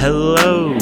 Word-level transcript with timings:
Hello 0.00 0.72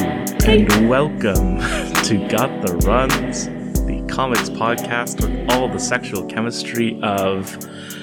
and 0.46 0.88
welcome 0.88 1.58
to 2.04 2.28
Got 2.28 2.60
the 2.62 2.74
Runs, 2.86 3.46
the 3.86 4.06
comics 4.08 4.50
podcast 4.50 5.20
with 5.22 5.50
all 5.50 5.68
the 5.68 5.78
sexual 5.78 6.24
chemistry 6.26 7.00
of 7.02 7.56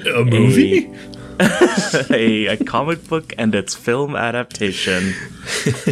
A 0.08 0.26
movie? 0.26 0.92
a, 2.10 2.48
a 2.48 2.58
comic 2.66 3.08
book 3.08 3.34
and 3.38 3.54
its 3.54 3.76
film 3.76 4.16
adaptation. 4.16 5.14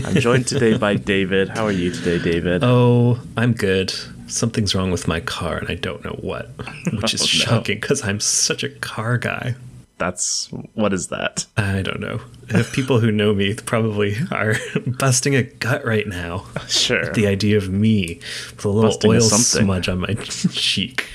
I'm 0.06 0.16
joined 0.16 0.48
today 0.48 0.78
by 0.78 0.96
David. 0.96 1.50
How 1.50 1.66
are 1.66 1.72
you 1.72 1.92
today, 1.92 2.18
David? 2.18 2.64
Oh, 2.64 3.20
I'm 3.38 3.54
good. 3.54 3.94
Something's 4.28 4.74
wrong 4.74 4.92
with 4.92 5.08
my 5.08 5.20
car, 5.20 5.58
and 5.58 5.70
I 5.70 5.76
don't 5.76 6.04
know 6.04 6.18
what, 6.22 6.50
which 6.94 7.14
is 7.14 7.22
Oh, 7.22 7.26
no. 7.26 7.28
shocking 7.28 7.80
because 7.80 8.04
I'm 8.04 8.20
such 8.20 8.64
a 8.64 8.70
car 8.70 9.18
guy. 9.18 9.56
That's 10.02 10.50
what 10.74 10.94
is 10.94 11.10
that? 11.10 11.46
I 11.56 11.84
don't 11.84 12.00
know. 12.00 12.22
If 12.50 12.74
people 12.74 13.02
who 13.02 13.12
know 13.12 13.36
me 13.36 13.54
probably 13.54 14.16
are 14.32 14.56
busting 14.88 15.36
a 15.36 15.44
gut 15.44 15.86
right 15.86 16.08
now. 16.08 16.46
Sure. 16.68 17.12
The 17.14 17.28
idea 17.28 17.58
of 17.58 17.70
me 17.70 18.20
with 18.56 18.66
a 18.66 18.70
little 18.70 18.90
Busting 18.90 19.12
oil 19.12 19.22
smudge 19.22 19.88
on 19.90 20.00
my 20.00 20.14
cheek. 20.16 21.06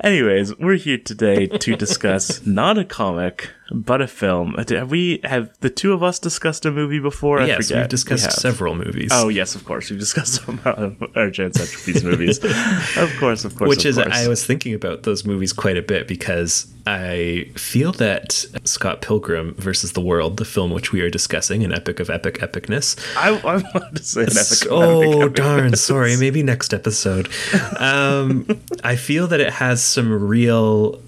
Anyways, 0.00 0.58
we're 0.58 0.74
here 0.74 0.98
today 0.98 1.46
to 1.46 1.76
discuss 1.76 2.44
not 2.44 2.78
a 2.78 2.84
comic, 2.84 3.50
but 3.70 4.00
a 4.00 4.06
film. 4.06 4.54
Have 4.68 4.90
we 4.90 5.20
have 5.24 5.50
the 5.60 5.70
two 5.70 5.92
of 5.92 6.02
us 6.02 6.18
discussed 6.18 6.64
a 6.64 6.70
movie 6.70 6.98
before? 6.98 7.40
I 7.40 7.46
yes, 7.46 7.68
forget. 7.68 7.82
we've 7.82 7.88
discussed 7.88 8.26
We 8.26 8.30
several 8.32 8.74
movies. 8.74 9.10
Oh 9.12 9.28
yes, 9.28 9.54
of 9.54 9.64
course. 9.64 9.90
We've 9.90 9.98
discussed 9.98 10.34
some 10.44 10.60
of 10.64 11.02
our 11.16 11.30
Jan 11.30 11.52
Centripede's 11.52 12.04
movies. 12.10 12.38
Of 12.96 13.14
course, 13.18 13.44
of 13.44 13.56
course. 13.56 13.68
Which 13.68 13.84
of 13.84 13.90
is, 13.90 13.96
course. 13.96 14.16
I 14.16 14.28
was 14.28 14.44
thinking 14.44 14.74
about 14.74 15.02
those 15.02 15.24
movies 15.24 15.52
quite 15.52 15.76
a 15.76 15.82
bit 15.82 16.06
because 16.06 16.72
I 16.86 17.50
feel 17.56 17.92
that 17.92 18.44
Scott 18.64 19.02
Pilgrim 19.02 19.54
versus 19.54 19.92
the 19.92 20.00
World, 20.00 20.36
the 20.36 20.44
film 20.44 20.70
which 20.70 20.92
we 20.92 21.00
are 21.00 21.10
discussing, 21.10 21.64
an 21.64 21.72
epic 21.72 21.98
of 21.98 22.08
epic 22.10 22.38
epicness, 22.38 22.96
I, 23.16 23.30
I 23.30 23.56
wanted 23.56 23.96
to 23.96 24.04
say 24.04 24.22
an 24.22 24.28
epic. 24.30 24.66
oh 24.70 25.02
epic, 25.02 25.22
epic. 25.22 25.34
darn 25.34 25.76
sorry 25.76 26.16
maybe 26.16 26.42
next 26.42 26.72
episode 26.72 27.28
um 27.78 28.46
i 28.84 28.96
feel 28.96 29.26
that 29.26 29.40
it 29.40 29.52
has 29.52 29.82
some 29.82 30.10
real 30.28 31.00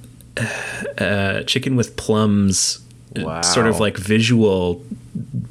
uh 0.98 1.42
chicken 1.44 1.77
with 1.77 1.97
plums 1.97 2.81
uh, 3.17 3.22
Wow. 3.25 3.41
sort 3.42 3.67
of 3.67 3.81
like 3.81 3.97
visual 3.97 4.84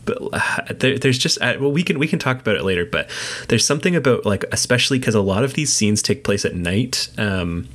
but 0.06 0.18
uh, 0.32 0.74
there, 0.74 0.98
there's 0.98 1.18
just 1.18 1.42
uh, 1.42 1.56
well 1.60 1.72
we 1.72 1.84
can 1.84 2.00
we 2.00 2.08
can 2.08 2.20
talk 2.20 2.40
about 2.40 2.56
it 2.56 2.64
later 2.64 2.86
but 2.86 3.10
there's 3.50 3.66
something 3.66 3.96
about 3.96 4.26
like 4.26 4.46
especially 4.52 5.00
because 5.00 5.16
a 5.16 5.22
lot 5.22 5.44
of 5.44 5.54
these 5.56 5.74
scenes 5.74 6.02
take 6.02 6.24
place 6.24 6.46
at 6.46 6.56
night 6.56 7.10
um 7.18 7.68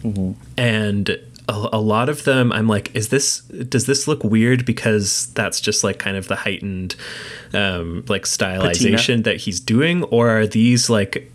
and 0.57 1.11
a, 1.49 1.69
a 1.73 1.81
lot 1.81 2.09
of 2.09 2.23
them 2.25 2.53
i'm 2.53 2.69
like 2.69 2.95
is 2.95 3.09
this 3.09 3.41
does 3.41 3.87
this 3.87 4.07
look 4.07 4.23
weird 4.23 4.65
because 4.65 5.27
that's 5.35 5.61
just 5.61 5.83
like 5.83 5.99
kind 5.99 6.17
of 6.17 6.29
the 6.29 6.37
heightened 6.37 6.95
um 7.53 8.05
like 8.09 8.23
stylization 8.23 9.25
that 9.25 9.37
he's 9.39 9.59
doing 9.61 10.05
or 10.05 10.31
are 10.31 10.47
these 10.47 10.89
like 10.89 11.31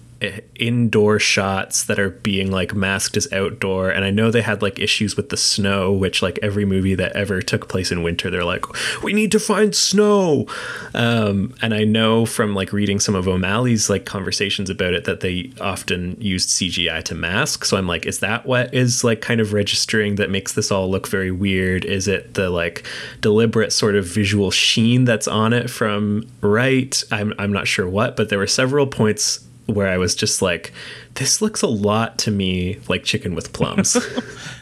indoor 0.56 1.20
shots 1.20 1.84
that 1.84 2.00
are 2.00 2.10
being 2.10 2.50
like 2.52 2.74
masked 2.74 3.18
as 3.18 3.32
outdoor. 3.32 3.92
And 3.92 4.04
i 4.04 4.10
know 4.10 4.32
they 4.32 4.42
had 4.42 4.62
like 4.62 4.80
issues 4.80 5.16
with 5.16 5.30
the 5.30 5.38
snow 5.38 5.92
which 5.92 6.22
like 6.22 6.40
every 6.42 6.66
movie 6.66 6.96
that 6.96 7.16
ever 7.16 7.42
took 7.42 7.70
place 7.70 7.92
in 7.92 8.02
winter 8.02 8.30
they're 8.30 8.44
like 8.44 8.66
we 9.04 9.14
need 9.14 9.32
to 9.32 9.40
find 9.40 9.76
snow. 9.76 10.48
Um, 10.94 11.54
and 11.62 11.74
i 11.74 11.84
know 11.84 12.26
from 12.26 12.56
like 12.56 12.74
reading 12.74 13.00
some 13.00 13.14
of 13.14 13.28
o'malley's 13.28 13.90
like 13.90 14.06
conversations 14.06 14.70
about 14.70 14.94
it 14.94 15.04
that 15.06 15.20
they 15.20 15.52
often 15.62 16.18
used 16.20 16.50
cgi 16.50 17.04
to 17.04 17.16
mask. 17.16 17.66
So 17.66 17.78
i'm 17.78 17.88
like 17.88 18.06
is 18.06 18.20
that 18.20 18.46
what 18.46 18.74
is 18.74 19.04
like 19.04 19.22
kind 19.22 19.40
of 19.40 19.54
registering 19.54 20.16
that 20.16 20.32
makes 20.32 20.54
this 20.54 20.72
all 20.72 20.90
look 20.90 21.08
very 21.08 21.32
weird? 21.32 21.86
Is 21.86 22.08
it 22.08 22.34
the 22.34 22.50
like 22.50 22.86
deliberate 23.22 23.72
sort 23.72 23.96
of 23.96 24.06
visual 24.06 24.50
sheen 24.50 25.06
that's 25.06 25.28
on 25.28 25.54
it 25.54 25.70
from 25.70 26.28
right? 26.42 27.04
I'm, 27.12 27.34
I'm 27.38 27.54
not 27.54 27.68
sure 27.68 27.88
what 27.88 28.16
but 28.16 28.30
there 28.30 28.40
were 28.40 28.48
several 28.48 28.88
points 28.88 29.48
where 29.68 29.88
I 29.88 29.98
was 29.98 30.16
just 30.16 30.42
like, 30.42 30.74
this 31.14 31.42
looks 31.42 31.62
a 31.62 31.68
lot 31.68 32.18
to 32.20 32.32
me 32.32 32.80
like 32.90 33.04
chicken 33.04 33.36
with 33.36 33.54
plums. 33.54 33.98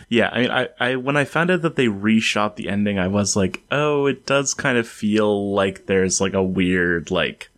Yeah, 0.09 0.29
I 0.31 0.41
mean, 0.41 0.51
I, 0.51 0.69
I 0.79 0.95
when 0.97 1.17
I 1.17 1.25
found 1.25 1.51
out 1.51 1.61
that 1.63 1.75
they 1.75 1.87
reshot 1.87 2.55
the 2.55 2.69
ending, 2.69 2.99
I 2.99 3.07
was 3.07 3.35
like, 3.35 3.63
oh, 3.71 4.05
it 4.05 4.25
does 4.25 4.53
kind 4.53 4.77
of 4.77 4.87
feel 4.87 5.53
like 5.53 5.87
there's 5.87 6.21
like 6.21 6.33
a 6.33 6.43
weird 6.43 7.09
like 7.11 7.49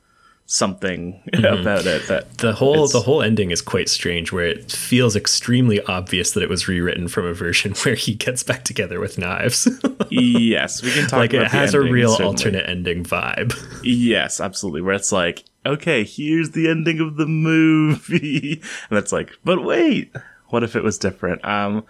something 0.49 1.21
about 1.33 1.85
it 1.85 2.07
that 2.07 2.37
the 2.37 2.53
whole 2.53 2.75
It's- 2.85 2.93
the 2.93 3.01
whole 3.01 3.21
ending 3.21 3.51
is 3.51 3.61
quite 3.61 3.89
strange 3.89 4.31
where 4.31 4.47
it 4.47 4.71
feels 4.71 5.13
extremely 5.15 5.81
obvious 5.81 6.31
that 6.31 6.41
it 6.41 6.49
was 6.49 6.69
rewritten 6.69 7.09
from 7.09 7.25
a 7.25 7.33
version 7.33 7.73
where 7.83 7.95
he 7.95 8.13
gets 8.15 8.43
back 8.43 8.63
together 8.63 8.99
with 8.99 9.17
knives. 9.17 9.67
yes, 10.09 10.81
we 10.81 10.91
can 10.91 11.03
talk 11.03 11.19
like 11.19 11.33
about 11.33 11.47
it 11.47 11.51
has 11.51 11.73
a 11.73 11.81
real 11.81 12.11
certainly. 12.11 12.29
alternate 12.29 12.69
ending 12.69 13.03
vibe. 13.03 13.53
Yes, 13.83 14.39
absolutely. 14.39 14.81
Where 14.81 14.95
it's 14.95 15.11
like, 15.11 15.43
okay, 15.65 16.05
here's 16.05 16.51
the 16.51 16.69
ending 16.69 17.01
of 17.01 17.17
the 17.17 17.25
movie, 17.27 18.61
and 18.89 18.97
it's 18.97 19.11
like, 19.11 19.31
but 19.43 19.63
wait, 19.63 20.15
what 20.47 20.63
if 20.63 20.75
it 20.77 20.83
was 20.83 20.97
different? 20.97 21.43
Um, 21.45 21.83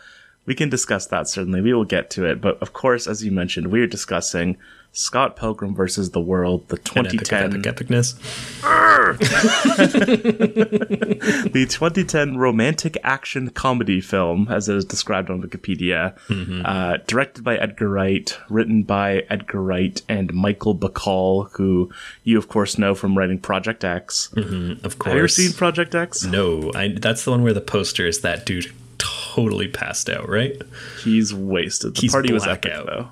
we 0.47 0.55
can 0.55 0.69
discuss 0.69 1.05
that 1.07 1.27
certainly. 1.27 1.61
We 1.61 1.73
will 1.73 1.85
get 1.85 2.09
to 2.11 2.25
it, 2.25 2.41
but 2.41 2.59
of 2.61 2.73
course, 2.73 3.05
as 3.05 3.23
you 3.23 3.31
mentioned, 3.31 3.67
we 3.67 3.81
are 3.81 3.87
discussing 3.87 4.57
Scott 4.97 5.35
Pilgrim 5.35 5.75
versus 5.75 6.11
the 6.11 6.19
World, 6.19 6.67
the 6.69 6.75
An 6.95 7.05
epic, 7.05 7.19
2010, 7.25 7.65
epic 7.65 7.87
epicness. 7.87 8.15
the 11.51 11.65
2010 11.69 12.37
romantic 12.37 12.97
action 13.03 13.49
comedy 13.49 14.01
film, 14.01 14.47
as 14.49 14.67
it 14.69 14.75
is 14.75 14.85
described 14.85 15.29
on 15.29 15.41
Wikipedia, 15.41 16.15
Mm-hmm. 16.27 16.61
uh, 16.65 16.97
directed 17.07 17.43
by 17.43 17.55
Edgar 17.57 17.89
Wright, 17.89 18.37
written 18.49 18.83
by 18.83 19.23
Edgar 19.29 19.61
Wright 19.61 20.01
and 20.09 20.33
Michael 20.33 20.75
Bacall, 20.75 21.49
who 21.53 21.91
you 22.23 22.37
of 22.37 22.47
course 22.47 22.77
know 22.77 22.95
from 22.95 23.17
writing 23.17 23.39
Project 23.39 23.83
X. 23.83 24.31
Of 24.35 24.99
course. 24.99 25.05
Have 25.05 25.13
you 25.13 25.19
ever 25.19 25.27
seen 25.27 25.53
Project 25.53 25.93
X? 25.95 26.23
No, 26.23 26.71
I, 26.75 26.89
that's 26.89 27.23
the 27.23 27.31
one 27.31 27.43
where 27.43 27.53
the 27.53 27.61
poster 27.61 28.05
is 28.05 28.21
that 28.21 28.45
dude 28.45 28.71
totally 28.97 29.67
passed 29.67 30.09
out, 30.09 30.27
right? 30.27 30.59
He's 31.03 31.33
wasted. 31.33 31.95
The 31.95 32.01
He's 32.01 32.11
party 32.11 32.33
was 32.33 32.45
epic 32.47 32.63
blackout. 32.73 32.85
though. 32.87 33.09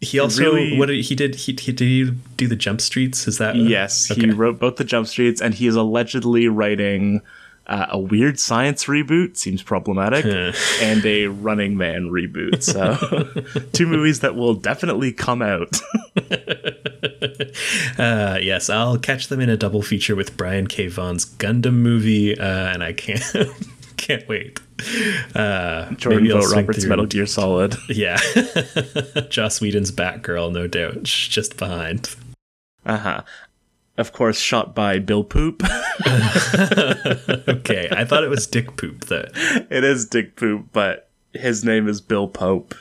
He 0.00 0.18
also 0.18 0.44
really- 0.52 0.78
what 0.78 0.86
did 0.86 1.04
he 1.04 1.14
did 1.14 1.34
he, 1.34 1.52
he 1.52 1.72
did 1.72 1.80
he 1.80 2.10
do 2.36 2.46
the 2.46 2.56
jump 2.56 2.80
streets? 2.80 3.26
Is 3.26 3.38
that 3.38 3.56
Yes, 3.56 4.06
he 4.08 4.30
wrote 4.30 4.58
both 4.58 4.76
the 4.76 4.84
Jump 4.84 5.06
Streets, 5.06 5.40
and 5.40 5.54
he 5.54 5.66
is 5.66 5.74
allegedly 5.74 6.48
writing 6.48 7.22
uh, 7.66 7.86
a 7.90 7.98
weird 7.98 8.38
science 8.38 8.84
reboot. 8.84 9.36
Seems 9.38 9.62
problematic, 9.62 10.24
and 10.82 11.04
a 11.06 11.26
Running 11.28 11.76
Man 11.78 12.10
reboot. 12.10 12.62
So, 12.62 12.94
two 13.72 13.86
movies 13.86 14.20
that 14.20 14.36
will 14.36 14.54
definitely 14.54 15.12
come 15.12 15.42
out. 15.42 15.80
Uh, 17.98 18.38
yes, 18.42 18.68
I'll 18.68 18.98
catch 18.98 19.28
them 19.28 19.40
in 19.40 19.48
a 19.48 19.56
double 19.56 19.80
feature 19.82 20.14
with 20.14 20.36
Brian 20.36 20.66
K. 20.66 20.88
Vaughan's 20.88 21.24
Gundam 21.24 21.74
movie, 21.74 22.38
uh, 22.38 22.44
and 22.44 22.82
I 22.82 22.92
can't 22.92 23.22
can't 23.96 24.26
wait. 24.28 24.60
Uh, 25.34 25.90
Jordan 25.94 26.28
Vogt 26.28 26.52
Roberts 26.52 26.80
through- 26.80 26.88
Metal 26.90 27.06
Gear 27.06 27.26
Solid. 27.26 27.74
Yeah, 27.88 28.16
Joss 29.30 29.60
Whedon's 29.60 29.90
Batgirl, 29.92 30.52
no 30.52 30.66
doubt, 30.66 31.02
just 31.02 31.56
behind. 31.56 32.14
Uh 32.84 32.98
huh. 32.98 33.22
Of 33.98 34.12
course, 34.12 34.38
shot 34.38 34.74
by 34.74 34.98
Bill 34.98 35.24
Pope. 35.24 35.62
Okay, 37.48 37.88
I 37.90 38.04
thought 38.04 38.24
it 38.24 38.30
was 38.30 38.46
Dick 38.46 38.76
Pope. 38.76 39.06
though. 39.06 39.26
it 39.70 39.84
is 39.84 40.06
Dick 40.06 40.36
Pope, 40.36 40.66
but 40.72 41.08
his 41.32 41.64
name 41.64 41.88
is 41.88 42.00
Bill 42.00 42.28
Pope. 42.28 42.74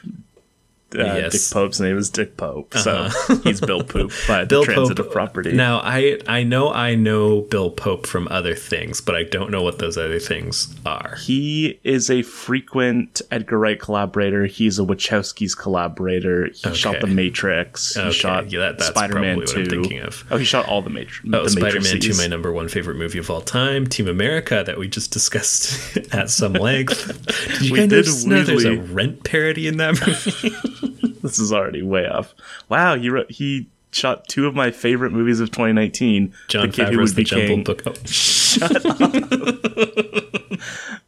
Uh, 1.00 1.16
Yes. 1.16 1.32
Dick 1.32 1.54
Pope's 1.54 1.80
name 1.80 1.98
is 1.98 2.10
Dick 2.10 2.38
Pope, 2.38 2.74
so 2.76 3.10
he's 3.44 3.62
Bill 3.62 3.84
Pope 3.84 4.12
by 4.28 4.46
Bill 4.46 4.62
the 4.66 4.74
transitive 4.74 5.06
Pope. 5.06 5.14
property. 5.14 5.54
Now, 5.54 5.80
I 5.84 6.20
I 6.28 6.44
know 6.44 6.72
I 6.72 6.96
know 6.96 7.42
Bill 7.42 7.70
Pope 7.72 8.06
from 8.08 8.28
other 8.30 8.56
things, 8.56 9.02
but 9.02 9.16
I 9.16 9.24
don't 9.24 9.52
know 9.52 9.62
what 9.62 9.80
those 9.80 9.98
other 9.98 10.20
things 10.20 10.74
are. 10.86 11.16
He 11.22 11.80
is 11.84 12.10
a 12.10 12.22
frequent 12.22 13.22
Edgar 13.32 13.58
Wright 13.60 13.80
collaborator. 13.80 14.46
He's 14.46 14.80
a 14.80 14.84
Wachowski's 14.84 15.56
collaborator. 15.56 16.48
He 16.54 16.74
shot 16.76 17.02
The 17.02 17.08
Matrix. 17.08 17.96
He 17.96 18.02
Okay, 18.02 18.12
shot 18.12 18.52
yeah, 18.52 18.60
that- 18.60 18.78
that's 18.78 18.90
Spider-Man 18.90 19.38
probably 19.38 19.54
what 19.54 19.58
I'm 19.74 19.82
thinking 19.84 20.00
of. 20.02 20.24
Oh, 20.32 20.38
he 20.38 20.46
shot 20.46 20.68
all 20.68 20.82
the 20.82 20.90
Matrix. 20.90 21.22
Oh, 21.34 21.44
the 21.44 21.50
Spider-Man 21.50 22.00
2, 22.00 22.14
my 22.18 22.28
number 22.28 22.52
one 22.52 22.68
favorite 22.68 22.98
movie 22.98 23.20
of 23.20 23.30
all 23.30 23.42
time. 23.42 23.88
Team 23.88 24.08
America, 24.08 24.64
that 24.66 24.78
we 24.78 24.88
just 24.88 25.12
discussed 25.12 25.98
at 26.14 26.30
some 26.30 26.54
length. 26.54 27.08
Did 27.60 27.62
you 27.62 27.74
We 27.74 27.88
guys 27.88 28.24
did 28.24 28.30
know 28.30 28.44
there's 28.44 28.66
a 28.66 28.78
Rent 28.78 29.24
parody 29.24 29.68
in 29.68 29.78
that 29.78 29.94
movie? 30.06 30.85
This 31.22 31.40
is 31.40 31.52
already 31.52 31.82
way 31.82 32.08
off. 32.08 32.36
Wow, 32.70 32.96
he 32.96 33.10
wrote, 33.10 33.32
he 33.32 33.68
shot 33.92 34.28
two 34.28 34.46
of 34.46 34.54
my 34.54 34.70
favorite 34.70 35.12
movies 35.12 35.40
of 35.40 35.50
2019. 35.50 36.34
John 36.50 36.68
the 36.68 36.74
kid 36.74 36.90
who 36.90 37.00
would 37.00 37.16
be 37.16 37.24
The 37.24 37.30
king, 37.30 37.64
Book. 37.64 37.82
Oh, 37.86 37.92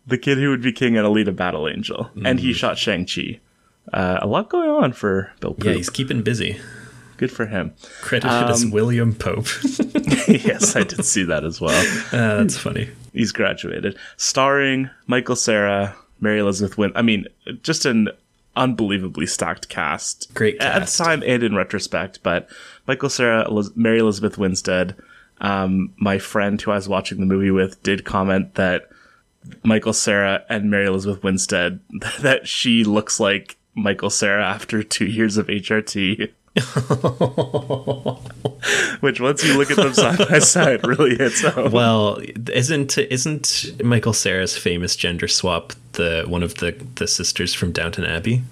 the 0.08 0.18
kid 0.18 0.38
who 0.38 0.50
would 0.50 0.62
be 0.62 0.72
king, 0.72 0.98
and 0.98 1.06
Alita 1.06 1.36
Battle 1.36 1.68
Angel, 1.68 2.10
and 2.26 2.40
he 2.40 2.54
shot 2.54 2.78
Shang 2.78 3.06
Chi. 3.06 3.40
Uh, 3.94 4.20
a 4.22 4.28
lot 4.28 4.50
going 4.50 4.70
on 4.70 4.94
for 4.94 5.32
Bill 5.40 5.54
Pope. 5.54 5.66
yeah, 5.66 5.74
he's 5.74 5.90
keeping 5.90 6.22
busy. 6.24 6.60
Good 7.18 7.32
for 7.32 7.48
him. 7.48 7.74
Credited 8.02 8.50
as 8.50 8.66
William 8.66 9.16
Pope. 9.16 9.48
yes, 10.28 10.76
I 10.76 10.84
did 10.84 11.04
see 11.04 11.24
that 11.24 11.44
as 11.44 11.60
well. 11.60 11.80
Uh, 12.12 12.44
that's 12.44 12.58
funny. 12.58 12.90
He's 13.14 13.32
graduated. 13.32 13.98
Starring 14.18 14.90
Michael 15.08 15.36
Cera, 15.36 15.96
Mary 16.20 16.40
Elizabeth 16.40 16.78
Win. 16.78 16.92
I 16.96 17.02
mean, 17.02 17.26
just 17.64 17.86
an 17.86 18.10
unbelievably 18.58 19.28
stacked 19.28 19.70
cast. 19.70 20.34
Great 20.34 20.60
cast. 20.60 20.76
at 20.76 20.86
the 20.88 21.04
time 21.04 21.24
and 21.26 21.44
in 21.44 21.56
retrospect. 21.56 22.22
But 22.24 22.50
Michael 22.88 23.10
Cera, 23.10 23.48
Mary 23.76 24.00
Elizabeth 24.00 24.38
Winstead. 24.38 24.96
Um, 25.40 25.94
my 25.98 26.18
friend 26.18 26.60
who 26.60 26.72
I 26.72 26.76
was 26.76 26.90
watching 26.90 27.20
the 27.20 27.26
movie 27.26 27.52
with 27.52 27.82
did 27.84 28.04
comment 28.04 28.56
that 28.56 28.90
Michael 29.64 29.94
Cera 29.94 30.44
and 30.50 30.72
Mary 30.72 30.88
Elizabeth 30.88 31.24
Winstead 31.24 31.80
that 32.20 32.48
she 32.48 32.84
looks 32.84 33.20
like 33.20 33.58
Michael 33.76 34.10
Cera 34.10 34.44
after 34.44 34.84
two 34.84 35.06
years 35.06 35.38
of 35.38 35.48
HRT. 35.48 36.32
Which 39.00 39.22
once 39.22 39.46
you 39.46 39.58
look 39.58 39.72
at 39.72 39.78
them 39.78 39.94
side 39.94 40.18
by 40.18 40.40
side 40.40 40.86
really 40.86 41.16
hits 41.16 41.42
home. 41.42 41.72
Well, 41.72 42.20
isn't 42.52 42.98
isn't 42.98 43.84
Michael 43.84 44.14
Cera's 44.14 44.58
famous 44.58 44.96
gender 44.96 45.28
swap 45.28 45.74
the 45.94 46.26
one 46.28 46.44
of 46.44 46.56
the 46.56 46.72
the 46.96 47.08
sisters 47.08 47.54
from 47.54 47.72
Downton 47.72 48.06
Abbey? 48.06 48.44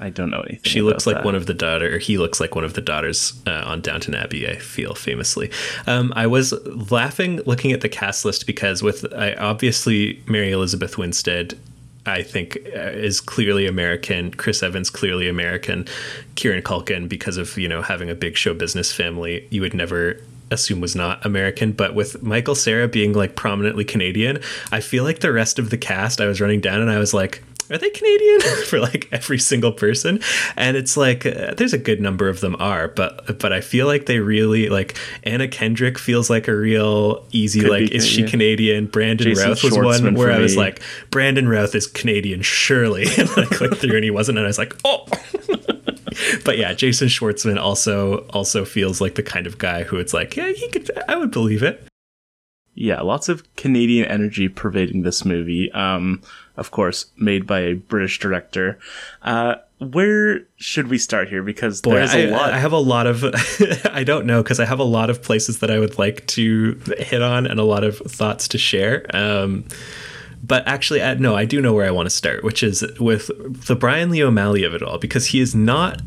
I 0.00 0.08
don't 0.08 0.30
know 0.30 0.40
anything. 0.40 0.60
She 0.62 0.80
looks 0.80 1.06
like 1.06 1.16
that. 1.16 1.24
one 1.26 1.34
of 1.34 1.44
the 1.44 1.52
daughter, 1.52 1.94
or 1.94 1.98
he 1.98 2.16
looks 2.16 2.40
like 2.40 2.54
one 2.54 2.64
of 2.64 2.72
the 2.72 2.80
daughters 2.80 3.34
uh, 3.46 3.64
on 3.66 3.82
Downton 3.82 4.14
Abbey. 4.14 4.48
I 4.48 4.56
feel 4.56 4.94
famously. 4.94 5.50
Um, 5.86 6.12
I 6.16 6.26
was 6.26 6.52
laughing 6.90 7.42
looking 7.44 7.72
at 7.72 7.82
the 7.82 7.88
cast 7.88 8.24
list 8.24 8.46
because 8.46 8.82
with 8.82 9.12
I 9.12 9.34
obviously 9.34 10.22
Mary 10.26 10.52
Elizabeth 10.52 10.96
Winstead. 10.96 11.58
I 12.06 12.22
think 12.22 12.58
uh, 12.74 12.90
is 12.90 13.20
clearly 13.20 13.66
American. 13.66 14.32
Chris 14.32 14.62
Evans 14.62 14.90
clearly 14.90 15.28
American. 15.28 15.86
Kieran 16.34 16.62
Culkin, 16.62 17.08
because 17.08 17.36
of 17.36 17.58
you 17.58 17.68
know 17.68 17.82
having 17.82 18.10
a 18.10 18.14
big 18.14 18.36
show 18.36 18.54
business 18.54 18.92
family, 18.92 19.46
you 19.50 19.60
would 19.60 19.74
never 19.74 20.20
assume 20.50 20.80
was 20.80 20.96
not 20.96 21.24
American. 21.24 21.72
But 21.72 21.94
with 21.94 22.22
Michael 22.22 22.54
Cera 22.54 22.88
being 22.88 23.12
like 23.12 23.36
prominently 23.36 23.84
Canadian, 23.84 24.40
I 24.72 24.80
feel 24.80 25.04
like 25.04 25.20
the 25.20 25.32
rest 25.32 25.58
of 25.58 25.70
the 25.70 25.78
cast. 25.78 26.20
I 26.20 26.26
was 26.26 26.40
running 26.40 26.60
down 26.60 26.80
and 26.80 26.90
I 26.90 26.98
was 26.98 27.14
like, 27.14 27.42
are 27.70 27.78
they 27.78 27.90
Canadian 27.90 28.40
for 28.66 28.80
like 28.80 29.08
every 29.12 29.38
single 29.38 29.72
person? 29.72 30.20
And 30.56 30.76
it's 30.76 30.96
like 30.96 31.24
uh, 31.24 31.54
there's 31.54 31.72
a 31.72 31.78
good 31.78 32.00
number 32.00 32.28
of 32.28 32.40
them 32.40 32.56
are, 32.58 32.88
but 32.88 33.38
but 33.38 33.52
I 33.52 33.60
feel 33.60 33.86
like 33.86 34.06
they 34.06 34.18
really 34.18 34.68
like 34.68 34.96
Anna 35.22 35.48
Kendrick 35.48 35.98
feels 35.98 36.28
like 36.28 36.48
a 36.48 36.56
real 36.56 37.24
easy 37.30 37.60
Could 37.60 37.70
like 37.70 37.90
is 37.90 38.06
she 38.06 38.22
Canadian. 38.22 38.30
Canadian? 38.40 38.86
Brandon 38.86 39.28
Jason 39.28 39.48
Routh 39.48 39.62
was 39.62 39.72
Schwartzman 39.74 40.04
one 40.04 40.14
where 40.14 40.32
I 40.32 40.38
was 40.38 40.56
me. 40.56 40.62
like 40.62 40.82
Brandon 41.10 41.48
Routh 41.48 41.74
is 41.74 41.86
Canadian 41.86 42.42
surely, 42.42 43.04
and 43.18 43.28
I 43.36 43.44
clicked 43.44 43.76
through 43.76 43.96
and 43.96 44.04
he 44.04 44.10
wasn't, 44.10 44.38
and 44.38 44.46
I 44.46 44.48
was 44.48 44.58
like 44.58 44.76
oh. 44.84 45.06
but 46.44 46.58
yeah, 46.58 46.72
Jason 46.72 47.08
Schwartzman 47.08 47.58
also 47.58 48.26
also 48.30 48.64
feels 48.64 49.00
like 49.00 49.14
the 49.14 49.22
kind 49.22 49.46
of 49.46 49.58
guy 49.58 49.84
who 49.84 49.96
it's 49.96 50.12
like 50.12 50.36
yeah 50.36 50.50
he 50.50 50.68
could 50.68 50.90
I 51.08 51.16
would 51.16 51.30
believe 51.30 51.62
it. 51.62 51.86
Yeah, 52.74 53.00
lots 53.02 53.28
of 53.28 53.42
Canadian 53.56 54.06
energy 54.06 54.48
pervading 54.48 55.02
this 55.02 55.24
movie. 55.24 55.70
Um, 55.72 56.22
of 56.60 56.70
course, 56.70 57.06
made 57.16 57.46
by 57.46 57.60
a 57.60 57.74
British 57.74 58.20
director. 58.20 58.78
Uh, 59.22 59.56
where 59.78 60.42
should 60.56 60.88
we 60.88 60.98
start 60.98 61.30
here? 61.30 61.42
Because 61.42 61.80
Boy, 61.80 61.94
there's 61.94 62.14
I, 62.14 62.18
a 62.18 62.30
lot. 62.30 62.52
I 62.52 62.58
have 62.58 62.72
a 62.72 62.78
lot 62.78 63.06
of 63.06 63.24
I 63.92 64.04
don't 64.04 64.26
know 64.26 64.42
because 64.42 64.60
I 64.60 64.66
have 64.66 64.78
a 64.78 64.84
lot 64.84 65.08
of 65.08 65.22
places 65.22 65.60
that 65.60 65.70
I 65.70 65.78
would 65.78 65.98
like 65.98 66.26
to 66.28 66.74
hit 66.98 67.22
on 67.22 67.46
and 67.46 67.58
a 67.58 67.64
lot 67.64 67.82
of 67.82 67.96
thoughts 67.98 68.46
to 68.48 68.58
share. 68.58 69.06
Um, 69.14 69.64
but 70.42 70.66
actually, 70.68 71.02
I, 71.02 71.14
no, 71.14 71.34
I 71.34 71.46
do 71.46 71.60
know 71.60 71.72
where 71.72 71.86
I 71.86 71.90
want 71.90 72.06
to 72.06 72.14
start, 72.14 72.44
which 72.44 72.62
is 72.62 72.84
with 73.00 73.30
the 73.66 73.74
Brian 73.74 74.10
Lee 74.10 74.22
O'Malley 74.22 74.64
of 74.64 74.74
it 74.74 74.82
all, 74.82 74.98
because 74.98 75.26
he 75.26 75.40
is 75.40 75.54
not 75.54 76.00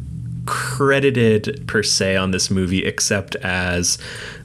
credited 0.45 1.63
per 1.67 1.83
se 1.83 2.15
on 2.15 2.31
this 2.31 2.51
movie 2.51 2.85
except 2.85 3.35
as 3.37 3.97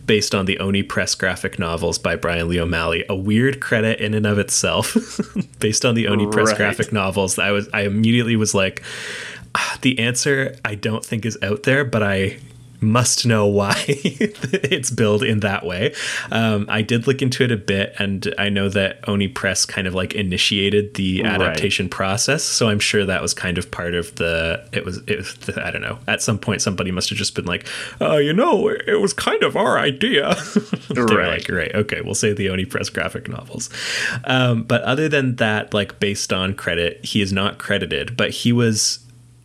based 0.06 0.35
on 0.35 0.47
the 0.47 0.59
Oni 0.59 0.83
Press 0.83 1.15
graphic 1.15 1.59
novels 1.59 1.99
by 1.99 2.17
Brian 2.17 2.49
Lee 2.49 2.59
O'Malley. 2.59 3.05
A 3.09 3.15
weird 3.15 3.61
credit 3.61 4.00
in 4.00 4.15
and 4.15 4.27
of 4.27 4.39
itself, 4.39 4.97
based 5.61 5.85
on 5.85 5.95
the 5.95 6.09
Oni 6.09 6.27
Press 6.27 6.53
graphic 6.55 6.93
novels. 6.93 7.39
I 7.39 7.50
was 7.53 7.69
I 7.73 7.83
immediately 7.83 8.35
was 8.35 8.55
like, 8.55 8.83
"Ah, 9.55 9.79
the 9.83 9.99
answer 9.99 10.56
I 10.65 10.75
don't 10.75 11.05
think 11.05 11.27
is 11.27 11.39
out 11.43 11.65
there, 11.65 11.85
but 11.85 12.03
I 12.03 12.39
must 12.80 13.26
know 13.26 13.46
why 13.46 13.75
it's 13.88 14.90
billed 14.90 15.22
in 15.22 15.40
that 15.40 15.64
way. 15.66 15.94
Um, 16.30 16.66
I 16.69 16.82
did 16.82 17.06
look 17.06 17.22
into 17.22 17.42
it 17.44 17.50
a 17.52 17.56
bit, 17.56 17.94
and 17.98 18.32
I 18.38 18.48
know 18.48 18.69
that 18.69 19.06
Oni 19.08 19.28
Press 19.28 19.64
kind 19.66 19.86
of 19.86 19.94
like 19.94 20.14
initiated 20.14 20.94
the 20.94 21.22
Right. 21.22 21.32
adaptation 21.32 21.88
process, 21.88 22.42
so 22.44 22.69
I'm 22.69 22.78
sure 22.78 23.04
that 23.04 23.20
was 23.22 23.34
kind 23.34 23.58
of 23.58 23.70
part 23.70 23.94
of 23.94 24.14
the. 24.16 24.64
It 24.72 24.84
was. 24.84 24.98
It 25.06 25.16
was. 25.19 25.34
The, 25.34 25.64
I 25.64 25.70
don't 25.70 25.82
know. 25.82 25.98
At 26.06 26.22
some 26.22 26.38
point, 26.38 26.62
somebody 26.62 26.90
must 26.90 27.08
have 27.08 27.19
just 27.19 27.34
been 27.34 27.44
like, 27.46 27.66
"Uh, 28.00 28.16
you 28.16 28.32
know, 28.32 28.69
it 28.69 29.00
was 29.00 29.12
kind 29.12 29.42
of 29.42 29.56
our 29.56 29.78
idea." 29.78 30.36
Right. 30.90 31.28
like, 31.28 31.48
right, 31.48 31.75
okay, 31.75 32.00
we'll 32.00 32.14
say 32.14 32.32
the 32.32 32.48
Oni 32.48 32.64
Press 32.64 32.88
graphic 32.88 33.28
novels. 33.28 33.69
Um, 34.25 34.62
but 34.64 34.82
other 34.82 35.08
than 35.08 35.36
that, 35.36 35.72
like 35.75 36.00
based 36.00 36.32
on 36.32 36.54
credit, 36.54 37.04
he 37.04 37.20
is 37.20 37.32
not 37.32 37.58
credited, 37.58 38.16
but 38.16 38.30
he 38.30 38.52
was 38.52 38.98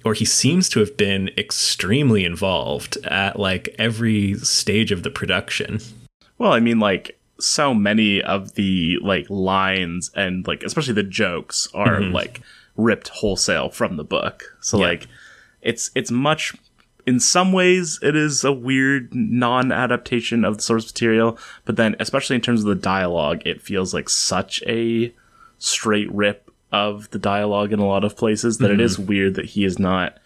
or 0.05 0.13
he 0.13 0.25
seems 0.25 0.69
to 0.69 0.79
have 0.79 0.97
been 0.97 1.29
extremely 1.37 2.25
involved 2.25 2.97
at 3.05 3.39
like 3.39 3.73
every 3.77 4.35
stage 4.35 4.91
of 4.91 5.03
the 5.03 5.09
production. 5.09 5.79
well, 6.37 6.53
I 6.53 6.59
mean, 6.59 6.79
like 6.79 7.19
so 7.39 7.73
many 7.73 8.21
of 8.21 8.53
the 8.55 8.97
like 9.01 9.29
lines 9.29 10.11
and 10.15 10.45
like 10.47 10.63
especially 10.63 10.93
the 10.93 11.03
jokes 11.03 11.67
are 11.73 11.99
mm-hmm. 11.99 12.13
like 12.13 12.41
ripped 12.75 13.09
wholesale 13.09 13.69
from 13.69 13.97
the 13.97 14.03
book. 14.03 14.55
So 14.61 14.77
Yeah. 14.79 14.87
like 14.87 15.07
it's 15.61 15.91
it's 15.95 16.11
much 16.11 16.53
in 17.05 17.19
some 17.19 17.51
ways 17.51 17.99
it 18.01 18.15
is 18.15 18.43
a 18.43 18.51
weird 18.51 19.13
non-adaptation 19.13 20.45
of 20.45 20.57
the 20.57 20.63
source 20.63 20.85
material, 20.85 21.37
but 21.65 21.75
then 21.75 21.95
especially 21.99 22.35
in 22.35 22.41
terms 22.41 22.61
of 22.61 22.67
the 22.67 22.75
dialogue, 22.75 23.41
it 23.45 23.61
feels 23.61 23.93
like 23.93 24.09
such 24.09 24.63
a 24.67 25.13
straight 25.57 26.11
rip 26.13 26.42
of 26.73 27.09
the 27.11 27.19
dialogue 27.19 27.71
in 27.71 27.79
a 27.79 27.85
lot 27.85 28.03
of 28.03 28.17
places 28.17 28.57
that 28.57 28.71
it 28.71 28.81
is 28.81 28.97
mm-hmm. 28.97 29.05
weird 29.05 29.35
that 29.35 29.45
he 29.45 29.63
is 29.63 29.77
not 29.77 30.17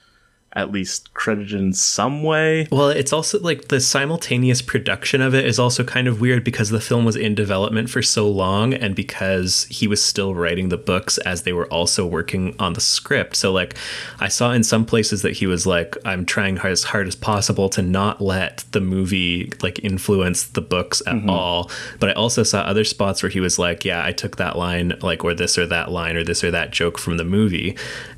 at 0.53 0.71
least 0.71 1.13
credited 1.13 1.59
in 1.59 1.73
some 1.73 2.23
way. 2.23 2.67
Well, 2.71 2.89
it's 2.89 3.13
also 3.13 3.39
like 3.39 3.67
the 3.67 3.79
simultaneous 3.79 4.61
production 4.61 5.21
of 5.21 5.35
it 5.35 5.45
is 5.45 5.59
also 5.59 5.83
kind 5.83 6.07
of 6.07 6.19
weird 6.21 6.43
because 6.43 6.69
the 6.69 6.79
film 6.79 7.05
was 7.05 7.15
in 7.15 7.35
development 7.35 7.89
for 7.89 8.01
so 8.01 8.27
long 8.29 8.73
and 8.73 8.95
because 8.95 9.65
he 9.65 9.87
was 9.87 10.03
still 10.03 10.33
writing 10.33 10.69
the 10.69 10.77
books 10.77 11.17
as 11.19 11.43
they 11.43 11.53
were 11.53 11.67
also 11.67 12.05
working 12.05 12.55
on 12.59 12.73
the 12.73 12.81
script. 12.81 13.35
So, 13.35 13.51
like, 13.51 13.75
I 14.19 14.29
saw 14.29 14.51
in 14.51 14.63
some 14.63 14.85
places 14.85 15.21
that 15.21 15.33
he 15.33 15.45
was 15.45 15.67
like, 15.67 15.95
I'm 16.05 16.25
trying 16.25 16.57
hard, 16.57 16.71
as 16.71 16.83
hard 16.85 17.07
as 17.07 17.15
possible 17.15 17.69
to 17.69 17.81
not 17.81 18.21
let 18.21 18.63
the 18.71 18.81
movie 18.81 19.51
like 19.61 19.83
influence 19.83 20.47
the 20.47 20.61
books 20.61 21.01
at 21.05 21.15
mm-hmm. 21.15 21.29
all. 21.29 21.69
But 21.99 22.09
I 22.09 22.13
also 22.13 22.43
saw 22.43 22.61
other 22.61 22.83
spots 22.83 23.21
where 23.21 23.29
he 23.29 23.39
was 23.39 23.59
like, 23.59 23.85
Yeah, 23.85 24.03
I 24.03 24.11
took 24.11 24.37
that 24.37 24.57
line, 24.57 24.93
like, 25.01 25.23
or 25.23 25.33
this 25.33 25.57
or 25.57 25.67
that 25.67 25.91
line, 25.91 26.15
or 26.15 26.23
this 26.23 26.43
or 26.43 26.51
that 26.51 26.71
joke 26.71 26.97
from 26.97 27.17
the 27.17 27.25
movie. 27.25 27.77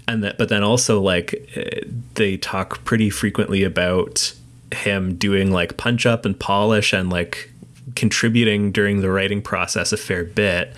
And 0.10 0.24
that, 0.24 0.40
but 0.40 0.50
then 0.50 0.64
also, 0.64 1.00
like, 1.00 1.50
eh, 1.56 1.82
they 2.16 2.36
talk 2.36 2.84
pretty 2.84 3.12
frequently 3.12 3.64
about 3.64 4.34
him 4.72 5.16
doing 5.16 5.52
like 5.52 5.78
punch 5.78 6.06
up 6.06 6.26
and 6.26 6.40
polish 6.40 6.94
and 6.94 7.10
like 7.10 7.52
contributing 7.96 8.72
during 8.72 9.02
the 9.02 9.12
writing 9.12 9.42
process 9.42 9.92
a 9.92 9.98
fair 9.98 10.24
bit. 10.24 10.74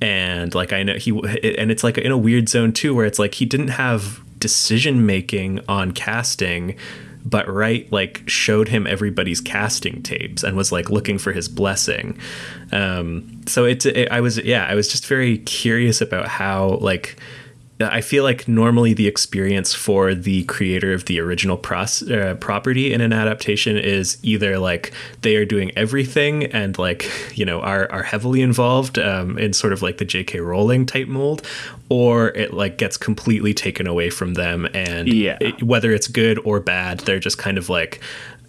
And 0.00 0.54
like 0.54 0.74
i 0.74 0.82
know 0.82 0.94
he 0.94 1.10
and 1.58 1.70
it's 1.70 1.82
like 1.82 1.96
in 1.96 2.12
a 2.12 2.18
weird 2.18 2.50
zone 2.50 2.72
too 2.74 2.94
where 2.94 3.06
it's 3.06 3.18
like 3.18 3.34
he 3.34 3.46
didn't 3.46 3.68
have 3.68 4.20
decision 4.38 5.06
making 5.06 5.60
on 5.68 5.92
casting 5.92 6.76
but 7.24 7.48
Wright 7.48 7.90
like 7.90 8.22
showed 8.26 8.68
him 8.68 8.86
everybody's 8.86 9.40
casting 9.40 10.02
tapes 10.02 10.42
and 10.44 10.54
was 10.54 10.70
like 10.70 10.90
looking 10.90 11.18
for 11.18 11.32
his 11.32 11.48
blessing. 11.48 12.18
Um 12.72 13.40
so 13.46 13.64
it's 13.64 13.86
it, 13.86 14.10
i 14.10 14.20
was 14.20 14.36
yeah 14.38 14.66
i 14.68 14.74
was 14.74 14.88
just 14.88 15.06
very 15.06 15.38
curious 15.38 16.02
about 16.02 16.28
how 16.28 16.78
like 16.82 17.16
I 17.78 18.00
feel 18.00 18.24
like 18.24 18.48
normally 18.48 18.94
the 18.94 19.06
experience 19.06 19.74
for 19.74 20.14
the 20.14 20.44
creator 20.44 20.94
of 20.94 21.04
the 21.04 21.20
original 21.20 21.58
pros- 21.58 22.02
uh, 22.10 22.36
property 22.40 22.92
in 22.92 23.02
an 23.02 23.12
adaptation 23.12 23.76
is 23.76 24.16
either 24.22 24.58
like 24.58 24.92
they 25.20 25.36
are 25.36 25.44
doing 25.44 25.72
everything 25.76 26.44
and 26.44 26.78
like 26.78 27.10
you 27.36 27.44
know 27.44 27.60
are 27.60 27.90
are 27.92 28.02
heavily 28.02 28.40
involved 28.40 28.98
um, 28.98 29.38
in 29.38 29.52
sort 29.52 29.74
of 29.74 29.82
like 29.82 29.98
the 29.98 30.06
J.K. 30.06 30.40
Rowling 30.40 30.86
type 30.86 31.06
mold, 31.08 31.46
or 31.90 32.28
it 32.28 32.54
like 32.54 32.78
gets 32.78 32.96
completely 32.96 33.52
taken 33.52 33.86
away 33.86 34.08
from 34.08 34.34
them 34.34 34.66
and 34.72 35.06
Yeah. 35.08 35.36
it- 35.40 35.62
whether 35.62 35.92
it's 35.92 36.08
good 36.08 36.38
or 36.44 36.60
bad, 36.60 37.00
they're 37.00 37.18
just 37.20 37.36
kind 37.38 37.58
of 37.58 37.68
like. 37.68 38.00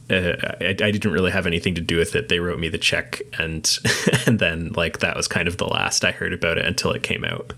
Uh, 0.10 0.38
I, 0.62 0.68
I 0.70 0.92
didn't 0.92 1.12
really 1.12 1.32
have 1.32 1.46
anything 1.46 1.76
to 1.76 1.82
do 1.82 1.98
with 1.98 2.16
it. 2.16 2.30
They 2.30 2.40
wrote 2.40 2.60
me 2.60 2.70
the 2.70 2.78
check, 2.78 3.22
and 3.38 3.70
and 4.26 4.40
then 4.40 4.72
like 4.74 5.00
that 5.00 5.18
was 5.18 5.28
kind 5.28 5.50
of 5.50 5.58
the 5.58 5.68
last 5.68 6.06
I 6.06 6.12
heard 6.14 6.32
about 6.32 6.58
it 6.58 6.66
until 6.66 6.92
it 6.94 7.04
came 7.04 7.26
out. 7.26 7.52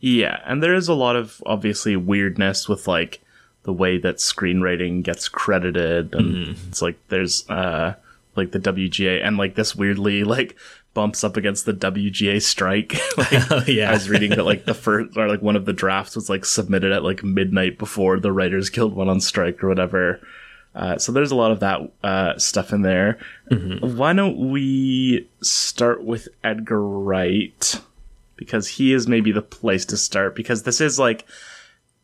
Yeah, 0.00 0.40
and 0.44 0.62
there 0.62 0.74
is 0.74 0.88
a 0.88 0.94
lot 0.94 1.16
of 1.16 1.42
obviously 1.46 1.96
weirdness 1.96 2.68
with 2.68 2.86
like 2.86 3.20
the 3.62 3.72
way 3.72 3.98
that 3.98 4.16
screenwriting 4.16 5.02
gets 5.02 5.28
credited 5.28 6.14
and 6.14 6.56
it's 6.68 6.80
like 6.80 6.96
there's 7.08 7.48
uh 7.50 7.94
like 8.36 8.52
the 8.52 8.60
WGA 8.60 9.20
and 9.26 9.36
like 9.38 9.56
this 9.56 9.74
weirdly 9.74 10.22
like 10.22 10.54
bumps 10.94 11.24
up 11.24 11.36
against 11.36 11.66
the 11.66 11.72
WGA 11.72 12.40
strike. 12.40 12.94
like 13.18 13.28
Oh, 13.50 13.64
yeah. 13.66 13.90
I 13.90 13.94
was 13.94 14.08
reading 14.08 14.30
that 14.30 14.44
like 14.44 14.66
the 14.66 14.74
first 14.74 15.16
or 15.16 15.28
like 15.28 15.42
one 15.42 15.56
of 15.56 15.64
the 15.64 15.72
drafts 15.72 16.14
was 16.14 16.30
like 16.30 16.44
submitted 16.44 16.92
at 16.92 17.02
like 17.02 17.24
midnight 17.24 17.76
before 17.78 18.20
the 18.20 18.30
Writers 18.32 18.70
Guild 18.70 18.94
went 18.94 19.10
on 19.10 19.20
strike 19.20 19.62
or 19.64 19.68
whatever. 19.68 20.20
Uh, 20.74 20.98
so 20.98 21.10
there's 21.10 21.30
a 21.32 21.36
lot 21.36 21.50
of 21.50 21.60
that 21.60 21.80
uh, 22.04 22.38
stuff 22.38 22.72
in 22.72 22.82
there. 22.82 23.18
Why 23.96 24.12
don't 24.12 24.50
we 24.50 25.26
start 25.42 26.04
with 26.04 26.28
Edgar 26.44 26.82
Wright? 26.82 27.80
Because 28.36 28.68
he 28.68 28.92
is 28.92 29.08
maybe 29.08 29.32
the 29.32 29.42
place 29.42 29.84
to 29.86 29.96
start 29.96 30.36
because 30.36 30.64
this 30.64 30.80
is 30.80 30.98
like 30.98 31.24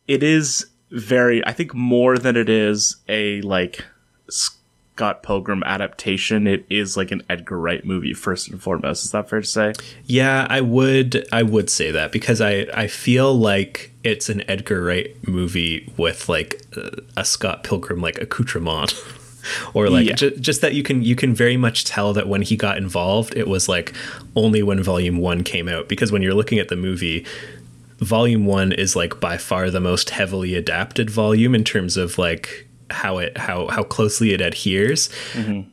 it 0.07 0.23
is 0.23 0.65
very, 0.91 1.45
I 1.45 1.53
think 1.53 1.73
more 1.73 2.17
than 2.17 2.35
it 2.35 2.49
is 2.49 2.97
a 3.07 3.41
like 3.41 3.85
Scott 4.29 5.23
Pilgrim 5.23 5.63
adaptation, 5.63 6.45
it 6.45 6.65
is 6.69 6.95
like 6.95 7.11
an 7.11 7.23
Edgar 7.29 7.59
Wright 7.59 7.83
movie 7.83 8.13
first 8.13 8.49
and 8.49 8.61
foremost. 8.61 9.05
Is 9.05 9.11
that 9.11 9.29
fair 9.29 9.41
to 9.41 9.47
say? 9.47 9.73
Yeah, 10.05 10.45
I 10.49 10.61
would 10.61 11.27
I 11.31 11.43
would 11.43 11.69
say 11.69 11.91
that 11.91 12.11
because 12.11 12.41
I 12.41 12.67
I 12.73 12.87
feel 12.87 13.33
like 13.33 13.91
it's 14.03 14.29
an 14.29 14.47
Edgar 14.49 14.83
Wright 14.83 15.15
movie 15.27 15.91
with 15.97 16.29
like 16.29 16.61
a 17.17 17.25
Scott 17.25 17.63
Pilgrim 17.63 18.01
like 18.01 18.21
accoutrement. 18.21 18.93
or 19.73 19.89
like 19.89 20.07
yeah. 20.07 20.15
ju- 20.15 20.35
just 20.37 20.61
that 20.61 20.73
you 20.73 20.83
can 20.83 21.01
you 21.01 21.15
can 21.15 21.33
very 21.33 21.57
much 21.57 21.85
tell 21.85 22.13
that 22.13 22.27
when 22.27 22.41
he 22.41 22.55
got 22.55 22.77
involved 22.77 23.35
it 23.35 23.47
was 23.47 23.69
like 23.69 23.93
only 24.35 24.63
when 24.63 24.81
volume 24.81 25.17
1 25.17 25.43
came 25.43 25.67
out 25.67 25.87
because 25.87 26.11
when 26.11 26.21
you're 26.21 26.33
looking 26.33 26.59
at 26.59 26.69
the 26.69 26.75
movie 26.75 27.25
volume 27.99 28.45
1 28.45 28.71
is 28.73 28.95
like 28.95 29.19
by 29.19 29.37
far 29.37 29.69
the 29.69 29.79
most 29.79 30.09
heavily 30.09 30.55
adapted 30.55 31.09
volume 31.09 31.55
in 31.55 31.63
terms 31.63 31.97
of 31.97 32.17
like 32.17 32.67
how 32.93 33.17
it 33.17 33.37
how 33.37 33.67
how 33.67 33.83
closely 33.83 34.33
it 34.33 34.41
adheres. 34.41 35.09
Mm-hmm. 35.33 35.69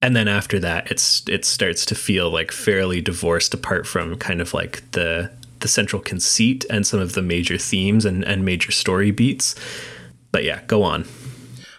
And 0.00 0.14
then 0.14 0.28
after 0.28 0.60
that, 0.60 0.90
it's 0.90 1.26
it 1.28 1.44
starts 1.44 1.84
to 1.86 1.94
feel 1.94 2.30
like 2.30 2.52
fairly 2.52 3.00
divorced 3.00 3.52
apart 3.54 3.86
from 3.86 4.16
kind 4.16 4.40
of 4.40 4.54
like 4.54 4.88
the 4.92 5.30
the 5.60 5.68
central 5.68 6.00
conceit 6.00 6.64
and 6.70 6.86
some 6.86 7.00
of 7.00 7.14
the 7.14 7.22
major 7.22 7.58
themes 7.58 8.04
and, 8.04 8.24
and 8.24 8.44
major 8.44 8.70
story 8.70 9.10
beats. 9.10 9.56
But 10.30 10.44
yeah, 10.44 10.62
go 10.66 10.84
on. 10.84 11.04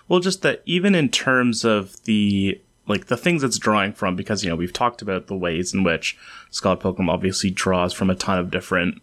Well, 0.09 0.19
just 0.19 0.41
that 0.41 0.61
even 0.65 0.95
in 0.95 1.09
terms 1.09 1.63
of 1.63 2.03
the 2.03 2.59
like 2.87 3.05
the 3.05 3.15
things 3.15 3.43
it's 3.43 3.59
drawing 3.59 3.93
from, 3.93 4.15
because 4.15 4.43
you 4.43 4.49
know 4.49 4.55
we've 4.55 4.73
talked 4.73 5.01
about 5.01 5.27
the 5.27 5.37
ways 5.37 5.73
in 5.73 5.83
which 5.83 6.17
Scott 6.49 6.81
Pilgrim 6.81 7.09
obviously 7.09 7.51
draws 7.51 7.93
from 7.93 8.09
a 8.09 8.15
ton 8.15 8.39
of 8.39 8.49
different 8.49 9.01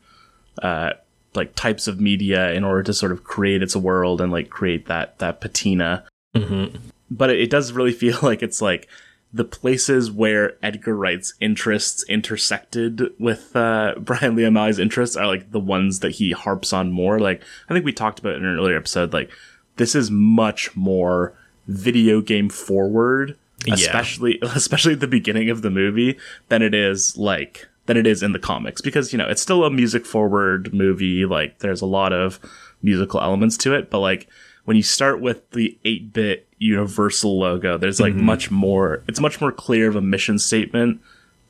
uh, 0.60 0.94
like 1.34 1.54
types 1.54 1.86
of 1.86 2.00
media 2.00 2.52
in 2.52 2.64
order 2.64 2.82
to 2.82 2.92
sort 2.92 3.12
of 3.12 3.22
create 3.22 3.62
its 3.62 3.76
world 3.76 4.20
and 4.20 4.32
like 4.32 4.50
create 4.50 4.86
that 4.86 5.18
that 5.20 5.40
patina. 5.40 6.04
Mm-hmm. 6.34 6.76
But 7.10 7.30
it, 7.30 7.40
it 7.40 7.50
does 7.50 7.72
really 7.72 7.92
feel 7.92 8.18
like 8.20 8.42
it's 8.42 8.60
like 8.60 8.88
the 9.32 9.44
places 9.44 10.10
where 10.10 10.56
Edgar 10.62 10.96
Wright's 10.96 11.34
interests 11.40 12.04
intersected 12.08 13.02
with 13.18 13.54
uh, 13.54 13.94
Brian 14.00 14.34
Lee 14.34 14.46
O'Malley's 14.46 14.80
interests 14.80 15.16
are 15.16 15.26
like 15.28 15.52
the 15.52 15.60
ones 15.60 16.00
that 16.00 16.12
he 16.12 16.32
harps 16.32 16.72
on 16.72 16.90
more. 16.90 17.20
Like 17.20 17.42
I 17.68 17.74
think 17.74 17.84
we 17.84 17.92
talked 17.92 18.18
about 18.18 18.34
in 18.34 18.44
an 18.44 18.56
earlier 18.56 18.76
episode. 18.76 19.12
Like 19.12 19.30
this 19.76 19.94
is 19.94 20.10
much 20.10 20.74
more 20.76 21.34
video 21.66 22.20
game 22.20 22.48
forward, 22.48 23.36
especially 23.70 24.38
yeah. 24.42 24.52
especially 24.54 24.94
at 24.94 25.00
the 25.00 25.06
beginning 25.06 25.50
of 25.50 25.62
the 25.62 25.70
movie, 25.70 26.18
than 26.48 26.62
it 26.62 26.74
is 26.74 27.16
like 27.16 27.68
than 27.86 27.96
it 27.96 28.06
is 28.06 28.22
in 28.22 28.32
the 28.32 28.38
comics 28.38 28.80
because 28.80 29.12
you 29.12 29.18
know 29.18 29.26
it's 29.26 29.40
still 29.40 29.64
a 29.64 29.70
music 29.70 30.04
forward 30.04 30.74
movie 30.74 31.24
like 31.24 31.60
there's 31.60 31.80
a 31.80 31.86
lot 31.86 32.12
of 32.12 32.38
musical 32.82 33.20
elements 33.20 33.56
to 33.56 33.72
it 33.72 33.90
but 33.90 34.00
like 34.00 34.28
when 34.64 34.76
you 34.76 34.82
start 34.82 35.20
with 35.20 35.48
the 35.52 35.78
8-bit 35.84 36.48
universal 36.58 37.38
logo 37.38 37.78
there's 37.78 38.00
like 38.00 38.12
mm-hmm. 38.12 38.24
much 38.24 38.50
more 38.50 39.02
it's 39.08 39.20
much 39.20 39.40
more 39.40 39.52
clear 39.52 39.88
of 39.88 39.96
a 39.96 40.00
mission 40.00 40.38
statement 40.38 41.00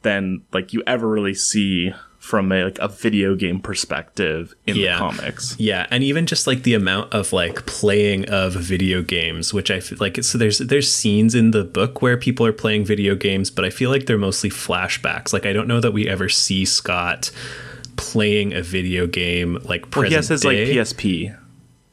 than 0.03 0.43
like 0.53 0.73
you 0.73 0.83
ever 0.87 1.09
really 1.09 1.35
see 1.35 1.93
from 2.27 2.51
a 2.51 2.65
like 2.65 2.79
a 2.81 2.89
video 2.89 3.37
game 3.37 3.61
perspective 3.61 4.53
in 4.67 4.75
yeah. 4.75 4.95
the 4.95 4.99
comics. 4.99 5.55
Yeah, 5.61 5.87
and 5.93 6.03
even 6.03 6.27
just 6.27 6.49
like 6.49 6.65
the 6.65 6.75
amount 6.75 7.15
of 7.15 7.33
like 7.33 7.67
playing 7.67 8.29
of 8.29 8.55
video 8.55 9.01
games, 9.01 9.55
which 9.55 9.71
I 9.71 9.79
feel 9.79 9.99
like 10.01 10.23
so 10.25 10.37
there's 10.37 10.59
there's 10.59 10.93
scenes 10.93 11.37
in 11.37 11.53
the 11.53 11.63
book 11.63 12.03
where 12.03 12.17
people 12.17 12.45
are 12.45 12.53
playing 12.53 12.85
video 12.85 13.15
games, 13.15 13.49
but 13.49 13.65
I 13.65 13.71
feel 13.71 13.91
like 13.91 14.07
they're 14.07 14.19
mostly 14.19 14.51
flashbacks. 14.51 15.33
Like 15.33 15.47
I 15.47 15.53
don't 15.53 15.69
know 15.69 15.79
that 15.79 15.93
we 15.93 16.09
ever 16.09 16.29
see 16.29 16.65
Scott 16.65 17.31
playing 17.95 18.53
a 18.53 18.61
video 18.61 19.07
game 19.07 19.55
like 19.63 19.89
present 19.91 19.95
well, 19.97 20.09
he 20.09 20.15
has 20.15 20.29
his 20.29 20.41
day. 20.41 20.67
like 20.67 20.87
PSP. 20.89 21.39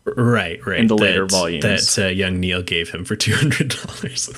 Right, 0.06 0.66
right. 0.66 0.82
In 0.82 0.88
the 0.88 0.98
that, 0.98 1.02
later 1.02 1.26
volumes 1.26 1.64
that 1.96 2.06
uh, 2.06 2.10
young 2.10 2.42
Neil 2.42 2.62
gave 2.62 2.90
him 2.90 3.06
for 3.06 3.16
two 3.16 3.34
hundred 3.34 3.70
dollars, 3.70 4.30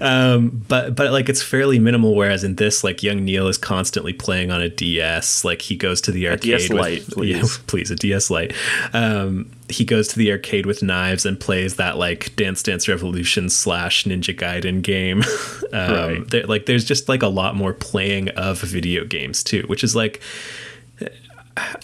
um, 0.00 0.64
but 0.66 0.96
but 0.96 1.12
like 1.12 1.28
it's 1.28 1.42
fairly 1.42 1.78
minimal. 1.78 2.16
Whereas 2.16 2.42
in 2.42 2.56
this, 2.56 2.82
like 2.82 3.04
young 3.04 3.24
Neil 3.24 3.46
is 3.46 3.56
constantly 3.56 4.12
playing 4.12 4.50
on 4.50 4.60
a 4.60 4.68
DS. 4.68 5.44
Like 5.44 5.62
he 5.62 5.76
goes 5.76 6.00
to 6.02 6.12
the 6.12 6.28
arcade. 6.28 6.54
A 6.54 6.58
DS 6.58 6.70
Lite, 6.70 7.06
please, 7.06 7.36
yeah, 7.58 7.64
please, 7.68 7.90
a 7.92 7.96
DS 7.96 8.30
Lite. 8.30 8.52
Um, 8.92 9.48
he 9.68 9.84
goes 9.84 10.08
to 10.08 10.18
the 10.18 10.32
arcade 10.32 10.66
with 10.66 10.82
knives 10.82 11.24
and 11.24 11.38
plays 11.38 11.76
that 11.76 11.98
like 11.98 12.34
Dance 12.34 12.60
Dance 12.60 12.88
Revolution 12.88 13.48
slash 13.48 14.02
Ninja 14.02 14.36
Gaiden 14.36 14.82
game. 14.82 15.22
um, 15.72 16.26
right. 16.32 16.48
Like 16.48 16.66
there's 16.66 16.84
just 16.84 17.08
like 17.08 17.22
a 17.22 17.28
lot 17.28 17.54
more 17.54 17.72
playing 17.72 18.28
of 18.30 18.60
video 18.60 19.04
games 19.04 19.44
too, 19.44 19.62
which 19.68 19.84
is 19.84 19.94
like 19.94 20.20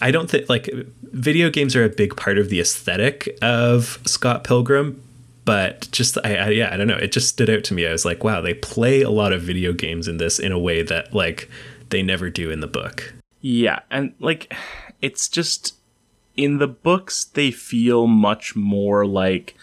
I 0.01 0.11
don't 0.11 0.29
think 0.29 0.49
like 0.49 0.69
video 1.03 1.49
games 1.49 1.75
are 1.75 1.83
a 1.83 1.89
big 1.89 2.15
part 2.15 2.37
of 2.37 2.49
the 2.49 2.59
aesthetic 2.59 3.37
of 3.41 3.99
Scott 4.05 4.43
Pilgrim, 4.43 5.01
but 5.45 5.89
just 5.91 6.17
I, 6.23 6.35
I, 6.35 6.49
yeah 6.49 6.69
I 6.71 6.77
don't 6.77 6.87
know 6.87 6.97
it 6.97 7.11
just 7.11 7.29
stood 7.29 7.49
out 7.49 7.63
to 7.65 7.73
me. 7.73 7.87
I 7.87 7.91
was 7.91 8.05
like, 8.05 8.23
wow, 8.23 8.41
they 8.41 8.53
play 8.53 9.01
a 9.01 9.09
lot 9.09 9.33
of 9.33 9.41
video 9.41 9.73
games 9.73 10.07
in 10.07 10.17
this 10.17 10.39
in 10.39 10.51
a 10.51 10.59
way 10.59 10.81
that 10.83 11.13
like 11.13 11.49
they 11.89 12.01
never 12.01 12.29
do 12.29 12.51
in 12.51 12.59
the 12.59 12.67
book. 12.67 13.13
Yeah, 13.41 13.79
and 13.89 14.13
like 14.19 14.53
it's 15.01 15.27
just 15.27 15.75
in 16.35 16.57
the 16.57 16.67
books 16.67 17.25
they 17.25 17.51
feel 17.51 18.07
much 18.07 18.55
more 18.55 19.05
like 19.05 19.55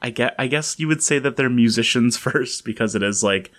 I 0.00 0.10
get 0.10 0.34
I 0.38 0.46
guess 0.46 0.78
you 0.78 0.88
would 0.88 1.02
say 1.02 1.18
that 1.18 1.36
they're 1.36 1.50
musicians 1.50 2.16
first 2.18 2.64
because 2.64 2.94
it 2.94 3.02
is 3.02 3.22
like 3.22 3.50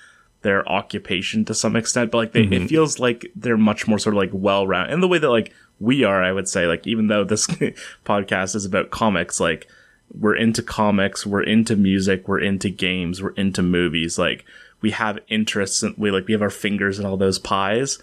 their 0.42 0.68
occupation 0.70 1.44
to 1.46 1.54
some 1.54 1.76
extent, 1.76 2.12
but 2.12 2.18
like 2.18 2.32
they, 2.32 2.44
mm-hmm. 2.44 2.54
it 2.54 2.68
feels 2.70 3.00
like 3.00 3.32
they're 3.36 3.58
much 3.58 3.88
more 3.88 4.00
sort 4.00 4.16
of 4.16 4.18
like 4.18 4.32
well 4.32 4.66
rounded 4.66 4.94
in 4.94 5.02
the 5.02 5.08
way 5.08 5.18
that 5.18 5.30
like 5.30 5.54
we 5.80 6.04
are, 6.04 6.24
I 6.24 6.32
would 6.32 6.48
say, 6.48 6.66
like 6.66 6.86
even 6.88 7.08
though 7.08 7.24
this 7.24 7.48
podcast 8.06 8.56
is 8.56 8.66
about 8.66 8.90
comics, 8.90 9.40
like 9.40 9.68
we're 10.18 10.36
into 10.36 10.62
comics, 10.62 11.26
we're 11.26 11.44
into 11.44 11.76
music, 11.76 12.28
we're 12.28 12.40
into 12.40 12.70
games, 12.70 13.22
we're 13.22 13.32
into 13.32 13.62
movies, 13.62 14.18
like 14.18 14.46
we 14.82 14.92
have 14.92 15.20
interests 15.28 15.84
and 15.84 15.96
we 15.98 16.12
like 16.12 16.28
we 16.28 16.34
have 16.34 16.42
our 16.42 16.50
fingers 16.50 17.00
in 17.00 17.06
all 17.06 17.18
those 17.18 17.40
pies. 17.40 18.00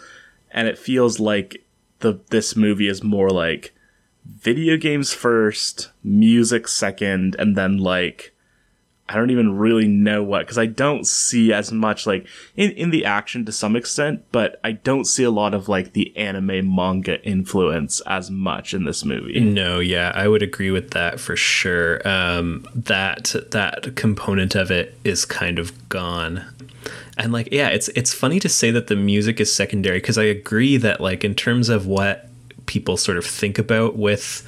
And 0.50 0.69
it 0.69 0.78
feels 0.78 1.19
like 1.19 1.64
the 2.00 2.21
this 2.31 2.57
movie 2.57 2.88
is 2.88 3.02
more 3.02 3.31
like 3.31 3.75
video 4.25 4.76
games 4.76 5.12
first, 5.12 5.90
music 6.02 6.69
second, 6.69 7.37
and 7.38 7.57
then 7.57 7.78
like 7.78 8.35
I 9.08 9.14
don't 9.14 9.30
even 9.30 9.56
really 9.56 9.86
know 9.86 10.22
what 10.25 10.40
because 10.40 10.58
I 10.58 10.66
don't 10.66 11.06
see 11.06 11.52
as 11.52 11.70
much 11.70 12.06
like 12.06 12.26
in 12.56 12.72
in 12.72 12.90
the 12.90 13.04
action 13.04 13.44
to 13.46 13.52
some 13.52 13.76
extent, 13.76 14.25
but 14.32 14.58
I 14.64 14.72
don't 14.72 15.04
see 15.04 15.22
a 15.22 15.30
lot 15.30 15.54
of 15.54 15.68
like 15.68 15.92
the 15.92 16.16
anime 16.16 16.75
manga 16.75 17.22
influence 17.22 18.00
as 18.06 18.30
much 18.30 18.75
in 18.75 18.84
this 18.84 19.04
movie. 19.04 19.38
No, 19.38 19.78
yeah, 19.78 20.10
I 20.14 20.26
would 20.26 20.42
agree 20.42 20.72
with 20.72 20.90
that 20.90 21.20
for 21.20 21.36
sure. 21.36 22.06
Um, 22.06 22.66
that 22.75 23.34
that 23.52 23.94
component 23.94 24.56
of 24.56 24.72
it 24.72 24.98
is 25.04 25.25
kind 25.25 25.60
of 25.60 25.88
gone. 25.88 26.44
And 27.16 27.32
like, 27.32 27.48
yeah, 27.52 27.68
it's 27.68 27.88
it's 27.90 28.12
funny 28.12 28.40
to 28.40 28.48
say 28.48 28.72
that 28.72 28.88
the 28.88 28.96
music 28.96 29.40
is 29.40 29.54
secondary 29.54 29.98
because 29.98 30.18
I 30.18 30.25
agree 30.25 30.76
that 30.78 31.00
like 31.00 31.22
in 31.22 31.36
terms 31.36 31.68
of 31.68 31.86
what 31.86 32.28
people 32.66 32.96
sort 32.96 33.16
of 33.16 33.25
think 33.25 33.58
about 33.58 33.96
with 33.96 34.44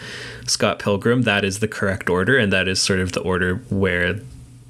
Scott 0.46 0.80
Pilgrim, 0.80 1.22
that 1.22 1.44
is 1.44 1.60
the 1.60 1.68
correct 1.68 2.10
order, 2.10 2.36
and 2.36 2.52
that 2.52 2.66
is 2.66 2.80
sort 2.80 2.98
of 2.98 3.12
the 3.12 3.20
order 3.20 3.56
where 3.70 4.18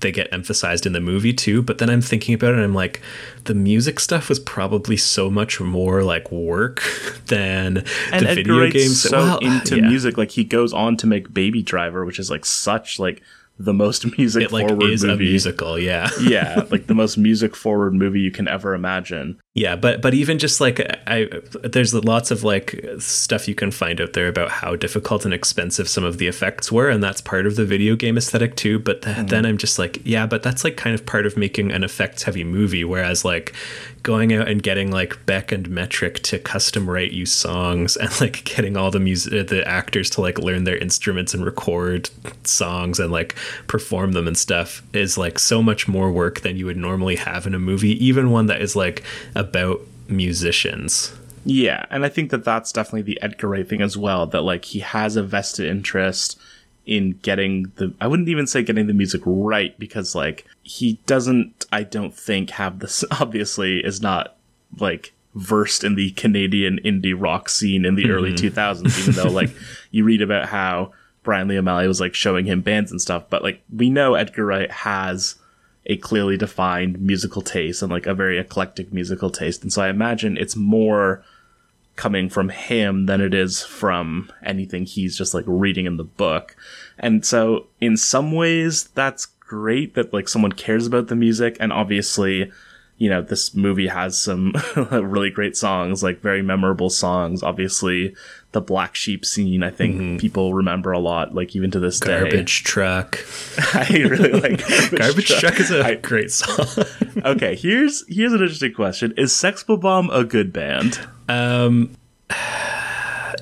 they 0.00 0.12
get 0.12 0.33
emphasized 0.33 0.87
in 0.87 0.93
the 0.93 1.00
movie 1.00 1.33
too. 1.33 1.62
But 1.62 1.78
then 1.78 1.90
I'm 1.90 2.00
thinking 2.00 2.35
about 2.35 2.50
it 2.50 2.57
and 2.57 2.64
I'm 2.64 2.75
like, 2.75 3.00
the 3.45 3.55
music 3.55 4.00
stuff 4.00 4.28
was 4.28 4.38
probably 4.38 4.97
so 4.97 5.31
much 5.31 5.61
more 5.61 6.02
like 6.02 6.31
work 6.31 6.83
than 7.26 7.78
and 8.12 8.26
the 8.26 8.31
Edgar 8.31 8.55
video 8.67 8.71
games. 8.71 9.02
So 9.02 9.19
well, 9.19 9.38
into 9.38 9.76
yeah. 9.76 9.88
music, 9.88 10.17
like 10.17 10.31
he 10.31 10.45
goes 10.45 10.73
on 10.73 10.97
to 10.99 11.07
make 11.07 11.33
Baby 11.33 11.62
Driver, 11.62 12.05
which 12.05 12.19
is 12.19 12.31
like 12.31 12.45
such 12.45 12.99
like 12.99 13.23
the 13.59 13.75
most 13.75 14.19
music 14.19 14.45
it, 14.45 14.53
like, 14.53 14.69
forward 14.69 14.91
is 14.91 15.05
movie. 15.05 15.27
a 15.27 15.31
musical, 15.31 15.79
yeah. 15.79 16.11
yeah, 16.21 16.65
like 16.71 16.87
the 16.87 16.95
most 16.95 17.17
music 17.17 17.57
forward 17.57 17.95
movie 17.95 18.21
you 18.21 18.31
can 18.31 18.49
ever 18.49 18.75
imagine. 18.75 19.38
Yeah, 19.55 19.75
but 19.77 20.00
but 20.00 20.15
even 20.15 20.38
just 20.38 20.61
like 20.61 20.81
I 21.07 21.29
there's 21.65 21.93
lots 21.93 22.31
of 22.31 22.45
like 22.45 22.81
stuff 22.99 23.49
you 23.49 23.55
can 23.55 23.71
find 23.71 24.00
out 24.00 24.12
there 24.12 24.29
about 24.29 24.50
how 24.50 24.77
difficult 24.77 25.25
and 25.25 25.35
expensive 25.35 25.88
some 25.88 26.05
of 26.05 26.19
the 26.19 26.29
effects 26.29 26.71
were 26.71 26.88
and 26.88 27.03
that's 27.03 27.21
part 27.21 27.47
of 27.47 27.57
the 27.57 27.65
video 27.65 27.97
game 27.97 28.17
aesthetic 28.17 28.55
too, 28.55 28.79
but 28.79 29.03
th- 29.03 29.17
mm-hmm. 29.17 29.27
then 29.27 29.45
I'm 29.45 29.59
just 29.59 29.79
like, 29.79 30.00
yeah, 30.05 30.27
but 30.27 30.43
that's 30.43 30.62
like 30.62 30.77
kind 30.77 30.95
of 30.95 31.05
part 31.05 31.27
of 31.27 31.37
making 31.37 31.73
an 31.73 31.83
effects 31.83 32.23
heavy 32.23 32.45
movie 32.45 32.85
whereas 32.85 33.25
like 33.25 33.53
going 34.02 34.33
out 34.33 34.49
and 34.49 34.62
getting 34.62 34.90
like 34.90 35.25
Beck 35.26 35.52
and 35.52 35.69
Metric 35.69 36.21
to 36.21 36.38
custom 36.38 36.88
write 36.88 37.12
you 37.12 37.26
songs 37.26 37.97
and 37.97 38.21
like 38.21 38.45
getting 38.57 38.76
all 38.76 38.90
the 38.90 39.00
music 39.00 39.33
uh, 39.33 39.43
the 39.43 39.67
actors 39.67 40.11
to 40.11 40.21
like 40.21 40.38
learn 40.38 40.64
their 40.64 40.78
instruments 40.78 41.35
and 41.35 41.45
record 41.45 42.11
songs 42.45 42.99
and 42.99 43.12
like 43.12 43.35
perform 43.67 44.12
them 44.12 44.26
and 44.26 44.37
stuff 44.37 44.83
is 44.93 45.19
like 45.19 45.38
so 45.38 45.62
much 45.62 45.88
more 45.88 46.11
work 46.11 46.40
than 46.40 46.57
you 46.57 46.67
would 46.67 46.76
normally 46.76 47.17
have 47.17 47.47
in 47.47 47.55
a 47.55 47.59
movie, 47.59 48.05
even 48.05 48.31
one 48.31 48.47
that 48.47 48.61
is 48.61 48.76
like 48.76 49.02
about 49.35 49.81
musicians. 50.09 51.14
Yeah, 51.45 51.87
and 51.90 52.05
I 52.05 52.09
think 52.09 52.31
that 52.31 52.45
that's 52.45 52.73
definitely 52.73 53.02
the 53.02 53.23
Edgar 53.23 53.49
Wright 53.49 53.67
thing 53.67 53.81
as 53.81 53.97
well. 53.97 54.26
That 54.26 54.43
like 54.43 54.67
he 54.67 54.81
has 54.81 55.17
a 55.17 55.23
vested 55.23 55.67
interest 55.67 56.38
in 56.88 57.12
getting 57.23 57.71
the 57.76 57.95
I 58.00 58.07
wouldn't 58.07 58.28
even 58.28 58.47
say 58.47 58.62
getting 58.62 58.87
the 58.87 58.95
music 58.95 59.21
right 59.25 59.78
because 59.78 60.14
like 60.14 60.47
he 60.62 60.95
doesn't 61.07 61.66
I 61.71 61.83
don't 61.83 62.14
think 62.14 62.50
have 62.50 62.80
this 62.80 63.04
obviously 63.21 63.80
is 63.80 64.00
not 64.00 64.37
like 64.78 65.12
versed 65.35 65.85
in 65.85 65.95
the 65.95 66.11
Canadian 66.12 66.80
indie 66.85 67.14
rock 67.16 67.49
scene 67.49 67.85
in 67.85 67.95
the 67.95 68.04
mm-hmm. 68.04 68.12
early 68.12 68.33
2000s 68.33 68.99
even 68.99 69.14
though 69.14 69.30
like 69.30 69.50
you 69.90 70.04
read 70.04 70.23
about 70.23 70.49
how 70.49 70.92
Brian 71.23 71.47
Lee 71.47 71.59
O'Malley 71.59 71.87
was 71.87 72.00
like 72.00 72.14
showing 72.14 72.47
him 72.47 72.62
bands 72.62 72.90
and 72.90 73.00
stuff. 73.00 73.25
But 73.28 73.42
like 73.42 73.62
we 73.71 73.90
know 73.90 74.14
Edgar 74.14 74.47
Wright 74.47 74.71
has 74.71 75.35
a 75.85 75.99
clearly 75.99 76.38
defined 76.38 77.00
musical 77.00 77.42
taste 77.42 77.83
and 77.83 77.92
like 77.92 78.07
a 78.07 78.14
very 78.14 78.38
eclectic 78.38 78.95
musical 78.95 79.28
taste. 79.28 79.62
And 79.62 79.71
so 79.71 79.83
I 79.83 79.88
imagine 79.88 80.38
it's 80.38 80.57
more 80.57 81.23
coming 81.99 82.31
from 82.31 82.49
him 82.49 83.07
than 83.07 83.21
it 83.21 83.35
is 83.35 83.62
from 83.62 84.33
anything 84.43 84.87
he's 84.87 85.19
just 85.19 85.35
like 85.35 85.45
reading 85.47 85.85
in 85.85 85.97
the 85.99 86.05
book. 86.05 86.57
And 86.99 87.26
so 87.26 87.67
in 87.81 87.97
some 87.97 88.33
ways 88.33 88.85
that's 88.95 89.26
great 89.26 89.95
that 89.95 90.14
like 90.14 90.28
someone 90.28 90.52
cares 90.52 90.87
about 90.87 91.09
the 91.09 91.17
music 91.17 91.57
and 91.59 91.73
obviously 91.73 92.52
you 92.99 93.09
know 93.09 93.23
this 93.23 93.55
movie 93.55 93.87
has 93.87 94.21
some 94.21 94.52
really 94.93 95.31
great 95.31 95.57
songs 95.57 96.02
like 96.02 96.21
very 96.21 96.43
memorable 96.43 96.90
songs 96.90 97.43
obviously 97.43 98.14
the 98.52 98.61
black 98.61 98.95
sheep 98.95 99.25
scene 99.25 99.62
i 99.62 99.71
think 99.71 99.97
mm-hmm. 99.97 100.17
people 100.19 100.52
remember 100.52 100.93
a 100.93 100.99
lot 100.99 101.35
like 101.35 101.57
even 101.57 101.71
to 101.71 101.81
this 101.81 101.99
garbage 101.99 102.25
day 102.25 102.31
garbage 102.31 102.64
truck 102.64 103.19
i 103.75 103.87
really 103.90 104.33
like 104.33 104.59
garbage, 104.69 104.99
garbage 104.99 105.28
truck. 105.28 105.40
truck. 105.40 105.61
is 105.61 105.71
a 105.71 105.83
I, 105.83 105.95
great 105.95 106.31
song 106.31 106.85
okay 107.25 107.57
here's 107.57 108.05
here's 108.09 108.35
an 108.35 108.40
interesting 108.43 108.75
question 108.75 109.14
is 109.17 109.35
Sex 109.35 109.62
Bob-omb 109.62 110.11
a 110.12 110.25
good 110.25 110.52
band 110.52 111.09
um 111.29 111.91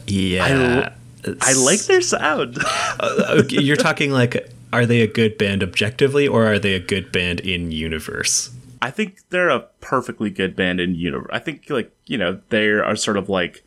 yeah 0.07 0.91
I, 1.25 1.35
I 1.41 1.53
like 1.55 1.81
their 1.83 2.03
sound 2.03 2.59
okay, 3.03 3.61
you're 3.61 3.77
talking 3.77 4.11
like 4.11 4.53
are 4.73 4.87
they 4.87 5.01
a 5.01 5.07
good 5.07 5.39
band 5.39 5.63
objectively 5.63 6.27
or 6.29 6.47
are 6.47 6.59
they 6.59 6.75
a 6.75 6.81
good 6.81 7.13
band 7.13 7.41
in 7.41 7.71
universe? 7.71 8.51
I 8.83 8.91
think 8.91 9.21
they're 9.31 9.49
a 9.49 9.61
perfectly 9.81 10.31
good 10.31 10.55
band 10.55 10.81
in 10.81 10.95
universe. 10.95 11.31
I 11.33 11.39
think 11.39 11.71
like, 11.71 11.91
you 12.07 12.19
know, 12.19 12.41
they 12.51 12.67
are 12.67 12.97
sort 12.97 13.17
of 13.17 13.29
like 13.29 13.65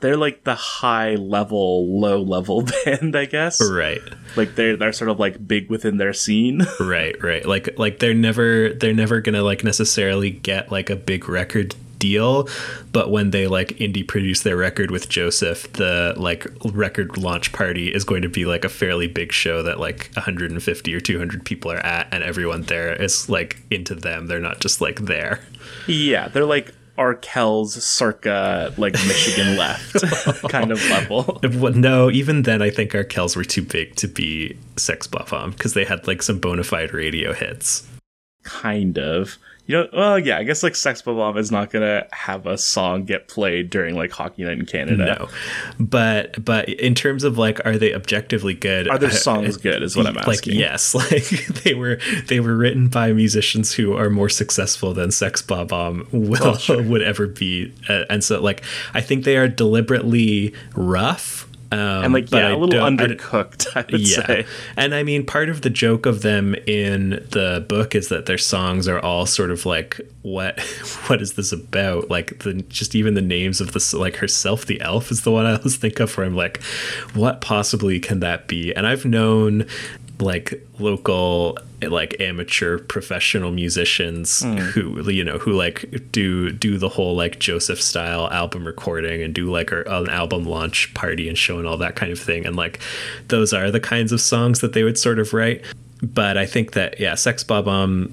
they're 0.00 0.16
like 0.16 0.44
the 0.44 0.54
high 0.54 1.14
level, 1.14 2.00
low 2.00 2.20
level 2.20 2.62
band, 2.84 3.14
I 3.14 3.26
guess. 3.26 3.60
Right. 3.62 4.00
Like 4.36 4.56
they're 4.56 4.76
they're 4.76 4.92
sort 4.92 5.10
of 5.10 5.20
like 5.20 5.46
big 5.46 5.70
within 5.70 5.98
their 5.98 6.12
scene. 6.12 6.66
right, 6.80 7.14
right. 7.22 7.46
Like 7.46 7.78
like 7.78 7.98
they're 7.98 8.14
never 8.14 8.70
they're 8.70 8.94
never 8.94 9.20
gonna 9.20 9.42
like 9.42 9.62
necessarily 9.62 10.30
get 10.30 10.72
like 10.72 10.90
a 10.90 10.96
big 10.96 11.28
record 11.28 11.74
deal 12.00 12.48
but 12.92 13.10
when 13.10 13.30
they 13.30 13.46
like 13.46 13.68
indie 13.78 14.06
produce 14.06 14.42
their 14.42 14.56
record 14.56 14.90
with 14.90 15.08
joseph 15.08 15.72
the 15.74 16.14
like 16.16 16.46
record 16.72 17.16
launch 17.16 17.52
party 17.52 17.94
is 17.94 18.02
going 18.02 18.22
to 18.22 18.28
be 18.28 18.44
like 18.44 18.64
a 18.64 18.68
fairly 18.68 19.06
big 19.06 19.30
show 19.30 19.62
that 19.62 19.78
like 19.78 20.10
150 20.14 20.94
or 20.94 21.00
200 21.00 21.44
people 21.44 21.70
are 21.70 21.86
at 21.86 22.08
and 22.10 22.24
everyone 22.24 22.62
there 22.62 22.92
is 23.00 23.28
like 23.28 23.62
into 23.70 23.94
them 23.94 24.26
they're 24.26 24.40
not 24.40 24.60
just 24.60 24.80
like 24.80 25.00
there 25.00 25.40
yeah 25.86 26.26
they're 26.26 26.44
like 26.44 26.72
Arkells 27.00 27.80
circa 27.80 28.74
like 28.76 28.92
Michigan 28.92 29.56
left 29.56 30.02
kind 30.50 30.70
of 30.70 30.82
level. 30.90 31.40
No, 31.42 32.10
even 32.10 32.42
then 32.42 32.60
I 32.60 32.68
think 32.68 32.92
Arkells 32.92 33.36
were 33.36 33.44
too 33.44 33.62
big 33.62 33.96
to 33.96 34.06
be 34.06 34.58
Sex 34.76 35.06
Bob-omb 35.06 35.44
um, 35.44 35.50
because 35.52 35.72
they 35.72 35.84
had 35.86 36.06
like 36.06 36.22
some 36.22 36.38
bona 36.38 36.62
fide 36.62 36.92
radio 36.92 37.32
hits. 37.32 37.88
Kind 38.42 38.98
of. 38.98 39.38
You 39.70 39.76
know, 39.76 39.88
well, 39.92 40.18
yeah, 40.18 40.36
I 40.36 40.42
guess 40.42 40.64
like 40.64 40.74
Sex 40.74 41.00
Bob 41.00 41.36
is 41.36 41.52
not 41.52 41.70
gonna 41.70 42.04
have 42.10 42.44
a 42.44 42.58
song 42.58 43.04
get 43.04 43.28
played 43.28 43.70
during 43.70 43.94
like 43.94 44.10
Hockey 44.10 44.42
Night 44.42 44.58
in 44.58 44.66
Canada. 44.66 45.16
No, 45.16 45.28
but 45.78 46.44
but 46.44 46.68
in 46.68 46.96
terms 46.96 47.22
of 47.22 47.38
like, 47.38 47.64
are 47.64 47.78
they 47.78 47.94
objectively 47.94 48.52
good? 48.52 48.88
Are 48.88 48.98
their 48.98 49.12
songs 49.12 49.58
uh, 49.58 49.60
good? 49.60 49.84
Is 49.84 49.96
what 49.96 50.08
I'm 50.08 50.18
asking. 50.18 50.54
Like, 50.54 50.58
yes, 50.58 50.92
like 50.96 51.46
they 51.62 51.74
were 51.74 52.00
they 52.26 52.40
were 52.40 52.56
written 52.56 52.88
by 52.88 53.12
musicians 53.12 53.72
who 53.72 53.96
are 53.96 54.10
more 54.10 54.28
successful 54.28 54.92
than 54.92 55.12
Sex 55.12 55.40
Bob-omb 55.40 56.12
will 56.12 56.30
well, 56.30 56.56
sure. 56.56 56.82
would 56.90 57.02
ever 57.02 57.28
be, 57.28 57.72
uh, 57.88 58.06
and 58.10 58.24
so 58.24 58.42
like 58.42 58.64
I 58.92 59.00
think 59.00 59.22
they 59.22 59.36
are 59.36 59.46
deliberately 59.46 60.52
rough 60.74 61.48
um, 61.72 62.04
and 62.04 62.12
like 62.12 62.30
yeah, 62.32 62.54
a 62.54 62.56
little 62.56 62.80
undercooked, 62.80 63.76
I, 63.76 63.84
would 63.90 64.00
yeah. 64.00 64.26
say. 64.26 64.46
And 64.76 64.92
I 64.94 65.04
mean, 65.04 65.24
part 65.24 65.48
of 65.48 65.62
the 65.62 65.70
joke 65.70 66.04
of 66.04 66.22
them 66.22 66.54
in 66.66 67.10
the 67.30 67.64
book 67.68 67.94
is 67.94 68.08
that 68.08 68.26
their 68.26 68.38
songs 68.38 68.88
are 68.88 68.98
all 68.98 69.24
sort 69.24 69.52
of 69.52 69.64
like, 69.64 70.00
what, 70.22 70.60
what 71.06 71.22
is 71.22 71.34
this 71.34 71.52
about? 71.52 72.10
Like 72.10 72.40
the 72.40 72.54
just 72.54 72.94
even 72.96 73.14
the 73.14 73.22
names 73.22 73.60
of 73.60 73.72
the 73.72 73.96
like 73.96 74.16
herself, 74.16 74.66
the 74.66 74.80
elf 74.80 75.12
is 75.12 75.22
the 75.22 75.30
one 75.30 75.46
I 75.46 75.56
always 75.56 75.76
think 75.76 76.00
of. 76.00 76.16
Where 76.16 76.26
I'm 76.26 76.34
like, 76.34 76.60
what 77.14 77.40
possibly 77.40 78.00
can 78.00 78.20
that 78.20 78.48
be? 78.48 78.74
And 78.74 78.86
I've 78.86 79.04
known 79.04 79.66
like 80.20 80.66
local 80.78 81.58
like 81.82 82.20
amateur 82.20 82.78
professional 82.78 83.50
musicians 83.50 84.42
mm. 84.42 84.58
who 84.58 85.08
you 85.10 85.24
know 85.24 85.38
who 85.38 85.52
like 85.52 86.10
do 86.12 86.50
do 86.52 86.78
the 86.78 86.88
whole 86.88 87.14
like 87.14 87.38
Joseph 87.38 87.80
style 87.80 88.28
album 88.30 88.66
recording 88.66 89.22
and 89.22 89.34
do 89.34 89.50
like 89.50 89.72
an 89.72 90.08
album 90.08 90.44
launch 90.44 90.92
party 90.94 91.28
and 91.28 91.38
show 91.38 91.58
and 91.58 91.66
all 91.66 91.78
that 91.78 91.96
kind 91.96 92.12
of 92.12 92.18
thing. 92.18 92.46
And 92.46 92.56
like 92.56 92.80
those 93.28 93.52
are 93.52 93.70
the 93.70 93.80
kinds 93.80 94.12
of 94.12 94.20
songs 94.20 94.60
that 94.60 94.72
they 94.72 94.84
would 94.84 94.98
sort 94.98 95.18
of 95.18 95.32
write. 95.32 95.64
But 96.02 96.36
I 96.36 96.46
think 96.46 96.72
that 96.72 97.00
yeah 97.00 97.14
Sex 97.14 97.44
Bob-omb 97.44 98.10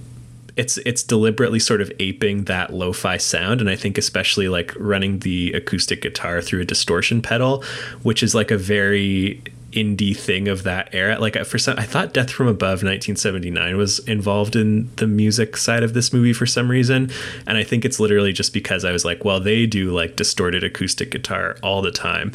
it's 0.55 0.77
it's 0.79 1.03
deliberately 1.03 1.59
sort 1.59 1.81
of 1.81 1.91
aping 1.99 2.45
that 2.45 2.73
lo-fi 2.73 3.17
sound. 3.17 3.61
And 3.61 3.69
i 3.69 3.75
think 3.75 3.97
especially 3.97 4.47
like 4.47 4.73
running 4.77 5.19
the 5.19 5.53
acoustic 5.53 6.01
guitar 6.01 6.41
through 6.41 6.61
a 6.61 6.65
distortion 6.65 7.21
pedal 7.21 7.63
which 8.01 8.23
is 8.23 8.33
like 8.33 8.49
a 8.49 8.57
very 8.57 9.41
indie 9.71 10.15
thing 10.15 10.47
of 10.47 10.63
that 10.63 10.89
era. 10.93 11.19
Like 11.19 11.35
for 11.45 11.57
some, 11.57 11.77
I 11.77 11.83
thought 11.83 12.13
Death 12.13 12.31
from 12.31 12.47
Above 12.47 12.83
1979 12.83 13.77
was 13.77 13.99
involved 13.99 14.55
in 14.55 14.89
the 14.95 15.07
music 15.07 15.57
side 15.57 15.83
of 15.83 15.93
this 15.93 16.13
movie 16.13 16.33
for 16.33 16.45
some 16.45 16.69
reason, 16.69 17.11
and 17.45 17.57
I 17.57 17.63
think 17.63 17.85
it's 17.85 17.99
literally 17.99 18.33
just 18.33 18.53
because 18.53 18.85
I 18.85 18.91
was 18.91 19.05
like, 19.05 19.25
well, 19.25 19.39
they 19.39 19.65
do 19.65 19.91
like 19.91 20.15
distorted 20.15 20.63
acoustic 20.63 21.11
guitar 21.11 21.57
all 21.61 21.81
the 21.81 21.91
time. 21.91 22.31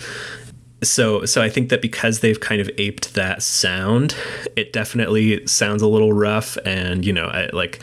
So, 0.83 1.25
so 1.25 1.40
I 1.40 1.49
think 1.49 1.68
that 1.68 1.81
because 1.81 2.21
they've 2.21 2.40
kind 2.40 2.61
of 2.61 2.68
aped 2.77 3.14
that 3.14 3.42
sound, 3.42 4.16
it 4.57 4.73
definitely 4.73 5.47
sounds 5.47 5.81
a 5.81 5.87
little 5.87 6.12
rough, 6.12 6.59
and 6.66 7.05
you 7.05 7.12
know, 7.12 7.27
I, 7.27 7.49
like, 7.53 7.81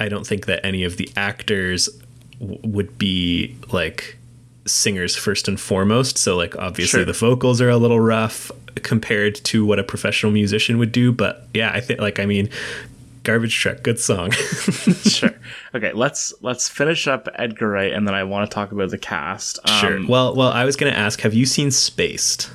I 0.00 0.08
don't 0.08 0.26
think 0.26 0.46
that 0.46 0.64
any 0.64 0.84
of 0.84 0.96
the 0.96 1.10
actors 1.16 1.88
w- 2.40 2.60
would 2.64 2.98
be 2.98 3.56
like 3.72 4.17
singers 4.68 5.16
first 5.16 5.48
and 5.48 5.58
foremost. 5.58 6.18
So 6.18 6.36
like 6.36 6.56
obviously 6.56 6.98
sure. 6.98 7.04
the 7.04 7.12
vocals 7.12 7.60
are 7.60 7.68
a 7.68 7.76
little 7.76 8.00
rough 8.00 8.50
compared 8.82 9.36
to 9.36 9.64
what 9.64 9.78
a 9.78 9.84
professional 9.84 10.32
musician 10.32 10.78
would 10.78 10.92
do. 10.92 11.12
But 11.12 11.46
yeah, 11.54 11.70
I 11.72 11.80
think 11.80 12.00
like 12.00 12.18
I 12.18 12.26
mean 12.26 12.50
Garbage 13.22 13.58
Truck, 13.58 13.82
good 13.82 13.98
song. 13.98 14.30
sure. 15.02 15.34
Okay, 15.74 15.92
let's 15.92 16.32
let's 16.40 16.68
finish 16.68 17.06
up 17.06 17.28
Edgar 17.34 17.68
Wright 17.68 17.92
and 17.92 18.06
then 18.06 18.14
I 18.14 18.24
want 18.24 18.50
to 18.50 18.54
talk 18.54 18.72
about 18.72 18.90
the 18.90 18.98
cast. 18.98 19.58
Um, 19.64 19.80
sure. 19.80 20.06
Well 20.08 20.34
well 20.34 20.50
I 20.50 20.64
was 20.64 20.76
gonna 20.76 20.92
ask, 20.92 21.20
have 21.20 21.34
you 21.34 21.46
seen 21.46 21.70
Spaced? 21.70 22.50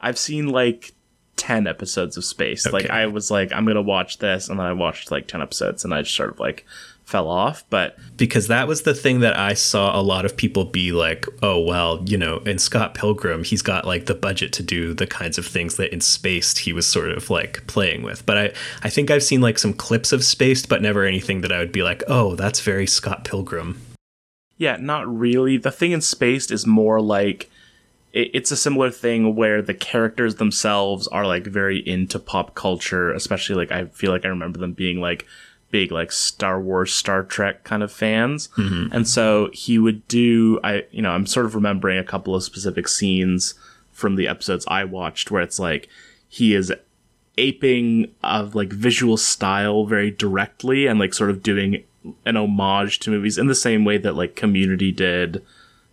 I've 0.00 0.18
seen 0.18 0.48
like 0.48 0.92
10 1.36 1.66
episodes 1.66 2.16
of 2.16 2.24
Spaced 2.24 2.66
Okay. 2.66 2.72
Like 2.74 2.90
I 2.90 3.06
was 3.06 3.30
like, 3.30 3.52
I'm 3.52 3.64
gonna 3.64 3.82
watch 3.82 4.18
this, 4.18 4.48
and 4.48 4.58
then 4.58 4.66
I 4.66 4.72
watched 4.72 5.10
like 5.10 5.26
10 5.26 5.40
episodes 5.40 5.84
and 5.84 5.94
I 5.94 6.02
just 6.02 6.14
sort 6.14 6.30
of 6.30 6.40
like 6.40 6.66
fell 7.10 7.28
off 7.28 7.64
but 7.70 7.98
because 8.16 8.46
that 8.46 8.68
was 8.68 8.82
the 8.82 8.94
thing 8.94 9.20
that 9.20 9.36
i 9.36 9.52
saw 9.52 9.98
a 9.98 10.02
lot 10.02 10.24
of 10.24 10.36
people 10.36 10.64
be 10.64 10.92
like 10.92 11.26
oh 11.42 11.58
well 11.58 12.02
you 12.06 12.16
know 12.16 12.38
in 12.46 12.58
scott 12.58 12.94
pilgrim 12.94 13.42
he's 13.42 13.62
got 13.62 13.84
like 13.84 14.06
the 14.06 14.14
budget 14.14 14.52
to 14.52 14.62
do 14.62 14.94
the 14.94 15.06
kinds 15.06 15.36
of 15.36 15.46
things 15.46 15.76
that 15.76 15.92
in 15.92 16.00
spaced 16.00 16.60
he 16.60 16.72
was 16.72 16.86
sort 16.86 17.10
of 17.10 17.30
like 17.30 17.66
playing 17.66 18.02
with. 18.02 18.24
But 18.24 18.38
i 18.38 18.52
i 18.82 18.90
think 18.90 19.10
i've 19.10 19.22
seen 19.22 19.40
like 19.40 19.58
some 19.58 19.72
clips 19.72 20.12
of 20.12 20.24
spaced 20.24 20.68
but 20.68 20.82
never 20.82 21.04
anything 21.04 21.40
that 21.40 21.52
i 21.52 21.58
would 21.58 21.72
be 21.72 21.82
like 21.82 22.02
oh 22.06 22.36
that's 22.36 22.60
very 22.60 22.86
scott 22.86 23.24
pilgrim. 23.24 23.80
Yeah 24.56 24.76
not 24.76 25.08
really. 25.08 25.56
The 25.56 25.72
thing 25.72 25.92
in 25.92 26.00
spaced 26.00 26.50
is 26.50 26.66
more 26.66 27.00
like 27.00 27.50
it's 28.12 28.50
a 28.50 28.56
similar 28.56 28.90
thing 28.90 29.36
where 29.36 29.62
the 29.62 29.74
characters 29.74 30.36
themselves 30.36 31.06
are 31.08 31.26
like 31.26 31.46
very 31.46 31.78
into 31.78 32.18
pop 32.18 32.56
culture 32.56 33.12
especially 33.12 33.54
like 33.54 33.70
i 33.70 33.84
feel 33.84 34.10
like 34.10 34.24
i 34.24 34.28
remember 34.28 34.58
them 34.58 34.72
being 34.72 35.00
like 35.00 35.26
big 35.70 35.92
like 35.92 36.12
Star 36.12 36.60
Wars, 36.60 36.92
Star 36.92 37.22
Trek 37.22 37.64
kind 37.64 37.82
of 37.82 37.92
fans. 37.92 38.48
Mm-hmm. 38.56 38.92
And 38.92 39.08
so 39.08 39.50
he 39.52 39.78
would 39.78 40.06
do 40.08 40.60
I 40.62 40.84
you 40.90 41.02
know, 41.02 41.10
I'm 41.10 41.26
sort 41.26 41.46
of 41.46 41.54
remembering 41.54 41.98
a 41.98 42.04
couple 42.04 42.34
of 42.34 42.42
specific 42.42 42.88
scenes 42.88 43.54
from 43.92 44.16
the 44.16 44.28
episodes 44.28 44.64
I 44.68 44.84
watched 44.84 45.30
where 45.30 45.42
it's 45.42 45.58
like 45.58 45.88
he 46.28 46.54
is 46.54 46.72
aping 47.38 48.12
of 48.22 48.54
like 48.54 48.72
visual 48.72 49.16
style 49.16 49.86
very 49.86 50.10
directly 50.10 50.86
and 50.86 50.98
like 50.98 51.14
sort 51.14 51.30
of 51.30 51.42
doing 51.42 51.84
an 52.24 52.36
homage 52.36 52.98
to 53.00 53.10
movies 53.10 53.38
in 53.38 53.46
the 53.46 53.54
same 53.54 53.84
way 53.84 53.98
that 53.98 54.14
like 54.14 54.36
community 54.36 54.90
did 54.92 55.44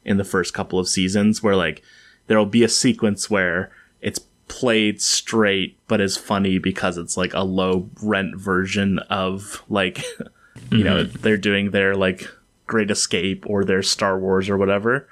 in 0.06 0.18
the 0.18 0.24
first 0.24 0.54
couple 0.54 0.80
of 0.80 0.88
seasons 0.88 1.44
where 1.44 1.56
like 1.56 1.84
there'll 2.28 2.46
be 2.46 2.64
a 2.64 2.70
sequence 2.70 3.30
where 3.30 3.72
it's 4.02 4.20
played 4.48 5.02
straight 5.02 5.78
but 5.88 6.02
is 6.02 6.18
funny 6.18 6.58
because 6.58 6.98
it's 6.98 7.18
like 7.18 7.34
a 7.34 7.44
low 7.44 7.90
rent 8.02 8.36
version 8.38 9.00
of 9.10 9.64
like 9.70 9.98
you 10.18 10.24
mm-hmm. 10.70 10.84
know 10.84 11.04
they're 11.04 11.38
doing 11.38 11.72
their 11.72 11.96
like 11.96 12.30
great 12.66 12.92
escape 12.92 13.46
or 13.48 13.64
their 13.64 13.84
star 13.84 14.18
wars 14.18 14.50
or 14.50 14.58
whatever 14.58 15.08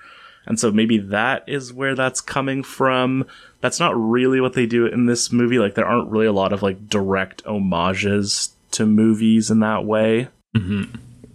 and 0.46 0.60
so 0.60 0.72
maybe 0.72 0.98
that 0.98 1.44
is 1.48 1.74
where 1.74 1.96
that's 1.96 2.22
coming 2.22 2.64
from 2.64 3.26
that's 3.62 3.80
not 3.80 3.96
really 3.98 4.40
what 4.40 4.54
they 4.54 4.66
do 4.66 4.86
in 4.86 5.06
this 5.06 5.32
movie 5.32 5.60
like 5.60 5.76
there 5.76 5.88
aren't 5.88 6.10
really 6.10 6.28
a 6.28 6.34
lot 6.34 6.54
of 6.54 6.62
like 6.62 6.88
direct 6.88 7.42
homages 7.46 8.54
to 8.72 8.86
movies 8.86 9.50
in 9.52 9.60
that 9.60 9.86
way 9.86 10.28
mm-hmm. 10.56 10.84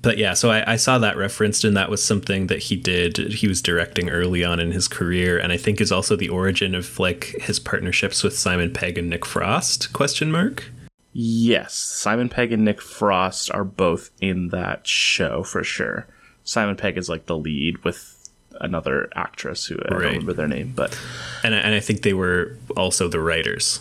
But 0.03 0.19
yeah, 0.19 0.35
so 0.35 0.51
I, 0.51 0.73
I, 0.73 0.77
saw 0.77 0.99
that 0.99 1.17
referenced, 1.17 1.65
and 1.65 1.77
that 1.77 1.91
was 1.91 2.03
something 2.03 2.47
that 2.47 2.61
he 2.61 2.77
did. 2.77 3.19
He 3.19 3.49
was 3.49 3.61
directing 3.61 4.09
early 4.09 4.43
on 4.43 4.59
in 4.59 4.73
his 4.73 4.89
career, 4.89 5.39
and 5.39 5.53
I 5.53 5.57
think 5.57 5.81
is 5.81 5.93
also 5.93 6.17
the 6.17 6.29
origin 6.29 6.75
of 6.75 6.99
like 6.99 7.35
his 7.41 7.59
partnerships 7.59 8.23
with 8.23 8.39
Simon 8.39 8.73
Pegg 8.73 8.97
and 8.97 9.11
Nick 9.11 9.27
Frost? 9.27 9.93
Question 9.93 10.33
mark. 10.33 10.71
Yes, 11.13 11.75
Simon 11.75 12.29
Pegg 12.29 12.53
and 12.53 12.65
Nick 12.65 12.81
Frost 12.81 13.51
are 13.53 13.65
both 13.65 14.11
in 14.21 14.49
that 14.49 14.87
show 14.87 15.43
for 15.43 15.63
sure. 15.63 16.07
Simon 16.45 16.77
Pegg 16.77 16.97
is 16.97 17.09
like 17.09 17.27
the 17.27 17.37
lead 17.37 17.85
with 17.85 18.29
another 18.61 19.09
actress 19.15 19.67
who 19.67 19.77
I 19.85 19.91
don't 19.91 20.01
remember 20.01 20.33
their 20.33 20.49
name, 20.49 20.73
but 20.75 20.99
and 21.45 21.55
I, 21.55 21.59
and 21.59 21.75
I 21.75 21.81
think 21.81 22.03
they 22.03 22.15
were 22.15 22.57
also 22.77 23.09
the 23.09 23.21
writers, 23.21 23.81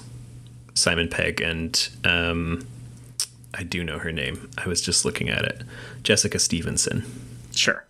Simon 0.73 1.07
Pegg 1.07 1.39
and 1.39 1.89
um, 2.03 2.67
I 3.53 3.63
do 3.63 3.83
know 3.83 3.99
her 3.99 4.11
name. 4.11 4.49
I 4.57 4.67
was 4.67 4.81
just 4.81 5.05
looking 5.05 5.29
at 5.29 5.43
it. 5.43 5.63
Jessica 6.03 6.39
Stevenson. 6.39 7.03
Sure. 7.53 7.85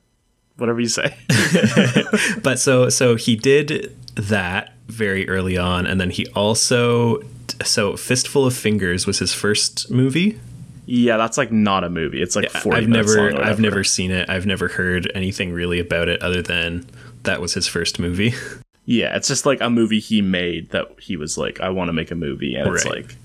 Whatever 0.58 0.80
you 0.80 0.88
say. 0.88 1.16
but 2.44 2.60
so 2.60 2.90
so 2.90 3.16
he 3.16 3.36
did 3.36 3.96
that 4.16 4.74
very 4.88 5.28
early 5.30 5.58
on 5.58 5.86
and 5.86 6.00
then 6.02 6.10
he 6.10 6.28
also 6.28 7.22
so 7.64 7.96
Fistful 7.96 8.46
of 8.46 8.56
Fingers 8.56 9.06
was 9.06 9.20
his 9.20 9.34
first 9.34 9.90
movie. 9.92 10.40
Yeah, 10.86 11.18
that's 11.18 11.38
like 11.38 11.52
not 11.52 11.84
a 11.84 11.90
movie. 11.90 12.22
It's 12.22 12.36
like 12.36 12.52
yeah, 12.54 12.74
I've 12.74 12.88
never 12.88 13.40
I've 13.40 13.60
never 13.60 13.84
seen 13.84 14.12
it. 14.12 14.30
I've 14.30 14.46
never 14.46 14.68
heard 14.68 15.12
anything 15.14 15.52
really 15.54 15.80
about 15.80 16.10
it 16.10 16.22
other 16.22 16.42
than 16.42 16.88
that 17.24 17.42
was 17.42 17.54
his 17.54 17.68
first 17.68 18.00
movie. 18.00 18.34
Yeah, 18.86 19.16
it's 19.16 19.28
just 19.28 19.46
like 19.46 19.62
a 19.62 19.70
movie 19.70 20.00
he 20.00 20.24
made 20.24 20.72
that 20.72 20.88
he 21.00 21.16
was 21.16 21.38
like 21.38 21.62
I 21.62 21.70
want 21.70 21.90
to 21.90 21.94
make 21.94 22.10
a 22.10 22.16
movie 22.16 22.56
and 22.56 22.66
right. 22.66 22.76
it's 22.76 22.86
like 22.86 23.16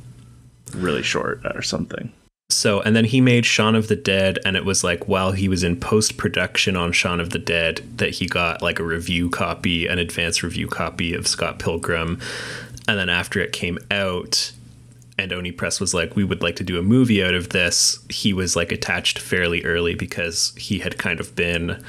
really 0.77 1.03
short 1.03 1.41
or 1.55 1.63
something. 1.63 2.13
So, 2.51 2.81
and 2.83 2.95
then 2.95 3.07
he 3.07 3.21
made 3.21 3.47
Shaun 3.47 3.75
of 3.75 3.89
the 3.89 3.97
Dead, 3.97 4.39
and 4.45 4.57
it 4.57 4.65
was 4.65 4.85
like 4.85 5.09
while 5.09 5.33
he 5.33 5.49
was 5.49 5.65
in 5.65 5.81
post 5.81 6.17
production 6.17 6.77
on 6.77 6.93
Shaun 6.93 7.21
of 7.21 7.31
the 7.31 7.39
Dead 7.39 7.83
that 7.97 8.11
he 8.11 8.27
got 8.27 8.63
like 8.63 8.79
a 8.79 8.85
review 8.85 9.31
copy, 9.31 9.87
an 9.87 9.99
advanced 9.99 10.43
review 10.43 10.69
copy 10.69 11.15
of 11.15 11.27
Scott 11.27 11.59
Pilgrim. 11.59 12.21
And 12.87 12.99
then 12.99 13.09
after 13.09 13.41
it 13.41 13.53
came 13.53 13.79
out, 13.91 14.53
and 15.19 15.33
Oni 15.33 15.53
Press 15.53 15.81
was 15.81 15.95
like, 15.95 16.17
we 16.17 16.25
would 16.25 16.43
like 16.43 16.57
to 16.57 16.65
do 16.65 16.79
a 16.79 16.83
movie 16.83 17.23
out 17.25 17.35
of 17.35 17.51
this, 17.51 18.05
he 18.11 18.33
was 18.33 18.57
like 18.57 18.73
attached 18.73 19.19
fairly 19.19 19.65
early 19.65 19.95
because 19.95 20.55
he 20.57 20.81
had 20.81 20.99
kind 20.99 21.21
of 21.21 21.35
been 21.35 21.83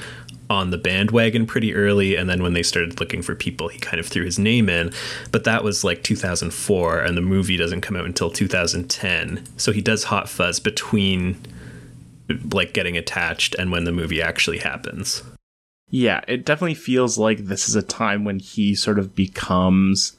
on 0.48 0.70
the 0.70 0.78
bandwagon 0.78 1.46
pretty 1.46 1.74
early 1.74 2.16
and 2.16 2.28
then 2.28 2.42
when 2.42 2.52
they 2.52 2.62
started 2.62 3.00
looking 3.00 3.22
for 3.22 3.34
people 3.34 3.68
he 3.68 3.78
kind 3.78 3.98
of 3.98 4.06
threw 4.06 4.24
his 4.24 4.38
name 4.38 4.68
in. 4.68 4.92
But 5.32 5.44
that 5.44 5.64
was 5.64 5.84
like 5.84 6.02
2004 6.02 7.00
and 7.00 7.16
the 7.16 7.22
movie 7.22 7.56
doesn't 7.56 7.80
come 7.80 7.96
out 7.96 8.06
until 8.06 8.30
2010 8.30 9.44
so 9.56 9.72
he 9.72 9.80
does 9.80 10.04
hot 10.04 10.28
fuzz 10.28 10.60
between 10.60 11.40
like 12.52 12.72
getting 12.72 12.96
attached 12.96 13.54
and 13.56 13.70
when 13.70 13.84
the 13.84 13.92
movie 13.92 14.22
actually 14.22 14.58
happens. 14.58 15.22
Yeah 15.90 16.20
it 16.28 16.44
definitely 16.44 16.74
feels 16.74 17.18
like 17.18 17.38
this 17.46 17.68
is 17.68 17.74
a 17.74 17.82
time 17.82 18.24
when 18.24 18.38
he 18.38 18.74
sort 18.74 18.98
of 18.98 19.14
becomes 19.14 20.16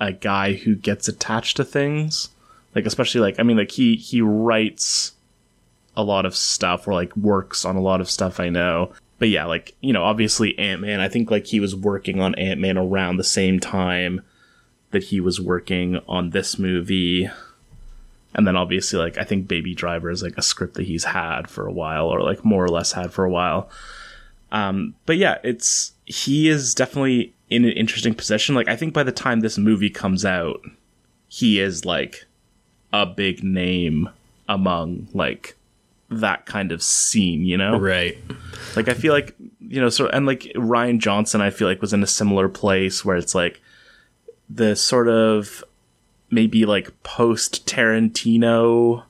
a 0.00 0.12
guy 0.12 0.52
who 0.52 0.74
gets 0.74 1.08
attached 1.08 1.56
to 1.56 1.64
things. 1.64 2.28
Like 2.74 2.84
especially 2.84 3.22
like 3.22 3.40
i 3.40 3.42
mean 3.42 3.56
like 3.56 3.70
he 3.70 3.96
he 3.96 4.20
writes 4.20 5.12
a 5.96 6.02
lot 6.02 6.26
of 6.26 6.36
stuff 6.36 6.86
or 6.86 6.92
like 6.92 7.16
works 7.16 7.64
on 7.64 7.74
a 7.74 7.80
lot 7.80 8.02
of 8.02 8.10
stuff 8.10 8.38
I 8.38 8.50
know 8.50 8.92
but 9.18 9.28
yeah, 9.28 9.44
like, 9.46 9.74
you 9.80 9.92
know, 9.92 10.04
obviously 10.04 10.58
Ant 10.58 10.80
Man, 10.80 11.00
I 11.00 11.08
think 11.08 11.30
like 11.30 11.46
he 11.46 11.60
was 11.60 11.74
working 11.74 12.20
on 12.20 12.34
Ant 12.34 12.60
Man 12.60 12.76
around 12.76 13.16
the 13.16 13.24
same 13.24 13.60
time 13.60 14.22
that 14.90 15.04
he 15.04 15.20
was 15.20 15.40
working 15.40 16.00
on 16.08 16.30
this 16.30 16.58
movie. 16.58 17.28
And 18.34 18.46
then 18.46 18.56
obviously, 18.56 18.98
like, 18.98 19.16
I 19.16 19.24
think 19.24 19.48
Baby 19.48 19.74
Driver 19.74 20.10
is 20.10 20.22
like 20.22 20.36
a 20.36 20.42
script 20.42 20.74
that 20.74 20.86
he's 20.86 21.04
had 21.04 21.48
for 21.48 21.66
a 21.66 21.72
while, 21.72 22.06
or 22.06 22.20
like 22.22 22.44
more 22.44 22.64
or 22.64 22.68
less 22.68 22.92
had 22.92 23.12
for 23.12 23.24
a 23.24 23.30
while. 23.30 23.70
Um, 24.52 24.94
but 25.06 25.16
yeah, 25.16 25.38
it's, 25.42 25.92
he 26.04 26.48
is 26.48 26.74
definitely 26.74 27.34
in 27.48 27.64
an 27.64 27.72
interesting 27.72 28.14
position. 28.14 28.54
Like, 28.54 28.68
I 28.68 28.76
think 28.76 28.92
by 28.92 29.02
the 29.02 29.12
time 29.12 29.40
this 29.40 29.56
movie 29.56 29.90
comes 29.90 30.24
out, 30.24 30.60
he 31.28 31.58
is 31.58 31.84
like 31.84 32.26
a 32.92 33.06
big 33.06 33.42
name 33.42 34.10
among 34.48 35.08
like 35.12 35.56
that 36.10 36.46
kind 36.46 36.72
of 36.72 36.82
scene, 36.82 37.44
you 37.44 37.56
know? 37.56 37.78
Right. 37.78 38.16
Like 38.74 38.88
I 38.88 38.94
feel 38.94 39.12
like 39.12 39.34
you 39.60 39.80
know, 39.80 39.88
so 39.88 40.08
and 40.08 40.26
like 40.26 40.40
Rian 40.54 40.98
Johnson, 40.98 41.40
I 41.40 41.50
feel 41.50 41.68
like 41.68 41.80
was 41.80 41.92
in 41.92 42.02
a 42.02 42.06
similar 42.06 42.48
place 42.48 43.04
where 43.04 43.16
it's 43.16 43.34
like 43.34 43.60
the 44.48 44.76
sort 44.76 45.08
of 45.08 45.64
maybe 46.30 46.64
like 46.66 47.02
post 47.02 47.66
Tarantino, 47.66 49.02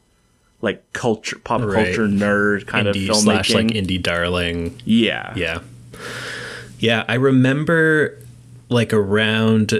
like 0.63 0.93
culture, 0.93 1.39
pop 1.39 1.61
right. 1.63 1.85
culture 1.85 2.07
nerd 2.07 2.67
kind 2.67 2.89
indie 2.89 3.09
of 3.09 3.17
filmmaking, 3.17 3.23
slash 3.23 3.55
like 3.55 3.67
indie 3.67 4.03
darling. 4.03 4.81
Yeah, 4.85 5.33
yeah, 5.37 5.61
yeah. 6.79 7.05
I 7.09 7.15
remember 7.15 8.19
like 8.69 8.93
around 8.93 9.79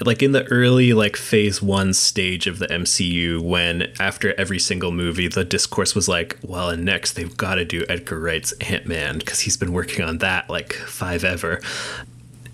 like 0.00 0.22
in 0.22 0.32
the 0.32 0.44
early 0.44 0.92
like 0.92 1.16
phase 1.16 1.60
one 1.60 1.92
stage 1.92 2.46
of 2.46 2.58
the 2.58 2.66
MCU 2.68 3.40
when 3.40 3.92
after 3.98 4.32
every 4.38 4.58
single 4.58 4.92
movie 4.92 5.28
the 5.28 5.44
discourse 5.44 5.94
was 5.94 6.08
like 6.08 6.38
well 6.42 6.70
and 6.70 6.84
next 6.84 7.12
they've 7.12 7.36
got 7.36 7.56
to 7.56 7.64
do 7.64 7.84
Edgar 7.88 8.20
Wright's 8.20 8.52
Ant-Man 8.52 9.18
because 9.18 9.40
he's 9.40 9.56
been 9.56 9.72
working 9.72 10.04
on 10.04 10.18
that 10.18 10.48
like 10.48 10.72
five 10.72 11.24
ever. 11.24 11.60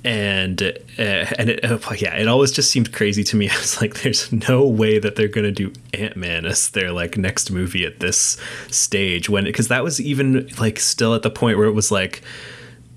And 0.05 0.63
uh, 0.63 0.73
and 0.97 1.51
it, 1.51 1.65
uh, 1.65 1.79
yeah 1.99 2.15
it 2.15 2.29
always 2.29 2.53
just 2.53 2.71
seemed 2.71 2.93
crazy 2.93 3.25
to 3.25 3.37
me. 3.37 3.47
It's 3.53 3.81
like 3.81 4.01
there's 4.03 4.33
no 4.33 4.67
way 4.67 4.99
that 4.99 5.17
they're 5.17 5.29
to 5.29 5.51
do 5.53 5.73
Ant-Man 5.93 6.47
as 6.47 6.71
their 6.71 6.93
like 6.93 7.19
next 7.19 7.51
movie 7.51 7.85
at 7.85 8.01
this 8.01 8.39
stage 8.71 9.29
when 9.29 9.45
because 9.45 9.69
that 9.69 9.85
was 9.85 10.01
even 10.01 10.49
like 10.59 10.79
still 10.79 11.15
at 11.15 11.23
the 11.23 11.31
point 11.31 11.59
where 11.59 11.67
it 11.67 11.73
was 11.73 11.91
like 11.91 12.23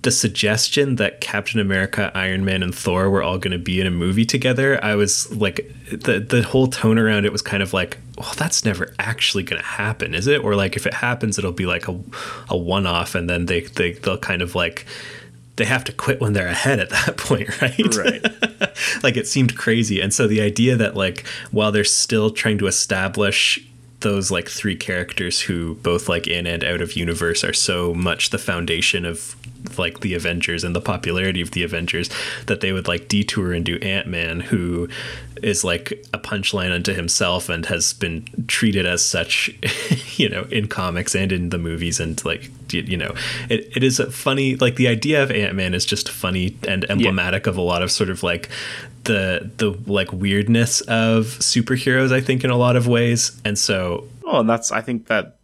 the 0.04 0.12
suggestion 0.12 0.96
that 0.96 1.22
Captain 1.22 1.60
America, 1.60 2.12
Iron 2.16 2.44
Man, 2.44 2.64
and 2.64 2.74
Thor 2.74 3.10
were 3.10 3.22
all 3.22 3.38
going 3.38 3.52
to 3.52 3.60
be 3.60 3.80
in 3.80 3.86
a 3.86 3.92
movie 3.92 4.26
together, 4.26 4.84
I 4.84 4.96
was 4.96 5.32
like, 5.36 5.72
the 5.90 6.20
the 6.20 6.42
whole 6.42 6.68
tone 6.68 6.98
around 6.98 7.26
it 7.26 7.32
was 7.32 7.42
kind 7.42 7.62
of 7.62 7.74
like, 7.74 7.98
well, 8.18 8.34
that's 8.38 8.66
never 8.66 8.94
actually 8.98 9.44
going 9.44 9.62
to 9.62 9.68
happen, 9.68 10.16
is 10.16 10.28
it? 10.28 10.44
Or 10.44 10.56
like, 10.56 10.76
if 10.76 10.88
it 10.88 10.96
happens, 10.96 11.38
it'll 11.38 11.52
be 11.52 11.66
like 11.66 11.88
a 11.88 12.00
a 12.50 12.58
one 12.58 12.88
off, 12.88 13.14
and 13.14 13.30
then 13.30 13.46
they 13.46 13.62
they 13.62 13.94
they'll 13.94 14.18
kind 14.18 14.42
of 14.42 14.56
like 14.56 14.86
they 15.58 15.66
have 15.66 15.84
to 15.84 15.94
quit 15.94 16.20
when 16.20 16.34
they're 16.34 16.48
ahead 16.48 16.80
at 16.80 16.90
that 16.90 17.18
point, 17.18 17.62
right? 17.62 17.96
Right. 17.96 18.24
like 19.04 19.18
it 19.18 19.28
seemed 19.28 19.56
crazy, 19.56 20.02
and 20.02 20.14
so 20.14 20.28
the 20.28 20.42
idea 20.42 20.76
that 20.78 20.96
like 20.96 21.28
while 21.52 21.72
they're 21.72 21.84
still 21.84 22.32
trying 22.32 22.58
to 22.60 22.68
establish 22.68 23.60
those 24.02 24.32
like 24.32 24.50
three 24.50 24.76
characters 24.76 25.42
who 25.42 25.76
both 25.76 26.10
like 26.10 26.28
in 26.28 26.46
and 26.46 26.64
out 26.64 26.82
of 26.82 26.96
universe 26.96 27.44
are 27.44 27.54
so 27.54 27.94
much 27.94 28.30
the 28.30 28.38
foundation 28.38 29.06
of 29.06 29.36
like 29.78 30.00
the 30.02 30.14
Avengers 30.14 30.64
and 30.64 30.76
the 30.76 30.82
popularity 30.82 31.42
of 31.42 31.52
the 31.52 31.64
Avengers 31.64 32.10
that 32.48 32.62
they 32.62 32.72
would 32.72 32.88
like 32.88 33.08
detour 33.08 33.54
and 33.54 33.66
do 33.66 33.78
Ant 33.78 34.08
Man, 34.08 34.40
who 34.40 34.88
is 35.42 35.64
like 35.64 35.92
a 36.14 36.20
punchline 36.20 36.72
unto 36.72 36.94
himself 36.94 37.50
and 37.50 37.66
has 37.66 37.94
been 37.94 38.28
treated 38.48 38.86
as 38.86 39.04
such, 39.04 39.50
you 40.18 40.30
know, 40.30 40.44
in 40.52 40.68
comics 40.68 41.16
and 41.16 41.32
in 41.32 41.50
the 41.50 41.58
movies. 41.58 42.00
And 42.00 42.24
like, 42.26 42.50
you 42.72 42.98
know, 42.98 43.14
it, 43.50 43.76
it 43.76 43.84
is 43.84 44.02
funny. 44.12 44.56
Like 44.56 44.76
the 44.76 44.88
idea 44.88 45.22
of 45.24 45.32
Ant 45.32 45.56
Man 45.56 45.74
is 45.74 45.86
just 45.86 46.10
funny 46.10 46.58
and 46.68 46.90
emblematic 46.90 47.46
yeah. 47.46 47.52
of 47.52 47.58
a 47.58 47.62
lot 47.62 47.82
of 47.82 47.92
sort 47.92 48.10
of 48.10 48.24
like 48.24 48.50
the 49.04 49.52
the 49.58 49.72
like 49.92 50.12
weirdness 50.12 50.82
of 50.82 51.26
superheroes. 51.26 52.12
I 52.12 52.22
think 52.22 52.44
in 52.44 52.50
a 52.50 52.58
lot 52.58 52.76
of 52.76 52.88
ways, 52.88 53.40
and 53.44 53.58
so. 53.58 54.08
Oh, 54.26 54.40
and 54.40 54.50
that's 54.50 54.72
I 54.72 54.82
think 54.82 55.08
that 55.08 55.38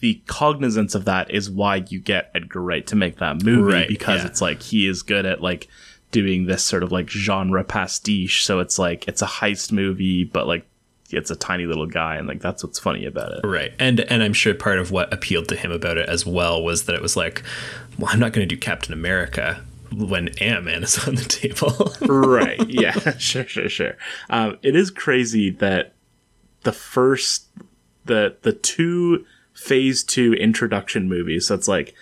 the 0.00 0.20
cognizance 0.26 0.94
of 0.94 1.06
that 1.06 1.30
is 1.30 1.50
why 1.50 1.76
you 1.88 1.98
get 1.98 2.30
Edgar 2.34 2.60
Wright 2.60 2.86
to 2.88 2.96
make 2.96 3.18
that 3.18 3.42
movie 3.42 3.72
right, 3.72 3.88
because 3.88 4.20
yeah. 4.22 4.26
it's 4.26 4.40
like 4.40 4.60
he 4.60 4.86
is 4.86 5.02
good 5.02 5.24
at 5.24 5.40
like 5.40 5.68
doing 6.10 6.46
this 6.46 6.62
sort 6.62 6.82
of 6.82 6.92
like 6.92 7.08
genre 7.08 7.64
pastiche. 7.64 8.44
So 8.44 8.60
it's 8.60 8.78
like 8.78 9.08
it's 9.08 9.22
a 9.22 9.26
heist 9.26 9.72
movie, 9.72 10.24
but 10.24 10.46
like 10.46 10.66
it's 11.10 11.30
a 11.30 11.36
tiny 11.36 11.66
little 11.66 11.86
guy 11.86 12.16
and 12.16 12.26
like 12.26 12.40
that's 12.40 12.62
what's 12.62 12.78
funny 12.78 13.06
about 13.06 13.32
it. 13.32 13.46
Right. 13.46 13.72
And 13.78 14.00
and 14.00 14.22
I'm 14.22 14.32
sure 14.32 14.54
part 14.54 14.78
of 14.78 14.90
what 14.90 15.12
appealed 15.12 15.48
to 15.48 15.56
him 15.56 15.70
about 15.70 15.96
it 15.96 16.08
as 16.08 16.26
well 16.26 16.62
was 16.62 16.84
that 16.84 16.94
it 16.94 17.02
was 17.02 17.16
like, 17.16 17.42
well, 17.98 18.10
I'm 18.12 18.20
not 18.20 18.32
going 18.32 18.46
to 18.46 18.54
do 18.54 18.60
Captain 18.60 18.92
America 18.92 19.64
when 19.92 20.28
Ant 20.40 20.64
Man 20.64 20.82
is 20.82 20.98
on 21.08 21.14
the 21.14 21.24
table. 21.24 21.92
right. 22.12 22.60
Yeah. 22.68 22.92
sure. 23.18 23.46
Sure. 23.46 23.68
Sure. 23.68 23.96
Um, 24.30 24.58
it 24.62 24.74
is 24.74 24.90
crazy 24.90 25.50
that 25.50 25.92
the 26.62 26.72
first 26.72 27.46
the 28.04 28.36
the 28.42 28.52
two 28.52 29.24
phase 29.52 30.02
two 30.02 30.32
introduction 30.34 31.08
movies. 31.08 31.46
So 31.46 31.54
it's 31.54 31.68
like, 31.68 31.94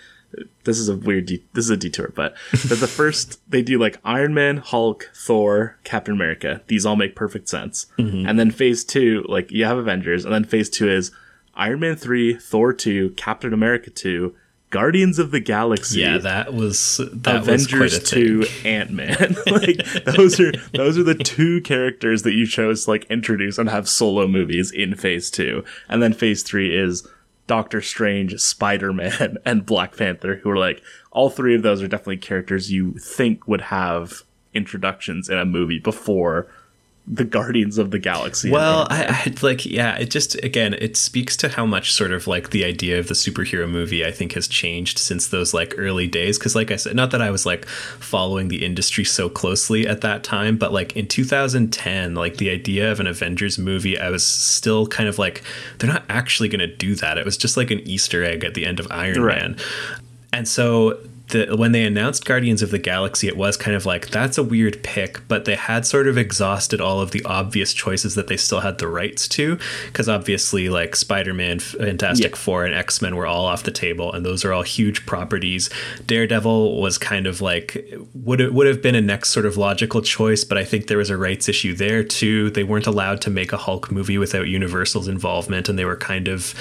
this 0.63 0.79
is 0.79 0.89
a 0.89 0.95
weird, 0.95 1.27
de- 1.27 1.43
this 1.53 1.65
is 1.65 1.69
a 1.69 1.77
detour, 1.77 2.11
but 2.15 2.33
the 2.51 2.87
first, 2.87 3.39
they 3.47 3.61
do 3.61 3.77
like 3.77 3.99
Iron 4.03 4.33
Man, 4.33 4.57
Hulk, 4.57 5.11
Thor, 5.13 5.77
Captain 5.83 6.15
America. 6.15 6.61
These 6.67 6.85
all 6.85 6.95
make 6.95 7.15
perfect 7.15 7.47
sense. 7.47 7.85
Mm-hmm. 7.99 8.27
And 8.27 8.39
then 8.39 8.49
phase 8.49 8.83
two, 8.83 9.23
like 9.29 9.51
you 9.51 9.65
have 9.65 9.77
Avengers, 9.77 10.25
and 10.25 10.33
then 10.33 10.43
phase 10.43 10.69
two 10.69 10.89
is 10.89 11.11
Iron 11.55 11.81
Man 11.81 11.95
3, 11.95 12.35
Thor 12.39 12.73
2, 12.73 13.11
Captain 13.11 13.53
America 13.53 13.91
2, 13.91 14.33
Guardians 14.73 15.19
of 15.19 15.29
the 15.29 15.39
Galaxy. 15.39 15.99
Yeah, 15.99 16.17
that 16.17 16.51
was 16.51 16.99
that 17.13 17.35
Avengers 17.35 17.93
was 17.93 18.09
two, 18.09 18.43
Ant 18.65 18.89
Man. 18.89 19.35
like 19.45 19.77
those 20.03 20.39
are 20.39 20.51
those 20.73 20.97
are 20.97 21.03
the 21.03 21.13
two 21.13 21.61
characters 21.61 22.23
that 22.23 22.33
you 22.33 22.47
chose 22.47 22.85
to 22.85 22.89
like 22.89 23.05
introduce 23.05 23.59
and 23.59 23.69
have 23.69 23.87
solo 23.87 24.27
movies 24.27 24.71
in 24.71 24.95
Phase 24.95 25.29
two, 25.29 25.63
and 25.87 26.01
then 26.01 26.11
Phase 26.11 26.41
three 26.41 26.75
is 26.75 27.07
Doctor 27.45 27.81
Strange, 27.81 28.39
Spider 28.39 28.91
Man, 28.91 29.37
and 29.45 29.63
Black 29.63 29.95
Panther, 29.95 30.37
who 30.37 30.49
are 30.49 30.57
like 30.57 30.81
all 31.11 31.29
three 31.29 31.53
of 31.53 31.61
those 31.61 31.83
are 31.83 31.87
definitely 31.87 32.17
characters 32.17 32.71
you 32.71 32.93
think 32.93 33.47
would 33.47 33.61
have 33.61 34.23
introductions 34.55 35.29
in 35.29 35.37
a 35.37 35.45
movie 35.45 35.79
before 35.79 36.47
the 37.05 37.25
Guardians 37.25 37.77
of 37.77 37.91
the 37.91 37.99
Galaxy. 37.99 38.49
Well, 38.49 38.87
I, 38.89 39.05
I 39.25 39.33
like 39.41 39.65
yeah, 39.65 39.95
it 39.97 40.09
just 40.09 40.35
again 40.35 40.73
it 40.75 40.95
speaks 40.95 41.35
to 41.37 41.49
how 41.49 41.65
much 41.65 41.93
sort 41.93 42.11
of 42.11 42.27
like 42.27 42.51
the 42.51 42.63
idea 42.63 42.97
of 42.97 43.07
the 43.07 43.13
superhero 43.13 43.69
movie 43.69 44.05
I 44.05 44.11
think 44.11 44.33
has 44.33 44.47
changed 44.47 44.97
since 44.97 45.27
those 45.27 45.53
like 45.53 45.75
early 45.77 46.07
days 46.07 46.37
cuz 46.37 46.55
like 46.55 46.71
I 46.71 46.77
said 46.77 46.95
not 46.95 47.11
that 47.11 47.21
I 47.21 47.29
was 47.29 47.45
like 47.45 47.65
following 47.65 48.47
the 48.47 48.63
industry 48.63 49.03
so 49.03 49.29
closely 49.29 49.85
at 49.85 49.99
that 50.01 50.23
time, 50.23 50.57
but 50.57 50.71
like 50.71 50.95
in 50.95 51.07
2010, 51.07 52.15
like 52.15 52.37
the 52.37 52.49
idea 52.49 52.89
of 52.89 53.01
an 53.01 53.07
Avengers 53.07 53.57
movie, 53.57 53.99
I 53.99 54.09
was 54.09 54.23
still 54.23 54.87
kind 54.87 55.09
of 55.09 55.19
like 55.19 55.43
they're 55.79 55.91
not 55.91 56.05
actually 56.07 56.47
going 56.47 56.59
to 56.61 56.73
do 56.73 56.95
that. 56.95 57.17
It 57.17 57.25
was 57.25 57.35
just 57.35 57.57
like 57.57 57.69
an 57.69 57.79
easter 57.81 58.23
egg 58.23 58.45
at 58.45 58.53
the 58.53 58.65
end 58.65 58.79
of 58.79 58.87
Iron 58.91 59.21
right. 59.21 59.41
Man. 59.41 59.57
And 60.31 60.47
so 60.47 60.99
the, 61.33 61.57
when 61.57 61.71
they 61.71 61.83
announced 61.83 62.25
Guardians 62.25 62.61
of 62.61 62.69
the 62.69 62.77
Galaxy, 62.77 63.27
it 63.27 63.35
was 63.35 63.57
kind 63.57 63.75
of 63.75 63.85
like 63.85 64.09
that's 64.09 64.37
a 64.37 64.43
weird 64.43 64.81
pick, 64.83 65.27
but 65.27 65.45
they 65.45 65.55
had 65.55 65.85
sort 65.85 66.07
of 66.07 66.17
exhausted 66.17 66.79
all 66.79 67.01
of 67.01 67.11
the 67.11 67.23
obvious 67.25 67.73
choices 67.73 68.15
that 68.15 68.27
they 68.27 68.37
still 68.37 68.61
had 68.61 68.77
the 68.77 68.87
rights 68.87 69.27
to, 69.29 69.57
because 69.87 70.07
obviously, 70.07 70.69
like 70.69 70.95
Spider 70.95 71.33
Man, 71.33 71.59
Fantastic 71.59 72.31
yeah. 72.31 72.37
Four, 72.37 72.65
and 72.65 72.75
X 72.75 73.01
Men 73.01 73.15
were 73.15 73.25
all 73.25 73.45
off 73.45 73.63
the 73.63 73.71
table, 73.71 74.13
and 74.13 74.23
those 74.23 74.45
are 74.45 74.53
all 74.53 74.61
huge 74.61 75.05
properties. 75.05 75.69
Daredevil 76.05 76.79
was 76.79 76.97
kind 76.97 77.25
of 77.25 77.41
like 77.41 77.83
would 78.13 78.39
it 78.39 78.53
would 78.53 78.67
have 78.67 78.81
been 78.81 78.95
a 78.95 79.01
next 79.01 79.31
sort 79.31 79.47
of 79.47 79.57
logical 79.57 80.01
choice, 80.03 80.43
but 80.43 80.57
I 80.57 80.63
think 80.63 80.87
there 80.87 80.99
was 80.99 81.09
a 81.09 81.17
rights 81.17 81.49
issue 81.49 81.73
there 81.73 82.03
too. 82.03 82.51
They 82.51 82.63
weren't 82.63 82.87
allowed 82.87 83.21
to 83.21 83.31
make 83.31 83.51
a 83.51 83.57
Hulk 83.57 83.91
movie 83.91 84.19
without 84.19 84.47
Universal's 84.47 85.07
involvement, 85.07 85.67
and 85.67 85.79
they 85.79 85.85
were 85.85 85.97
kind 85.97 86.27
of 86.27 86.53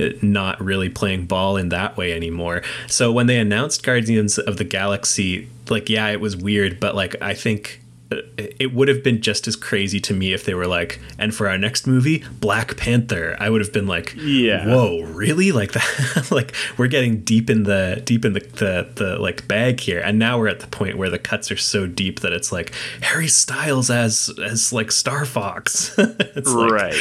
uh, 0.00 0.08
not 0.22 0.58
really 0.64 0.88
playing 0.88 1.26
ball 1.26 1.58
in 1.58 1.68
that 1.68 1.98
way 1.98 2.14
anymore. 2.14 2.62
So 2.86 3.12
when 3.12 3.26
they 3.26 3.36
announced 3.36 3.82
Guardians 3.82 4.13
Guardians 4.14 4.38
of 4.38 4.58
the 4.58 4.64
Galaxy, 4.64 5.48
like, 5.68 5.88
yeah, 5.88 6.08
it 6.08 6.20
was 6.20 6.36
weird, 6.36 6.78
but 6.78 6.94
like, 6.94 7.16
I 7.20 7.34
think 7.34 7.80
uh, 8.12 8.18
it 8.36 8.72
would 8.72 8.86
have 8.86 9.02
been 9.02 9.20
just 9.20 9.48
as 9.48 9.56
crazy 9.56 9.98
to 9.98 10.14
me 10.14 10.32
if 10.32 10.44
they 10.44 10.54
were 10.54 10.68
like, 10.68 11.00
and 11.18 11.34
for 11.34 11.48
our 11.48 11.58
next 11.58 11.84
movie, 11.84 12.22
Black 12.38 12.76
Panther. 12.76 13.36
I 13.40 13.50
would 13.50 13.60
have 13.60 13.72
been 13.72 13.88
like, 13.88 14.14
yeah, 14.16 14.66
whoa, 14.66 15.02
really? 15.02 15.50
Like 15.50 15.72
that? 15.72 16.28
like 16.30 16.54
we're 16.78 16.86
getting 16.86 17.22
deep 17.22 17.50
in 17.50 17.64
the 17.64 18.00
deep 18.04 18.24
in 18.24 18.34
the, 18.34 18.40
the 18.40 18.88
the 18.94 19.18
like 19.18 19.48
bag 19.48 19.80
here, 19.80 20.00
and 20.00 20.16
now 20.16 20.38
we're 20.38 20.48
at 20.48 20.60
the 20.60 20.68
point 20.68 20.96
where 20.96 21.10
the 21.10 21.18
cuts 21.18 21.50
are 21.50 21.56
so 21.56 21.88
deep 21.88 22.20
that 22.20 22.32
it's 22.32 22.52
like 22.52 22.72
Harry 23.00 23.28
Styles 23.28 23.90
as 23.90 24.30
as 24.44 24.72
like 24.72 24.92
Star 24.92 25.24
Fox. 25.24 25.98
right. 25.98 26.94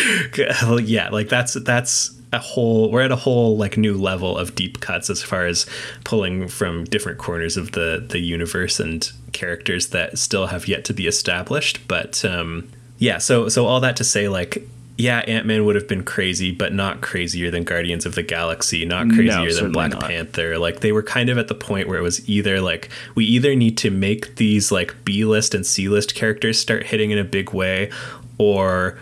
Like, 0.66 0.84
yeah, 0.88 1.10
like 1.10 1.30
that's 1.30 1.54
that's 1.54 2.10
a 2.34 2.40
whole 2.40 2.92
we're 2.92 3.02
at 3.02 3.12
a 3.12 3.16
whole 3.16 3.58
like 3.58 3.78
new 3.78 3.98
level 3.98 4.38
of 4.38 4.56
deep 4.56 4.80
cuts 4.80 5.10
as 5.10 5.22
far 5.22 5.46
as 5.46 5.66
pulling 6.04 6.48
from 6.48 6.84
different 6.86 7.18
corners 7.18 7.58
of 7.58 7.72
the 7.74 8.06
the 8.10 8.20
universe 8.20 8.80
and 8.80 9.12
characters 9.32 9.88
that 9.88 10.18
still 10.18 10.48
have 10.48 10.68
yet 10.68 10.86
to 10.86 10.94
be 10.94 11.08
established 11.08 11.88
but 11.88 12.24
um 12.26 12.70
yeah 12.98 13.18
so 13.18 13.50
so 13.50 13.66
all 13.66 13.80
that 13.80 13.96
to 13.96 14.04
say 14.04 14.28
like 14.28 14.68
yeah, 14.96 15.20
Ant 15.28 15.48
Man 15.48 15.66
would 15.66 15.76
have 15.76 15.88
been 15.88 16.04
crazy, 16.04 16.52
but 16.52 16.72
not 16.72 17.02
crazier 17.02 17.50
than 17.50 17.64
Guardians 17.64 18.06
of 18.06 18.14
the 18.14 18.22
Galaxy, 18.22 18.86
not 18.86 19.10
crazier 19.10 19.50
no, 19.50 19.54
than 19.54 19.72
Black 19.72 19.92
not. 19.92 20.04
Panther. 20.04 20.60
Like 20.60 20.82
they 20.82 20.92
were 20.92 21.02
kind 21.02 21.30
of 21.30 21.38
at 21.38 21.48
the 21.48 21.56
point 21.56 21.88
where 21.88 21.98
it 21.98 22.04
was 22.04 22.28
either 22.30 22.62
like 22.62 22.90
we 23.16 23.26
either 23.26 23.56
need 23.56 23.78
to 23.80 23.90
make 23.90 24.36
these 24.36 24.72
like 24.72 25.04
B 25.04 25.26
list 25.26 25.56
and 25.56 25.66
C 25.66 25.90
list 25.90 26.14
characters 26.14 26.60
start 26.60 26.86
hitting 26.86 27.10
in 27.10 27.18
a 27.18 27.24
big 27.24 27.54
way, 27.54 27.92
or 28.38 29.00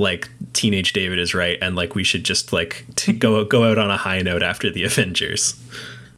like 0.00 0.28
teenage 0.52 0.92
David 0.92 1.18
is 1.18 1.34
right, 1.34 1.58
and 1.60 1.76
like 1.76 1.94
we 1.94 2.04
should 2.04 2.24
just 2.24 2.52
like 2.52 2.84
go 3.18 3.44
go 3.44 3.64
out 3.64 3.78
on 3.78 3.90
a 3.90 3.96
high 3.96 4.20
note 4.20 4.42
after 4.42 4.70
the 4.70 4.84
Avengers. 4.90 5.54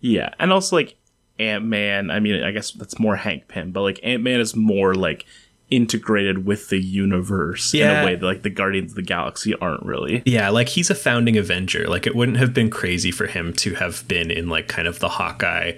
Yeah, 0.01 0.31
and 0.39 0.53
also 0.53 0.77
like 0.77 0.97
Ant 1.39 1.65
Man. 1.65 2.11
I 2.11 2.21
mean, 2.21 2.43
I 2.43 2.51
guess 2.53 2.71
that's 2.71 2.99
more 2.99 3.17
Hank 3.17 3.49
Pym, 3.49 3.73
but 3.73 3.83
like 3.83 4.01
Ant 4.03 4.23
Man 4.23 4.41
is 4.41 4.57
more 4.57 4.95
like 4.95 5.27
integrated 5.71 6.45
with 6.45 6.69
the 6.69 6.79
universe 6.79 7.73
yeah. 7.73 7.93
in 7.93 8.03
a 8.03 8.05
way 8.05 8.15
that 8.15 8.27
like 8.27 8.43
the 8.43 8.51
Guardians 8.51 8.93
of 8.93 8.97
the 8.97 9.03
Galaxy 9.03 9.55
aren't 9.55 9.85
really. 9.85 10.23
Yeah, 10.27 10.51
like 10.51 10.69
he's 10.69 10.91
a 10.91 10.95
founding 10.95 11.37
Avenger. 11.37 11.89
Like 11.89 12.07
it 12.07 12.15
wouldn't 12.15 12.37
have 12.39 12.53
been 12.53 12.71
crazy 12.71 13.11
for 13.11 13.27
him 13.27 13.53
to 13.55 13.75
have 13.75 14.07
been 14.07 14.31
in 14.31 14.49
like 14.49 14.69
kind 14.69 14.87
of 14.87 14.99
the 14.99 15.09
Hawkeye 15.09 15.73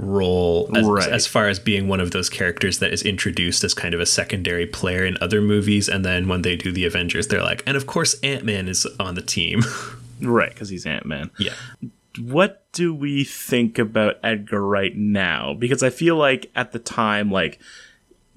role 0.00 0.70
as, 0.74 0.86
right. 0.86 1.08
as, 1.08 1.26
far 1.26 1.48
as 1.48 1.58
being 1.58 1.86
one 1.86 2.00
of 2.00 2.10
those 2.10 2.28
characters 2.28 2.78
that 2.78 2.92
is 2.92 3.02
introduced 3.02 3.62
as 3.62 3.74
kind 3.74 3.94
of 3.94 4.00
a 4.00 4.06
secondary 4.06 4.66
player 4.66 5.04
in 5.04 5.16
other 5.20 5.40
movies 5.40 5.88
and 5.88 6.04
then 6.04 6.26
when 6.26 6.42
they 6.42 6.56
do 6.56 6.72
the 6.72 6.84
avengers 6.84 7.28
they're 7.28 7.42
like 7.42 7.62
and 7.66 7.76
of 7.76 7.86
course 7.86 8.18
ant-man 8.22 8.68
is 8.68 8.86
on 8.98 9.14
the 9.14 9.22
team. 9.22 9.62
Right 10.22 10.50
because 10.50 10.68
he's 10.68 10.84
ant-man. 10.84 11.30
Yeah. 11.38 11.54
What 12.20 12.70
do 12.72 12.94
we 12.94 13.24
think 13.24 13.78
about 13.78 14.16
edgar 14.22 14.60
right 14.60 14.94
now? 14.94 15.54
Because 15.54 15.82
i 15.82 15.88
feel 15.88 16.16
like 16.16 16.50
at 16.54 16.72
the 16.72 16.78
time 16.78 17.30
like 17.30 17.58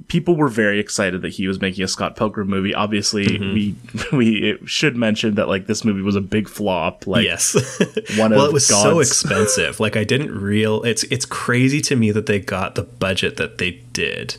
people 0.07 0.35
were 0.35 0.47
very 0.47 0.79
excited 0.79 1.21
that 1.21 1.29
he 1.29 1.47
was 1.47 1.61
making 1.61 1.83
a 1.83 1.87
Scott 1.87 2.15
Pilgrim 2.15 2.49
movie. 2.49 2.73
Obviously, 2.73 3.25
mm-hmm. 3.25 3.53
we 3.53 3.75
we 4.17 4.67
should 4.67 4.95
mention 4.95 5.35
that 5.35 5.47
like 5.47 5.67
this 5.67 5.83
movie 5.83 6.01
was 6.01 6.15
a 6.15 6.21
big 6.21 6.47
flop. 6.47 7.07
Like 7.07 7.23
yes, 7.23 7.53
one 8.17 8.31
well, 8.31 8.45
it 8.45 8.53
was 8.53 8.69
God's... 8.69 8.83
so 8.83 8.99
expensive. 8.99 9.79
Like 9.79 9.95
I 9.95 10.03
didn't 10.03 10.31
real. 10.31 10.83
It's 10.83 11.03
it's 11.05 11.25
crazy 11.25 11.81
to 11.81 11.95
me 11.95 12.11
that 12.11 12.25
they 12.25 12.39
got 12.39 12.75
the 12.75 12.83
budget 12.83 13.37
that 13.37 13.57
they 13.57 13.83
did. 13.93 14.37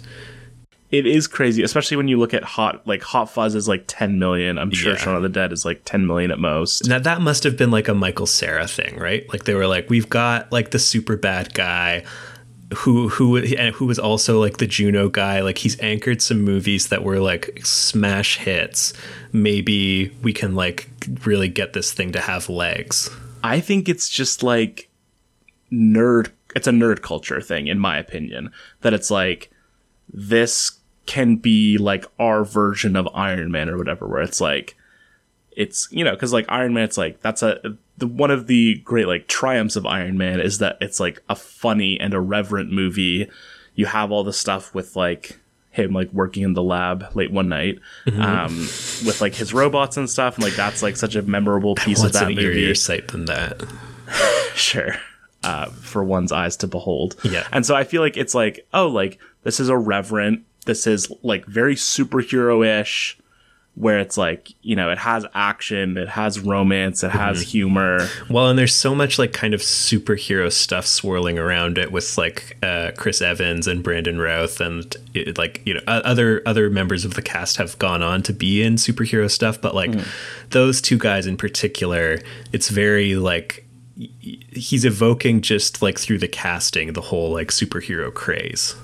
It 0.90 1.06
is 1.06 1.26
crazy, 1.26 1.64
especially 1.64 1.96
when 1.96 2.06
you 2.06 2.18
look 2.18 2.34
at 2.34 2.44
Hot 2.44 2.86
like 2.86 3.02
Hot 3.02 3.28
Fuzz 3.28 3.56
is 3.56 3.66
like 3.66 3.84
ten 3.88 4.18
million. 4.18 4.58
I'm 4.58 4.70
sure 4.70 4.92
yeah. 4.92 4.98
Shaun 4.98 5.16
of 5.16 5.22
the 5.22 5.28
Dead 5.28 5.52
is 5.52 5.64
like 5.64 5.82
ten 5.84 6.06
million 6.06 6.30
at 6.30 6.38
most. 6.38 6.86
Now 6.86 7.00
that 7.00 7.20
must 7.20 7.42
have 7.42 7.56
been 7.56 7.70
like 7.70 7.88
a 7.88 7.94
Michael 7.94 8.26
Cera 8.26 8.68
thing, 8.68 8.96
right? 8.98 9.28
Like 9.30 9.44
they 9.44 9.54
were 9.54 9.66
like, 9.66 9.90
we've 9.90 10.08
got 10.08 10.52
like 10.52 10.70
the 10.70 10.78
super 10.78 11.16
bad 11.16 11.52
guy 11.52 12.04
who 12.74 13.08
who 13.08 13.36
and 13.36 13.74
who 13.74 13.86
was 13.86 13.98
also 13.98 14.40
like 14.40 14.58
the 14.58 14.66
Juno 14.66 15.08
guy. 15.08 15.40
Like 15.40 15.58
he's 15.58 15.78
anchored 15.80 16.22
some 16.22 16.42
movies 16.42 16.88
that 16.88 17.02
were 17.02 17.18
like 17.18 17.60
smash 17.64 18.38
hits. 18.38 18.92
Maybe 19.32 20.10
we 20.22 20.32
can 20.32 20.54
like 20.54 20.88
really 21.24 21.48
get 21.48 21.72
this 21.72 21.92
thing 21.92 22.12
to 22.12 22.20
have 22.20 22.48
legs. 22.48 23.10
I 23.42 23.60
think 23.60 23.88
it's 23.88 24.08
just 24.08 24.42
like 24.42 24.88
nerd. 25.72 26.30
It's 26.54 26.66
a 26.66 26.72
nerd 26.72 27.02
culture 27.02 27.40
thing, 27.40 27.66
in 27.66 27.78
my 27.78 27.98
opinion. 27.98 28.50
That 28.82 28.94
it's 28.94 29.10
like 29.10 29.50
this 30.12 30.78
can 31.06 31.36
be 31.36 31.76
like 31.76 32.06
our 32.18 32.44
version 32.44 32.96
of 32.96 33.08
Iron 33.14 33.50
Man 33.50 33.68
or 33.68 33.76
whatever, 33.76 34.06
where 34.06 34.22
it's 34.22 34.40
like 34.40 34.76
it's 35.56 35.88
you 35.90 36.04
know 36.04 36.12
because 36.12 36.32
like 36.32 36.46
Iron 36.48 36.74
Man, 36.74 36.84
it's 36.84 36.98
like 36.98 37.20
that's 37.20 37.42
a 37.42 37.76
the 37.96 38.06
one 38.06 38.30
of 38.30 38.46
the 38.46 38.76
great 38.84 39.06
like 39.06 39.26
triumphs 39.28 39.76
of 39.76 39.86
Iron 39.86 40.18
Man 40.18 40.40
is 40.40 40.58
that 40.58 40.76
it's 40.80 41.00
like 41.00 41.22
a 41.28 41.36
funny 41.36 41.98
and 41.98 42.14
irreverent 42.14 42.72
movie. 42.72 43.28
You 43.74 43.86
have 43.86 44.12
all 44.12 44.24
the 44.24 44.32
stuff 44.32 44.74
with 44.74 44.96
like 44.96 45.38
him 45.70 45.92
like 45.92 46.12
working 46.12 46.44
in 46.44 46.54
the 46.54 46.62
lab 46.62 47.04
late 47.14 47.32
one 47.32 47.48
night 47.48 47.80
mm-hmm. 48.06 48.22
um, 48.22 48.56
with 49.06 49.20
like 49.20 49.34
his 49.34 49.52
robots 49.52 49.96
and 49.96 50.08
stuff, 50.08 50.36
and 50.36 50.44
like 50.44 50.54
that's 50.54 50.82
like 50.82 50.96
such 50.96 51.16
a 51.16 51.22
memorable 51.22 51.74
piece 51.74 52.02
of 52.02 52.12
that 52.12 52.28
an 52.28 52.34
movie. 52.36 52.74
sight 52.74 53.08
than 53.08 53.26
that. 53.26 53.62
sure. 54.54 54.96
Uh, 55.42 55.66
for 55.66 56.02
one's 56.02 56.32
eyes 56.32 56.56
to 56.56 56.66
behold. 56.66 57.16
Yeah. 57.22 57.46
And 57.52 57.66
so 57.66 57.74
I 57.74 57.84
feel 57.84 58.00
like 58.00 58.16
it's 58.16 58.34
like, 58.34 58.66
oh, 58.72 58.86
like 58.88 59.18
this 59.42 59.60
is 59.60 59.68
irreverent. 59.68 60.44
This 60.64 60.86
is 60.86 61.12
like 61.22 61.44
very 61.44 61.74
superhero 61.74 62.66
ish 62.66 63.18
where 63.76 63.98
it's 63.98 64.16
like 64.16 64.52
you 64.62 64.76
know 64.76 64.90
it 64.90 64.98
has 64.98 65.26
action 65.34 65.96
it 65.96 66.08
has 66.08 66.38
romance 66.38 67.02
it 67.02 67.10
has 67.10 67.40
mm-hmm. 67.40 67.48
humor 67.48 68.08
well 68.30 68.48
and 68.48 68.56
there's 68.56 68.74
so 68.74 68.94
much 68.94 69.18
like 69.18 69.32
kind 69.32 69.52
of 69.52 69.60
superhero 69.60 70.50
stuff 70.52 70.86
swirling 70.86 71.38
around 71.38 71.76
it 71.76 71.90
with 71.90 72.16
like 72.16 72.56
uh, 72.62 72.92
chris 72.96 73.20
evans 73.20 73.66
and 73.66 73.82
brandon 73.82 74.20
routh 74.20 74.60
and 74.60 74.96
it, 75.12 75.36
like 75.36 75.60
you 75.64 75.74
know 75.74 75.80
other 75.86 76.40
other 76.46 76.70
members 76.70 77.04
of 77.04 77.14
the 77.14 77.22
cast 77.22 77.56
have 77.56 77.76
gone 77.78 78.02
on 78.02 78.22
to 78.22 78.32
be 78.32 78.62
in 78.62 78.76
superhero 78.76 79.28
stuff 79.28 79.60
but 79.60 79.74
like 79.74 79.90
mm. 79.90 80.06
those 80.50 80.80
two 80.80 80.98
guys 80.98 81.26
in 81.26 81.36
particular 81.36 82.20
it's 82.52 82.68
very 82.68 83.16
like 83.16 83.66
he's 83.96 84.84
evoking 84.84 85.40
just 85.40 85.82
like 85.82 85.98
through 85.98 86.18
the 86.18 86.28
casting 86.28 86.92
the 86.92 87.00
whole 87.00 87.32
like 87.32 87.48
superhero 87.48 88.12
craze 88.12 88.76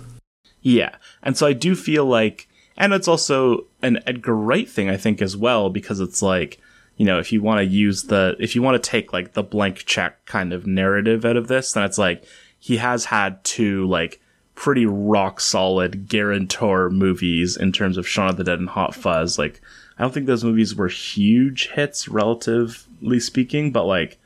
yeah 0.63 0.97
and 1.23 1.37
so 1.37 1.47
i 1.47 1.53
do 1.53 1.77
feel 1.77 2.05
like 2.05 2.49
and 2.77 2.93
it's 2.93 3.09
also 3.09 3.67
an 3.83 4.01
Edgar 4.07 4.35
Wright 4.35 4.69
thing, 4.69 4.89
I 4.89 4.97
think, 4.97 5.21
as 5.21 5.37
well, 5.37 5.71
because 5.71 6.01
it's 6.01 6.23
like, 6.23 6.61
you 6.97 7.07
know, 7.07 7.19
if 7.19 7.33
you 7.33 7.43
want 7.43 7.59
to 7.59 7.65
use 7.65 8.05
the, 8.05 8.37
if 8.39 8.55
you 8.55 8.63
want 8.63 8.83
to 8.83 8.91
take 8.91 9.13
like 9.13 9.33
the 9.33 9.43
blank 9.43 9.79
check 9.79 10.25
kind 10.27 10.53
of 10.53 10.67
narrative 10.67 11.25
out 11.25 11.37
of 11.37 11.49
this, 11.49 11.73
then 11.73 11.85
it's 11.85 11.99
like 11.99 12.25
he 12.59 12.77
has 12.77 13.07
had 13.07 13.43
two 13.43 13.87
like 13.89 14.21
pretty 14.55 14.85
rock 14.85 15.41
solid 15.41 16.07
guarantor 16.07 16.91
movies 16.91 17.57
in 17.57 17.73
terms 17.73 17.97
of 17.97 18.07
Shaun 18.07 18.29
of 18.29 18.37
the 18.37 18.45
Dead 18.45 18.59
and 18.59 18.69
Hot 18.69 18.95
Fuzz. 18.95 19.39
Like, 19.39 19.63
I 19.99 20.03
don't 20.03 20.13
think 20.13 20.27
those 20.27 20.45
movies 20.45 20.75
were 20.75 20.89
huge 20.89 21.69
hits, 21.71 22.09
relatively 22.09 23.21
speaking, 23.21 23.73
but 23.73 23.87
like, 23.87 24.20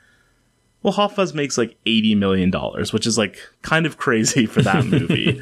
well, 0.85 1.09
Fuzz 1.09 1.35
makes 1.35 1.59
like 1.59 1.77
eighty 1.87 2.15
million 2.15 2.51
dollars, 2.51 2.93
which 2.93 3.07
is 3.07 3.19
like 3.19 3.39
kind 3.63 3.87
of 3.87 3.97
crazy 3.97 4.47
for 4.47 4.63
that 4.63 4.85
movie. 4.87 5.41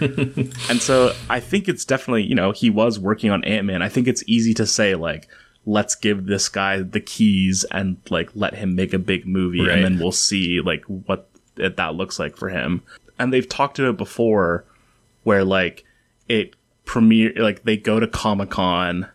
and 0.70 0.80
so 0.80 1.12
I 1.28 1.40
think 1.40 1.68
it's 1.68 1.84
definitely 1.84 2.22
you 2.22 2.34
know 2.34 2.52
he 2.52 2.70
was 2.70 2.98
working 2.98 3.30
on 3.30 3.44
Ant 3.44 3.66
Man. 3.66 3.82
I 3.82 3.90
think 3.90 4.08
it's 4.08 4.22
easy 4.26 4.54
to 4.54 4.66
say 4.66 4.94
like, 4.94 5.28
let's 5.66 5.94
give 5.94 6.24
this 6.26 6.48
guy 6.48 6.80
the 6.80 7.00
keys 7.00 7.64
and 7.70 7.96
like 8.08 8.30
let 8.34 8.54
him 8.54 8.74
make 8.74 8.92
a 8.94 8.98
big 8.98 9.26
movie 9.26 9.60
Right. 9.60 9.70
and 9.76 9.84
then 9.84 9.98
we'll 9.98 10.12
see 10.12 10.60
like 10.60 10.84
what 10.86 11.28
that 11.56 11.94
looks 11.96 12.18
like 12.18 12.36
for 12.36 12.48
him. 12.48 12.82
And 13.18 13.32
they've 13.32 13.48
talked 13.48 13.76
to 13.76 13.88
it 13.90 13.96
before 13.98 14.64
where 15.24 15.44
like 15.44 15.84
it 16.28 16.54
premiere 16.84 17.32
like 17.36 17.62
they 17.64 17.76
go 17.76 18.00
to 18.00 18.06
Comic 18.06 18.50
Con 18.50 19.06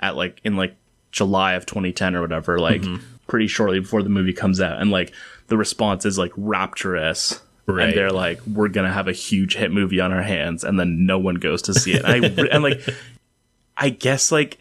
at 0.00 0.14
like 0.16 0.40
in 0.44 0.56
like 0.56 0.76
July 1.12 1.54
of 1.54 1.66
2010 1.66 2.14
or 2.14 2.20
whatever, 2.20 2.58
like 2.58 2.82
Mm-hmm. 2.82 3.04
pretty 3.26 3.46
shortly 3.48 3.80
before 3.80 4.02
the 4.02 4.08
movie 4.08 4.32
comes 4.32 4.60
out, 4.60 4.80
and 4.80 4.90
like 4.90 5.12
the 5.48 5.56
response 5.56 6.06
is 6.06 6.18
like 6.18 6.32
rapturous. 6.36 7.42
Right. 7.66 7.88
And 7.88 7.96
they're 7.96 8.10
like, 8.10 8.40
we're 8.46 8.68
gonna 8.68 8.92
have 8.92 9.08
a 9.08 9.12
huge 9.12 9.56
hit 9.56 9.70
movie 9.70 10.00
on 10.00 10.12
our 10.12 10.22
hands, 10.22 10.64
and 10.64 10.80
then 10.80 11.04
no 11.04 11.18
one 11.18 11.34
goes 11.34 11.60
to 11.62 11.74
see 11.74 11.92
it. 11.92 12.02
And 12.04 12.24
I 12.24 12.46
and 12.54 12.62
like, 12.62 12.80
I 13.76 13.90
guess 13.90 14.32
like 14.32 14.58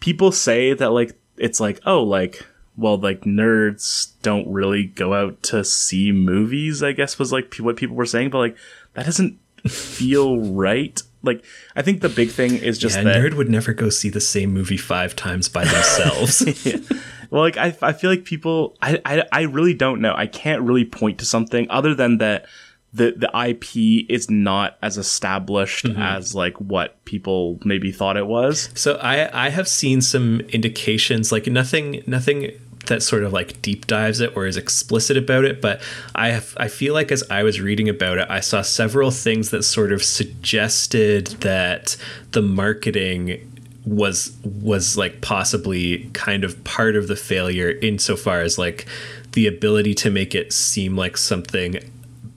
people 0.00 0.30
say 0.32 0.74
that 0.74 0.90
like 0.90 1.18
it's 1.38 1.58
like 1.58 1.80
oh 1.86 2.02
like 2.02 2.44
well 2.76 2.98
like 2.98 3.22
nerds 3.22 4.12
don't 4.22 4.46
really 4.52 4.84
go 4.84 5.14
out 5.14 5.42
to 5.44 5.64
see 5.64 6.12
movies. 6.12 6.82
I 6.82 6.92
guess 6.92 7.18
was 7.18 7.32
like 7.32 7.54
what 7.56 7.76
people 7.76 7.96
were 7.96 8.04
saying, 8.04 8.28
but 8.28 8.38
like 8.38 8.56
that 8.92 9.06
doesn't 9.06 9.38
feel 9.66 10.38
right. 10.40 11.00
Like 11.22 11.44
I 11.76 11.82
think 11.82 12.02
the 12.02 12.08
big 12.10 12.30
thing 12.30 12.56
is 12.56 12.78
just 12.78 12.96
Yeah, 12.96 13.02
a 13.02 13.04
that 13.04 13.16
nerd 13.16 13.34
would 13.36 13.48
never 13.50 13.72
go 13.72 13.88
see 13.88 14.10
the 14.10 14.20
same 14.20 14.52
movie 14.52 14.76
five 14.76 15.16
times 15.16 15.48
by 15.48 15.64
themselves. 15.64 16.42
Well, 17.30 17.42
like 17.42 17.56
I, 17.56 17.76
I 17.80 17.92
feel 17.92 18.10
like 18.10 18.24
people, 18.24 18.76
I, 18.82 19.00
I, 19.04 19.24
I 19.32 19.40
really 19.42 19.74
don't 19.74 20.00
know. 20.00 20.14
I 20.16 20.26
can't 20.26 20.62
really 20.62 20.84
point 20.84 21.18
to 21.20 21.24
something 21.24 21.66
other 21.70 21.94
than 21.94 22.18
that 22.18 22.46
the 22.92 23.14
the 23.16 23.30
IP 23.48 24.06
is 24.10 24.28
not 24.28 24.76
as 24.82 24.98
established 24.98 25.86
mm-hmm. 25.86 26.02
as 26.02 26.34
like 26.34 26.56
what 26.60 27.04
people 27.04 27.60
maybe 27.64 27.92
thought 27.92 28.16
it 28.16 28.26
was. 28.26 28.70
So 28.74 28.96
I 28.96 29.46
I 29.46 29.50
have 29.50 29.68
seen 29.68 30.00
some 30.00 30.40
indications, 30.40 31.30
like 31.30 31.46
nothing 31.46 32.02
nothing 32.06 32.50
that 32.86 33.02
sort 33.02 33.22
of 33.22 33.32
like 33.32 33.60
deep 33.62 33.86
dives 33.86 34.20
it 34.20 34.36
or 34.36 34.46
is 34.46 34.56
explicit 34.56 35.16
about 35.16 35.44
it, 35.44 35.60
but 35.60 35.80
I 36.14 36.28
have 36.28 36.54
I 36.56 36.68
feel 36.68 36.94
like 36.94 37.12
as 37.12 37.22
I 37.30 37.42
was 37.42 37.60
reading 37.60 37.88
about 37.88 38.18
it, 38.18 38.26
I 38.28 38.40
saw 38.40 38.62
several 38.62 39.10
things 39.10 39.50
that 39.50 39.62
sort 39.62 39.92
of 39.92 40.02
suggested 40.02 41.28
that 41.40 41.96
the 42.32 42.42
marketing 42.42 43.49
was 43.84 44.36
was 44.44 44.96
like 44.96 45.20
possibly 45.20 46.10
kind 46.12 46.44
of 46.44 46.62
part 46.64 46.96
of 46.96 47.08
the 47.08 47.16
failure 47.16 47.70
insofar 47.82 48.40
as 48.40 48.58
like 48.58 48.86
the 49.32 49.46
ability 49.46 49.94
to 49.94 50.10
make 50.10 50.34
it 50.34 50.52
seem 50.52 50.96
like 50.96 51.16
something 51.16 51.78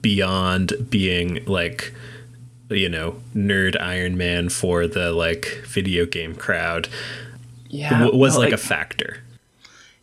beyond 0.00 0.72
being 0.90 1.44
like 1.46 1.92
you 2.70 2.88
know 2.88 3.16
nerd 3.34 3.78
iron 3.80 4.16
man 4.16 4.48
for 4.48 4.86
the 4.86 5.12
like 5.12 5.62
video 5.66 6.06
game 6.06 6.34
crowd 6.34 6.88
Yeah, 7.68 8.00
w- 8.00 8.18
was 8.18 8.38
like, 8.38 8.52
a 8.52 8.56
factor 8.56 9.18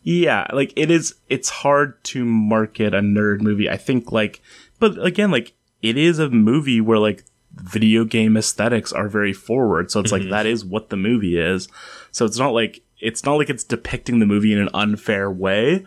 Yeah, 0.04 0.46
like 0.52 0.72
it 0.76 0.90
is 0.90 1.14
it's 1.28 1.48
hard 1.48 2.02
to 2.04 2.24
market 2.24 2.94
a 2.94 3.00
nerd 3.00 3.40
movie. 3.40 3.68
I 3.68 3.76
think 3.76 4.12
like 4.12 4.40
but 4.78 5.04
again 5.04 5.30
like 5.30 5.54
it 5.82 5.96
is 5.96 6.18
a 6.18 6.30
movie 6.30 6.80
where 6.80 6.98
like 6.98 7.24
video 7.54 8.04
game 8.04 8.36
aesthetics 8.36 8.92
are 8.92 9.08
very 9.08 9.32
forward. 9.32 9.90
So 9.90 10.00
it's 10.00 10.12
like 10.12 10.22
mhm. 10.22 10.30
that 10.30 10.46
is 10.46 10.64
what 10.64 10.90
the 10.90 10.96
movie 10.96 11.38
is. 11.38 11.68
So 12.10 12.24
it's 12.24 12.38
not 12.38 12.54
like 12.54 12.82
it's 13.00 13.24
not 13.24 13.34
like 13.34 13.50
it's 13.50 13.64
depicting 13.64 14.18
the 14.18 14.26
movie 14.26 14.52
in 14.52 14.58
an 14.58 14.68
unfair 14.74 15.30
way. 15.30 15.84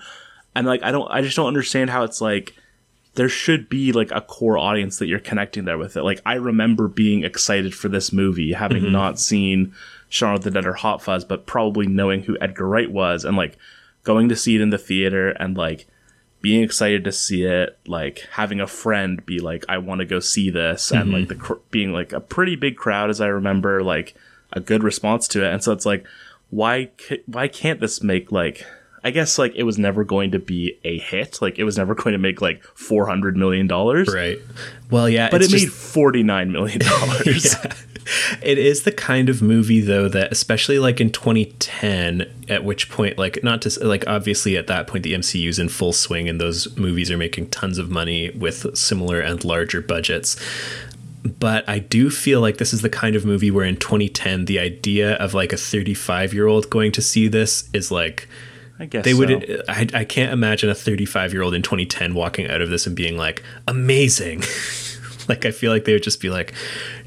And 0.55 0.67
like 0.67 0.83
I 0.83 0.91
don't 0.91 1.09
I 1.09 1.21
just 1.21 1.35
don't 1.35 1.47
understand 1.47 1.89
how 1.89 2.03
it's 2.03 2.21
like 2.21 2.53
there 3.15 3.29
should 3.29 3.69
be 3.69 3.93
like 3.93 4.11
a 4.11 4.21
core 4.21 4.57
audience 4.57 4.99
that 4.99 5.07
you're 5.07 5.19
connecting 5.19 5.65
there 5.65 5.77
with 5.77 5.95
it. 5.97 6.03
Like 6.03 6.21
I 6.25 6.35
remember 6.35 6.87
being 6.87 7.23
excited 7.23 7.73
for 7.73 7.87
this 7.87 8.11
movie, 8.11 8.53
having 8.53 8.83
mhm. 8.83 8.91
not 8.91 9.19
seen 9.19 9.73
Shaun 10.09 10.35
of 10.35 10.43
the 10.43 10.51
Dead 10.51 10.65
or 10.65 10.73
Hot 10.73 11.01
Fuzz, 11.01 11.25
but 11.25 11.45
probably 11.45 11.87
knowing 11.87 12.23
who 12.23 12.37
Edgar 12.39 12.67
Wright 12.67 12.91
was 12.91 13.25
and 13.25 13.35
like 13.35 13.57
going 14.03 14.29
to 14.29 14.35
see 14.35 14.55
it 14.55 14.61
in 14.61 14.69
the 14.69 14.77
theater 14.77 15.29
and 15.29 15.57
like 15.57 15.87
being 16.45 16.61
excited 16.61 17.03
to 17.03 17.11
see 17.11 17.43
it, 17.43 17.75
like 17.87 18.19
having 18.33 18.59
a 18.59 18.67
friend 18.67 19.25
be 19.25 19.39
like, 19.39 19.65
I 19.67 19.79
want 19.79 20.01
to 20.01 20.05
go 20.05 20.19
see 20.19 20.51
this, 20.51 20.91
and 20.91 21.11
like 21.11 21.23
mm-hmm. 21.23 21.29
the 21.29 21.35
cr- 21.35 21.53
being 21.71 21.91
like 21.91 22.13
a 22.13 22.19
pretty 22.19 22.55
big 22.55 22.77
crowd, 22.77 23.09
as 23.09 23.19
I 23.19 23.25
remember, 23.25 23.81
like 23.81 24.13
a 24.53 24.59
good 24.59 24.83
response 24.83 25.27
to 25.29 25.43
it. 25.43 25.51
And 25.51 25.63
so 25.63 25.71
it's 25.71 25.87
like, 25.87 26.05
why 26.51 26.91
ca- 26.99 27.23
why 27.25 27.47
can't 27.47 27.79
this 27.79 28.03
make 28.03 28.31
like 28.31 28.63
I 29.05 29.11
guess 29.11 29.37
like 29.37 29.53
it 29.55 29.63
was 29.63 29.77
never 29.77 30.03
going 30.03 30.31
to 30.31 30.39
be 30.39 30.77
a 30.83 30.97
hit. 30.97 31.41
Like 31.41 31.57
it 31.59 31.63
was 31.63 31.77
never 31.77 31.93
going 31.95 32.11
to 32.13 32.17
make 32.17 32.41
like 32.41 32.63
four 32.73 33.05
hundred 33.07 33.37
million 33.37 33.67
dollars. 33.67 34.13
right 34.13 34.39
well 34.91 35.07
yeah 35.07 35.29
But 35.29 35.41
it 35.43 35.49
just- 35.49 35.63
made 35.65 35.71
forty 35.71 36.23
nine 36.23 36.51
million 36.51 36.79
dollars. 36.93 37.45
yeah. 37.53 37.73
it 38.43 38.57
is 38.59 38.83
the 38.83 38.91
kind 38.91 39.29
of 39.29 39.41
movie 39.41 39.81
though 39.81 40.07
that 40.07 40.31
especially 40.31 40.77
like 40.79 40.99
in 41.01 41.09
2010 41.11 42.45
at 42.49 42.63
which 42.63 42.89
point 42.89 43.17
like 43.17 43.43
not 43.43 43.61
to 43.63 43.83
like 43.85 44.03
obviously 44.07 44.57
at 44.57 44.67
that 44.67 44.85
point 44.87 45.03
the 45.03 45.13
MCU's 45.13 45.57
in 45.59 45.69
full 45.69 45.93
swing 45.93 46.29
and 46.29 46.39
those 46.39 46.75
movies 46.77 47.09
are 47.09 47.17
making 47.17 47.49
tons 47.49 47.77
of 47.79 47.89
money 47.89 48.29
with 48.31 48.77
similar 48.77 49.19
and 49.19 49.43
larger 49.43 49.81
budgets 49.81 50.35
but 51.39 51.67
I 51.67 51.79
do 51.79 52.11
feel 52.11 52.41
like 52.41 52.57
this 52.57 52.73
is 52.73 52.83
the 52.83 52.89
kind 52.89 53.15
of 53.15 53.25
movie 53.25 53.49
where 53.49 53.65
in 53.65 53.77
2010 53.77 54.45
the 54.45 54.59
idea 54.59 55.13
of 55.15 55.33
like 55.33 55.51
a 55.51 55.57
35 55.57 56.31
year 56.33 56.45
old 56.45 56.69
going 56.69 56.91
to 56.91 57.01
see 57.01 57.27
this 57.27 57.67
is 57.73 57.89
like 57.91 58.27
I 58.79 58.85
guess 58.85 59.05
they 59.05 59.13
so. 59.13 59.19
would 59.19 59.63
I, 59.69 59.87
I 59.93 60.03
can't 60.03 60.33
imagine 60.33 60.69
a 60.69 60.75
35 60.75 61.33
year 61.33 61.41
old 61.41 61.53
in 61.53 61.61
2010 61.61 62.13
walking 62.13 62.49
out 62.49 62.61
of 62.61 62.69
this 62.69 62.85
and 62.85 62.95
being 62.95 63.17
like 63.17 63.41
amazing 63.67 64.43
like 65.29 65.45
i 65.45 65.51
feel 65.51 65.71
like 65.71 65.85
they 65.85 65.93
would 65.93 66.03
just 66.03 66.21
be 66.21 66.29
like 66.29 66.53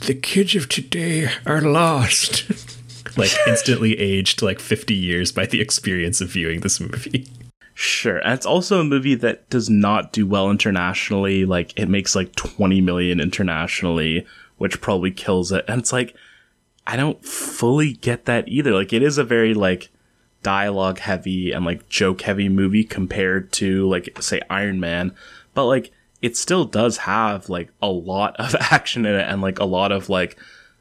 the 0.06 0.14
kids 0.14 0.54
of 0.54 0.68
today 0.68 1.30
are 1.46 1.60
lost 1.60 2.50
like 3.18 3.30
instantly 3.46 3.98
aged 3.98 4.40
like 4.42 4.60
50 4.60 4.94
years 4.94 5.30
by 5.30 5.46
the 5.46 5.60
experience 5.60 6.20
of 6.20 6.28
viewing 6.30 6.60
this 6.60 6.80
movie 6.80 7.26
Sure. 7.80 8.18
And 8.18 8.34
it's 8.34 8.44
also 8.44 8.80
a 8.80 8.84
movie 8.84 9.14
that 9.14 9.48
does 9.50 9.70
not 9.70 10.12
do 10.12 10.26
well 10.26 10.50
internationally. 10.50 11.44
Like 11.44 11.78
it 11.78 11.88
makes 11.88 12.16
like 12.16 12.34
20 12.34 12.80
million 12.80 13.20
internationally, 13.20 14.26
which 14.56 14.80
probably 14.80 15.12
kills 15.12 15.52
it. 15.52 15.64
And 15.68 15.80
it's 15.80 15.92
like, 15.92 16.16
I 16.88 16.96
don't 16.96 17.24
fully 17.24 17.92
get 17.92 18.24
that 18.24 18.48
either. 18.48 18.72
Like 18.72 18.92
it 18.92 19.04
is 19.04 19.16
a 19.16 19.22
very 19.22 19.54
like 19.54 19.90
dialogue 20.42 20.98
heavy 20.98 21.52
and 21.52 21.64
like 21.64 21.88
joke 21.88 22.22
heavy 22.22 22.48
movie 22.48 22.84
compared 22.84 23.52
to 23.52 23.88
like 23.88 24.22
say 24.22 24.40
Iron 24.48 24.80
Man. 24.80 25.14
But 25.54 25.66
like 25.66 25.92
it 26.20 26.36
still 26.36 26.64
does 26.64 26.98
have 26.98 27.48
like 27.48 27.70
a 27.80 27.88
lot 27.88 28.36
of 28.36 28.54
action 28.60 29.06
in 29.06 29.14
it 29.14 29.28
and 29.28 29.40
like 29.40 29.58
a 29.58 29.64
lot 29.64 29.92
of 29.92 30.08
like 30.08 30.38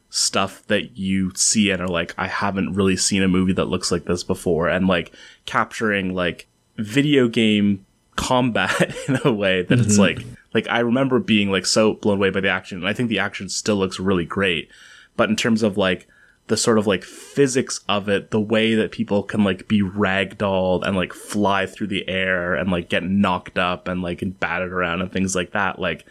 stuff 0.10 0.65
that 0.67 0.98
you 0.98 1.32
see 1.36 1.70
and 1.70 1.82
are 1.82 1.88
like, 1.88 2.13
I 2.17 2.28
haven't 2.28 2.74
really 2.74 2.98
seen 2.98 3.24
a 3.24 3.28
movie 3.28 3.54
that 3.54 3.65
looks 3.65 3.91
like 3.91 4.06
this 4.06 4.24
before. 4.24 4.70
And 4.70 4.88
like 4.88 5.13
capturing 5.46 6.13
like 6.13 6.48
video 6.78 7.28
game 7.28 7.86
combat 8.15 8.96
in 9.08 9.20
a 9.24 9.32
way 9.32 9.63
that 9.63 9.80
it's 9.80 9.98
mm-hmm. 9.98 10.20
like, 10.20 10.38
like 10.54 10.67
I 10.70 10.80
remember 10.80 11.20
being 11.20 11.52
like 11.52 11.65
so 11.65 11.93
blown 11.93 12.17
away 12.17 12.30
by 12.30 12.39
the 12.39 12.50
action. 12.50 12.80
And 12.80 12.88
I 12.88 12.93
think 12.93 13.10
the 13.10 13.20
action 13.20 13.50
still 13.50 13.76
looks 13.76 14.00
really 14.00 14.26
great. 14.26 14.70
But 15.15 15.30
in 15.30 15.36
terms 15.36 15.63
of 15.63 15.78
like 15.78 16.08
the 16.47 16.57
sort 16.57 16.77
of 16.77 16.88
like 16.88 17.03
physics 17.03 17.81
of 17.89 18.07
it, 18.07 18.31
the 18.31 18.39
way 18.39 18.73
that 18.75 18.91
people 18.91 19.23
can 19.23 19.43
like 19.43 19.67
be 19.67 19.81
ragdolled 19.81 20.88
and 20.88 20.95
like 20.95 21.13
fly 21.13 21.65
through 21.65 21.88
the 21.88 22.07
air 22.07 22.55
and 22.55 22.71
like 22.71 22.89
get 22.89 23.03
knocked 23.03 23.57
up 23.57 23.88
and 23.88 24.01
like 24.01 24.23
battered 24.39 24.71
around 24.71 25.01
and 25.01 25.12
things 25.12 25.36
like 25.36 25.51
that, 25.51 25.79
like 25.79 26.05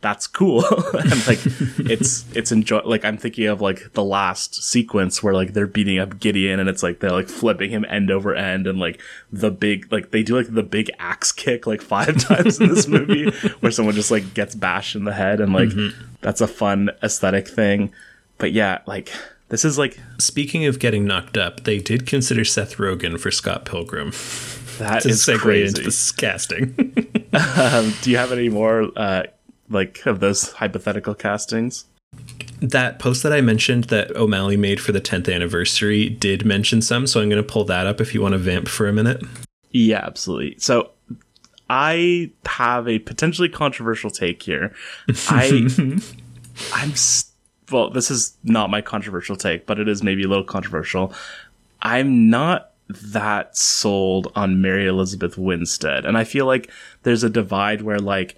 that's 0.00 0.26
cool. 0.26 0.64
and 0.94 1.26
like 1.26 1.40
it's 1.90 2.24
it's 2.34 2.52
enjoy 2.52 2.80
like 2.84 3.04
I'm 3.04 3.16
thinking 3.16 3.46
of 3.46 3.60
like 3.60 3.92
the 3.94 4.04
last 4.04 4.62
sequence 4.62 5.22
where 5.22 5.34
like 5.34 5.54
they're 5.54 5.66
beating 5.66 5.98
up 5.98 6.20
Gideon 6.20 6.60
and 6.60 6.68
it's 6.68 6.82
like 6.82 7.00
they're 7.00 7.10
like 7.10 7.28
flipping 7.28 7.70
him 7.70 7.84
end 7.88 8.10
over 8.10 8.34
end 8.34 8.66
and 8.66 8.78
like 8.78 9.00
the 9.32 9.50
big 9.50 9.90
like 9.90 10.10
they 10.10 10.22
do 10.22 10.36
like 10.36 10.52
the 10.52 10.62
big 10.62 10.90
axe 10.98 11.32
kick 11.32 11.66
like 11.66 11.82
five 11.82 12.16
times 12.28 12.60
in 12.60 12.68
this 12.68 12.86
movie 12.86 13.30
where 13.60 13.72
someone 13.72 13.94
just 13.94 14.10
like 14.10 14.34
gets 14.34 14.54
bashed 14.54 14.94
in 14.94 15.04
the 15.04 15.14
head 15.14 15.40
and 15.40 15.52
like 15.52 15.70
mm-hmm. 15.70 15.98
that's 16.20 16.40
a 16.40 16.48
fun 16.48 16.90
aesthetic 17.02 17.48
thing. 17.48 17.92
But 18.36 18.52
yeah, 18.52 18.82
like 18.86 19.10
this 19.50 19.64
is 19.64 19.78
like 19.78 19.98
speaking 20.18 20.66
of 20.66 20.78
getting 20.78 21.04
knocked 21.04 21.36
up 21.36 21.64
they 21.64 21.78
did 21.78 22.06
consider 22.06 22.44
seth 22.44 22.76
rogen 22.76 23.18
for 23.18 23.30
scott 23.30 23.64
pilgrim 23.64 24.10
That 24.78 25.04
is 25.06 25.24
segue 25.24 25.38
crazy. 25.38 25.68
into 25.68 25.82
this 25.82 26.12
casting 26.12 26.74
um, 27.32 27.92
do 28.02 28.10
you 28.10 28.16
have 28.16 28.32
any 28.32 28.48
more 28.48 28.90
uh 28.96 29.24
like 29.70 30.04
of 30.06 30.20
those 30.20 30.52
hypothetical 30.52 31.14
castings? 31.14 31.84
that 32.62 32.98
post 32.98 33.22
that 33.22 33.34
I 33.34 33.42
mentioned 33.42 33.84
that 33.84 34.16
O'Malley 34.16 34.56
made 34.56 34.80
for 34.80 34.92
the 34.92 35.00
10th 35.00 35.32
anniversary 35.32 36.08
did 36.08 36.44
mention 36.46 36.80
some, 36.80 37.06
so 37.06 37.20
I'm 37.20 37.28
going 37.28 37.40
to 37.40 37.46
pull 37.48 37.64
that 37.66 37.86
up 37.86 38.00
if 38.00 38.14
you 38.14 38.22
want 38.22 38.32
to 38.32 38.38
vamp 38.38 38.66
for 38.66 38.88
a 38.88 38.92
minute. 38.94 39.22
Yeah, 39.70 39.98
absolutely. 40.04 40.56
So 40.58 40.90
I 41.68 42.30
have 42.46 42.88
a 42.88 42.98
potentially 43.00 43.50
controversial 43.50 44.10
take 44.10 44.42
here. 44.42 44.74
I 45.28 45.68
I'm 46.74 46.90
s- 46.92 47.30
well, 47.70 47.90
this 47.90 48.10
is 48.10 48.36
not 48.44 48.70
my 48.70 48.80
controversial 48.80 49.36
take, 49.36 49.66
but 49.66 49.78
it 49.78 49.88
is 49.88 50.02
maybe 50.02 50.24
a 50.24 50.28
little 50.28 50.44
controversial. 50.44 51.12
I'm 51.82 52.30
not 52.30 52.72
that 52.88 53.56
sold 53.56 54.32
on 54.34 54.62
Mary 54.62 54.86
Elizabeth 54.86 55.36
Winstead, 55.36 56.04
and 56.04 56.16
I 56.16 56.24
feel 56.24 56.46
like 56.46 56.70
there's 57.02 57.24
a 57.24 57.30
divide 57.30 57.82
where 57.82 57.98
like 57.98 58.36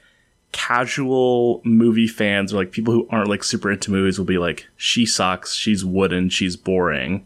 casual 0.52 1.60
movie 1.64 2.08
fans 2.08 2.52
or 2.52 2.56
like 2.56 2.72
people 2.72 2.92
who 2.92 3.06
aren't 3.10 3.28
like 3.28 3.44
super 3.44 3.70
into 3.70 3.90
movies 3.90 4.18
will 4.18 4.26
be 4.26 4.38
like 4.38 4.66
she 4.76 5.06
sucks, 5.06 5.54
she's 5.54 5.84
wooden, 5.84 6.28
she's 6.28 6.56
boring 6.56 7.24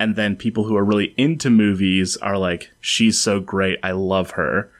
and 0.00 0.16
then 0.16 0.34
people 0.34 0.64
who 0.64 0.76
are 0.76 0.84
really 0.84 1.12
into 1.18 1.50
movies 1.50 2.16
are 2.16 2.38
like, 2.38 2.70
she's 2.80 3.20
so 3.20 3.38
great, 3.38 3.78
I 3.82 3.92
love 3.92 4.30
her. 4.32 4.72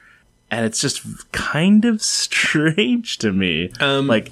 And 0.49 0.65
it's 0.65 0.81
just 0.81 1.31
kind 1.31 1.85
of 1.85 2.01
strange 2.03 3.19
to 3.19 3.31
me. 3.31 3.71
Um, 3.79 4.07
like, 4.07 4.31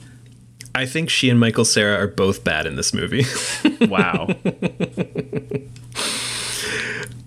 I 0.76 0.86
think 0.86 1.10
she 1.10 1.30
and 1.30 1.40
Michael 1.40 1.66
Cera 1.66 1.96
are 1.96 2.08
both 2.08 2.44
bad 2.44 2.66
in 2.66 2.76
this 2.76 2.94
movie. 2.94 3.26
wow. 3.88 4.28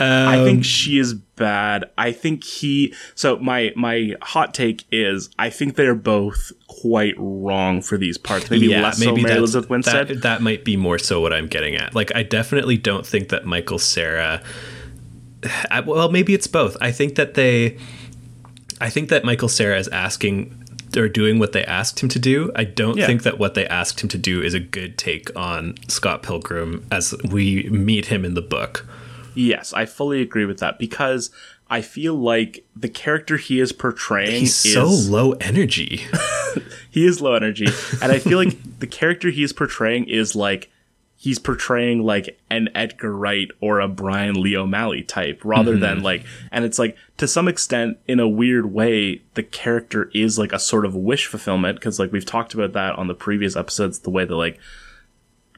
I 0.01 0.39
Um, 0.39 0.45
think 0.45 0.65
she 0.65 0.99
is 0.99 1.15
bad. 1.15 1.85
I 1.97 2.13
think 2.13 2.43
he. 2.45 2.95
So 3.15 3.37
my 3.39 3.73
my 3.77 4.15
hot 4.21 4.53
take 4.55 4.85
is 4.91 5.31
I 5.39 5.49
think 5.51 5.77
they're 5.77 5.95
both 5.95 6.51
quite 6.67 7.15
wrong 7.19 7.83
for 7.83 7.97
these 7.97 8.19
parts. 8.19 8.51
Maybe 8.51 8.69
less 8.69 8.99
so 8.99 9.15
Mary 9.15 9.37
Elizabeth 9.37 9.71
Winstead. 9.71 10.09
That, 10.09 10.23
that 10.23 10.43
might 10.43 10.65
be 10.65 10.77
more 10.77 10.99
so 10.99 11.21
what 11.21 11.33
I'm 11.33 11.47
getting 11.47 11.77
at. 11.77 11.95
Like, 11.95 12.15
I 12.17 12.23
definitely 12.25 12.77
don't 12.77 13.07
think 13.07 13.29
that 13.29 13.45
Michael 13.45 13.79
Cera. 13.79 14.43
I, 15.71 15.81
well, 15.81 16.11
maybe 16.11 16.35
it's 16.35 16.47
both. 16.49 16.77
I 16.81 16.91
think 16.91 17.15
that 17.17 17.35
they. 17.35 17.79
I 18.81 18.91
think 18.91 19.11
that 19.11 19.25
Michael 19.25 19.49
Cera 19.49 19.79
is 19.79 19.87
asking 19.89 20.62
or 20.97 21.09
doing 21.09 21.39
what 21.39 21.53
they 21.53 21.65
asked 21.65 22.01
him 22.01 22.09
to 22.11 22.19
do. 22.19 22.51
I 22.55 22.65
don't 22.65 22.97
Yeah. 22.97 23.07
think 23.07 23.23
that 23.23 23.39
what 23.39 23.55
they 23.55 23.67
asked 23.67 24.01
him 24.03 24.09
to 24.11 24.19
do 24.19 24.43
is 24.43 24.55
a 24.55 24.61
good 24.61 24.99
take 24.99 25.35
on 25.37 25.75
Scott 25.89 26.23
Pilgrim 26.23 26.85
as 26.91 27.15
we 27.25 27.65
meet 27.71 28.07
him 28.07 28.25
in 28.25 28.35
the 28.35 28.43
book. 28.43 28.87
Yes, 29.35 29.73
I 29.73 29.87
fully 29.87 30.21
agree 30.21 30.45
with 30.45 30.59
that 30.59 30.79
because 30.79 31.31
I 31.71 31.81
feel 31.81 32.15
like 32.15 32.65
the 32.77 32.89
character 32.89 33.39
he 33.39 33.59
is 33.59 33.73
portraying 33.73 34.41
He's 34.41 34.65
is 34.65 34.75
so 34.75 34.85
low 34.87 35.33
energy. 35.41 36.03
he 36.91 37.07
is 37.07 37.21
low 37.23 37.35
energy, 37.35 37.69
and 38.03 38.13
I 38.13 38.19
feel 38.19 38.37
like 38.39 38.57
the 38.81 38.87
character 38.87 39.31
he 39.31 39.43
is 39.43 39.53
portraying 39.55 40.05
is 40.05 40.37
like 40.37 40.69
he's 41.23 41.39
portraying 41.39 42.03
like 42.03 42.37
an 42.51 42.69
Edgar 42.75 43.15
Wright 43.15 43.49
or 43.61 43.79
a 43.79 43.87
Brian 43.87 44.43
Lee 44.43 44.57
O'Malley 44.57 45.05
type 45.05 45.41
rather 45.45 45.79
than 45.79 45.99
mm-hmm. 45.99 46.05
like 46.05 46.25
and 46.51 46.65
it's 46.65 46.81
like 46.81 46.97
to 47.17 47.29
some 47.29 47.47
extent 47.47 47.97
in 48.09 48.19
a 48.19 48.29
weird 48.29 48.73
way 48.73 49.23
the 49.35 49.43
character 49.45 50.11
is 50.13 50.37
like 50.37 50.53
a 50.53 50.59
sort 50.59 50.85
of 50.85 50.97
wish 50.97 51.27
fulfillment 51.27 51.79
because 51.79 52.01
like 52.01 52.11
we've 52.11 52.27
talked 52.27 52.55
about 52.55 52.73
that 52.73 52.99
on 52.99 53.07
the 53.07 53.15
previous 53.15 53.55
episodes 53.55 54.01
the 54.01 54.11
way 54.11 54.25
that 54.25 54.35
like 54.35 54.59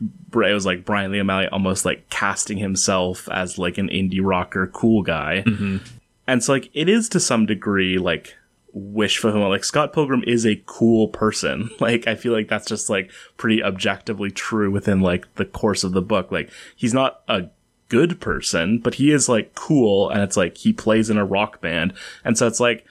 it 0.00 0.52
was 0.52 0.66
like 0.66 0.84
Brian 0.84 1.10
Lee 1.10 1.20
O'Malley 1.20 1.48
almost 1.48 1.86
like 1.86 2.10
casting 2.10 2.58
himself 2.58 3.26
as 3.30 3.56
like 3.56 3.78
an 3.78 3.88
indie 3.88 4.20
rocker 4.22 4.66
cool 4.66 5.00
guy. 5.00 5.44
Mm-hmm. 5.46 5.78
And 6.26 6.44
so 6.44 6.52
like 6.52 6.68
it 6.74 6.90
is 6.90 7.08
to 7.10 7.20
some 7.20 7.46
degree 7.46 7.96
like 7.96 8.36
wish 8.75 9.16
for 9.16 9.29
fulfillment. 9.29 9.53
Like 9.53 9.64
Scott 9.64 9.93
Pilgrim 9.93 10.25
is 10.27 10.45
a 10.45 10.62
cool 10.66 11.09
person. 11.09 11.70
Like 11.81 12.07
I 12.07 12.14
feel 12.14 12.33
like 12.33 12.49
that's 12.49 12.66
just 12.66 12.89
like 12.89 13.11
pretty 13.37 13.62
objectively 13.62 14.31
true 14.31 14.70
within 14.70 15.01
like 15.01 15.33
the 15.35 15.45
course 15.45 15.85
of 15.85 15.93
the 15.93 16.01
book. 16.01 16.33
Like 16.33 16.51
he's 16.75 16.95
not 16.95 17.20
a 17.29 17.49
good 17.89 18.20
person, 18.20 18.79
but 18.79 18.95
he 18.95 19.11
is 19.11 19.29
like 19.29 19.55
cool 19.55 20.09
and 20.09 20.22
it's 20.22 20.37
like 20.37 20.57
he 20.57 20.72
plays 20.72 21.11
in 21.11 21.18
a 21.18 21.27
rock 21.27 21.61
band. 21.61 21.93
And 22.25 22.39
so 22.39 22.47
it's 22.47 22.61
like 22.61 22.87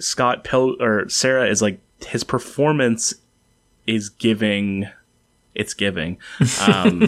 Scott 0.00 0.42
Pil 0.42 0.76
or 0.82 1.08
Cera 1.08 1.48
is 1.48 1.62
like 1.62 1.80
his 2.04 2.24
performance 2.24 3.14
is 3.86 4.08
giving 4.08 4.88
it's 5.54 5.74
giving. 5.74 6.18
Um, 6.60 7.00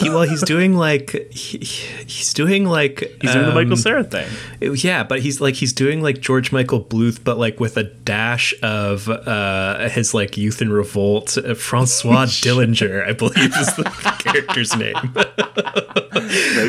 he, 0.00 0.08
well, 0.08 0.22
he's 0.22 0.42
doing 0.42 0.74
like 0.74 1.10
he, 1.32 1.58
he's 1.58 2.32
doing 2.32 2.64
like 2.64 3.00
he's 3.20 3.32
doing 3.32 3.46
the 3.46 3.54
Michael 3.54 3.72
um, 3.72 3.76
Cera 3.76 4.04
thing. 4.04 4.28
Yeah, 4.60 5.02
but 5.02 5.20
he's 5.20 5.40
like 5.40 5.54
he's 5.54 5.72
doing 5.72 6.00
like 6.00 6.20
George 6.20 6.52
Michael 6.52 6.82
Bluth, 6.82 7.24
but 7.24 7.38
like 7.38 7.58
with 7.58 7.76
a 7.76 7.82
dash 7.82 8.54
of 8.62 9.08
uh 9.08 9.88
his 9.88 10.14
like 10.14 10.36
Youth 10.36 10.62
in 10.62 10.70
Revolt. 10.70 11.38
Uh, 11.38 11.54
Francois 11.54 12.26
Dillinger, 12.26 13.06
I 13.06 13.12
believe, 13.12 13.56
is 13.56 13.74
the 13.74 13.84
character's 14.20 14.76
name 14.76 14.96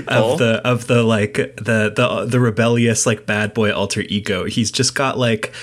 of 0.08 0.40
the 0.40 0.62
of 0.66 0.88
the 0.88 1.04
like 1.04 1.34
the 1.34 1.92
the 1.96 2.26
the 2.26 2.40
rebellious 2.40 3.06
like 3.06 3.26
bad 3.26 3.54
boy 3.54 3.72
alter 3.72 4.02
ego. 4.02 4.46
He's 4.46 4.72
just 4.72 4.96
got 4.96 5.18
like. 5.18 5.54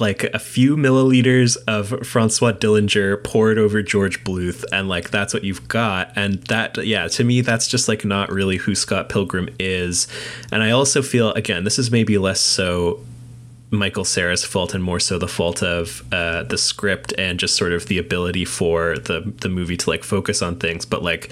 Like 0.00 0.24
a 0.24 0.38
few 0.38 0.76
milliliters 0.76 1.56
of 1.66 2.06
Francois 2.06 2.52
Dillinger 2.52 3.22
poured 3.22 3.58
over 3.58 3.82
George 3.82 4.24
Bluth, 4.24 4.64
and 4.72 4.88
like 4.88 5.10
that's 5.10 5.34
what 5.34 5.44
you've 5.44 5.68
got. 5.68 6.12
And 6.16 6.42
that, 6.44 6.84
yeah, 6.84 7.08
to 7.08 7.24
me, 7.24 7.40
that's 7.40 7.68
just 7.68 7.88
like 7.88 8.04
not 8.04 8.30
really 8.30 8.56
who 8.56 8.74
Scott 8.74 9.08
Pilgrim 9.08 9.48
is. 9.58 10.08
And 10.50 10.62
I 10.62 10.70
also 10.70 11.02
feel, 11.02 11.32
again, 11.32 11.64
this 11.64 11.78
is 11.78 11.90
maybe 11.90 12.18
less 12.18 12.40
so 12.40 13.00
Michael 13.72 14.04
Cera's 14.04 14.44
fault 14.44 14.74
and 14.74 14.84
more 14.84 15.00
so 15.00 15.18
the 15.18 15.26
fault 15.26 15.62
of 15.62 16.04
uh, 16.12 16.42
the 16.42 16.58
script 16.58 17.14
and 17.16 17.40
just 17.40 17.56
sort 17.56 17.72
of 17.72 17.86
the 17.86 17.98
ability 17.98 18.44
for 18.44 18.98
the 18.98 19.32
the 19.40 19.48
movie 19.48 19.78
to 19.78 19.90
like 19.90 20.04
focus 20.04 20.42
on 20.42 20.56
things. 20.56 20.84
But 20.84 21.02
like 21.02 21.30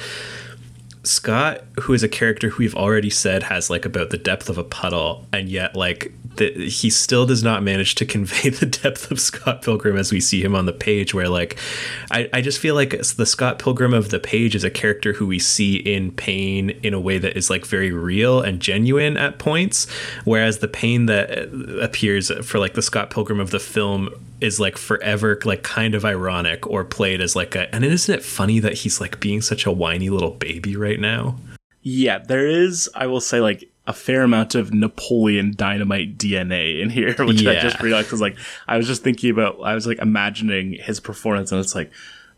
Scott, 1.03 1.63
who 1.81 1.95
is 1.95 2.03
a 2.03 2.09
character 2.09 2.51
who 2.51 2.59
we've 2.59 2.75
already 2.75 3.09
said 3.09 3.45
has 3.45 3.71
like 3.71 3.87
about 3.87 4.11
the 4.11 4.19
depth 4.19 4.51
of 4.51 4.59
a 4.59 4.65
puddle, 4.65 5.27
and 5.33 5.49
yet 5.49 5.75
like 5.75 6.13
the, 6.37 6.69
he 6.69 6.91
still 6.91 7.27
does 7.27 7.43
not 7.43 7.63
manage 7.63 7.95
to 7.97 8.07
convey 8.07 8.51
the 8.51 8.67
depth 8.67 9.11
of 9.11 9.19
Scott 9.19 9.63
Pilgrim 9.63 9.97
as 9.97 10.13
we 10.13 10.21
see 10.21 10.43
him 10.43 10.55
on 10.55 10.67
the 10.67 10.73
page. 10.73 11.15
Where 11.15 11.29
like, 11.29 11.59
I, 12.11 12.29
I 12.33 12.41
just 12.43 12.59
feel 12.59 12.75
like 12.75 12.91
the 12.91 13.27
Scott 13.27 13.59
Pilgrim 13.59 13.95
of 13.95 14.11
the 14.11 14.21
page 14.21 14.55
is 14.55 14.65
a 14.65 14.71
character 14.71 15.15
who 15.15 15.27
we 15.27 15.39
see 15.39 15.77
in 15.77 16.13
pain 16.13 16.71
in 16.83 16.93
a 16.93 17.01
way 17.01 17.19
that 17.19 17.37
is 17.37 17.49
like 17.49 17.65
very 17.65 17.93
real 17.93 18.41
and 18.41 18.61
genuine 18.61 19.17
at 19.17 19.39
points, 19.39 19.87
whereas 20.25 20.59
the 20.59 20.69
pain 20.69 21.07
that 21.07 21.31
uh, 21.31 21.79
appears 21.79 22.31
for 22.47 22.59
like 22.59 22.75
the 22.75 22.83
Scott 22.83 23.11
Pilgrim 23.11 23.41
of 23.41 23.51
the 23.51 23.61
film 23.61 24.11
is 24.41 24.59
like 24.59 24.79
forever 24.79 25.39
like 25.45 25.63
kind 25.63 25.95
of 25.95 26.05
ironic 26.05 26.67
or 26.67 26.85
played 26.85 27.21
as 27.21 27.37
like 27.37 27.55
a 27.55 27.73
and 27.75 27.85
isn't 27.85 28.15
it 28.15 28.25
funny 28.25 28.59
that 28.59 28.73
he's 28.73 29.01
like 29.01 29.21
being 29.21 29.41
such 29.41 29.67
a 29.67 29.73
whiny 29.73 30.09
little 30.09 30.31
baby 30.31 30.77
right 30.77 30.90
now. 30.99 31.37
Yeah, 31.83 32.19
there 32.19 32.47
is, 32.47 32.89
I 32.95 33.07
will 33.07 33.21
say, 33.21 33.41
like 33.41 33.71
a 33.87 33.93
fair 33.93 34.23
amount 34.23 34.55
of 34.55 34.73
Napoleon 34.73 35.55
Dynamite 35.57 36.19
DNA 36.19 36.81
in 36.81 36.91
here, 36.91 37.15
which 37.19 37.47
I 37.47 37.61
just 37.61 37.81
realized 37.81 38.09
because, 38.09 38.21
like, 38.21 38.37
I 38.67 38.77
was 38.77 38.87
just 38.87 39.03
thinking 39.03 39.31
about, 39.31 39.61
I 39.63 39.75
was 39.75 39.87
like 39.87 39.99
imagining 39.99 40.73
his 40.73 41.01
performance, 41.01 41.53
and 41.53 41.61
it's 41.61 41.75
like, 41.75 41.91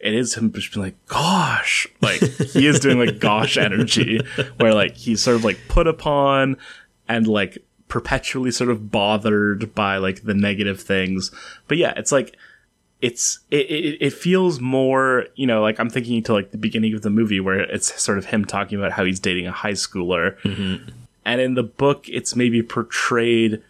it 0.03 0.15
is 0.15 0.35
him 0.35 0.53
just 0.53 0.75
being 0.75 0.85
like, 0.85 1.07
gosh, 1.07 1.87
like 2.01 2.21
he 2.21 2.67
is 2.67 2.81
doing 2.81 2.99
like 2.99 3.21
gosh 3.21 3.57
energy, 3.57 4.21
where 4.57 4.75
like 4.75 4.97
he's 4.97 5.23
sort 5.23 5.37
of 5.37 5.45
like 5.45 5.59
put 5.69 5.87
upon 5.87 6.57
and 7.09 7.29
like 7.29 7.59
perpetually 7.87 8.51
sort 8.51 8.69
of 8.69 8.91
bothered 8.91 9.75
by 9.75 9.99
like 9.99 10.25
the 10.25 10.35
negative 10.35 10.81
things. 10.81 11.31
But 11.69 11.77
yeah, 11.77 11.93
it's 11.97 12.11
like 12.11 12.37
it's 13.03 13.41
it, 13.51 13.71
it 13.71 13.99
it 14.01 14.13
feels 14.13 14.61
more 14.61 15.27
you 15.35 15.47
know 15.47 15.61
like 15.61 15.79
I'm 15.79 15.91
thinking 15.91 16.23
to 16.23 16.33
like 16.33 16.53
the 16.53 16.59
beginning 16.59 16.95
of 16.95 17.03
the 17.03 17.11
movie 17.11 17.41
where 17.41 17.61
it's 17.61 18.01
sort 18.01 18.17
of 18.17 18.27
him 18.27 18.45
talking 18.45 18.79
about 18.79 18.93
how 18.93 19.05
he's 19.05 19.21
dating 19.21 19.47
a 19.47 19.53
high 19.53 19.73
schooler, 19.73 20.41
mm-hmm. 20.41 20.89
and 21.25 21.41
in 21.41 21.55
the 21.55 21.63
book 21.63 22.09
it's 22.09 22.35
maybe 22.35 22.63
portrayed 22.63 23.63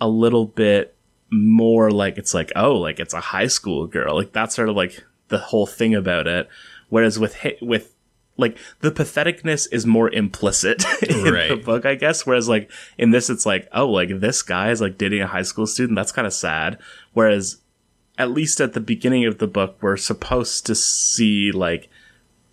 a 0.00 0.08
little 0.08 0.46
bit 0.46 0.94
more 1.30 1.90
like 1.90 2.18
it's 2.18 2.34
like 2.34 2.52
oh 2.56 2.76
like 2.76 3.00
it's 3.00 3.14
a 3.14 3.20
high 3.20 3.46
school 3.46 3.86
girl 3.86 4.14
like 4.14 4.32
that's 4.32 4.54
sort 4.54 4.68
of 4.68 4.76
like 4.76 5.02
the 5.32 5.38
whole 5.38 5.66
thing 5.66 5.94
about 5.94 6.28
it, 6.28 6.48
whereas 6.90 7.18
with 7.18 7.36
with 7.60 7.94
like 8.36 8.56
the 8.80 8.90
patheticness 8.92 9.66
is 9.72 9.86
more 9.86 10.10
implicit 10.10 10.84
in 11.02 11.24
the 11.24 11.62
book, 11.64 11.84
I 11.84 11.96
guess. 11.96 12.24
Whereas 12.24 12.48
like 12.48 12.70
in 12.98 13.10
this, 13.10 13.28
it's 13.28 13.46
like, 13.46 13.66
oh, 13.72 13.88
like 13.88 14.20
this 14.20 14.42
guy 14.42 14.70
is 14.70 14.80
like 14.80 14.98
dating 14.98 15.22
a 15.22 15.26
high 15.26 15.42
school 15.42 15.66
student. 15.66 15.96
That's 15.96 16.12
kind 16.12 16.26
of 16.26 16.32
sad. 16.32 16.78
Whereas 17.14 17.61
at 18.22 18.30
least 18.30 18.60
at 18.60 18.72
the 18.72 18.80
beginning 18.80 19.24
of 19.26 19.38
the 19.38 19.46
book, 19.46 19.76
we're 19.80 19.96
supposed 19.96 20.64
to 20.66 20.74
see 20.74 21.50
like 21.52 21.88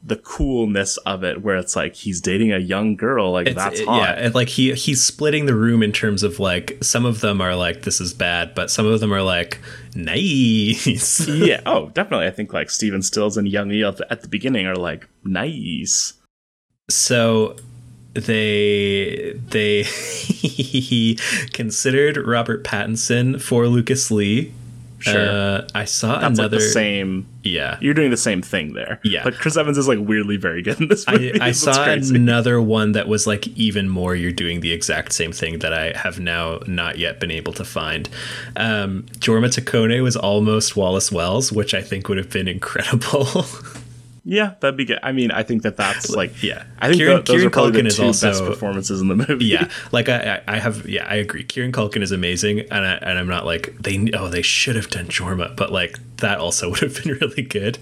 the 0.01 0.15
coolness 0.15 0.95
of 1.05 1.25
it, 1.25 1.41
where 1.41 1.57
it's 1.57 1.75
like 1.75 1.93
he's 1.93 2.21
dating 2.21 2.53
a 2.53 2.57
young 2.57 2.95
girl. 2.95 3.31
Like 3.33 3.47
It's- 3.47 3.63
that's 3.65 3.79
it- 3.81 3.85
hot. 3.87 4.01
yeah 4.01 4.11
and, 4.25 4.33
like 4.33 4.47
he 4.49 4.73
he's 4.73 5.03
splitting 5.03 5.45
the 5.45 5.55
room 5.55 5.83
in 5.83 5.91
terms 5.91 6.23
of 6.23 6.39
like 6.39 6.77
some 6.81 7.05
of 7.05 7.19
them 7.19 7.41
are 7.41 7.53
like 7.55 7.81
this 7.83 7.99
is 7.99 8.13
bad 8.13 8.55
but 8.55 8.71
some 8.71 8.85
of 8.85 8.99
them 9.01 9.13
are 9.13 9.21
like 9.21 9.59
nice 9.95 11.27
yeah. 11.27 11.61
Oh, 11.65 11.89
definitely. 11.89 12.27
I 12.27 12.31
think 12.31 12.53
like 12.53 12.69
Stephen 12.69 13.01
Stills 13.01 13.35
and 13.37 13.47
Young 13.47 13.71
at 13.83 13.97
the, 13.97 14.07
at 14.11 14.21
the 14.21 14.27
beginning 14.29 14.65
are 14.67 14.75
like 14.75 15.07
nice. 15.25 16.13
so 16.89 17.55
they 18.13 19.33
they 19.49 19.83
considered 21.53 22.17
robert 22.17 22.63
pattinson 22.63 23.39
for 23.39 23.67
lucas 23.67 24.09
lee 24.09 24.51
Sure. 24.99 25.17
uh, 25.29 25.67
i 25.73 25.85
saw 25.85 26.19
That's 26.19 26.37
another 26.37 26.57
like 26.57 26.65
the 26.65 26.69
same. 26.69 27.25
yeah 27.43 27.77
You're 27.79 27.93
doing 27.93 28.11
the 28.11 28.17
same 28.17 28.41
thing 28.41 28.73
there. 28.73 28.99
Yeah. 29.03 29.23
But 29.23 29.35
Chris 29.35 29.55
Evans 29.57 29.77
is 29.77 29.87
like 29.87 29.99
weirdly 29.99 30.35
very 30.37 30.61
good 30.61 30.79
in 30.81 30.87
this 30.89 31.07
movie. 31.07 31.39
I, 31.41 31.47
I 31.47 31.51
saw 31.51 31.83
crazy. 31.85 32.15
another 32.15 32.61
one 32.61 32.91
that 32.91 33.07
was 33.07 33.25
like 33.25 33.47
even 33.49 33.87
more. 33.89 34.13
You're 34.15 34.31
doing 34.33 34.59
the 34.59 34.71
exact 34.73 35.13
same 35.13 35.31
thing 35.31 35.59
that 35.59 35.73
I 35.73 35.97
have 35.97 36.19
now 36.19 36.59
not 36.67 36.97
yet 36.97 37.19
been 37.19 37.31
able 37.31 37.53
to 37.53 37.63
find. 37.63 38.09
Um, 38.55 39.03
Jorma 39.19 39.47
Taccone 39.47 40.03
was 40.03 40.15
almost 40.17 40.75
Wallace 40.75 41.11
Wells, 41.11 41.51
which 41.51 41.73
I 41.73 41.81
think 41.81 42.09
would 42.09 42.17
have 42.17 42.29
been 42.29 42.47
incredible. 42.47 43.45
Yeah, 44.31 44.53
that'd 44.59 44.77
be 44.77 44.85
good. 44.85 44.99
I 45.01 45.11
mean, 45.11 45.31
I 45.31 45.41
think 45.41 45.63
that 45.63 45.75
that's 45.75 46.11
like 46.11 46.43
yeah. 46.43 46.65
I 46.77 46.87
think 46.89 46.99
Kieran- 46.99 47.15
tho- 47.15 47.21
those 47.23 47.35
Kieran 47.37 47.47
are 47.47 47.49
probably 47.49 47.71
Culkin 47.81 47.83
the 47.83 47.87
is 47.87 47.97
two 47.97 48.03
also- 48.03 48.29
best 48.29 48.43
performances 48.45 49.01
in 49.01 49.07
the 49.07 49.15
movie. 49.15 49.45
yeah, 49.45 49.69
like 49.91 50.07
I, 50.07 50.41
I 50.47 50.59
have, 50.59 50.87
yeah, 50.87 51.05
I 51.09 51.15
agree. 51.15 51.43
Kieran 51.43 51.71
Culkin 51.71 52.03
is 52.03 52.11
amazing, 52.11 52.59
and 52.59 52.85
I, 52.85 52.93
and 53.01 53.17
I'm 53.17 53.27
not 53.27 53.45
like 53.47 53.75
they. 53.79 54.11
Oh, 54.13 54.27
they 54.27 54.43
should 54.43 54.75
have 54.75 54.89
done 54.91 55.07
Jorma, 55.07 55.55
but 55.55 55.71
like 55.71 55.97
that 56.17 56.37
also 56.37 56.69
would 56.71 56.79
have 56.81 57.03
been 57.03 57.13
really 57.19 57.41
good. 57.41 57.79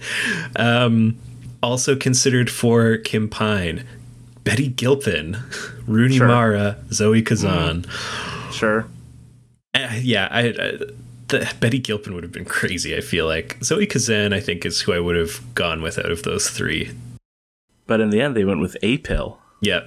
Um, 0.56 1.18
also 1.62 1.96
considered 1.98 2.50
for 2.50 2.96
Kim 2.98 3.28
Pine, 3.28 3.86
Betty 4.46 4.70
Gilpin, 4.70 5.36
Rooney 5.86 6.16
Sure. 6.18 6.28
Mara, 6.28 6.78
Zoe 6.94 7.22
Kazan. 7.24 7.84
Sure. 8.54 8.88
Uh, 9.76 9.90
yeah, 10.02 10.30
I, 10.32 10.48
I 10.48 10.78
the, 11.28 11.54
Betty 11.60 11.80
Gilpin 11.80 12.14
would 12.14 12.24
have 12.24 12.32
been 12.32 12.46
crazy. 12.46 12.96
I 12.96 13.02
feel 13.02 13.26
like 13.26 13.58
Zoe 13.64 13.86
Kazan. 13.86 14.34
I 14.34 14.40
think 14.40 14.66
is 14.66 14.82
who 14.82 14.94
I 14.94 15.00
would 15.00 15.16
have 15.16 15.42
gone 15.56 15.82
with 15.82 15.98
out 16.00 16.12
of 16.12 16.24
those 16.24 16.50
three. 16.50 16.92
But 17.86 18.02
in 18.02 18.10
the 18.10 18.22
end, 18.22 18.36
they 18.36 18.44
went 18.46 18.60
with 18.60 18.76
A 18.82 18.98
pill. 19.00 19.40
Yeah, 19.62 19.82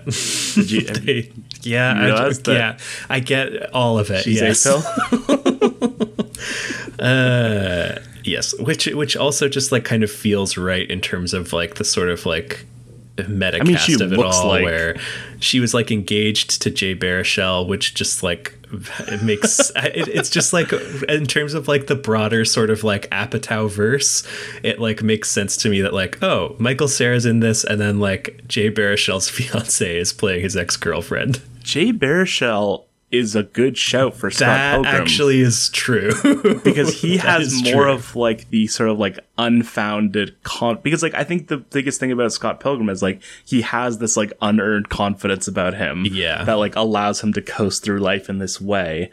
you- 0.57 0.81
They- 0.87 1.33
yeah, 1.63 2.07
you 2.07 2.15
I, 2.15 2.29
that 2.33 2.47
yeah. 2.49 2.79
I 3.09 3.21
get 3.21 3.73
all 3.75 3.99
of 3.99 4.11
it. 4.11 4.25
She's 4.25 4.41
yes. 4.41 4.67
Uh, 6.99 7.99
yes, 8.25 8.55
which 8.61 8.87
which 8.87 9.17
also 9.17 9.49
just 9.49 9.73
like 9.73 9.85
kind 9.85 10.03
of 10.03 10.11
feels 10.11 10.57
right 10.59 10.89
in 10.91 11.01
terms 11.01 11.33
of 11.33 11.53
like 11.53 11.77
the 11.77 11.85
sort 11.85 12.09
of 12.11 12.27
like 12.27 12.67
meta 13.29 13.59
I 13.61 13.65
mean, 13.65 13.77
cast 13.77 13.87
she 13.87 13.95
of 13.95 14.13
it 14.13 14.19
looks 14.19 14.37
all, 14.37 14.49
like- 14.49 14.65
where 14.65 14.97
she 15.41 15.61
was 15.61 15.75
like 15.75 15.91
engaged 15.91 16.63
to 16.63 16.71
Jay 16.71 16.95
Baruchel, 16.95 17.67
which 17.67 17.95
just 17.95 18.23
like 18.23 18.57
it 19.01 19.23
makes 19.23 19.71
it, 19.77 20.09
it's 20.09 20.31
just 20.31 20.53
like 20.53 20.73
in 21.09 21.27
terms 21.27 21.55
of 21.55 21.69
like 21.69 21.87
the 21.87 21.97
broader 21.97 22.45
sort 22.45 22.71
of 22.71 22.85
like 22.85 23.09
Apatow 23.11 23.69
verse, 23.71 24.27
it 24.63 24.79
like 24.79 25.03
makes 25.03 25.31
sense 25.31 25.57
to 25.59 25.69
me 25.69 25.81
that 25.83 25.93
like 25.93 26.23
oh 26.23 26.57
Michael 26.59 26.89
Cera's 26.89 27.27
in 27.27 27.41
this, 27.41 27.65
and 27.65 27.81
then 27.81 27.99
like 28.01 28.43
Jay 28.47 28.71
Baruchel's 28.71 29.29
fiance 29.31 29.97
is 29.99 30.13
playing 30.13 30.43
his 30.43 30.57
ex 30.57 30.77
girlfriend. 30.77 31.41
Jay 31.63 31.93
Baruchel 31.93 32.85
is 33.11 33.35
a 33.35 33.43
good 33.43 33.77
shout 33.77 34.15
for 34.15 34.31
Scott 34.31 34.47
That 34.47 34.75
Pilgrim 34.75 34.95
actually 35.03 35.41
is 35.41 35.69
true 35.71 36.13
because 36.65 37.01
he 37.01 37.17
has 37.17 37.53
more 37.65 37.85
true. 37.85 37.93
of 37.93 38.15
like 38.15 38.49
the 38.51 38.69
sort 38.69 38.89
of 38.89 38.99
like 39.01 39.19
unfounded 39.37 40.41
con. 40.45 40.79
Because 40.83 41.03
like 41.03 41.15
I 41.15 41.25
think 41.25 41.49
the 41.49 41.57
biggest 41.57 41.99
thing 41.99 42.13
about 42.13 42.33
Scott 42.33 42.61
Pilgrim 42.61 42.89
is 42.89 43.03
like 43.03 43.21
he 43.45 43.63
has 43.63 43.99
this 43.99 44.17
like 44.17 44.33
unearned 44.41 44.91
confidence 44.91 45.49
about 45.49 45.75
him, 45.75 46.07
Yeah. 46.11 46.45
that 46.45 46.55
like 46.55 46.77
allows 46.77 47.21
him 47.21 47.33
to 47.33 47.43
coast 47.43 47.83
through 47.83 47.99
life 47.99 48.29
in 48.29 48.39
this 48.39 48.61
way, 48.61 49.11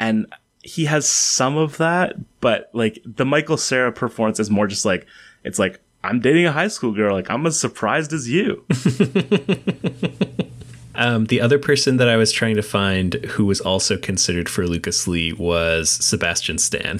and 0.00 0.26
he 0.62 0.86
has 0.86 1.06
some 1.06 1.58
of 1.58 1.76
that, 1.76 2.16
but 2.40 2.70
like 2.72 2.98
the 3.04 3.26
Michael 3.26 3.58
Cera 3.58 3.92
performance 3.92 4.40
is 4.40 4.48
more 4.50 4.66
just 4.66 4.86
like 4.86 5.06
it's 5.44 5.58
like 5.58 5.80
I'm 6.02 6.20
dating 6.20 6.46
a 6.46 6.52
high 6.52 6.68
school 6.68 6.92
girl, 6.92 7.14
like 7.14 7.30
I'm 7.30 7.46
as 7.46 7.60
surprised 7.60 8.12
as 8.14 8.28
you. 8.30 8.64
Um, 10.96 11.24
the 11.26 11.40
other 11.40 11.58
person 11.58 11.96
that 11.96 12.08
I 12.08 12.16
was 12.16 12.30
trying 12.30 12.56
to 12.56 12.62
find 12.62 13.14
who 13.14 13.44
was 13.46 13.60
also 13.60 13.96
considered 13.96 14.48
for 14.48 14.66
Lucas 14.66 15.08
Lee 15.08 15.32
was 15.32 15.90
Sebastian 15.90 16.58
Stan, 16.58 16.98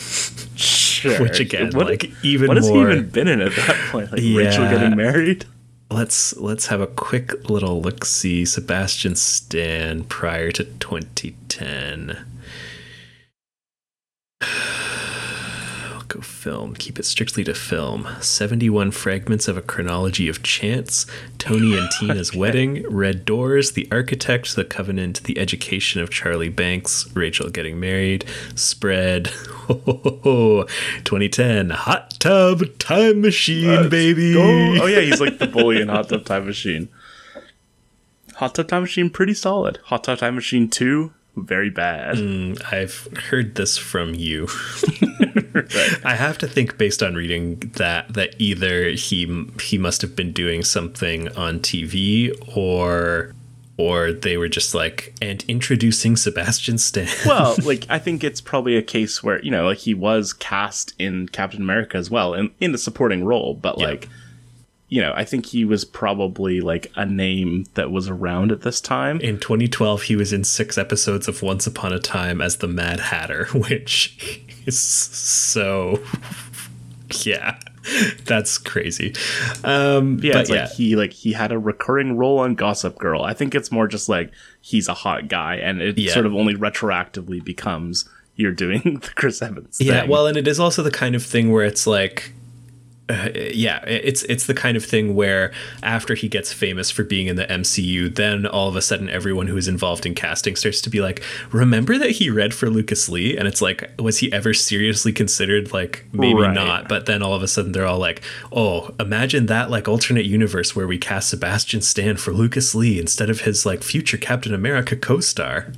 Sure. 0.56 1.18
which 1.22 1.38
again, 1.40 1.70
What- 1.72 1.86
like 1.86 2.10
even 2.24 2.48
what 2.48 2.56
has 2.56 2.68
he 2.68 2.80
even 2.80 3.08
been 3.08 3.28
in 3.28 3.40
at 3.40 3.52
that 3.54 3.76
point? 3.90 4.10
Like 4.12 4.20
Rachel 4.20 4.68
getting 4.68 4.96
married? 4.96 5.44
let's 5.90 6.36
let's 6.38 6.66
have 6.66 6.80
a 6.80 6.88
quick 6.88 7.48
little 7.48 7.80
look. 7.80 8.04
See 8.04 8.44
Sebastian 8.44 9.14
Stan 9.14 10.02
prior 10.04 10.50
to 10.50 10.64
2010. 10.64 12.24
Go 16.14 16.20
film. 16.20 16.74
Keep 16.76 17.00
it 17.00 17.04
strictly 17.04 17.42
to 17.42 17.54
film. 17.54 18.06
71 18.20 18.92
fragments 18.92 19.48
of 19.48 19.56
a 19.56 19.62
chronology 19.62 20.28
of 20.28 20.44
chance. 20.44 21.06
Tony 21.38 21.76
and 21.76 21.90
Tina's 21.98 22.32
wedding. 22.36 22.86
Red 22.88 23.24
Doors. 23.24 23.72
The 23.72 23.88
Architect. 23.90 24.54
The 24.54 24.64
Covenant. 24.64 25.24
The 25.24 25.36
Education 25.38 26.00
of 26.00 26.10
Charlie 26.10 26.48
Banks. 26.48 27.08
Rachel 27.16 27.50
getting 27.50 27.80
married. 27.80 28.24
Spread. 28.54 29.26
2010. 29.68 31.70
Hot 31.70 32.14
Tub 32.20 32.62
Time 32.78 33.20
Machine, 33.20 33.88
baby. 33.88 34.34
Go- 34.34 34.82
Oh 34.82 34.86
yeah, 34.86 35.00
he's 35.00 35.20
like 35.20 35.38
the 35.38 35.46
bully 35.48 35.80
in 35.80 35.88
Hot 35.88 36.08
Tub 36.08 36.24
Time 36.24 36.46
Machine. 36.46 36.88
Hot 38.36 38.54
Tub 38.54 38.68
Time 38.68 38.82
Machine, 38.82 39.10
pretty 39.10 39.34
solid. 39.34 39.78
Hot 39.84 40.04
Tub 40.04 40.18
Time 40.18 40.34
Machine 40.36 40.68
two, 40.68 41.12
very 41.36 41.70
bad. 41.70 42.16
Mm, 42.16 42.72
I've 42.72 43.08
heard 43.30 43.54
this 43.56 43.76
from 43.76 44.14
you. 44.14 44.48
I 46.04 46.14
have 46.16 46.38
to 46.38 46.48
think, 46.48 46.78
based 46.78 47.02
on 47.02 47.14
reading 47.14 47.58
that, 47.76 48.12
that 48.14 48.34
either 48.38 48.90
he 48.90 49.46
he 49.60 49.78
must 49.78 50.02
have 50.02 50.14
been 50.16 50.32
doing 50.32 50.62
something 50.64 51.28
on 51.36 51.60
TV, 51.60 52.32
or 52.56 53.32
or 53.76 54.12
they 54.12 54.36
were 54.36 54.48
just 54.48 54.74
like 54.74 55.14
and 55.20 55.44
introducing 55.48 56.16
Sebastian 56.16 56.78
Stan. 56.78 57.08
Well, 57.26 57.56
like 57.64 57.86
I 57.88 57.98
think 57.98 58.22
it's 58.22 58.40
probably 58.40 58.76
a 58.76 58.82
case 58.82 59.22
where 59.22 59.42
you 59.42 59.50
know, 59.50 59.64
like 59.66 59.78
he 59.78 59.94
was 59.94 60.32
cast 60.32 60.94
in 60.98 61.28
Captain 61.28 61.62
America 61.62 61.96
as 61.96 62.10
well, 62.10 62.34
in 62.34 62.50
in 62.60 62.72
the 62.72 62.78
supporting 62.78 63.24
role, 63.24 63.54
but 63.54 63.78
Yeah. 63.78 63.86
like. 63.86 64.08
You 64.88 65.00
know, 65.00 65.12
I 65.16 65.24
think 65.24 65.46
he 65.46 65.64
was 65.64 65.84
probably 65.84 66.60
like 66.60 66.92
a 66.94 67.04
name 67.06 67.64
that 67.74 67.90
was 67.90 68.08
around 68.08 68.52
at 68.52 68.62
this 68.62 68.80
time. 68.80 69.18
in 69.20 69.38
2012, 69.40 70.02
he 70.02 70.14
was 70.16 70.32
in 70.32 70.44
six 70.44 70.76
episodes 70.78 71.26
of 71.26 71.42
Once 71.42 71.66
Upon 71.66 71.92
a 71.92 71.98
Time 71.98 72.40
as 72.40 72.58
the 72.58 72.68
Mad 72.68 73.00
Hatter, 73.00 73.46
which 73.54 74.42
is 74.66 74.78
so. 74.78 76.00
Yeah, 77.24 77.58
that's 78.24 78.58
crazy. 78.58 79.14
Um, 79.62 80.18
Yeah, 80.22 80.32
but 80.34 80.40
it's 80.42 80.50
like 80.50 80.70
he 80.70 80.96
like 80.96 81.12
he 81.12 81.32
had 81.32 81.52
a 81.52 81.58
recurring 81.58 82.16
role 82.16 82.38
on 82.38 82.54
Gossip 82.54 82.98
Girl. 82.98 83.22
I 83.22 83.34
think 83.34 83.54
it's 83.54 83.70
more 83.72 83.86
just 83.86 84.08
like 84.08 84.32
he's 84.60 84.88
a 84.88 84.94
hot 84.94 85.28
guy, 85.28 85.56
and 85.56 85.80
it 85.82 85.98
Yeah. 85.98 86.12
sort 86.12 86.26
of 86.26 86.34
only 86.34 86.54
retroactively 86.54 87.42
becomes 87.44 88.08
you're 88.36 88.52
doing 88.52 88.82
the 89.02 89.10
Chris 89.14 89.40
Evans. 89.42 89.78
Yeah, 89.80 90.04
well, 90.06 90.26
and 90.26 90.36
it 90.36 90.46
is 90.48 90.58
also 90.60 90.82
the 90.82 90.90
kind 90.90 91.14
of 91.14 91.22
thing 91.22 91.52
where 91.52 91.64
it's 91.64 91.86
like, 91.86 92.32
uh, 93.10 93.28
yeah, 93.52 93.84
it's 93.86 94.22
it's 94.24 94.46
the 94.46 94.54
kind 94.54 94.76
of 94.78 94.84
thing 94.84 95.14
where 95.14 95.52
after 95.82 96.14
he 96.14 96.26
gets 96.26 96.52
famous 96.54 96.90
for 96.90 97.04
being 97.04 97.26
in 97.26 97.36
the 97.36 97.44
MCU, 97.46 98.14
then 98.14 98.46
all 98.46 98.66
of 98.68 98.76
a 98.76 98.80
sudden 98.82 99.10
everyone 99.10 99.46
who 99.46 99.56
is 99.58 99.68
involved 99.68 100.06
in 100.06 100.14
casting 100.14 100.56
starts 100.56 100.80
to 100.80 100.88
be 100.88 101.00
like, 101.02 101.22
remember 101.52 101.98
that 101.98 102.12
he 102.12 102.30
read 102.30 102.54
for 102.54 102.70
Lucas 102.70 103.08
Lee, 103.10 103.36
and 103.36 103.46
it's 103.46 103.60
like, 103.60 103.90
was 103.98 104.18
he 104.18 104.32
ever 104.32 104.54
seriously 104.54 105.12
considered? 105.12 105.70
Like, 105.72 106.06
maybe 106.12 106.40
Right. 106.40 106.54
not. 106.54 106.88
But 106.88 107.04
then 107.04 107.22
all 107.22 107.34
of 107.34 107.42
a 107.42 107.48
sudden 107.48 107.72
they're 107.72 107.86
all 107.86 107.98
like, 107.98 108.22
oh, 108.52 108.94
imagine 108.98 109.46
that 109.46 109.68
like 109.70 109.86
alternate 109.86 110.24
universe 110.24 110.74
where 110.74 110.86
we 110.86 110.96
cast 110.96 111.28
Sebastian 111.28 111.82
Stan 111.82 112.16
for 112.16 112.32
Lucas 112.32 112.74
Lee 112.74 112.98
instead 112.98 113.28
of 113.28 113.42
his 113.42 113.66
like 113.66 113.82
future 113.82 114.16
Captain 114.16 114.54
America 114.54 114.96
co-star. 114.96 115.72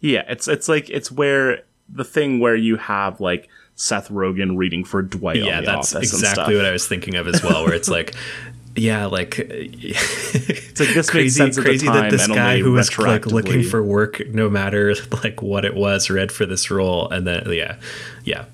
yeah, 0.00 0.24
it's 0.28 0.48
it's 0.48 0.68
like 0.68 0.88
it's 0.88 1.12
where 1.12 1.64
the 1.88 2.04
thing 2.04 2.40
where 2.40 2.56
you 2.56 2.76
have 2.76 3.20
like 3.20 3.48
Seth 3.74 4.08
Rogen 4.08 4.56
reading 4.56 4.84
for 4.84 5.02
Dwight. 5.02 5.36
yeah 5.36 5.60
that's 5.60 5.94
exactly 5.94 6.56
what 6.56 6.66
i 6.66 6.70
was 6.70 6.86
thinking 6.86 7.16
of 7.16 7.26
as 7.26 7.42
well 7.42 7.64
where 7.64 7.74
it's 7.74 7.88
like 7.88 8.14
yeah 8.76 9.06
like 9.06 9.38
it's 9.38 10.80
like, 10.80 10.94
this 10.94 11.36
sense 11.36 11.58
crazy 11.58 11.86
that 11.86 12.10
this 12.10 12.26
guy 12.26 12.58
who 12.58 12.72
was 12.72 12.96
like 12.98 13.26
looking 13.26 13.62
for 13.62 13.82
work 13.82 14.22
no 14.28 14.48
matter 14.48 14.94
like 15.24 15.42
what 15.42 15.64
it 15.64 15.74
was 15.74 16.08
read 16.08 16.32
for 16.32 16.46
this 16.46 16.70
role 16.70 17.08
and 17.10 17.26
then 17.26 17.44
yeah 17.50 17.76
yeah 18.24 18.46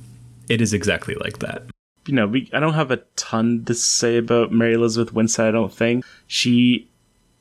it 0.48 0.60
is 0.60 0.72
exactly 0.72 1.14
like 1.16 1.38
that 1.38 1.62
you 2.08 2.14
know, 2.14 2.26
we 2.26 2.48
I 2.54 2.58
don't 2.58 2.72
have 2.72 2.90
a 2.90 3.02
ton 3.16 3.64
to 3.66 3.74
say 3.74 4.16
about 4.16 4.50
Mary 4.50 4.72
Elizabeth 4.72 5.12
Winstead. 5.12 5.46
I 5.46 5.50
don't 5.50 5.72
think 5.72 6.06
she 6.26 6.88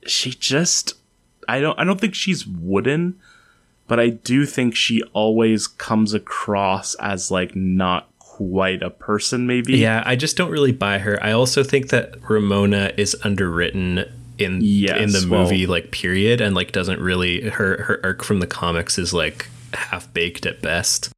she 0.05 0.31
just 0.31 0.93
I 1.47 1.61
don't 1.61 1.79
I 1.79 1.85
don't 1.85 1.99
think 1.99 2.13
she's 2.13 2.45
wooden, 2.45 3.17
but 3.87 3.99
I 3.99 4.09
do 4.09 4.45
think 4.45 4.75
she 4.75 5.01
always 5.13 5.67
comes 5.67 6.13
across 6.13 6.95
as 6.95 7.31
like 7.31 7.55
not 7.55 8.09
quite 8.19 8.83
a 8.83 8.89
person. 8.91 9.47
Maybe 9.47 9.77
yeah 9.77 10.03
i 10.05 10.15
just 10.15 10.37
don't 10.37 10.51
really 10.51 10.71
buy 10.71 10.99
her 10.99 11.17
i 11.23 11.31
also 11.31 11.63
think 11.63 11.89
that 11.89 12.15
ramona 12.29 12.91
is 12.95 13.15
underwritten 13.23 14.05
in 14.37 14.59
Yes, 14.61 14.99
in 15.01 15.09
the 15.11 15.27
well- 15.27 15.43
movie 15.45 15.65
like 15.65 15.89
period 15.89 16.39
and 16.41 16.53
like 16.55 16.71
doesn't 16.71 16.99
really 16.99 17.49
her 17.49 17.81
her 17.83 17.99
arc 18.03 18.23
from 18.23 18.39
the 18.39 18.45
comics 18.45 18.99
is 18.99 19.11
like 19.11 19.47
half 19.73 20.13
baked 20.13 20.45
at 20.45 20.61
best 20.61 21.11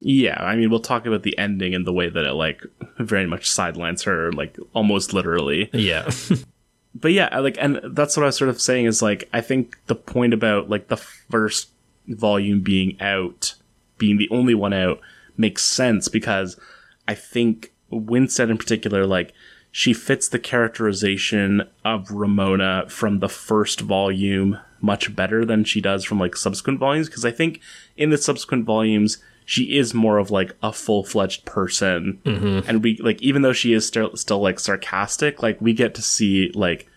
Yeah, 0.00 0.36
I 0.42 0.56
mean, 0.56 0.68
we'll 0.68 0.80
talk 0.80 1.06
about 1.06 1.22
the 1.22 1.38
ending 1.38 1.74
and 1.74 1.86
the 1.86 1.92
way 1.92 2.08
that 2.10 2.24
it 2.24 2.32
like 2.34 2.60
very 2.98 3.26
much 3.26 3.48
sidelines 3.48 4.02
her, 4.02 4.32
like 4.32 4.56
almost 4.74 5.12
literally. 5.14 5.70
yeah 5.72 6.10
but 6.94 7.12
yeah, 7.12 7.38
like, 7.38 7.56
and 7.60 7.80
that's 7.96 8.16
what 8.16 8.24
I 8.24 8.26
was 8.26 8.36
sort 8.36 8.50
of 8.50 8.60
saying 8.60 8.86
is 8.86 9.00
like, 9.00 9.28
I 9.32 9.40
think 9.40 9.78
the 9.86 9.94
point 9.94 10.34
about 10.34 10.68
like 10.68 10.88
the 10.88 10.96
first 10.98 11.68
volume 12.08 12.60
being 12.60 13.00
out, 13.00 13.54
being 13.98 14.16
the 14.16 14.28
only 14.30 14.54
one 14.54 14.72
out, 14.72 15.00
makes 15.36 15.62
sense 15.62 16.08
because 16.08 16.58
I 17.06 17.14
think 17.14 17.72
Winstead 17.90 18.50
in 18.50 18.58
particular, 18.58 19.06
like, 19.06 19.32
she 19.76 19.92
fits 19.92 20.28
the 20.28 20.38
characterization 20.38 21.68
of 21.84 22.08
Ramona 22.12 22.84
from 22.88 23.18
the 23.18 23.28
first 23.28 23.80
volume 23.80 24.60
much 24.80 25.16
better 25.16 25.44
than 25.44 25.64
she 25.64 25.80
does 25.80 26.04
from 26.04 26.20
like 26.20 26.36
subsequent 26.36 26.78
volumes. 26.78 27.08
Because 27.08 27.24
I 27.24 27.32
think 27.32 27.60
in 27.96 28.10
the 28.10 28.16
subsequent 28.16 28.66
volumes 28.66 29.18
she 29.44 29.76
is 29.76 29.92
more 29.92 30.18
of 30.18 30.30
like 30.30 30.54
a 30.62 30.72
full-fledged 30.72 31.44
person. 31.44 32.20
Mm-hmm. 32.24 32.68
And 32.68 32.84
we 32.84 32.98
like 32.98 33.20
even 33.20 33.42
though 33.42 33.52
she 33.52 33.72
is 33.72 33.84
still 33.84 34.16
still 34.16 34.40
like 34.40 34.60
sarcastic 34.60 35.42
like 35.42 35.60
we 35.60 35.72
get 35.72 35.96
to 35.96 36.02
see 36.02 36.52
like 36.54 36.88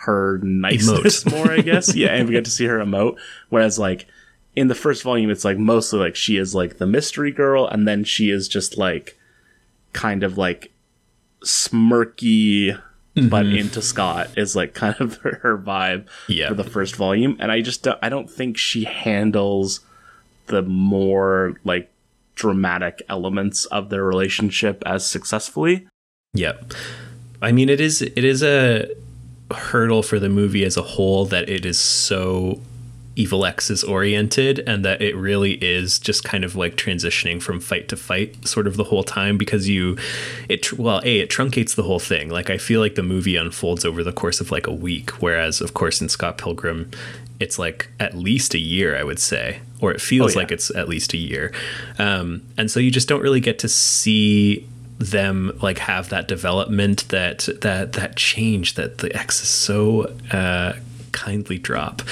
her 0.00 0.38
niceness 0.42 1.24
more 1.24 1.50
I 1.50 1.60
guess. 1.60 1.94
Yeah 1.94 2.08
and 2.08 2.28
we 2.28 2.34
get 2.34 2.44
to 2.44 2.50
see 2.50 2.66
her 2.66 2.80
emote. 2.80 3.16
Whereas 3.48 3.78
like 3.78 4.06
in 4.56 4.68
the 4.68 4.74
first 4.74 5.02
volume 5.02 5.30
it's 5.30 5.44
like 5.44 5.58
mostly 5.58 5.98
like 5.98 6.16
she 6.16 6.36
is 6.36 6.54
like 6.54 6.78
the 6.78 6.86
mystery 6.86 7.30
girl 7.30 7.66
and 7.66 7.86
then 7.86 8.02
she 8.02 8.30
is 8.30 8.48
just 8.48 8.76
like 8.76 9.18
kind 9.92 10.22
of 10.24 10.36
like 10.36 10.72
smirky 11.44 12.76
but 13.16 13.46
mm-hmm. 13.46 13.56
into 13.56 13.80
Scott 13.80 14.28
is 14.36 14.54
like 14.54 14.74
kind 14.74 14.94
of 15.00 15.16
her, 15.18 15.36
her 15.42 15.58
vibe 15.58 16.06
Yeah. 16.28 16.48
for 16.48 16.54
the 16.54 16.64
first 16.64 16.96
volume, 16.96 17.36
and 17.40 17.50
I 17.50 17.62
just 17.62 17.82
don't, 17.82 17.98
I 18.02 18.10
don't 18.10 18.30
think 18.30 18.58
she 18.58 18.84
handles 18.84 19.80
the 20.46 20.62
more 20.62 21.54
like 21.64 21.90
dramatic 22.34 23.02
elements 23.08 23.64
of 23.66 23.88
their 23.88 24.04
relationship 24.04 24.82
as 24.84 25.06
successfully. 25.06 25.88
Yep. 26.34 26.74
I 27.40 27.52
mean, 27.52 27.70
it 27.70 27.80
is 27.80 28.02
it 28.02 28.22
is 28.22 28.42
a 28.42 28.88
hurdle 29.50 30.02
for 30.02 30.18
the 30.18 30.28
movie 30.28 30.64
as 30.64 30.76
a 30.76 30.82
whole 30.82 31.24
that 31.26 31.48
it 31.48 31.64
is 31.64 31.78
so 31.78 32.60
Evil 33.16 33.46
X 33.46 33.70
is 33.70 33.82
oriented 33.82 34.58
and 34.66 34.84
that 34.84 35.00
it 35.00 35.16
really 35.16 35.52
is 35.54 35.98
just 35.98 36.22
kind 36.22 36.44
of 36.44 36.54
like 36.54 36.76
transitioning 36.76 37.42
from 37.42 37.60
fight 37.60 37.88
to 37.88 37.96
fight 37.96 38.46
sort 38.46 38.66
of 38.66 38.76
the 38.76 38.84
whole 38.84 39.02
time 39.02 39.38
because 39.38 39.68
you 39.68 39.96
it 40.48 40.70
well 40.74 41.00
a 41.02 41.20
it 41.20 41.30
truncates 41.30 41.74
the 41.74 41.82
whole 41.82 41.98
thing 41.98 42.28
like 42.28 42.50
I 42.50 42.58
feel 42.58 42.80
like 42.80 42.94
the 42.94 43.02
movie 43.02 43.36
unfolds 43.36 43.84
over 43.86 44.04
the 44.04 44.12
course 44.12 44.40
of 44.40 44.50
like 44.50 44.66
a 44.66 44.72
week 44.72 45.10
whereas 45.22 45.62
of 45.62 45.72
course 45.72 46.02
in 46.02 46.08
Scott 46.10 46.36
Pilgrim 46.36 46.90
it's 47.40 47.58
like 47.58 47.88
at 47.98 48.14
least 48.14 48.52
a 48.54 48.58
year 48.58 48.96
I 48.98 49.02
would 49.02 49.18
say 49.18 49.60
or 49.80 49.92
it 49.92 50.00
feels 50.00 50.32
Oh, 50.32 50.38
yeah. 50.38 50.42
like 50.44 50.52
it's 50.52 50.70
at 50.76 50.86
least 50.88 51.14
a 51.14 51.18
year 51.18 51.52
um, 51.98 52.42
and 52.58 52.70
so 52.70 52.80
you 52.80 52.90
just 52.90 53.08
don't 53.08 53.22
really 53.22 53.40
get 53.40 53.58
to 53.60 53.68
see 53.68 54.68
them 54.98 55.52
like 55.62 55.78
have 55.78 56.08
that 56.10 56.28
development 56.28 57.08
that 57.08 57.48
that 57.62 57.94
that 57.94 58.16
change 58.16 58.74
that 58.74 58.98
the 58.98 59.14
X 59.16 59.42
is 59.42 59.48
so 59.48 60.14
uh 60.32 60.72
kindly 61.16 61.58
drop 61.58 62.02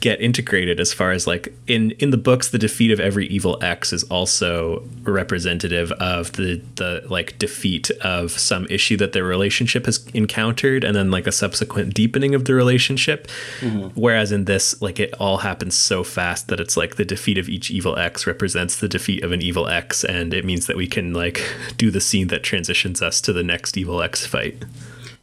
get 0.00 0.20
integrated 0.20 0.78
as 0.78 0.92
far 0.92 1.10
as 1.10 1.26
like 1.26 1.52
in 1.66 1.90
in 1.92 2.10
the 2.10 2.16
books 2.16 2.50
the 2.50 2.58
defeat 2.58 2.90
of 2.90 3.00
every 3.00 3.26
evil 3.28 3.58
x 3.62 3.92
is 3.92 4.04
also 4.04 4.84
representative 5.02 5.90
of 5.92 6.32
the 6.32 6.60
the 6.76 7.02
like 7.08 7.38
defeat 7.38 7.90
of 8.02 8.30
some 8.32 8.66
issue 8.68 8.96
that 8.96 9.12
their 9.12 9.24
relationship 9.24 9.86
has 9.86 10.06
encountered 10.14 10.84
and 10.84 10.94
then 10.94 11.10
like 11.10 11.26
a 11.26 11.32
subsequent 11.32 11.94
deepening 11.94 12.34
of 12.34 12.44
the 12.44 12.54
relationship. 12.54 13.28
Mm-hmm. 13.60 13.88
Whereas 14.00 14.32
in 14.32 14.44
this 14.44 14.80
like 14.82 15.00
it 15.00 15.12
all 15.18 15.38
happens 15.38 15.74
so 15.74 16.04
fast 16.04 16.48
that 16.48 16.60
it's 16.60 16.76
like 16.76 16.96
the 16.96 17.04
defeat 17.04 17.38
of 17.38 17.48
each 17.48 17.70
evil 17.70 17.96
x 17.96 18.26
represents 18.26 18.76
the 18.76 18.88
defeat 18.88 19.22
of 19.24 19.32
an 19.32 19.42
evil 19.42 19.66
x 19.68 20.04
and 20.04 20.34
it 20.34 20.44
means 20.44 20.66
that 20.66 20.76
we 20.76 20.86
can 20.86 21.12
like 21.12 21.40
do 21.76 21.90
the 21.90 22.00
scene 22.00 22.28
that 22.28 22.42
transitions 22.42 23.00
us 23.02 23.20
to 23.20 23.32
the 23.32 23.42
next 23.42 23.76
evil 23.76 24.02
x 24.02 24.26
fight 24.26 24.62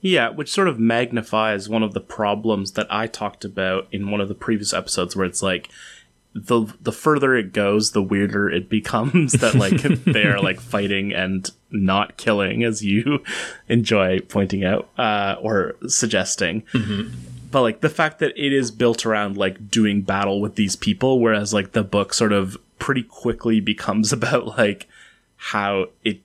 Yeah, 0.01 0.29
which 0.29 0.51
sort 0.51 0.67
of 0.67 0.79
magnifies 0.79 1.67
one 1.67 1.83
of 1.83 1.93
the 1.93 2.01
problems 2.01 2.73
that 2.73 2.87
I 2.89 3.07
talked 3.07 3.43
about 3.43 3.87
in 3.91 4.11
one 4.11 4.21
of 4.21 4.27
the 4.27 4.35
previous 4.35 4.73
episodes 4.73 5.15
where 5.15 5.25
it's 5.25 5.41
like 5.41 5.69
the 6.35 6.71
the 6.79 6.91
further 6.91 7.35
it 7.35 7.51
goes, 7.51 7.91
the 7.91 8.03
weirder 8.03 8.49
it 8.49 8.69
becomes 8.77 9.33
that 9.33 9.55
like 9.55 9.81
they're 10.05 10.39
like 10.39 10.59
fighting 10.59 11.13
and 11.13 11.49
not 11.71 12.17
killing 12.17 12.63
as 12.63 12.83
you 12.83 13.23
enjoy 13.69 14.19
pointing 14.19 14.63
out 14.63 14.87
uh, 14.97 15.35
or 15.41 15.75
suggesting. 15.87 16.63
But 17.49 17.61
like 17.61 17.81
the 17.81 17.89
fact 17.89 18.19
that 18.19 18.37
it 18.37 18.53
is 18.53 18.71
built 18.71 19.05
around 19.05 19.37
like 19.37 19.71
doing 19.71 20.01
battle 20.01 20.41
with 20.41 20.55
these 20.55 20.75
people, 20.75 21.19
whereas 21.19 21.53
like 21.53 21.71
the 21.71 21.83
book 21.83 22.13
sort 22.13 22.33
of 22.33 22.57
pretty 22.77 23.03
quickly 23.03 23.59
becomes 23.59 24.13
about 24.13 24.45
like 24.57 24.87
how 25.37 25.87
it 26.03 26.21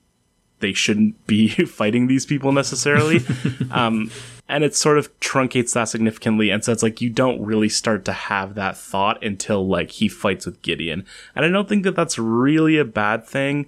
they 0.62 0.72
shouldn't 0.72 1.26
be 1.26 1.48
fighting 1.66 2.06
these 2.06 2.24
people 2.24 2.52
necessarily. 2.52 3.20
um, 3.70 4.10
and 4.48 4.64
it 4.64 4.74
sort 4.74 4.98
of 4.98 5.18
truncates 5.20 5.74
that 5.74 5.84
significantly. 5.84 6.50
And 6.50 6.64
so 6.64 6.72
it's 6.72 6.82
like 6.82 7.00
you 7.00 7.10
don't 7.10 7.42
really 7.42 7.68
start 7.68 8.04
to 8.06 8.12
have 8.12 8.54
that 8.54 8.76
thought 8.76 9.22
until 9.22 9.66
like 9.66 9.90
he 9.90 10.08
fights 10.08 10.46
with 10.46 10.62
Gideon. 10.62 11.04
And 11.34 11.44
I 11.44 11.48
don't 11.48 11.68
think 11.68 11.84
that 11.84 11.96
that's 11.96 12.18
really 12.18 12.78
a 12.78 12.84
bad 12.84 13.26
thing. 13.26 13.66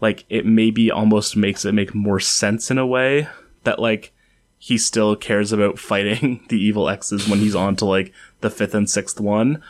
Like 0.00 0.24
it 0.28 0.46
maybe 0.46 0.90
almost 0.90 1.36
makes 1.36 1.64
it 1.64 1.72
make 1.72 1.94
more 1.94 2.20
sense 2.20 2.70
in 2.70 2.78
a 2.78 2.86
way 2.86 3.28
that 3.64 3.78
like 3.78 4.12
he 4.58 4.78
still 4.78 5.16
cares 5.16 5.52
about 5.52 5.78
fighting 5.90 6.44
the 6.48 6.62
evil 6.62 6.88
X's 6.88 7.28
when 7.28 7.38
he's 7.38 7.54
on 7.54 7.76
to 7.76 7.84
like 7.84 8.12
the 8.40 8.50
fifth 8.50 8.74
and 8.74 8.88
sixth 8.88 9.20
one. 9.20 9.62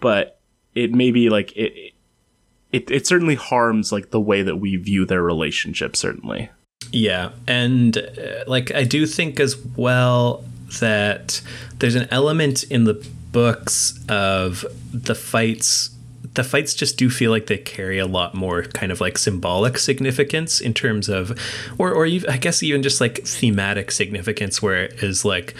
But 0.00 0.38
it 0.74 0.92
maybe 0.92 1.30
like 1.30 1.56
it, 1.56 1.91
it 2.72 2.90
it 2.90 3.06
certainly 3.06 3.34
harms 3.34 3.92
like 3.92 4.10
the 4.10 4.20
way 4.20 4.42
that 4.42 4.56
we 4.56 4.76
view 4.76 5.04
their 5.04 5.22
relationship 5.22 5.96
certainly 5.96 6.50
Yeah, 6.90 7.30
and 7.46 7.96
uh, 7.96 8.44
like 8.46 8.74
I 8.74 8.84
do 8.84 9.06
think 9.06 9.40
as 9.40 9.56
well 9.76 10.44
that 10.80 11.40
there's 11.78 11.94
an 11.94 12.08
element 12.10 12.64
in 12.64 12.84
the 12.84 12.94
books 13.32 13.98
of 14.08 14.64
the 14.92 15.14
fights. 15.14 15.90
The 16.34 16.44
fights 16.44 16.74
just 16.74 16.96
do 16.96 17.10
feel 17.10 17.30
like 17.30 17.46
they 17.46 17.58
carry 17.58 17.98
a 17.98 18.06
lot 18.06 18.34
more 18.34 18.62
kind 18.62 18.90
of 18.90 19.00
like 19.00 19.18
symbolic 19.18 19.76
significance 19.78 20.60
in 20.60 20.72
terms 20.74 21.08
of, 21.08 21.38
or 21.78 21.92
or 21.92 22.06
even, 22.06 22.30
I 22.30 22.38
guess 22.38 22.62
even 22.62 22.82
just 22.82 23.00
like 23.00 23.24
thematic 23.24 23.90
significance, 23.90 24.62
where 24.62 24.84
it 24.84 25.02
is 25.02 25.24
like 25.24 25.54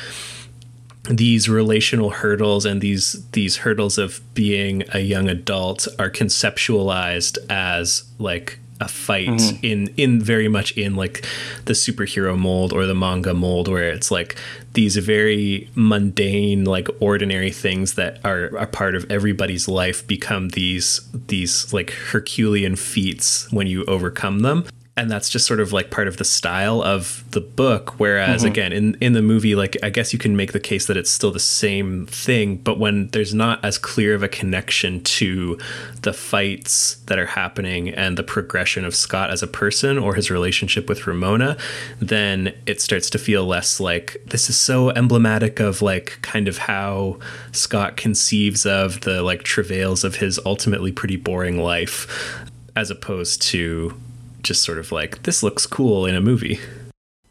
these 1.05 1.49
relational 1.49 2.11
hurdles 2.11 2.65
and 2.65 2.81
these 2.81 3.25
these 3.33 3.59
hurdles 3.59 3.99
of 3.99 4.21
being 4.35 4.85
a 4.93 5.01
young 5.01 5.29
adult 5.29 5.89
are 5.99 6.11
conceptualized 6.11 7.39
as 7.51 8.05
like 8.19 8.59
a 8.81 8.89
fight 8.89 9.29
mm-hmm. 9.29 9.65
in 9.65 9.95
in 9.97 10.21
very 10.21 10.49
much 10.49 10.73
in 10.73 10.95
like 10.95 11.25
the 11.65 11.73
superhero 11.73 12.39
mold 12.39 12.73
or 12.73 12.87
the 12.87 12.95
manga 12.95 13.35
mold 13.35 13.69
where 13.69 13.89
it's 13.89 14.11
like 14.11 14.37
these 14.75 14.97
very 14.97 15.69
mundane 15.75 16.65
like 16.65 16.89
ordinary 17.01 17.51
things 17.51 17.95
that 17.95 18.19
are 18.25 18.47
a 18.57 18.67
part 18.67 18.95
of 18.95 19.09
everybody's 19.11 19.69
life 19.69 20.07
become 20.07 20.51
these 20.51 21.01
these 21.29 21.73
like 21.73 21.91
herculean 21.91 22.77
feats 22.77 23.51
when 23.53 23.67
you 23.67 23.85
overcome 23.85 24.41
them 24.41 24.65
and 24.95 25.11
that's 25.11 25.31
just 25.31 25.47
sort 25.47 25.61
of 25.61 25.73
like 25.73 25.91
part 25.91 26.07
of 26.07 26.19
the 26.19 26.25
style 26.25 26.83
of 26.83 27.25
the 27.31 27.41
book. 27.41 27.99
Whereas 27.99 28.43
mm-hmm. 28.43 28.51
again 28.51 28.73
in 28.73 28.97
in 29.01 29.13
the 29.13 29.23
movie 29.23 29.55
like 29.55 29.77
i 29.83 29.91
guess 29.91 30.13
you 30.13 30.19
can 30.19 30.37
make 30.37 30.53
the 30.53 30.61
case 30.61 30.87
that 30.87 30.97
it's 30.97 31.11
still 31.11 31.31
the 31.31 31.41
same 31.41 32.07
thing 32.07 32.57
but 32.57 32.79
when 32.79 33.09
there's 33.09 33.35
not 33.35 33.65
as 33.65 33.79
clear 33.79 34.15
of 34.15 34.23
a 34.23 34.29
connection 34.29 35.03
to 35.03 35.59
the 36.03 36.13
fights 36.13 36.97
that 37.07 37.19
are 37.19 37.27
happening 37.27 37.89
and 37.89 38.17
the 38.17 38.23
progression 38.23 38.85
of 38.85 38.95
scott 38.95 39.31
as 39.31 39.43
a 39.43 39.47
person 39.47 39.99
or 39.99 40.15
his 40.15 40.31
relationship 40.31 40.89
with 40.89 41.07
ramona 41.07 41.57
then 42.01 42.55
it 42.67 42.81
starts 42.81 43.11
to 43.11 43.19
feel 43.19 43.45
less 43.45 43.81
like 43.81 44.17
this 44.27 44.49
is 44.49 44.57
so 44.57 44.91
emblematic 44.91 45.61
of 45.61 45.83
like 45.83 46.19
kind 46.23 46.49
of 46.49 46.59
how 46.59 47.19
scott 47.53 47.97
conceives 47.97 48.67
of 48.67 49.01
the 49.03 49.23
like 49.23 49.43
travails 49.43 50.05
of 50.05 50.17
his 50.17 50.39
ultimately 50.45 50.93
pretty 50.93 51.17
boring 51.17 51.59
life 51.59 52.43
as 52.75 52.91
opposed 52.91 53.43
to 53.43 53.95
just 54.43 54.63
sort 54.63 54.79
of 54.79 54.93
like 54.93 55.23
this 55.23 55.43
looks 55.43 55.67
cool 55.67 56.07
in 56.07 56.15
a 56.15 56.21
movie. 56.21 56.59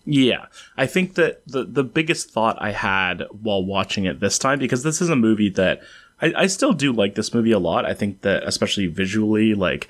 yeah. 0.06 0.46
I 0.78 0.88
think 0.88 1.16
that 1.16 1.46
the 1.48 1.64
the 1.64 1.84
biggest 1.84 2.32
thought 2.32 2.58
i 2.60 2.72
had 2.72 3.24
while 3.30 3.64
watching 3.64 4.06
it 4.06 4.20
this 4.20 4.40
time 4.40 4.60
because 4.60 4.84
this 4.84 5.02
is 5.02 5.10
a 5.10 5.16
movie 5.16 5.50
that 5.50 5.82
I, 6.22 6.34
I 6.36 6.48
still 6.48 6.74
do 6.74 6.92
like 6.92 7.16
this 7.16 7.34
movie 7.34 7.52
a 7.52 7.60
lot. 7.60 7.86
I 7.86 7.94
think 7.94 8.22
that 8.22 8.44
especially 8.44 8.88
visually 8.88 9.54
like 9.54 9.90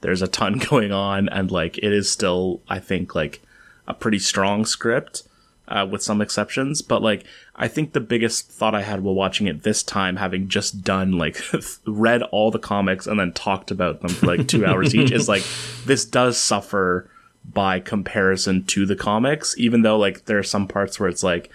there's 0.00 0.22
a 0.22 0.28
ton 0.28 0.58
going 0.70 0.92
on 0.92 1.28
and 1.28 1.50
like 1.50 1.78
it 1.78 1.92
is 1.92 2.10
still 2.10 2.60
i 2.68 2.78
think 2.78 3.14
like 3.14 3.42
a 3.86 3.94
pretty 3.94 4.18
strong 4.18 4.64
script 4.64 5.22
uh, 5.68 5.86
with 5.88 6.02
some 6.02 6.20
exceptions. 6.20 6.82
But 6.82 7.02
like 7.02 7.24
i 7.56 7.68
think 7.68 7.92
the 7.92 8.00
biggest 8.00 8.50
thought 8.50 8.74
i 8.74 8.82
had 8.82 9.02
while 9.02 9.14
watching 9.14 9.46
it 9.46 9.62
this 9.62 9.82
time 9.82 10.16
having 10.16 10.48
just 10.48 10.82
done 10.82 11.12
like 11.12 11.40
read 11.86 12.22
all 12.24 12.50
the 12.50 12.58
comics 12.58 13.06
and 13.06 13.18
then 13.18 13.32
talked 13.32 13.70
about 13.70 14.00
them 14.00 14.10
for 14.10 14.26
like 14.26 14.48
two 14.48 14.64
hours 14.66 14.94
each 14.94 15.10
is 15.10 15.28
like 15.28 15.44
this 15.84 16.04
does 16.04 16.38
suffer 16.38 17.08
by 17.44 17.80
comparison 17.80 18.64
to 18.64 18.86
the 18.86 18.96
comics 18.96 19.54
even 19.58 19.82
though 19.82 19.98
like 19.98 20.24
there 20.26 20.38
are 20.38 20.44
some 20.44 20.68
parts 20.68 20.98
where 20.98 21.08
it's 21.08 21.22
like 21.22 21.50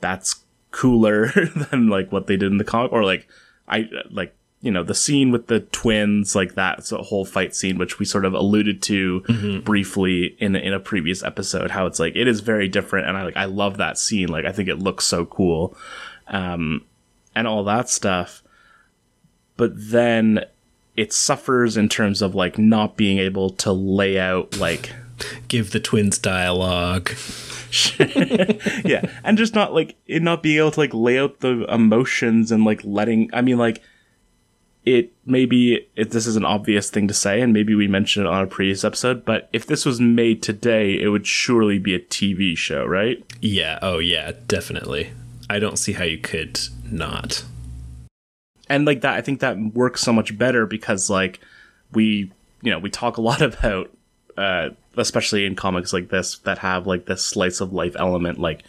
that's 0.00 0.42
cooler 0.70 1.28
than 1.70 1.88
like 1.88 2.10
what 2.12 2.26
they 2.26 2.36
did 2.36 2.50
in 2.50 2.58
the 2.58 2.64
comic 2.64 2.92
or 2.92 3.04
like 3.04 3.28
i 3.68 3.88
like 4.10 4.34
you 4.62 4.70
know 4.70 4.82
the 4.82 4.94
scene 4.94 5.30
with 5.30 5.46
the 5.46 5.60
twins 5.60 6.34
like 6.36 6.54
that's 6.54 6.92
a 6.92 6.98
whole 6.98 7.24
fight 7.24 7.54
scene 7.54 7.78
which 7.78 7.98
we 7.98 8.04
sort 8.04 8.24
of 8.24 8.34
alluded 8.34 8.82
to 8.82 9.20
briefly 9.64 10.36
in 10.38 10.54
in 10.54 10.72
a 10.72 10.80
previous 10.80 11.22
episode 11.22 11.70
how 11.70 11.86
it's 11.86 11.98
like 11.98 12.14
it 12.14 12.28
is 12.28 12.40
very 12.40 12.68
different 12.68 13.08
and 13.08 13.16
i 13.16 13.24
like 13.24 13.36
i 13.36 13.46
love 13.46 13.78
that 13.78 13.98
scene. 13.98 14.28
Like 14.28 14.44
i 14.44 14.52
think 14.52 14.68
it 14.68 14.78
looks 14.78 15.06
so 15.06 15.24
cool 15.24 15.76
um 16.28 16.84
and 17.34 17.46
all 17.46 17.64
that 17.64 17.88
stuff. 17.88 18.42
But 19.56 19.72
then 19.74 20.44
it 20.96 21.12
suffers 21.12 21.76
in 21.76 21.88
terms 21.88 22.22
of 22.22 22.34
like 22.34 22.58
not 22.58 22.96
being 22.96 23.18
able 23.18 23.50
to 23.50 23.72
lay 23.72 24.18
out 24.18 24.58
like 24.58 24.92
Give 25.48 25.70
the 25.70 25.80
twins 25.80 26.18
dialogue. 26.18 27.10
yeah 28.84 29.08
and 29.22 29.38
just 29.38 29.54
not 29.54 29.72
like 29.72 29.96
it 30.06 30.22
not 30.22 30.42
being 30.42 30.58
able 30.58 30.72
to 30.72 30.80
like 30.80 30.92
lay 30.92 31.18
out 31.18 31.38
the 31.38 31.64
emotions 31.72 32.50
and 32.50 32.64
like 32.64 32.80
letting 32.82 33.30
i 33.32 33.40
mean 33.40 33.58
like 33.58 33.80
it 34.94 35.12
maybe 35.26 35.86
it, 35.96 36.10
this 36.10 36.26
is 36.26 36.36
an 36.36 36.44
obvious 36.44 36.90
thing 36.90 37.08
to 37.08 37.14
say 37.14 37.40
and 37.40 37.52
maybe 37.52 37.74
we 37.74 37.86
mentioned 37.88 38.26
it 38.26 38.32
on 38.32 38.42
a 38.44 38.46
previous 38.46 38.84
episode 38.84 39.24
but 39.24 39.48
if 39.52 39.66
this 39.66 39.84
was 39.84 40.00
made 40.00 40.42
today 40.42 41.00
it 41.00 41.08
would 41.08 41.26
surely 41.26 41.78
be 41.78 41.94
a 41.94 42.00
tv 42.00 42.56
show 42.56 42.84
right 42.84 43.24
Yeah, 43.40 43.78
oh 43.82 43.98
yeah, 43.98 44.32
definitely. 44.46 45.12
I 45.48 45.58
don't 45.58 45.78
see 45.78 45.92
how 45.92 46.04
you 46.04 46.18
could 46.18 46.60
not. 46.90 47.44
and 48.68 48.84
like 48.86 49.00
that 49.00 49.14
i 49.14 49.20
think 49.20 49.40
that 49.40 49.58
works 49.74 50.00
so 50.00 50.12
much 50.12 50.36
better 50.38 50.66
because 50.66 51.10
like 51.10 51.40
we 51.92 52.30
you 52.62 52.70
know 52.70 52.78
we 52.78 52.90
talk 52.90 53.16
a 53.16 53.20
lot 53.30 53.42
about 53.42 53.90
uh, 54.36 54.70
especially 54.96 55.44
in 55.44 55.54
comics 55.56 55.92
like 55.92 56.08
this 56.08 56.38
that 56.40 56.58
have 56.58 56.86
like 56.86 57.04
this 57.06 57.22
slice 57.24 57.60
of 57.60 57.72
life 57.74 57.94
element, 57.98 58.38
like 58.38 58.62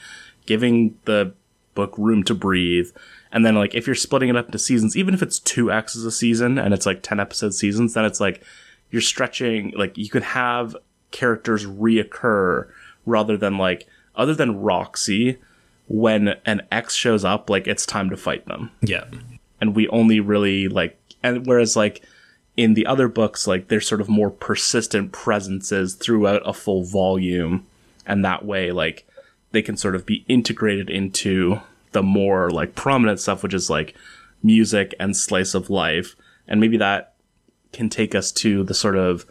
giving 0.46 0.98
the 1.06 1.34
book 1.76 1.94
room 1.98 2.24
to 2.24 2.34
breathe. 2.36 2.90
And 3.32 3.46
then 3.46 3.56
like 3.56 3.74
if 3.74 3.88
you're 3.88 3.96
splitting 3.96 4.30
it 4.30 4.36
up 4.36 4.48
into 4.48 4.60
seasons, 4.60 4.98
even 4.98 5.14
if 5.14 5.22
it's 5.22 5.40
two 5.40 5.72
acts 5.72 5.96
a 5.96 6.12
season 6.12 6.58
and 6.58 6.74
it's 6.74 6.86
like 6.86 7.02
10 7.02 7.20
episode 7.20 7.54
seasons, 7.54 7.94
then 7.94 8.06
it's 8.06 8.20
like 8.20 8.44
you're 8.90 9.02
stretching, 9.02 9.74
like 9.76 9.98
you 9.98 10.10
could 10.10 10.24
have 10.24 10.76
characters 11.12 11.66
reoccur 11.66 12.70
rather 13.06 13.38
than 13.38 13.58
like, 13.58 13.88
other 14.16 14.36
than 14.36 14.60
Roxy, 14.60 15.38
when 15.88 16.36
an 16.46 16.62
X 16.72 16.94
shows 16.96 17.24
up, 17.24 17.50
like 17.50 17.68
it's 17.68 17.86
time 17.86 18.10
to 18.10 18.18
fight 18.18 18.46
them. 18.46 18.72
Yeah. 18.82 19.06
And 19.60 19.76
we 19.76 19.88
only 19.90 20.20
really 20.20 20.68
like, 20.68 20.98
and 21.24 21.46
whereas 21.46 21.76
like 21.76 22.04
in 22.58 22.74
the 22.74 22.86
other 22.86 23.08
books, 23.08 23.48
like 23.48 23.68
there's 23.70 23.88
sort 23.88 24.02
of 24.02 24.10
more 24.10 24.30
persistent 24.30 25.12
presences 25.12 25.96
throughout 25.96 26.42
a 26.46 26.54
full 26.54 26.84
volume. 26.84 27.66
And 28.06 28.26
that 28.26 28.44
way, 28.46 28.72
like 28.72 29.08
they 29.52 29.62
can 29.62 29.78
sort 29.78 29.96
of 29.96 30.06
be 30.06 30.26
integrated 30.28 30.90
into 30.90 31.62
the 31.92 32.04
more 32.04 32.50
like 32.50 32.76
prominent 32.76 33.20
stuff, 33.20 33.44
which 33.44 33.54
is 33.54 33.70
like 33.70 33.96
music 34.44 34.94
and 35.00 35.16
slice 35.16 35.54
of 35.54 35.70
life. 35.70 36.16
And 36.48 36.60
maybe 36.60 36.78
that 36.78 37.14
can 37.74 37.90
take 37.90 38.16
us 38.16 38.32
to 38.32 38.64
the 38.64 38.74
sort 38.74 38.98
of 38.98 39.26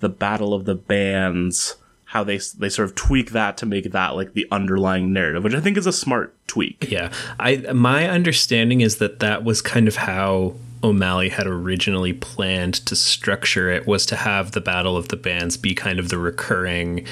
the 0.00 0.08
battle 0.08 0.52
of 0.52 0.64
the 0.64 0.74
bands, 0.74 1.76
how 2.06 2.22
they 2.22 2.38
they 2.58 2.68
sort 2.68 2.88
of 2.88 2.94
tweak 2.94 3.30
that 3.30 3.56
to 3.58 3.66
make 3.66 3.90
that 3.92 4.14
like 4.14 4.34
the 4.34 4.46
underlying 4.50 5.12
narrative, 5.12 5.44
which 5.44 5.54
I 5.54 5.60
think 5.60 5.76
is 5.76 5.86
a 5.86 5.92
smart 5.92 6.34
tweak. 6.46 6.90
Yeah. 6.90 7.12
I 7.38 7.56
my 7.72 8.08
understanding 8.08 8.80
is 8.80 8.96
that 8.96 9.20
that 9.20 9.44
was 9.44 9.62
kind 9.62 9.88
of 9.88 9.96
how 9.96 10.54
O'Malley 10.84 11.30
had 11.30 11.46
originally 11.46 12.12
planned 12.12 12.74
to 12.74 12.94
structure 12.94 13.70
it 13.70 13.86
was 13.86 14.04
to 14.06 14.16
have 14.16 14.52
the 14.52 14.60
battle 14.60 14.96
of 14.96 15.08
the 15.08 15.16
bands 15.16 15.56
be 15.56 15.74
kind 15.74 15.98
of 15.98 16.10
the 16.10 16.18
recurring 16.18 17.06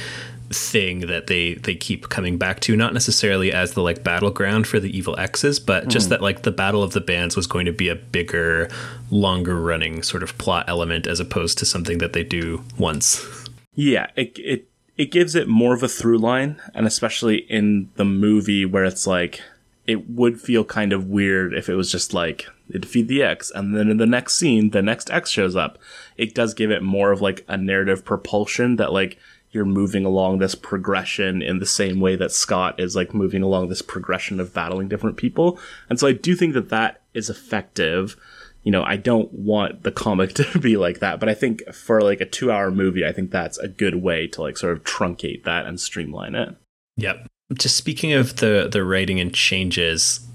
thing 0.51 1.01
that 1.01 1.26
they 1.26 1.55
they 1.55 1.74
keep 1.74 2.09
coming 2.09 2.38
back 2.38 2.61
to 2.61 2.76
not 2.76 2.92
necessarily 2.92 3.53
as 3.53 3.72
the 3.72 3.80
like 3.80 4.05
battleground 4.05 4.66
for 4.66 4.78
the 4.78 4.97
evil 4.97 5.18
x's 5.18 5.59
but 5.59 5.88
just 5.88 6.07
hmm. 6.07 6.11
that 6.11 6.22
like 6.22 6.42
the 6.42 6.51
battle 6.53 6.82
of 6.82 6.92
the 6.92 7.01
bands 7.01 7.34
was 7.34 7.47
going 7.47 7.66
to 7.66 7.72
be 7.72 7.88
a 7.88 7.95
bigger 7.95 8.68
longer 9.11 9.61
running 9.61 10.03
sort 10.03 10.22
of 10.22 10.36
plot 10.38 10.64
element 10.68 11.07
as 11.07 11.18
opposed 11.18 11.59
to 11.59 11.64
something 11.64 11.99
that 11.99 12.12
they 12.12 12.22
do 12.22 12.62
once 12.78 13.26
Yeah, 13.74 14.09
it 14.16 14.38
it 14.38 14.68
it 14.97 15.11
gives 15.11 15.34
it 15.34 15.49
more 15.49 15.74
of 15.74 15.82
a 15.82 15.88
through 15.88 16.18
line, 16.18 16.61
and 16.74 16.86
especially 16.86 17.38
in 17.38 17.90
the 17.97 18.05
movie 18.05 18.64
where 18.64 18.84
it's 18.84 19.07
like 19.07 19.40
it 19.86 20.09
would 20.09 20.40
feel 20.40 20.64
kind 20.64 20.92
of 20.92 21.09
weird 21.09 21.53
if 21.53 21.68
it 21.68 21.74
was 21.74 21.90
just 21.92 22.14
like 22.14 22.47
they 22.68 22.78
defeat 22.78 23.09
the 23.09 23.22
X, 23.22 23.51
and 23.55 23.76
then 23.76 23.90
in 23.90 23.97
the 23.97 24.07
next 24.07 24.34
scene, 24.34 24.70
the 24.70 24.82
next 24.82 25.11
X 25.11 25.30
shows 25.30 25.57
up. 25.57 25.78
It 26.16 26.34
does 26.34 26.55
give 26.55 26.70
it 26.70 26.82
more 26.82 27.11
of 27.11 27.20
like 27.20 27.45
a 27.49 27.57
narrative 27.57 28.05
propulsion 28.05 28.76
that 28.76 28.92
like 28.92 29.18
you're 29.55 29.64
moving 29.64 30.05
along 30.05 30.38
this 30.38 30.57
progression 30.57 31.40
in 31.40 31.61
the 31.61 31.66
same 31.66 32.00
way 32.00 32.16
that 32.16 32.32
Scott 32.32 32.80
is 32.80 32.96
like 32.96 33.14
moving 33.14 33.42
along 33.42 33.68
this 33.68 33.82
progression 33.82 34.40
of 34.40 34.52
battling 34.52 34.88
different 34.88 35.16
people. 35.16 35.59
And 35.88 35.98
so 35.98 36.09
I 36.09 36.12
do 36.12 36.34
think 36.34 36.55
that 36.55 36.70
that 36.70 37.02
is 37.14 37.30
effective. 37.30 38.16
You 38.64 38.72
know, 38.72 38.82
I 38.82 38.96
don't 38.96 39.32
want 39.32 39.84
the 39.84 39.92
comic 39.92 40.34
to 40.34 40.59
be 40.59 40.76
like 40.76 40.98
that, 40.98 41.20
but 41.20 41.28
I 41.28 41.34
think 41.34 41.62
for 41.72 42.00
like 42.02 42.20
a 42.20 42.26
two 42.26 42.50
hour 42.50 42.70
movie, 42.72 43.07
I 43.07 43.12
think 43.12 43.30
that's 43.30 43.57
a 43.59 43.68
good 43.68 44.02
way 44.02 44.26
to 44.28 44.42
like 44.42 44.59
sort 44.59 44.72
of 44.72 44.82
truncate 44.82 45.44
that 45.44 45.66
and 45.66 45.78
streamline 45.78 46.34
it. 46.34 46.57
Yep. 46.96 47.28
Just 47.55 47.76
speaking 47.76 48.12
of 48.12 48.36
the 48.36 48.68
the 48.70 48.84
writing 48.84 49.20
and 49.20 49.32
changes, 49.32 50.26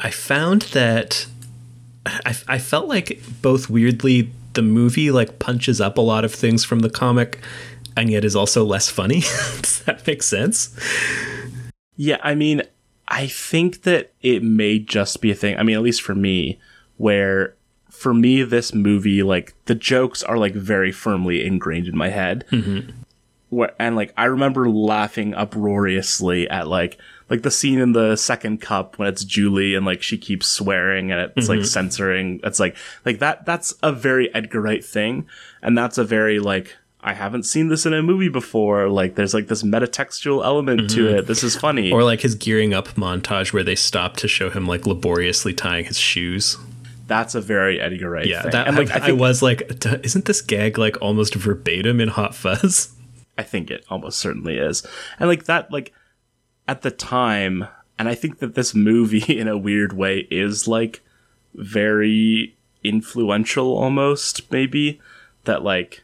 I 0.00 0.10
found 0.10 0.62
that 0.72 1.26
I, 2.06 2.36
I 2.46 2.58
felt 2.58 2.88
like 2.88 3.20
both 3.40 3.70
weirdly 3.70 4.32
the 4.52 4.62
movie 4.62 5.10
like 5.10 5.38
punches 5.38 5.80
up 5.80 5.98
a 5.98 6.00
lot 6.00 6.24
of 6.24 6.34
things 6.34 6.64
from 6.64 6.80
the 6.80 6.90
comic 6.90 7.40
and 7.96 8.10
yet 8.10 8.24
is 8.24 8.36
also 8.36 8.64
less 8.64 8.88
funny. 8.88 9.20
Does 9.62 9.82
that 9.84 10.06
make 10.06 10.22
sense? 10.22 10.78
Yeah, 11.96 12.18
I 12.22 12.34
mean, 12.34 12.62
I 13.08 13.26
think 13.26 13.82
that 13.82 14.12
it 14.22 14.42
may 14.42 14.78
just 14.78 15.20
be 15.20 15.30
a 15.30 15.34
thing. 15.34 15.56
I 15.58 15.62
mean, 15.62 15.76
at 15.76 15.82
least 15.82 16.02
for 16.02 16.14
me, 16.14 16.58
where 16.96 17.54
for 17.94 18.12
me, 18.12 18.42
this 18.42 18.74
movie, 18.74 19.22
like, 19.22 19.54
the 19.66 19.74
jokes 19.74 20.22
are 20.22 20.36
like 20.36 20.54
very 20.54 20.92
firmly 20.92 21.46
ingrained 21.46 21.86
in 21.86 21.96
my 21.96 22.08
head. 22.08 22.44
Mm-hmm. 22.50 22.90
Where, 23.50 23.72
and 23.78 23.94
like, 23.94 24.12
I 24.16 24.24
remember 24.24 24.68
laughing 24.68 25.32
uproariously 25.32 26.50
at 26.50 26.66
like, 26.66 26.98
like 27.30 27.42
the 27.42 27.50
scene 27.50 27.78
in 27.78 27.92
the 27.92 28.16
second 28.16 28.60
cup 28.60 28.98
when 28.98 29.08
it's 29.08 29.24
Julie 29.24 29.74
and 29.74 29.86
like 29.86 30.02
she 30.02 30.18
keeps 30.18 30.46
swearing 30.46 31.12
and 31.12 31.32
it's 31.36 31.48
like 31.48 31.60
mm-hmm. 31.60 31.66
censoring. 31.66 32.40
It's 32.42 32.58
like, 32.58 32.76
like 33.04 33.20
that, 33.20 33.46
that's 33.46 33.74
a 33.82 33.92
very 33.92 34.34
Edgar 34.34 34.60
Wright 34.60 34.84
thing. 34.84 35.26
And 35.62 35.78
that's 35.78 35.96
a 35.96 36.04
very 36.04 36.40
like, 36.40 36.76
I 37.06 37.12
haven't 37.12 37.42
seen 37.42 37.68
this 37.68 37.84
in 37.84 37.92
a 37.92 38.02
movie 38.02 38.30
before. 38.30 38.88
Like, 38.88 39.14
there's 39.14 39.34
like 39.34 39.48
this 39.48 39.62
metatextual 39.62 40.42
element 40.42 40.88
to 40.90 41.06
mm-hmm. 41.06 41.18
it. 41.18 41.26
This 41.26 41.44
is 41.44 41.54
funny. 41.54 41.92
Or 41.92 42.02
like 42.02 42.22
his 42.22 42.34
gearing 42.34 42.72
up 42.72 42.88
montage 42.94 43.52
where 43.52 43.62
they 43.62 43.74
stop 43.74 44.16
to 44.16 44.28
show 44.28 44.48
him 44.48 44.66
like 44.66 44.86
laboriously 44.86 45.52
tying 45.52 45.84
his 45.84 45.98
shoes. 45.98 46.56
that's 47.06 47.34
a 47.34 47.42
very 47.42 47.78
Edgar 47.78 48.08
Wright 48.08 48.26
Yeah, 48.26 48.42
thing. 48.42 48.52
that, 48.52 48.66
and 48.68 48.76
like, 48.78 48.90
I, 48.90 48.96
I, 48.96 49.00
think, 49.00 49.20
was 49.20 49.42
like, 49.42 49.84
isn't 50.02 50.24
this 50.24 50.40
gag 50.40 50.78
like 50.78 50.96
almost 51.02 51.34
verbatim 51.34 52.00
in 52.00 52.08
Hot 52.08 52.34
Fuzz? 52.34 52.94
I 53.36 53.42
think 53.42 53.70
it 53.70 53.84
almost 53.90 54.18
certainly 54.18 54.56
is. 54.56 54.82
And 55.18 55.28
like 55.28 55.44
that, 55.44 55.70
like 55.70 55.92
at 56.66 56.80
the 56.80 56.90
time, 56.90 57.68
and 57.98 58.08
I 58.08 58.14
think 58.14 58.38
that 58.38 58.54
this 58.54 58.74
movie 58.74 59.18
in 59.38 59.46
a 59.46 59.58
weird 59.58 59.92
way 59.92 60.26
is 60.30 60.66
like 60.66 61.02
very 61.54 62.56
influential 62.82 63.76
almost, 63.76 64.50
maybe. 64.50 65.02
That 65.44 65.62
like 65.62 66.03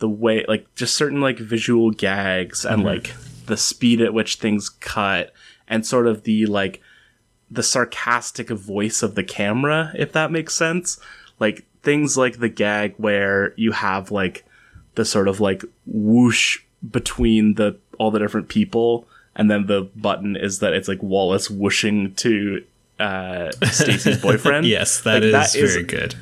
the 0.00 0.08
way, 0.08 0.44
like 0.48 0.66
just 0.74 0.94
certain 0.96 1.20
like 1.20 1.38
visual 1.38 1.90
gags 1.92 2.64
and 2.64 2.82
like 2.84 3.14
the 3.46 3.56
speed 3.56 4.00
at 4.00 4.12
which 4.12 4.36
things 4.36 4.68
cut 4.68 5.32
and 5.68 5.86
sort 5.86 6.06
of 6.06 6.24
the 6.24 6.46
like 6.46 6.80
the 7.50 7.62
sarcastic 7.62 8.48
voice 8.50 9.02
of 9.02 9.14
the 9.14 9.24
camera, 9.24 9.92
if 9.96 10.12
that 10.12 10.30
makes 10.32 10.54
sense. 10.54 10.98
Like 11.38 11.64
things 11.82 12.16
like 12.16 12.38
the 12.40 12.48
gag 12.48 12.94
where 12.96 13.54
you 13.56 13.72
have 13.72 14.10
like 14.10 14.44
the 14.96 15.04
sort 15.04 15.28
of 15.28 15.40
like 15.40 15.62
whoosh 15.86 16.60
between 16.90 17.54
the 17.54 17.76
all 17.98 18.10
the 18.10 18.18
different 18.18 18.48
people, 18.48 19.06
and 19.36 19.50
then 19.50 19.66
the 19.66 19.82
button 19.96 20.36
is 20.36 20.58
that 20.60 20.72
it's 20.72 20.88
like 20.88 21.02
Wallace 21.02 21.50
whooshing 21.50 22.14
to 22.16 22.64
uh 22.98 23.50
Stacy's 23.70 24.18
boyfriend. 24.22 24.66
yes, 24.66 25.00
that 25.02 25.22
Like, 25.22 25.54
is 25.54 25.72
very 25.74 25.84
good. 25.84 26.14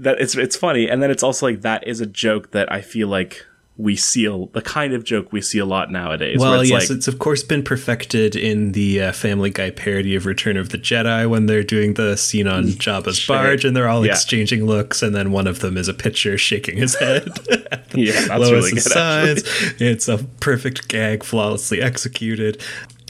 That 0.00 0.20
it's 0.20 0.36
it's 0.36 0.56
funny, 0.56 0.88
and 0.88 1.02
then 1.02 1.10
it's 1.10 1.22
also 1.22 1.46
like 1.46 1.62
that 1.62 1.86
is 1.86 2.00
a 2.00 2.06
joke 2.06 2.50
that 2.52 2.70
I 2.72 2.80
feel 2.80 3.08
like 3.08 3.44
we 3.76 3.96
see 3.96 4.24
a, 4.24 4.46
the 4.52 4.62
kind 4.62 4.92
of 4.94 5.02
joke 5.02 5.32
we 5.32 5.40
see 5.40 5.58
a 5.58 5.64
lot 5.64 5.90
nowadays. 5.90 6.38
Well, 6.38 6.60
it's 6.60 6.70
yes, 6.70 6.88
like, 6.90 6.96
it's 6.96 7.08
of 7.08 7.18
course 7.18 7.42
been 7.42 7.64
perfected 7.64 8.36
in 8.36 8.70
the 8.70 9.00
uh, 9.02 9.12
Family 9.12 9.50
Guy 9.50 9.70
parody 9.70 10.14
of 10.14 10.26
Return 10.26 10.56
of 10.56 10.68
the 10.68 10.78
Jedi 10.78 11.28
when 11.28 11.46
they're 11.46 11.64
doing 11.64 11.94
the 11.94 12.16
scene 12.16 12.46
on 12.46 12.66
Jabba's 12.66 13.18
Sure. 13.18 13.36
barge 13.36 13.64
and 13.64 13.76
they're 13.76 13.88
all 13.88 14.06
Yeah. 14.06 14.12
exchanging 14.12 14.64
looks, 14.64 15.02
and 15.02 15.12
then 15.12 15.32
one 15.32 15.48
of 15.48 15.58
them 15.58 15.76
is 15.76 15.88
a 15.88 15.94
pitcher 15.94 16.38
shaking 16.38 16.76
his 16.76 16.94
head. 16.94 17.28
yeah, 17.94 18.12
that's 18.12 18.28
Lois 18.28 18.50
really 18.52 18.70
good. 18.74 18.82
sighs. 18.82 19.42
It's 19.80 20.06
a 20.06 20.18
perfect 20.38 20.86
gag, 20.86 21.24
flawlessly 21.24 21.82
executed. 21.82 22.62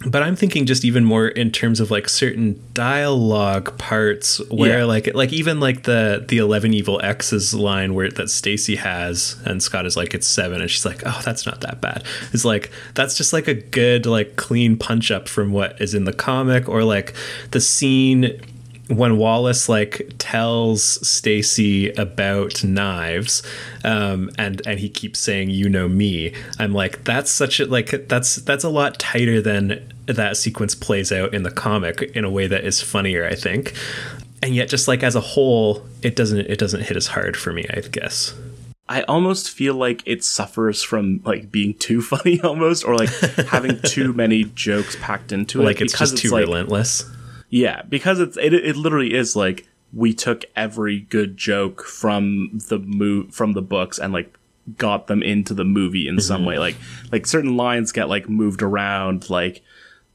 But 0.07 0.23
I'm 0.23 0.37
thinking 0.37 0.67
just 0.67 0.85
even 0.85 1.05
more 1.05 1.29
in 1.29 1.51
terms 1.51 1.81
of 1.81 1.91
like 1.91 2.09
certain 2.09 2.63
dialogue 2.75 3.77
parts 3.79 4.39
where 4.51 4.81
Yeah. 4.81 4.85
like 4.85 5.15
like 5.15 5.33
even 5.33 5.61
like 5.61 5.85
the 5.85 6.25
the 6.29 6.39
eleven 6.39 6.75
evil 6.75 7.01
X's 7.03 7.55
line 7.55 7.95
where 7.95 8.11
that 8.11 8.29
Stacy 8.31 8.77
has 8.77 9.37
and 9.45 9.63
Scott 9.63 9.87
is 9.87 9.97
like 9.97 10.15
it's 10.15 10.27
seven 10.27 10.61
and 10.61 10.71
she's 10.71 10.85
like 10.87 11.03
oh 11.07 11.21
that's 11.25 11.47
not 11.47 11.61
that 11.63 11.81
bad. 11.81 12.05
It's 12.33 12.45
like 12.45 12.71
that's 12.95 13.17
just 13.17 13.33
like 13.33 13.49
a 13.49 13.55
good 13.55 14.07
like 14.07 14.37
clean 14.37 14.77
punch 14.77 15.11
up 15.11 15.29
from 15.29 15.53
what 15.53 15.81
is 15.81 15.95
in 15.95 16.05
the 16.05 16.13
comic 16.13 16.69
or 16.69 16.85
like 16.85 17.15
the 17.53 17.61
scene 17.61 18.41
when 18.89 19.17
Wallace 19.17 19.69
like 19.69 20.13
tells 20.19 20.83
Stacy 21.07 21.91
about 21.93 22.63
knives, 22.63 23.43
um, 23.83 24.31
and 24.39 24.61
and 24.67 24.79
he 24.79 24.89
keeps 24.89 25.19
saying 25.19 25.51
"you 25.51 25.69
know 25.69 25.89
me," 25.89 26.33
I'm 26.59 26.73
like 26.73 27.05
that's 27.05 27.31
such 27.31 27.61
a 27.61 27.67
like 27.67 28.09
that's 28.09 28.37
that's 28.37 28.65
a 28.65 28.69
lot 28.69 28.99
tighter 28.99 29.41
than 29.41 29.91
that 30.07 30.37
sequence 30.37 30.75
plays 30.75 31.11
out 31.11 31.33
in 31.33 31.43
the 31.43 31.51
comic 31.51 32.03
in 32.15 32.25
a 32.25 32.31
way 32.31 32.47
that 32.47 32.65
is 32.65 32.81
funnier, 32.83 33.27
I 33.27 33.35
think. 33.35 33.75
And 34.43 34.55
yet, 34.55 34.69
just 34.69 34.89
like 34.89 35.03
as 35.03 35.15
a 35.15 35.21
whole, 35.21 35.87
it 36.03 36.17
doesn't 36.17 36.41
it 36.41 36.59
doesn't 36.59 36.83
hit 36.83 36.97
as 36.97 37.09
hard 37.09 37.37
for 37.37 37.53
me, 37.53 37.67
I 37.73 37.81
guess. 37.81 38.35
I 38.87 39.03
almost 39.05 39.51
feel 39.51 39.75
like 39.75 40.03
it 40.05 40.23
suffers 40.23 40.83
from 40.83 41.23
like 41.25 41.51
being 41.51 41.75
too 41.75 42.03
funny 42.03 42.41
almost 42.43 42.85
or 42.85 42.97
like 42.97 43.09
having 43.49 43.81
too 43.81 44.13
many 44.13 44.45
jokes 44.45 44.97
packed 45.01 45.33
into 45.33 45.63
it 45.63 45.65
Like 45.65 45.81
it's 45.81 45.99
just 45.99 46.19
too 46.19 46.29
like, 46.29 46.45
relentless. 46.45 47.11
Yeah, 47.55 47.83
because 47.83 48.19
it's 48.19 48.37
it, 48.37 48.53
it 48.53 48.75
literally 48.75 49.15
is 49.15 49.37
like 49.37 49.69
we 49.93 50.13
took 50.13 50.45
every 50.57 51.03
good 51.03 51.37
joke 51.37 51.85
from 51.85 52.59
the 52.69 52.81
mo- 52.81 53.29
from 53.31 53.53
the 53.53 53.63
books 53.63 53.97
and 53.97 54.13
like 54.13 54.37
got 54.77 55.07
them 55.07 55.23
into 55.23 55.55
the 55.55 55.63
movie 55.63 56.09
in 56.09 56.19
some 56.19 56.41
mm-hmm. 56.41 56.49
way. 56.49 56.59
Like 56.59 56.75
like 57.13 57.29
certain 57.29 57.57
lines 57.57 57.93
get 57.93 58.09
like 58.09 58.29
moved 58.29 58.61
around 58.61 59.31
like 59.31 59.63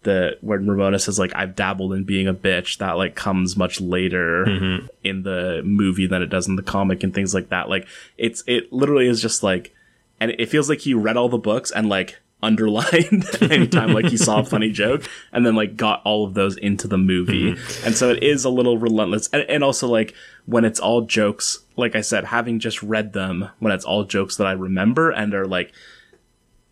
the 0.03 0.37
when 0.41 0.67
Ramona 0.67 0.99
says 0.99 1.17
like 1.17 1.31
I've 1.33 1.55
dabbled 1.55 1.93
in 1.93 2.03
being 2.03 2.27
a 2.27 2.33
bitch 2.33 2.79
that 2.79 2.97
like 2.97 3.15
comes 3.15 3.55
much 3.55 3.79
later 3.79 4.43
mm-hmm. 4.45 4.87
in 5.05 5.23
the 5.23 5.61
movie 5.63 6.07
than 6.07 6.21
it 6.21 6.29
does 6.29 6.45
in 6.45 6.57
the 6.57 6.61
comic 6.61 7.03
and 7.03 7.13
things 7.13 7.33
like 7.33 7.47
that. 7.51 7.69
Like 7.69 7.87
it's 8.17 8.43
it 8.47 8.73
literally 8.73 9.07
is 9.07 9.21
just 9.21 9.43
like 9.43 9.73
and 10.19 10.31
it 10.31 10.49
feels 10.49 10.67
like 10.67 10.79
he 10.79 10.93
read 10.93 11.15
all 11.15 11.29
the 11.29 11.37
books 11.37 11.71
and 11.71 11.87
like 11.87 12.19
underlined 12.41 13.25
anytime 13.41 13.93
like 13.93 14.05
he 14.05 14.15
saw 14.15 14.39
a 14.39 14.45
funny 14.45 14.71
joke 14.71 15.03
and 15.33 15.45
then 15.45 15.55
like 15.55 15.75
got 15.75 16.01
all 16.05 16.25
of 16.25 16.35
those 16.35 16.55
into 16.57 16.87
the 16.87 16.97
movie 16.97 17.51
mm-hmm. 17.51 17.85
and 17.85 17.95
so 17.95 18.09
it 18.09 18.23
is 18.23 18.45
a 18.45 18.49
little 18.49 18.77
relentless 18.77 19.27
and, 19.33 19.43
and 19.49 19.63
also 19.63 19.87
like 19.87 20.13
when 20.45 20.63
it's 20.63 20.79
all 20.79 21.01
jokes 21.01 21.59
like 21.75 21.95
i 21.95 22.01
said 22.01 22.23
having 22.25 22.57
just 22.57 22.81
read 22.81 23.11
them 23.11 23.49
when 23.59 23.73
it's 23.73 23.83
all 23.83 24.05
jokes 24.05 24.37
that 24.37 24.47
i 24.47 24.53
remember 24.53 25.11
and 25.11 25.33
are 25.33 25.45
like 25.45 25.73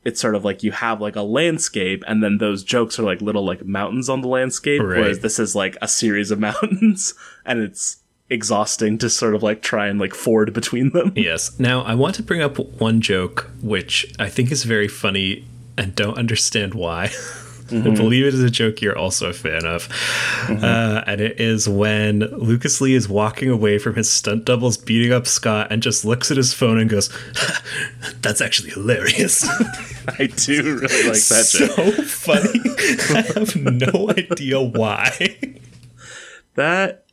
it's 0.06 0.22
sort 0.22 0.36
of 0.36 0.46
like 0.46 0.64
you 0.64 0.72
have 0.72 1.02
like 1.02 1.18
a 1.18 1.22
landscape 1.22 2.02
and 2.08 2.24
then 2.24 2.38
those 2.38 2.64
jokes 2.64 2.98
are 2.98 3.04
like 3.04 3.20
little 3.20 3.46
like 3.46 3.66
mountains 3.66 4.08
on 4.08 4.22
the 4.22 4.28
landscape 4.30 4.82
right. 4.82 5.00
whereas 5.00 5.20
this 5.20 5.38
is 5.38 5.54
like 5.54 5.76
a 5.82 5.88
series 5.88 6.32
of 6.32 6.40
mountains 6.50 7.14
and 7.46 7.60
it's 7.60 7.98
exhausting 8.30 8.98
to 8.98 9.10
sort 9.10 9.36
of 9.36 9.44
like 9.44 9.62
try 9.62 9.88
and 9.88 10.00
like 10.00 10.14
ford 10.14 10.54
between 10.54 10.92
them 10.92 11.12
yes 11.16 11.60
now 11.60 11.82
i 11.82 11.94
want 11.94 12.16
to 12.16 12.24
bring 12.24 12.42
up 12.42 12.58
one 12.80 13.02
joke 13.02 13.50
which 13.62 14.14
i 14.18 14.30
think 14.30 14.50
is 14.50 14.64
very 14.64 14.88
funny 14.88 15.46
and 15.78 15.96
don't 15.96 16.18
understand 16.18 16.74
why. 16.74 17.12
Mm-hmm. 17.68 17.92
I 17.92 17.96
believe 17.96 18.26
it 18.26 18.34
is 18.34 18.44
a 18.44 18.50
joke 18.50 18.82
you're 18.82 18.98
also 18.98 19.30
a 19.30 19.34
fan 19.34 19.66
of. 19.66 19.90
Mm-hmm. 19.90 20.64
Uh, 20.64 21.04
and 21.06 21.20
it 21.20 21.40
is 21.40 21.68
when 21.68 22.20
Lucas 22.20 22.80
Lee 22.80 22.94
is 22.94 23.10
walking 23.10 23.50
away 23.50 23.78
from 23.78 23.96
his 23.96 24.10
stunt 24.10 24.46
doubles 24.46 24.78
beating 24.78 25.12
up 25.12 25.28
Scott 25.28 25.68
and 25.70 25.84
just 25.84 26.06
looks 26.06 26.32
at 26.32 26.38
his 26.38 26.54
phone 26.54 26.80
and 26.80 26.90
goes, 26.90 27.10
That's 28.22 28.42
actually 28.42 28.70
hilarious. 28.70 29.46
I 30.08 30.28
do 30.28 30.80
really 30.80 31.04
like 31.04 31.26
that 31.26 31.46
so 31.46 31.68
joke. 31.68 31.96
So 31.96 32.04
funny. 32.04 32.62
I 33.14 33.22
have 33.36 33.56
no 33.56 34.12
idea 34.12 34.62
why. 34.62 35.38
That 36.56 37.07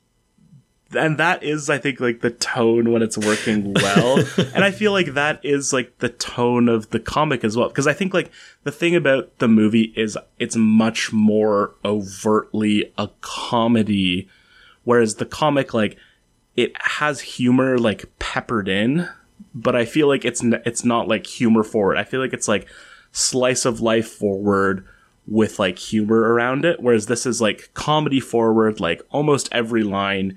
and 0.97 1.18
that 1.18 1.42
is 1.42 1.68
i 1.70 1.78
think 1.78 2.01
like 2.01 2.20
the 2.20 2.30
tone 2.30 2.90
when 2.92 3.03
it's 3.03 3.18
working 3.18 3.72
well. 3.74 4.18
And 4.55 4.64
i 4.64 4.70
feel 4.70 4.92
like 4.92 5.14
that 5.14 5.45
is 5.45 5.72
like 5.72 5.99
the 5.99 6.09
tone 6.09 6.68
of 6.68 6.90
the 6.90 7.01
comic 7.01 7.45
as 7.45 7.57
well. 7.57 7.68
Because 7.68 7.86
i 7.86 7.92
think 7.92 8.14
like 8.14 8.30
the 8.62 8.72
thing 8.72 8.95
about 8.95 9.38
the 9.38 9.49
movie 9.49 9.92
is 9.97 10.16
it's 10.38 10.57
much 10.57 11.12
more 11.12 11.74
overtly 11.84 12.92
a 12.99 13.09
comedy 13.20 14.28
whereas 14.84 15.16
the 15.16 15.26
comic 15.26 15.74
like 15.74 15.97
it 16.57 16.72
has 16.80 17.20
humor 17.20 17.78
like 17.78 18.07
peppered 18.18 18.68
in 18.68 19.09
but 19.55 19.74
i 19.74 19.84
feel 19.84 20.07
like 20.09 20.24
it's 20.24 20.42
n- 20.42 20.62
it's 20.64 20.84
not 20.84 21.09
like 21.09 21.26
humor 21.26 21.62
forward. 21.62 21.97
I 21.97 22.05
feel 22.05 22.20
like 22.20 22.32
it's 22.32 22.49
like 22.49 22.68
slice 23.12 23.64
of 23.64 23.80
life 23.80 24.09
forward 24.09 24.86
with 25.26 25.59
like 25.59 25.78
humor 25.78 26.20
around 26.32 26.64
it 26.64 26.80
whereas 26.80 27.07
this 27.07 27.24
is 27.24 27.40
like 27.40 27.70
comedy 27.72 28.20
forward 28.20 28.78
like 28.80 29.01
almost 29.11 29.49
every 29.53 29.82
line 29.82 30.36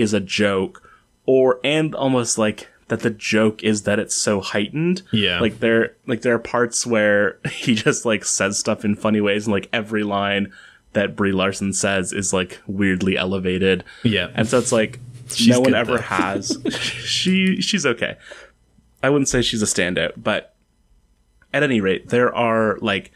is 0.00 0.14
a 0.14 0.20
joke 0.20 0.82
or 1.26 1.60
and 1.62 1.94
almost 1.94 2.38
like 2.38 2.68
that 2.88 3.00
the 3.00 3.10
joke 3.10 3.62
is 3.62 3.82
that 3.82 3.98
it's 3.98 4.14
so 4.14 4.40
heightened. 4.40 5.02
Yeah. 5.12 5.40
Like 5.40 5.60
there 5.60 5.96
like 6.06 6.22
there 6.22 6.34
are 6.34 6.38
parts 6.38 6.86
where 6.86 7.38
he 7.50 7.74
just 7.74 8.04
like 8.04 8.24
says 8.24 8.58
stuff 8.58 8.84
in 8.84 8.94
funny 8.94 9.20
ways 9.20 9.46
and 9.46 9.52
like 9.52 9.68
every 9.72 10.02
line 10.02 10.52
that 10.94 11.14
Brie 11.14 11.32
Larson 11.32 11.72
says 11.72 12.12
is 12.12 12.32
like 12.32 12.60
weirdly 12.66 13.16
elevated. 13.16 13.84
Yeah. 14.02 14.30
And 14.34 14.48
so 14.48 14.58
it's 14.58 14.72
like 14.72 14.98
she's 15.30 15.48
no 15.48 15.60
one 15.60 15.74
ever 15.74 15.96
though. 15.96 16.02
has 16.02 16.58
she 16.80 17.60
she's 17.60 17.84
okay. 17.84 18.16
I 19.02 19.10
wouldn't 19.10 19.28
say 19.28 19.42
she's 19.42 19.62
a 19.62 19.66
standout, 19.66 20.12
but 20.16 20.54
at 21.52 21.62
any 21.62 21.80
rate, 21.80 22.08
there 22.08 22.34
are 22.34 22.78
like 22.80 23.12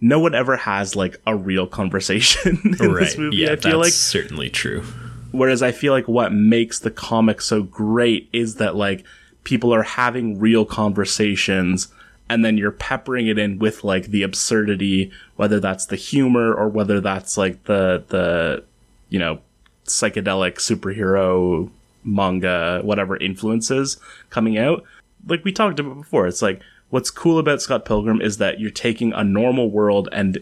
no 0.00 0.18
one 0.18 0.34
ever 0.34 0.56
has 0.56 0.96
like 0.96 1.20
a 1.26 1.34
real 1.36 1.66
conversation 1.66 2.60
in 2.80 2.92
right. 2.92 3.04
this 3.04 3.18
movie. 3.18 3.36
Yeah, 3.36 3.52
I 3.52 3.56
feel 3.56 3.78
like 3.78 3.92
certainly 3.92 4.48
true. 4.48 4.84
Whereas 5.32 5.62
I 5.62 5.72
feel 5.72 5.92
like 5.92 6.06
what 6.06 6.32
makes 6.32 6.78
the 6.78 6.90
comic 6.90 7.40
so 7.40 7.62
great 7.62 8.28
is 8.32 8.56
that 8.56 8.76
like 8.76 9.04
people 9.44 9.74
are 9.74 9.82
having 9.82 10.38
real 10.38 10.64
conversations 10.64 11.88
and 12.28 12.44
then 12.44 12.56
you're 12.56 12.70
peppering 12.70 13.26
it 13.26 13.38
in 13.38 13.58
with 13.58 13.82
like 13.82 14.06
the 14.06 14.22
absurdity, 14.22 15.10
whether 15.36 15.58
that's 15.58 15.86
the 15.86 15.96
humor 15.96 16.54
or 16.54 16.68
whether 16.68 17.00
that's 17.00 17.36
like 17.36 17.64
the, 17.64 18.04
the, 18.08 18.64
you 19.08 19.18
know, 19.18 19.40
psychedelic 19.86 20.54
superhero 20.54 21.70
manga, 22.04 22.80
whatever 22.82 23.16
influences 23.16 23.96
coming 24.30 24.58
out. 24.58 24.84
Like 25.26 25.44
we 25.44 25.52
talked 25.52 25.80
about 25.80 25.96
before, 25.98 26.26
it's 26.26 26.42
like 26.42 26.62
what's 26.90 27.10
cool 27.10 27.38
about 27.38 27.62
Scott 27.62 27.84
Pilgrim 27.84 28.20
is 28.20 28.36
that 28.36 28.60
you're 28.60 28.70
taking 28.70 29.12
a 29.12 29.24
normal 29.24 29.70
world 29.70 30.08
and 30.12 30.38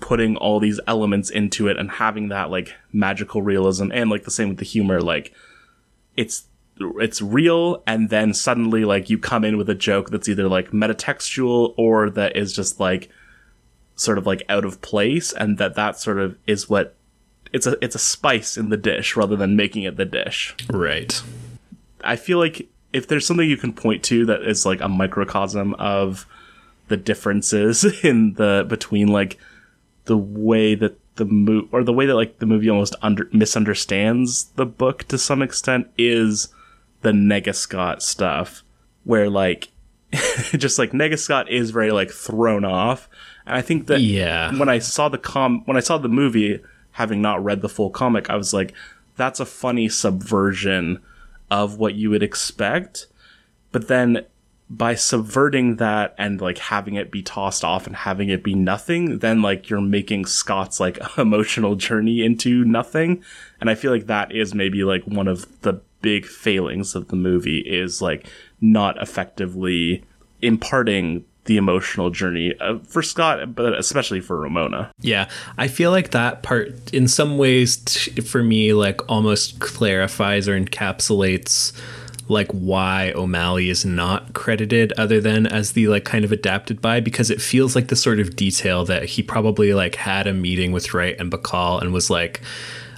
putting 0.00 0.36
all 0.36 0.60
these 0.60 0.80
elements 0.86 1.30
into 1.30 1.68
it 1.68 1.78
and 1.78 1.90
having 1.92 2.28
that 2.28 2.50
like 2.50 2.74
magical 2.92 3.42
realism 3.42 3.90
and 3.92 4.10
like 4.10 4.24
the 4.24 4.30
same 4.30 4.48
with 4.48 4.58
the 4.58 4.64
humor 4.64 5.00
like 5.00 5.32
it's 6.16 6.44
it's 6.78 7.22
real 7.22 7.82
and 7.86 8.10
then 8.10 8.34
suddenly 8.34 8.84
like 8.84 9.08
you 9.08 9.18
come 9.18 9.44
in 9.44 9.56
with 9.56 9.70
a 9.70 9.74
joke 9.74 10.10
that's 10.10 10.28
either 10.28 10.48
like 10.48 10.70
metatextual 10.70 11.72
or 11.78 12.10
that 12.10 12.36
is 12.36 12.52
just 12.52 12.78
like 12.78 13.08
sort 13.94 14.18
of 14.18 14.26
like 14.26 14.42
out 14.48 14.64
of 14.64 14.82
place 14.82 15.32
and 15.32 15.56
that 15.56 15.74
that 15.74 15.98
sort 15.98 16.18
of 16.18 16.36
is 16.46 16.68
what 16.68 16.94
it's 17.52 17.66
a 17.66 17.82
it's 17.82 17.94
a 17.94 17.98
spice 17.98 18.56
in 18.56 18.68
the 18.68 18.76
dish 18.76 19.16
rather 19.16 19.36
than 19.36 19.56
making 19.56 19.84
it 19.84 19.96
the 19.96 20.04
dish. 20.04 20.54
Right. 20.70 21.20
I 22.04 22.16
feel 22.16 22.38
like 22.38 22.68
if 22.92 23.08
there's 23.08 23.26
something 23.26 23.48
you 23.48 23.56
can 23.56 23.72
point 23.72 24.02
to 24.04 24.26
that 24.26 24.42
is 24.42 24.66
like 24.66 24.80
a 24.80 24.88
microcosm 24.88 25.74
of 25.74 26.26
the 26.88 26.96
differences 26.96 27.84
in 28.04 28.34
the 28.34 28.66
between 28.68 29.08
like 29.08 29.38
the 30.06 30.16
way 30.16 30.74
that 30.74 30.98
the 31.16 31.24
movie 31.24 31.68
or 31.72 31.82
the 31.82 31.92
way 31.92 32.06
that 32.06 32.14
like 32.14 32.38
the 32.38 32.46
movie 32.46 32.70
almost 32.70 32.94
under 33.02 33.28
misunderstands 33.32 34.44
the 34.56 34.66
book 34.66 35.04
to 35.04 35.18
some 35.18 35.42
extent 35.42 35.88
is 35.98 36.48
the 37.02 37.10
Nega 37.12 37.54
Scott 37.54 38.02
stuff 38.02 38.62
where 39.04 39.28
like 39.28 39.68
just 40.56 40.78
like 40.78 40.92
Nega 40.92 41.18
Scott 41.18 41.50
is 41.50 41.70
very 41.70 41.90
like 41.90 42.10
thrown 42.10 42.64
off 42.64 43.08
and 43.46 43.56
I 43.56 43.62
think 43.62 43.86
that 43.86 44.00
yeah. 44.00 44.56
when 44.56 44.68
I 44.68 44.78
saw 44.78 45.08
the 45.08 45.18
com 45.18 45.62
when 45.64 45.76
I 45.76 45.80
saw 45.80 45.98
the 45.98 46.08
movie 46.08 46.60
having 46.92 47.20
not 47.20 47.42
read 47.42 47.62
the 47.62 47.68
full 47.68 47.90
comic 47.90 48.30
I 48.30 48.36
was 48.36 48.52
like 48.52 48.74
that's 49.16 49.40
a 49.40 49.46
funny 49.46 49.88
subversion 49.88 51.02
of 51.50 51.78
what 51.78 51.94
you 51.94 52.10
would 52.10 52.22
expect 52.22 53.06
but 53.72 53.88
then 53.88 54.26
by 54.68 54.94
subverting 54.94 55.76
that 55.76 56.14
and 56.18 56.40
like 56.40 56.58
having 56.58 56.94
it 56.94 57.10
be 57.10 57.22
tossed 57.22 57.62
off 57.62 57.86
and 57.86 57.94
having 57.94 58.28
it 58.28 58.42
be 58.42 58.54
nothing, 58.54 59.20
then 59.20 59.40
like 59.40 59.70
you're 59.70 59.80
making 59.80 60.26
Scott's 60.26 60.80
like 60.80 60.98
emotional 61.18 61.76
journey 61.76 62.24
into 62.24 62.64
nothing. 62.64 63.22
And 63.60 63.70
I 63.70 63.74
feel 63.74 63.92
like 63.92 64.06
that 64.06 64.32
is 64.32 64.54
maybe 64.54 64.82
like 64.84 65.04
one 65.04 65.28
of 65.28 65.60
the 65.62 65.80
big 66.02 66.26
failings 66.26 66.94
of 66.94 67.08
the 67.08 67.16
movie 67.16 67.58
is 67.60 68.02
like 68.02 68.26
not 68.60 69.00
effectively 69.00 70.04
imparting 70.42 71.24
the 71.44 71.56
emotional 71.56 72.10
journey 72.10 72.52
uh, 72.60 72.78
for 72.80 73.02
Scott, 73.02 73.54
but 73.54 73.78
especially 73.78 74.20
for 74.20 74.36
Ramona. 74.36 74.90
Yeah, 75.00 75.28
I 75.56 75.68
feel 75.68 75.92
like 75.92 76.10
that 76.10 76.42
part, 76.42 76.92
in 76.92 77.08
some 77.08 77.38
ways, 77.38 77.76
t- 77.76 78.20
for 78.20 78.42
me, 78.42 78.72
like 78.72 79.00
almost 79.08 79.60
clarifies 79.60 80.48
or 80.48 80.60
encapsulates 80.60 81.72
like 82.28 82.50
why 82.52 83.12
O'Malley 83.14 83.70
is 83.70 83.84
not 83.84 84.32
credited 84.34 84.92
other 84.98 85.20
than 85.20 85.46
as 85.46 85.72
the 85.72 85.88
like 85.88 86.04
kind 86.04 86.24
of 86.24 86.32
adapted 86.32 86.80
by 86.80 87.00
because 87.00 87.30
it 87.30 87.40
feels 87.40 87.74
like 87.74 87.88
the 87.88 87.96
sort 87.96 88.18
of 88.20 88.36
detail 88.36 88.84
that 88.84 89.04
he 89.04 89.22
probably 89.22 89.74
like 89.74 89.94
had 89.94 90.26
a 90.26 90.32
meeting 90.32 90.72
with 90.72 90.92
Wright 90.92 91.16
and 91.18 91.30
Bacall 91.30 91.80
and 91.80 91.92
was 91.92 92.10
like 92.10 92.40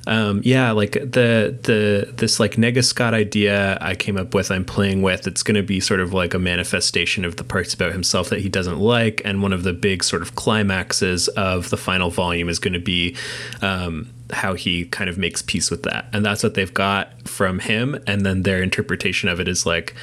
um, 0.08 0.40
yeah, 0.42 0.70
like 0.70 0.92
the 0.92 1.54
the 1.62 2.10
this 2.14 2.40
like 2.40 2.52
Nega 2.52 2.82
Scott 2.82 3.12
idea 3.12 3.76
I 3.82 3.94
came 3.94 4.16
up 4.16 4.32
with, 4.32 4.50
I'm 4.50 4.64
playing 4.64 5.02
with. 5.02 5.26
It's 5.26 5.42
going 5.42 5.56
to 5.56 5.62
be 5.62 5.80
sort 5.80 6.00
of 6.00 6.14
like 6.14 6.32
a 6.32 6.38
manifestation 6.38 7.26
of 7.26 7.36
the 7.36 7.44
parts 7.44 7.74
about 7.74 7.92
himself 7.92 8.30
that 8.30 8.40
he 8.40 8.48
doesn't 8.48 8.78
like, 8.78 9.20
and 9.26 9.42
one 9.42 9.52
of 9.52 9.64
the 9.64 9.74
big 9.74 10.02
sort 10.02 10.22
of 10.22 10.34
climaxes 10.34 11.28
of 11.28 11.68
the 11.68 11.76
final 11.76 12.08
volume 12.08 12.48
is 12.48 12.58
going 12.58 12.72
to 12.72 12.80
be 12.80 13.16
um, 13.60 14.08
how 14.32 14.54
he 14.54 14.84
kind 14.86 15.08
of 15.08 15.18
makes 15.18 15.42
peace 15.42 15.70
with 15.70 15.82
that, 15.84 16.06
and 16.12 16.24
that's 16.24 16.42
what 16.42 16.54
they've 16.54 16.74
got 16.74 17.28
from 17.28 17.60
him. 17.60 18.02
And 18.06 18.24
then 18.24 18.42
their 18.42 18.62
interpretation 18.62 19.28
of 19.28 19.40
it 19.40 19.48
is 19.48 19.66
like, 19.66 19.94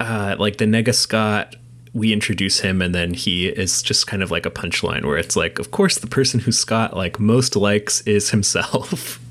uh, 0.00 0.36
like 0.38 0.58
the 0.58 0.64
Nega 0.64 0.94
Scott 0.94 1.56
we 1.94 2.12
introduce 2.12 2.60
him 2.60 2.82
and 2.82 2.94
then 2.94 3.14
he 3.14 3.48
is 3.48 3.82
just 3.82 4.06
kind 4.06 4.22
of 4.22 4.30
like 4.30 4.44
a 4.44 4.50
punchline 4.50 5.06
where 5.06 5.16
it's 5.16 5.34
like 5.34 5.58
of 5.58 5.70
course 5.70 5.98
the 5.98 6.06
person 6.06 6.38
who 6.38 6.52
scott 6.52 6.94
like 6.94 7.18
most 7.18 7.56
likes 7.56 8.02
is 8.02 8.28
himself 8.28 9.18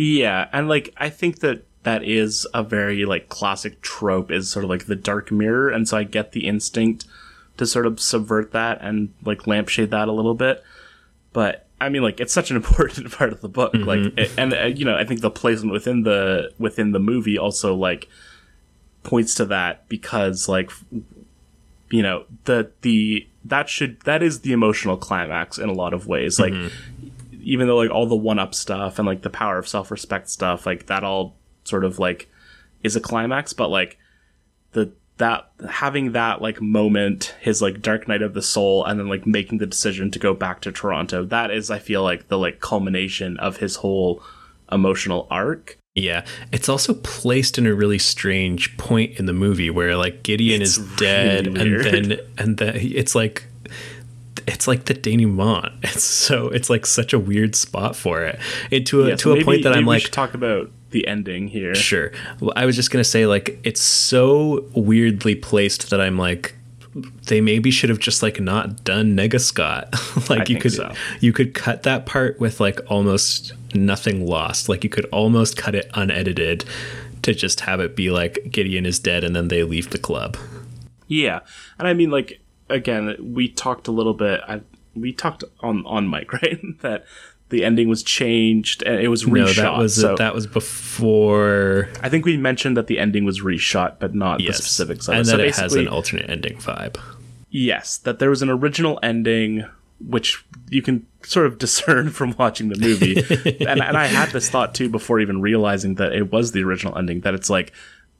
Yeah, 0.00 0.48
and 0.52 0.68
like 0.68 0.94
I 0.96 1.10
think 1.10 1.40
that 1.40 1.64
that 1.82 2.04
is 2.04 2.46
a 2.54 2.62
very 2.62 3.04
like 3.04 3.28
classic 3.28 3.82
trope 3.82 4.30
is 4.30 4.48
sort 4.48 4.64
of 4.64 4.70
like 4.70 4.86
the 4.86 4.94
dark 4.94 5.32
mirror, 5.32 5.70
and 5.70 5.88
so 5.88 5.96
I 5.96 6.04
get 6.04 6.30
the 6.30 6.46
instinct 6.46 7.04
to 7.56 7.66
sort 7.66 7.84
of 7.84 7.98
subvert 7.98 8.52
that 8.52 8.78
and 8.80 9.12
like 9.24 9.48
lampshade 9.48 9.90
that 9.90 10.06
a 10.06 10.12
little 10.12 10.34
bit. 10.34 10.62
But 11.32 11.66
I 11.80 11.88
mean, 11.88 12.02
like 12.02 12.20
it's 12.20 12.32
such 12.32 12.50
an 12.50 12.56
important 12.62 13.10
part 13.12 13.32
of 13.32 13.40
the 13.40 13.48
book, 13.48 13.72
mm-hmm. 13.72 13.86
like, 14.16 14.30
and 14.36 14.54
uh, 14.54 14.64
you 14.66 14.84
know, 14.84 14.96
I 14.96 15.04
think 15.04 15.20
the 15.20 15.30
placement 15.30 15.72
within 15.72 16.02
the 16.02 16.52
within 16.58 16.92
the 16.92 17.00
movie 17.00 17.38
also 17.38 17.74
like 17.74 18.08
points 19.02 19.34
to 19.36 19.44
that 19.46 19.88
because 19.88 20.48
like 20.48 20.70
you 21.90 22.02
know 22.02 22.24
the 22.44 22.70
the 22.82 23.26
that 23.44 23.68
should 23.68 24.00
that 24.00 24.22
is 24.22 24.40
the 24.40 24.52
emotional 24.52 24.96
climax 24.96 25.56
in 25.56 25.68
a 25.68 25.72
lot 25.72 25.94
of 25.94 26.06
ways 26.06 26.38
like 26.38 26.52
mm-hmm 26.52 27.08
even 27.48 27.66
though 27.66 27.76
like 27.76 27.90
all 27.90 28.06
the 28.06 28.14
one 28.14 28.38
up 28.38 28.54
stuff 28.54 28.98
and 28.98 29.08
like 29.08 29.22
the 29.22 29.30
power 29.30 29.56
of 29.56 29.66
self 29.66 29.90
respect 29.90 30.28
stuff, 30.28 30.66
like 30.66 30.86
that 30.86 31.02
all 31.02 31.34
sort 31.64 31.82
of 31.82 31.98
like 31.98 32.28
is 32.82 32.94
a 32.94 33.00
climax, 33.00 33.54
but 33.54 33.70
like 33.70 33.98
the 34.72 34.92
that 35.18 35.50
having 35.68 36.12
that 36.12 36.40
like 36.42 36.60
moment, 36.60 37.34
his 37.40 37.60
like 37.62 37.82
dark 37.82 38.08
night 38.08 38.22
of 38.22 38.34
the 38.34 38.42
soul, 38.42 38.84
and 38.84 38.98
then 38.98 39.08
like 39.08 39.26
making 39.26 39.58
the 39.58 39.66
decision 39.66 40.10
to 40.12 40.18
go 40.18 40.34
back 40.34 40.60
to 40.62 40.72
Toronto, 40.72 41.24
that 41.26 41.50
is, 41.50 41.70
I 41.70 41.78
feel 41.78 42.02
like 42.02 42.28
the 42.28 42.38
like 42.38 42.60
culmination 42.60 43.36
of 43.38 43.58
his 43.58 43.76
whole 43.76 44.22
emotional 44.72 45.26
arc. 45.30 45.76
Yeah, 45.94 46.24
it's 46.52 46.68
also 46.68 46.94
placed 46.94 47.58
in 47.58 47.66
a 47.66 47.74
really 47.74 47.98
strange 47.98 48.76
point 48.76 49.18
in 49.18 49.26
the 49.26 49.32
movie 49.32 49.70
where 49.70 49.96
like 49.96 50.22
Gideon 50.22 50.62
It's 50.62 50.78
is 50.78 50.96
dead, 50.96 51.46
really 51.46 51.88
and 51.98 52.04
then 52.12 52.20
and 52.38 52.56
then 52.58 52.76
it's 52.76 53.14
like 53.14 53.44
it's 54.46 54.68
like 54.68 54.84
the 54.84 54.94
denouement. 54.94 55.72
It's 55.82 56.04
so 56.04 56.48
it's 56.48 56.70
like 56.70 56.86
such 56.86 57.12
a 57.12 57.18
weird 57.18 57.56
spot 57.56 57.96
for 57.96 58.22
it. 58.24 58.38
It 58.70 58.86
to 58.86 59.02
a 59.02 59.08
Yeah, 59.08 59.16
to 59.16 59.22
so 59.22 59.30
a 59.30 59.34
maybe- 59.34 59.44
point 59.44 59.62
that 59.64 59.72
I'm 59.76 59.86
like, 59.86 60.04
talk 60.10 60.34
about 60.34 60.70
the 60.90 61.06
ending 61.06 61.48
here. 61.48 61.74
Sure. 61.74 62.12
Well, 62.40 62.52
I 62.56 62.64
was 62.64 62.76
just 62.76 62.90
gonna 62.90 63.04
say 63.04 63.26
like 63.26 63.58
it's 63.64 63.80
so 63.80 64.64
weirdly 64.74 65.34
placed 65.34 65.90
that 65.90 66.00
I'm 66.00 66.18
like 66.18 66.54
they 67.26 67.40
maybe 67.40 67.70
should 67.70 67.90
have 67.90 67.98
just 67.98 68.22
like 68.22 68.40
not 68.40 68.84
done 68.84 69.16
Nega 69.16 69.40
Scott. 69.40 69.94
like 70.30 70.50
I 70.50 70.52
you 70.52 70.58
could 70.58 70.72
so. 70.72 70.92
you 71.20 71.32
could 71.32 71.54
cut 71.54 71.82
that 71.84 72.06
part 72.06 72.40
with 72.40 72.60
like 72.60 72.80
almost 72.90 73.52
nothing 73.74 74.26
lost. 74.26 74.68
Like 74.68 74.84
you 74.84 74.90
could 74.90 75.06
almost 75.06 75.56
cut 75.56 75.74
it 75.74 75.90
unedited 75.94 76.64
to 77.22 77.34
just 77.34 77.60
have 77.60 77.80
it 77.80 77.96
be 77.96 78.10
like 78.10 78.38
Gideon 78.50 78.86
is 78.86 78.98
dead 78.98 79.24
and 79.24 79.34
then 79.34 79.48
they 79.48 79.62
leave 79.62 79.90
the 79.90 79.98
club. 79.98 80.36
Yeah, 81.06 81.40
and 81.78 81.88
I 81.88 81.94
mean, 81.94 82.10
like 82.10 82.40
again, 82.68 83.16
we 83.20 83.48
talked 83.48 83.88
a 83.88 83.92
little 83.92 84.14
bit. 84.14 84.40
I, 84.46 84.60
we 84.94 85.12
talked 85.12 85.44
on 85.60 85.84
on 85.86 86.08
mic, 86.08 86.32
right? 86.42 86.58
that 86.82 87.04
the 87.50 87.64
ending 87.64 87.88
was 87.88 88.02
changed 88.02 88.82
and 88.82 89.00
it 89.00 89.08
was 89.08 89.26
No, 89.26 89.46
that 89.46 89.78
was 89.78 89.94
so 89.94 90.16
that 90.16 90.34
was 90.34 90.46
before 90.98 91.88
I 92.02 92.08
think 92.08 92.24
we 92.24 92.36
mentioned 92.36 92.76
that 92.76 92.86
the 92.86 92.98
ending 92.98 93.24
was 93.24 93.40
reshot, 93.40 93.96
but 93.98 94.14
not 94.14 94.40
yes, 94.40 94.56
the 94.58 94.62
specifics 94.62 95.08
of 95.08 95.14
and 95.14 95.20
it. 95.22 95.30
that 95.30 95.36
So 95.36 95.42
it 95.42 95.54
has 95.56 95.74
an 95.74 95.88
alternate 95.88 96.28
ending 96.28 96.56
vibe. 96.58 96.98
yes, 97.50 97.98
that 97.98 98.18
there 98.18 98.30
was 98.30 98.42
an 98.42 98.50
original 98.50 98.98
ending, 99.02 99.64
which 100.00 100.44
you 100.68 100.82
can 100.82 101.06
sort 101.22 101.46
of 101.46 101.58
discern 101.64 102.10
from 102.10 102.34
watching 102.38 102.68
the 102.68 102.78
movie. 102.78 103.16
and, 103.66 103.80
and 103.82 103.96
I 103.96 104.06
had 104.06 104.30
this 104.30 104.48
thought 104.50 104.74
too 104.74 104.88
before 104.88 105.20
even 105.20 105.40
realizing 105.40 105.94
that 105.96 106.12
it 106.12 106.30
was 106.32 106.52
the 106.52 106.62
original 106.64 106.96
ending. 106.98 107.20
That 107.20 107.34
it's 107.34 107.50
like 107.50 107.72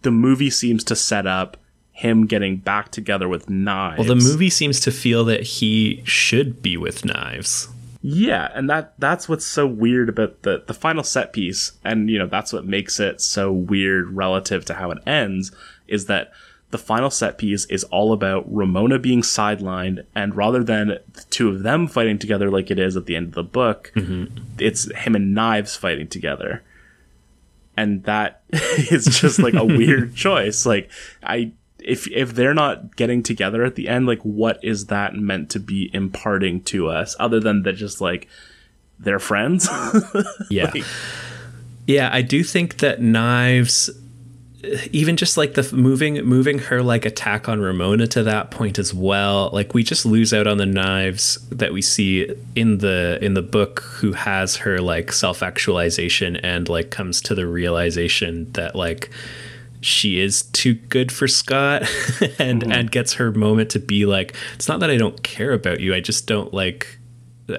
the 0.02 0.10
movie 0.10 0.50
seems 0.50 0.84
to 0.84 0.96
set 0.96 1.26
up 1.26 1.56
him 1.92 2.26
getting 2.26 2.58
back 2.58 2.90
together 2.92 3.28
with 3.28 3.50
knives. 3.50 3.98
Well, 3.98 4.08
the 4.08 4.14
movie 4.14 4.50
seems 4.50 4.78
to 4.80 4.92
feel 4.92 5.24
that 5.24 5.42
he 5.42 6.00
should 6.04 6.62
be 6.62 6.76
with 6.76 7.04
knives. 7.04 7.68
Yeah, 8.00 8.50
and 8.54 8.70
that 8.70 8.94
that's 8.98 9.28
what's 9.28 9.46
so 9.46 9.66
weird 9.66 10.08
about 10.08 10.42
the 10.42 10.62
the 10.66 10.74
final 10.74 11.02
set 11.02 11.32
piece, 11.32 11.72
and 11.84 12.08
you 12.08 12.18
know 12.18 12.26
that's 12.26 12.52
what 12.52 12.64
makes 12.64 13.00
it 13.00 13.20
so 13.20 13.50
weird 13.50 14.10
relative 14.12 14.64
to 14.66 14.74
how 14.74 14.92
it 14.92 14.98
ends, 15.06 15.50
is 15.88 16.06
that 16.06 16.30
the 16.70 16.78
final 16.78 17.10
set 17.10 17.38
piece 17.38 17.64
is 17.66 17.82
all 17.84 18.12
about 18.12 18.44
Ramona 18.52 19.00
being 19.00 19.22
sidelined, 19.22 20.04
and 20.14 20.36
rather 20.36 20.62
than 20.62 20.88
the 21.12 21.24
two 21.30 21.48
of 21.48 21.64
them 21.64 21.88
fighting 21.88 22.18
together 22.18 22.50
like 22.50 22.70
it 22.70 22.78
is 22.78 22.96
at 22.96 23.06
the 23.06 23.16
end 23.16 23.28
of 23.28 23.34
the 23.34 23.42
book, 23.42 23.90
mm-hmm. 23.96 24.36
it's 24.58 24.90
him 24.94 25.16
and 25.16 25.34
Knives 25.34 25.74
fighting 25.74 26.06
together, 26.06 26.62
and 27.76 28.04
that 28.04 28.42
is 28.52 29.06
just 29.06 29.40
like 29.40 29.54
a 29.54 29.64
weird 29.64 30.14
choice. 30.14 30.64
Like 30.64 30.90
I. 31.22 31.52
If, 31.88 32.06
if 32.10 32.34
they're 32.34 32.54
not 32.54 32.96
getting 32.96 33.22
together 33.22 33.64
at 33.64 33.74
the 33.74 33.88
end, 33.88 34.06
like 34.06 34.20
what 34.20 34.62
is 34.62 34.86
that 34.86 35.14
meant 35.14 35.50
to 35.50 35.60
be 35.60 35.90
imparting 35.94 36.62
to 36.64 36.88
us 36.88 37.16
other 37.18 37.40
than 37.40 37.62
that 37.62 37.74
just 37.74 38.00
like 38.00 38.28
they're 38.98 39.18
friends? 39.18 39.68
Yeah. 40.50 40.70
Like- 40.74 40.84
yeah, 41.86 42.10
I 42.12 42.20
do 42.20 42.44
think 42.44 42.78
that 42.78 43.00
knives 43.00 43.88
even 44.90 45.16
just 45.16 45.36
like 45.36 45.54
the 45.54 45.74
moving 45.74 46.14
moving 46.24 46.58
her 46.58 46.82
like 46.82 47.06
attack 47.06 47.48
on 47.48 47.60
Ramona 47.60 48.06
to 48.08 48.24
that 48.24 48.50
point 48.50 48.78
as 48.78 48.92
well. 48.92 49.50
Like 49.52 49.72
we 49.72 49.82
just 49.82 50.04
lose 50.04 50.34
out 50.34 50.46
on 50.46 50.58
the 50.58 50.66
knives 50.66 51.38
that 51.50 51.72
we 51.72 51.80
see 51.80 52.34
in 52.56 52.78
the 52.78 53.18
in 53.22 53.34
the 53.34 53.42
book 53.42 53.80
who 53.80 54.12
has 54.12 54.56
her 54.56 54.80
like 54.80 55.12
self-actualization 55.12 56.36
and 56.36 56.68
like 56.68 56.90
comes 56.90 57.22
to 57.22 57.34
the 57.34 57.46
realization 57.46 58.50
that 58.52 58.74
like 58.74 59.10
she 59.80 60.18
is 60.18 60.42
too 60.42 60.74
good 60.74 61.12
for 61.12 61.28
Scott 61.28 61.82
and 62.38 62.62
hmm. 62.62 62.72
and 62.72 62.90
gets 62.90 63.14
her 63.14 63.32
moment 63.32 63.70
to 63.70 63.78
be 63.78 64.06
like 64.06 64.34
it's 64.54 64.68
not 64.68 64.80
that 64.80 64.90
I 64.90 64.96
don't 64.96 65.22
care 65.22 65.52
about 65.52 65.80
you 65.80 65.94
I 65.94 66.00
just 66.00 66.26
don't 66.26 66.52
like 66.52 66.98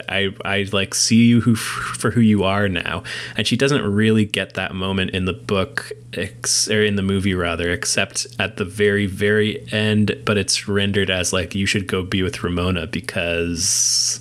I 0.07 0.30
I 0.45 0.67
like 0.72 0.93
see 0.93 1.26
you 1.26 1.41
who 1.41 1.55
for 1.55 2.11
who 2.11 2.22
you 2.22 2.43
are 2.43 2.67
now. 2.67 3.03
And 3.36 3.47
she 3.47 3.55
doesn't 3.55 3.84
really 3.84 4.26
get 4.26 4.53
that 4.53 4.74
moment 4.76 5.11
in 5.11 5.26
the 5.26 5.34
book 5.34 5.91
ex, 6.13 6.70
or 6.70 6.84
in 6.84 6.95
the 6.95 7.01
movie 7.01 7.34
rather 7.34 7.70
except 7.70 8.28
at 8.39 8.57
the 8.57 8.65
very 8.65 9.05
very 9.05 9.65
end 9.72 10.15
but 10.26 10.38
it's 10.38 10.67
rendered 10.67 11.09
as 11.09 11.34
like 11.34 11.55
you 11.55 11.65
should 11.65 11.88
go 11.88 12.03
be 12.03 12.22
with 12.22 12.43
Ramona 12.43 12.88
because 12.88 14.20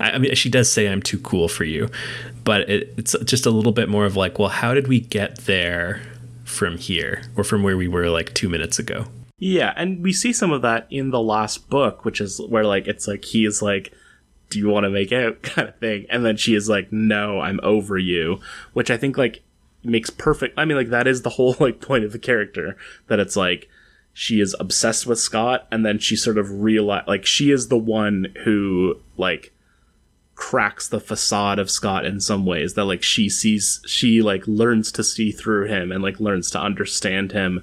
I, 0.00 0.12
I 0.12 0.18
mean 0.18 0.34
she 0.34 0.48
does 0.48 0.72
say 0.72 0.88
I'm 0.88 1.02
too 1.02 1.18
cool 1.18 1.48
for 1.48 1.64
you. 1.64 1.88
But 2.42 2.70
it, 2.70 2.94
it's 2.96 3.14
just 3.24 3.44
a 3.44 3.50
little 3.50 3.72
bit 3.72 3.88
more 3.88 4.06
of 4.06 4.16
like 4.16 4.38
well 4.38 4.48
how 4.48 4.74
did 4.74 4.88
we 4.88 5.00
get 5.00 5.36
there 5.38 6.02
from 6.50 6.76
here 6.76 7.22
or 7.36 7.44
from 7.44 7.62
where 7.62 7.76
we 7.76 7.88
were 7.88 8.08
like 8.08 8.34
2 8.34 8.48
minutes 8.48 8.78
ago 8.78 9.06
yeah, 9.40 9.72
and 9.74 10.02
we 10.02 10.12
see 10.12 10.34
some 10.34 10.52
of 10.52 10.60
that 10.62 10.86
in 10.90 11.10
the 11.10 11.20
last 11.20 11.70
book, 11.70 12.04
which 12.04 12.20
is 12.20 12.40
where 12.42 12.64
like 12.64 12.86
it's 12.86 13.08
like 13.08 13.24
he 13.24 13.46
is 13.46 13.62
like, 13.62 13.90
"Do 14.50 14.58
you 14.58 14.68
want 14.68 14.84
to 14.84 14.90
make 14.90 15.12
out?" 15.12 15.42
kind 15.42 15.66
of 15.66 15.78
thing, 15.78 16.06
and 16.10 16.24
then 16.24 16.36
she 16.36 16.54
is 16.54 16.68
like, 16.68 16.92
"No, 16.92 17.40
I'm 17.40 17.58
over 17.62 17.96
you," 17.96 18.40
which 18.74 18.90
I 18.90 18.98
think 18.98 19.16
like 19.16 19.42
makes 19.82 20.10
perfect. 20.10 20.58
I 20.58 20.66
mean, 20.66 20.76
like 20.76 20.90
that 20.90 21.06
is 21.06 21.22
the 21.22 21.30
whole 21.40 21.56
like 21.58 21.80
point 21.80 22.04
of 22.04 22.12
the 22.12 22.18
character 22.18 22.76
that 23.08 23.18
it's 23.18 23.34
like 23.34 23.66
she 24.12 24.40
is 24.40 24.54
obsessed 24.60 25.06
with 25.06 25.18
Scott, 25.18 25.66
and 25.72 25.86
then 25.86 25.98
she 25.98 26.16
sort 26.16 26.36
of 26.36 26.60
realize 26.60 27.04
like 27.06 27.24
she 27.24 27.50
is 27.50 27.68
the 27.68 27.78
one 27.78 28.34
who 28.44 29.00
like 29.16 29.54
cracks 30.40 30.88
the 30.88 30.98
facade 30.98 31.58
of 31.58 31.70
Scott 31.70 32.06
in 32.06 32.18
some 32.18 32.46
ways 32.46 32.72
that 32.72 32.86
like 32.86 33.02
she 33.02 33.28
sees 33.28 33.82
she 33.86 34.22
like 34.22 34.42
learns 34.46 34.90
to 34.92 35.04
see 35.04 35.30
through 35.30 35.66
him 35.66 35.92
and 35.92 36.02
like 36.02 36.18
learns 36.18 36.50
to 36.52 36.58
understand 36.58 37.32
him 37.32 37.62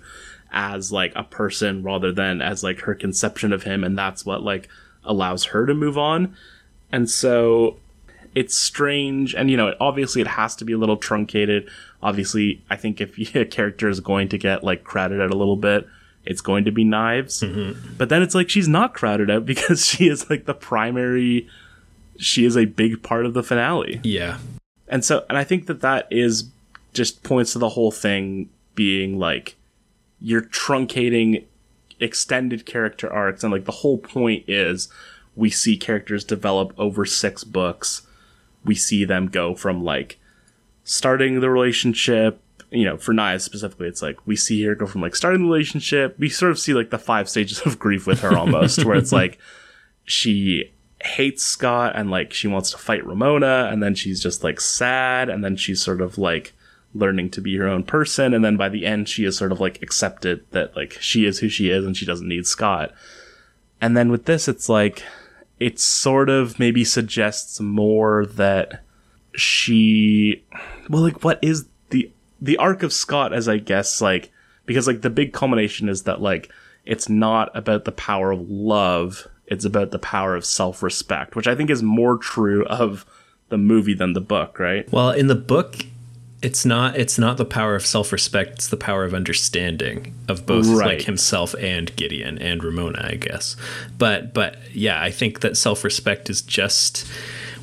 as 0.51 0.91
like 0.91 1.11
a 1.15 1.23
person 1.23 1.82
rather 1.82 2.11
than 2.11 2.39
as 2.39 2.63
like 2.63 2.82
her 2.82 2.93
conception 2.93 3.51
of 3.51 3.63
him. 3.63 3.84
And 3.84 3.97
that's 3.97 4.28
what 4.28 4.43
like 4.43 4.69
allows 5.03 5.45
her 5.45 5.65
to 5.65 5.73
move 5.73 5.97
on. 5.97 6.36
And 6.91 7.09
so 7.09 7.78
it's 8.36 8.55
strange. 8.55 9.34
And 9.34 9.49
you 9.49 9.57
know 9.57 9.73
obviously 9.82 10.21
it 10.21 10.28
has 10.28 10.55
to 10.57 10.63
be 10.63 10.73
a 10.73 10.78
little 10.78 10.97
truncated. 10.97 11.67
Obviously 12.03 12.63
i 12.69 12.75
think 12.75 13.01
if 13.01 13.17
a 13.36 13.45
character 13.45 13.89
is 13.89 14.01
going 14.01 14.30
to 14.30 14.38
get 14.38 14.63
like 14.63 14.84
crowded 14.84 15.19
out 15.19 15.32
a 15.32 15.38
little 15.38 15.57
bit 15.57 15.88
it's 16.25 16.41
going 16.41 16.65
to 16.65 16.71
be 16.71 16.84
knives. 16.84 17.41
Mm-hmm. 17.41 17.95
But 17.97 18.09
then 18.09 18.21
it's 18.21 18.36
like 18.36 18.49
she's 18.49 18.67
not 18.67 18.93
crowded 18.93 19.32
out 19.32 19.45
because 19.53 19.84
she 19.84 20.07
is 20.07 20.30
like 20.30 20.45
the 20.45 20.53
primary 20.53 21.49
she 22.18 22.45
is 22.45 22.57
a 22.57 22.65
big 22.65 23.03
part 23.03 23.26
of 23.26 23.34
the 23.34 23.43
finale. 23.43 23.99
Yeah. 24.03 24.38
And 24.88 25.03
so 25.03 25.26
and 25.30 25.38
i 25.38 25.43
think 25.43 25.68
that 25.68 25.82
that 25.82 26.07
is 26.09 26.49
just 26.93 27.22
points 27.24 27.53
to 27.53 27.59
the 27.59 27.70
whole 27.70 27.91
thing 27.91 28.49
being 28.74 29.20
like 29.20 29.55
you're 30.20 30.41
truncating 30.41 31.43
extended 31.99 32.65
character 32.65 33.11
arcs 33.11 33.43
and 33.43 33.51
like 33.51 33.65
the 33.65 33.72
whole 33.72 33.97
point 33.97 34.43
is 34.47 34.88
we 35.36 35.49
see 35.49 35.78
characters 35.78 36.24
develop 36.24 36.74
over 36.78 37.05
six 37.05 37.43
books. 37.43 38.01
We 38.65 38.76
see 38.76 39.05
them 39.05 39.28
go 39.28 39.55
from 39.55 39.84
like 39.84 40.18
starting 40.84 41.39
the 41.39 41.49
relationship 41.49 42.41
you 42.72 42.84
know 42.84 42.97
for 42.97 43.13
knives 43.13 43.43
specifically 43.43 43.88
it's 43.88 44.01
like 44.01 44.18
we 44.26 44.36
see 44.36 44.61
her 44.63 44.76
go 44.76 44.86
from 44.86 45.01
like 45.01 45.15
starting 45.15 45.41
the 45.41 45.47
relationship 45.47 46.18
we 46.20 46.28
sort 46.28 46.51
of 46.51 46.59
see 46.59 46.74
like 46.74 46.89
the 46.89 46.97
five 46.97 47.30
stages 47.30 47.61
of 47.61 47.80
grief 47.80 48.05
with 48.05 48.20
her 48.20 48.38
almost 48.38 48.84
where 48.84 48.97
it's 48.97 49.11
like 49.11 49.38
she 50.03 50.72
hates 51.01 51.43
Scott 51.43 51.93
and 51.95 52.09
like 52.09 52.33
she 52.33 52.47
wants 52.47 52.71
to 52.71 52.77
fight 52.77 53.05
Ramona 53.05 53.69
and 53.71 53.81
then 53.83 53.95
she's 53.95 54.21
just 54.21 54.43
like 54.43 54.59
sad 54.59 55.29
and 55.29 55.43
then 55.43 55.55
she's 55.55 55.81
sort 55.81 56.01
of 56.01 56.17
like 56.17 56.53
learning 56.93 57.29
to 57.29 57.41
be 57.41 57.55
her 57.57 57.67
own 57.67 57.83
person 57.83 58.33
and 58.33 58.43
then 58.43 58.57
by 58.57 58.69
the 58.69 58.85
end 58.85 59.07
she 59.07 59.23
is 59.23 59.37
sort 59.37 59.51
of 59.51 59.59
like 59.59 59.81
accepted 59.81 60.43
that 60.51 60.75
like 60.75 60.93
she 60.93 61.25
is 61.25 61.39
who 61.39 61.49
she 61.49 61.69
is 61.69 61.85
and 61.85 61.95
she 61.95 62.05
doesn't 62.05 62.27
need 62.27 62.47
Scott. 62.47 62.93
And 63.79 63.95
then 63.95 64.09
with 64.09 64.25
this 64.25 64.47
it's 64.47 64.69
like 64.69 65.03
it 65.59 65.79
sort 65.79 66.29
of 66.29 66.59
maybe 66.59 66.83
suggests 66.83 67.59
more 67.59 68.25
that 68.25 68.83
she 69.33 70.43
well 70.89 71.03
like 71.03 71.23
what 71.23 71.39
is 71.43 71.67
the 71.91 72.11
the 72.41 72.57
arc 72.57 72.81
of 72.81 72.91
Scott 72.91 73.33
as 73.33 73.47
I 73.47 73.57
guess 73.57 74.01
like 74.01 74.31
because 74.65 74.87
like 74.87 75.01
the 75.01 75.11
big 75.11 75.31
culmination 75.31 75.89
is 75.89 76.03
that 76.03 76.21
like 76.21 76.51
it's 76.85 77.07
not 77.07 77.55
about 77.55 77.85
the 77.85 77.91
power 77.91 78.31
of 78.31 78.49
love 78.49 79.27
it's 79.47 79.65
about 79.65 79.91
the 79.91 79.99
power 79.99 80.35
of 80.35 80.45
self-respect 80.45 81.35
which 81.35 81.47
i 81.47 81.55
think 81.55 81.69
is 81.69 81.81
more 81.83 82.17
true 82.17 82.65
of 82.65 83.05
the 83.49 83.57
movie 83.57 83.93
than 83.93 84.13
the 84.13 84.21
book 84.21 84.59
right 84.59 84.91
Well, 84.91 85.11
in 85.11 85.27
the 85.27 85.35
book, 85.35 85.77
it's 86.41 86.65
not 86.65 86.97
it's 86.97 87.17
not 87.17 87.37
the 87.37 87.45
power 87.45 87.75
of 87.75 87.85
self-respect, 87.85 88.51
it's 88.55 88.67
the 88.67 88.75
power 88.77 89.05
of 89.05 89.13
understanding 89.13 90.13
of 90.27 90.45
both 90.45 90.67
Right. 90.67 90.97
like 90.97 91.01
himself 91.03 91.55
and 91.59 91.95
Gideon 91.95 92.37
and 92.39 92.61
Ramona, 92.63 93.07
I 93.11 93.15
guess. 93.15 93.55
But 93.97 94.33
but 94.33 94.57
yeah, 94.73 95.01
I 95.01 95.11
think 95.11 95.39
that 95.39 95.55
self-respect 95.55 96.29
is 96.29 96.41
just 96.41 97.07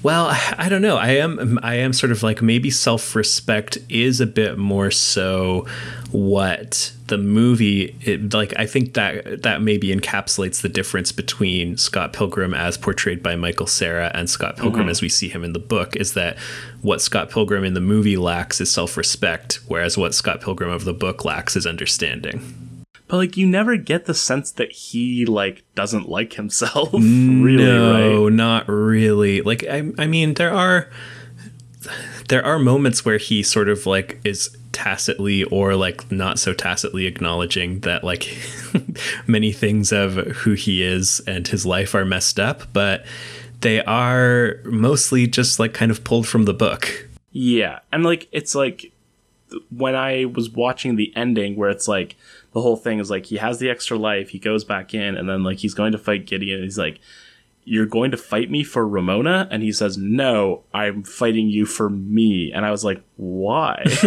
Well, 0.04 0.28
I 0.58 0.68
don't 0.68 0.82
know. 0.82 0.96
I 0.96 1.16
am 1.16 1.58
I 1.64 1.74
am 1.76 1.92
sort 1.92 2.12
of 2.12 2.22
like 2.22 2.40
maybe 2.40 2.70
self-respect 2.70 3.78
is 3.88 4.20
a 4.20 4.26
bit 4.26 4.56
more 4.56 4.92
so 4.92 5.66
what 6.12 6.92
the 7.08 7.18
movie 7.18 7.96
it, 8.02 8.32
like 8.32 8.54
I 8.56 8.66
think 8.66 8.94
that 8.94 9.42
that 9.42 9.62
maybe 9.62 9.92
encapsulates 9.92 10.62
the 10.62 10.68
difference 10.68 11.10
between 11.10 11.76
Scott 11.76 12.12
Pilgrim 12.12 12.54
as 12.54 12.78
portrayed 12.78 13.20
by 13.20 13.34
Michael 13.34 13.66
Cera 13.66 14.12
and 14.14 14.30
Scott 14.30 14.56
Pilgrim 14.56 14.84
mm-hmm. 14.84 14.90
as 14.90 15.02
we 15.02 15.08
see 15.08 15.28
him 15.28 15.42
in 15.42 15.54
the 15.54 15.58
book 15.58 15.96
is 15.96 16.14
that 16.14 16.38
what 16.82 17.02
Scott 17.02 17.30
Pilgrim 17.30 17.64
in 17.64 17.74
the 17.74 17.80
movie 17.80 18.16
lacks 18.16 18.60
is 18.60 18.70
self-respect 18.70 19.58
whereas 19.66 19.98
what 19.98 20.14
Scott 20.14 20.40
Pilgrim 20.40 20.70
of 20.70 20.84
the 20.84 20.94
book 20.94 21.24
lacks 21.24 21.56
is 21.56 21.66
understanding. 21.66 22.63
But 23.14 23.18
like 23.18 23.36
you 23.36 23.46
never 23.46 23.76
get 23.76 24.06
the 24.06 24.12
sense 24.12 24.50
that 24.50 24.72
he 24.72 25.24
like 25.24 25.62
doesn't 25.76 26.08
like 26.08 26.32
himself. 26.32 26.92
really, 26.92 27.62
no, 27.62 28.24
right? 28.24 28.32
not 28.32 28.68
really. 28.68 29.40
Like 29.40 29.62
I 29.62 29.92
I 29.96 30.08
mean 30.08 30.34
there 30.34 30.52
are 30.52 30.90
there 32.28 32.44
are 32.44 32.58
moments 32.58 33.04
where 33.04 33.18
he 33.18 33.44
sort 33.44 33.68
of 33.68 33.86
like 33.86 34.20
is 34.24 34.56
tacitly 34.72 35.44
or 35.44 35.76
like 35.76 36.10
not 36.10 36.40
so 36.40 36.52
tacitly 36.52 37.06
acknowledging 37.06 37.78
that 37.80 38.02
like 38.02 38.36
many 39.28 39.52
things 39.52 39.92
of 39.92 40.14
who 40.14 40.54
he 40.54 40.82
is 40.82 41.20
and 41.24 41.46
his 41.46 41.64
life 41.64 41.94
are 41.94 42.04
messed 42.04 42.40
up, 42.40 42.64
but 42.72 43.06
they 43.60 43.80
are 43.84 44.56
mostly 44.64 45.28
just 45.28 45.60
like 45.60 45.72
kind 45.72 45.92
of 45.92 46.02
pulled 46.02 46.26
from 46.26 46.46
the 46.46 46.54
book. 46.54 47.08
Yeah. 47.30 47.78
And 47.92 48.02
like 48.02 48.26
it's 48.32 48.56
like 48.56 48.90
when 49.70 49.94
I 49.94 50.24
was 50.24 50.50
watching 50.50 50.96
the 50.96 51.12
ending 51.14 51.54
where 51.54 51.70
it's 51.70 51.86
like 51.86 52.16
the 52.54 52.60
whole 52.60 52.76
thing 52.76 53.00
is 53.00 53.10
like 53.10 53.26
he 53.26 53.36
has 53.36 53.58
the 53.58 53.68
extra 53.68 53.98
life, 53.98 54.30
he 54.30 54.38
goes 54.38 54.64
back 54.64 54.94
in, 54.94 55.16
and 55.16 55.28
then 55.28 55.42
like 55.42 55.58
he's 55.58 55.74
going 55.74 55.92
to 55.92 55.98
fight 55.98 56.24
Gideon. 56.24 56.62
he's 56.62 56.78
like, 56.78 57.00
"You're 57.64 57.84
going 57.84 58.12
to 58.12 58.16
fight 58.16 58.48
me 58.48 58.62
for 58.62 58.86
Ramona?" 58.86 59.48
And 59.50 59.60
he 59.62 59.72
says, 59.72 59.98
"No, 59.98 60.62
I'm 60.72 61.02
fighting 61.02 61.48
you 61.48 61.66
for 61.66 61.90
me." 61.90 62.52
And 62.52 62.64
I 62.64 62.70
was 62.70 62.84
like, 62.84 63.02
"Why?" 63.16 63.82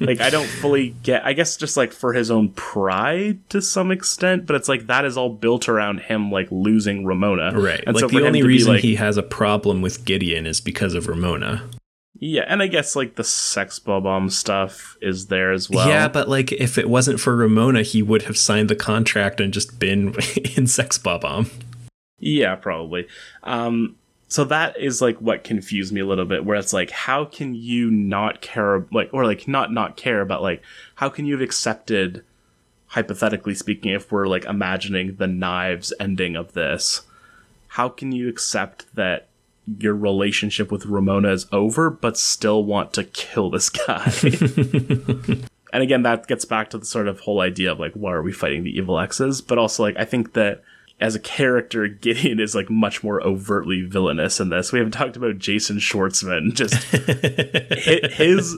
like 0.00 0.20
I 0.20 0.30
don't 0.30 0.48
fully 0.48 0.96
get. 1.04 1.24
I 1.24 1.32
guess 1.32 1.56
just 1.56 1.76
like 1.76 1.92
for 1.92 2.12
his 2.12 2.28
own 2.28 2.48
pride 2.50 3.48
to 3.50 3.62
some 3.62 3.92
extent, 3.92 4.46
but 4.46 4.56
it's 4.56 4.68
like 4.68 4.88
that 4.88 5.04
is 5.04 5.16
all 5.16 5.30
built 5.30 5.68
around 5.68 6.00
him 6.00 6.32
like 6.32 6.48
losing 6.50 7.06
Ramona, 7.06 7.52
right? 7.56 7.84
And 7.86 7.94
like 7.94 8.00
so 8.00 8.08
the 8.08 8.26
only 8.26 8.42
reason 8.42 8.72
like, 8.72 8.82
he 8.82 8.96
has 8.96 9.16
a 9.16 9.22
problem 9.22 9.80
with 9.80 10.04
Gideon 10.04 10.44
is 10.44 10.60
because 10.60 10.94
of 10.94 11.06
Ramona. 11.06 11.70
Yeah, 12.20 12.44
and 12.46 12.62
I 12.62 12.68
guess 12.68 12.94
like 12.94 13.16
the 13.16 13.24
Sex 13.24 13.78
Bob-omb 13.78 14.30
stuff 14.30 14.96
is 15.00 15.26
there 15.26 15.52
as 15.52 15.68
well. 15.68 15.88
Yeah, 15.88 16.08
but 16.08 16.28
like 16.28 16.52
if 16.52 16.78
it 16.78 16.88
wasn't 16.88 17.20
for 17.20 17.34
Ramona, 17.34 17.82
he 17.82 18.02
would 18.02 18.22
have 18.22 18.38
signed 18.38 18.70
the 18.70 18.76
contract 18.76 19.40
and 19.40 19.52
just 19.52 19.78
been 19.78 20.14
in 20.56 20.66
Sex 20.66 20.96
Bob-omb. 20.96 21.50
Yeah, 22.20 22.54
probably. 22.54 23.08
Um, 23.42 23.96
so 24.28 24.44
that 24.44 24.78
is 24.78 25.02
like 25.02 25.18
what 25.18 25.44
confused 25.44 25.92
me 25.92 26.00
a 26.00 26.06
little 26.06 26.24
bit, 26.24 26.44
where 26.44 26.56
it's 26.56 26.72
like, 26.72 26.90
how 26.90 27.24
can 27.24 27.54
you 27.54 27.90
not 27.90 28.40
care, 28.40 28.86
like, 28.92 29.10
or 29.12 29.24
like 29.24 29.46
not 29.48 29.72
not 29.72 29.96
care, 29.96 30.24
but 30.24 30.40
like, 30.40 30.62
how 30.94 31.08
can 31.08 31.26
you 31.26 31.34
have 31.34 31.42
accepted, 31.42 32.24
hypothetically 32.86 33.54
speaking, 33.54 33.92
if 33.92 34.10
we're 34.10 34.26
like 34.26 34.44
imagining 34.44 35.16
the 35.16 35.26
knives 35.26 35.92
ending 35.98 36.36
of 36.36 36.52
this, 36.52 37.02
how 37.68 37.88
can 37.88 38.12
you 38.12 38.28
accept 38.28 38.86
that 38.94 39.28
your 39.78 39.94
relationship 39.94 40.70
with 40.70 40.86
Ramona 40.86 41.32
is 41.32 41.46
over, 41.52 41.90
but 41.90 42.16
still 42.16 42.64
want 42.64 42.92
to 42.94 43.04
kill 43.04 43.50
this 43.50 43.70
guy. 43.70 44.12
and 45.72 45.82
again, 45.82 46.02
that 46.02 46.26
gets 46.26 46.44
back 46.44 46.70
to 46.70 46.78
the 46.78 46.84
sort 46.84 47.08
of 47.08 47.20
whole 47.20 47.40
idea 47.40 47.72
of 47.72 47.80
like, 47.80 47.94
why 47.94 48.12
are 48.12 48.22
we 48.22 48.32
fighting 48.32 48.64
the 48.64 48.76
evil 48.76 48.98
exes? 48.98 49.40
But 49.40 49.58
also, 49.58 49.82
like, 49.82 49.96
I 49.98 50.04
think 50.04 50.34
that 50.34 50.62
as 51.00 51.14
a 51.14 51.20
character, 51.20 51.88
Gideon 52.00 52.40
is 52.40 52.54
like 52.54 52.70
much 52.70 53.02
more 53.02 53.22
overtly 53.22 53.82
villainous 53.82 54.40
in 54.40 54.50
this. 54.50 54.72
We 54.72 54.78
haven't 54.78 54.92
talked 54.92 55.16
about 55.16 55.38
Jason 55.38 55.78
Schwartzman. 55.78 56.54
Just 56.54 56.82
his 58.14 58.56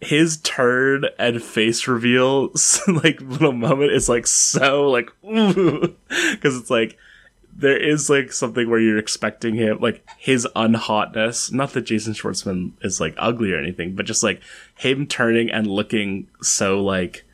his 0.00 0.36
turn 0.38 1.06
and 1.18 1.42
face 1.42 1.88
reveal, 1.88 2.52
like 2.88 3.20
little 3.20 3.52
moment, 3.52 3.92
is 3.92 4.08
like 4.08 4.26
so 4.26 4.90
like 4.90 5.10
because 5.22 6.56
it's 6.56 6.70
like 6.70 6.98
there 7.56 7.76
is 7.76 8.10
like 8.10 8.32
something 8.32 8.68
where 8.68 8.80
you're 8.80 8.98
expecting 8.98 9.54
him 9.54 9.78
like 9.80 10.04
his 10.18 10.46
unhotness. 10.56 11.52
Not 11.52 11.72
that 11.72 11.82
jason 11.82 12.14
schwartzman 12.14 12.72
is 12.82 13.00
like 13.00 13.14
ugly 13.18 13.52
or 13.52 13.58
anything 13.58 13.94
but 13.94 14.06
just 14.06 14.22
like 14.22 14.40
him 14.76 15.06
turning 15.06 15.50
and 15.50 15.66
looking 15.66 16.28
so 16.42 16.82
like 16.82 17.24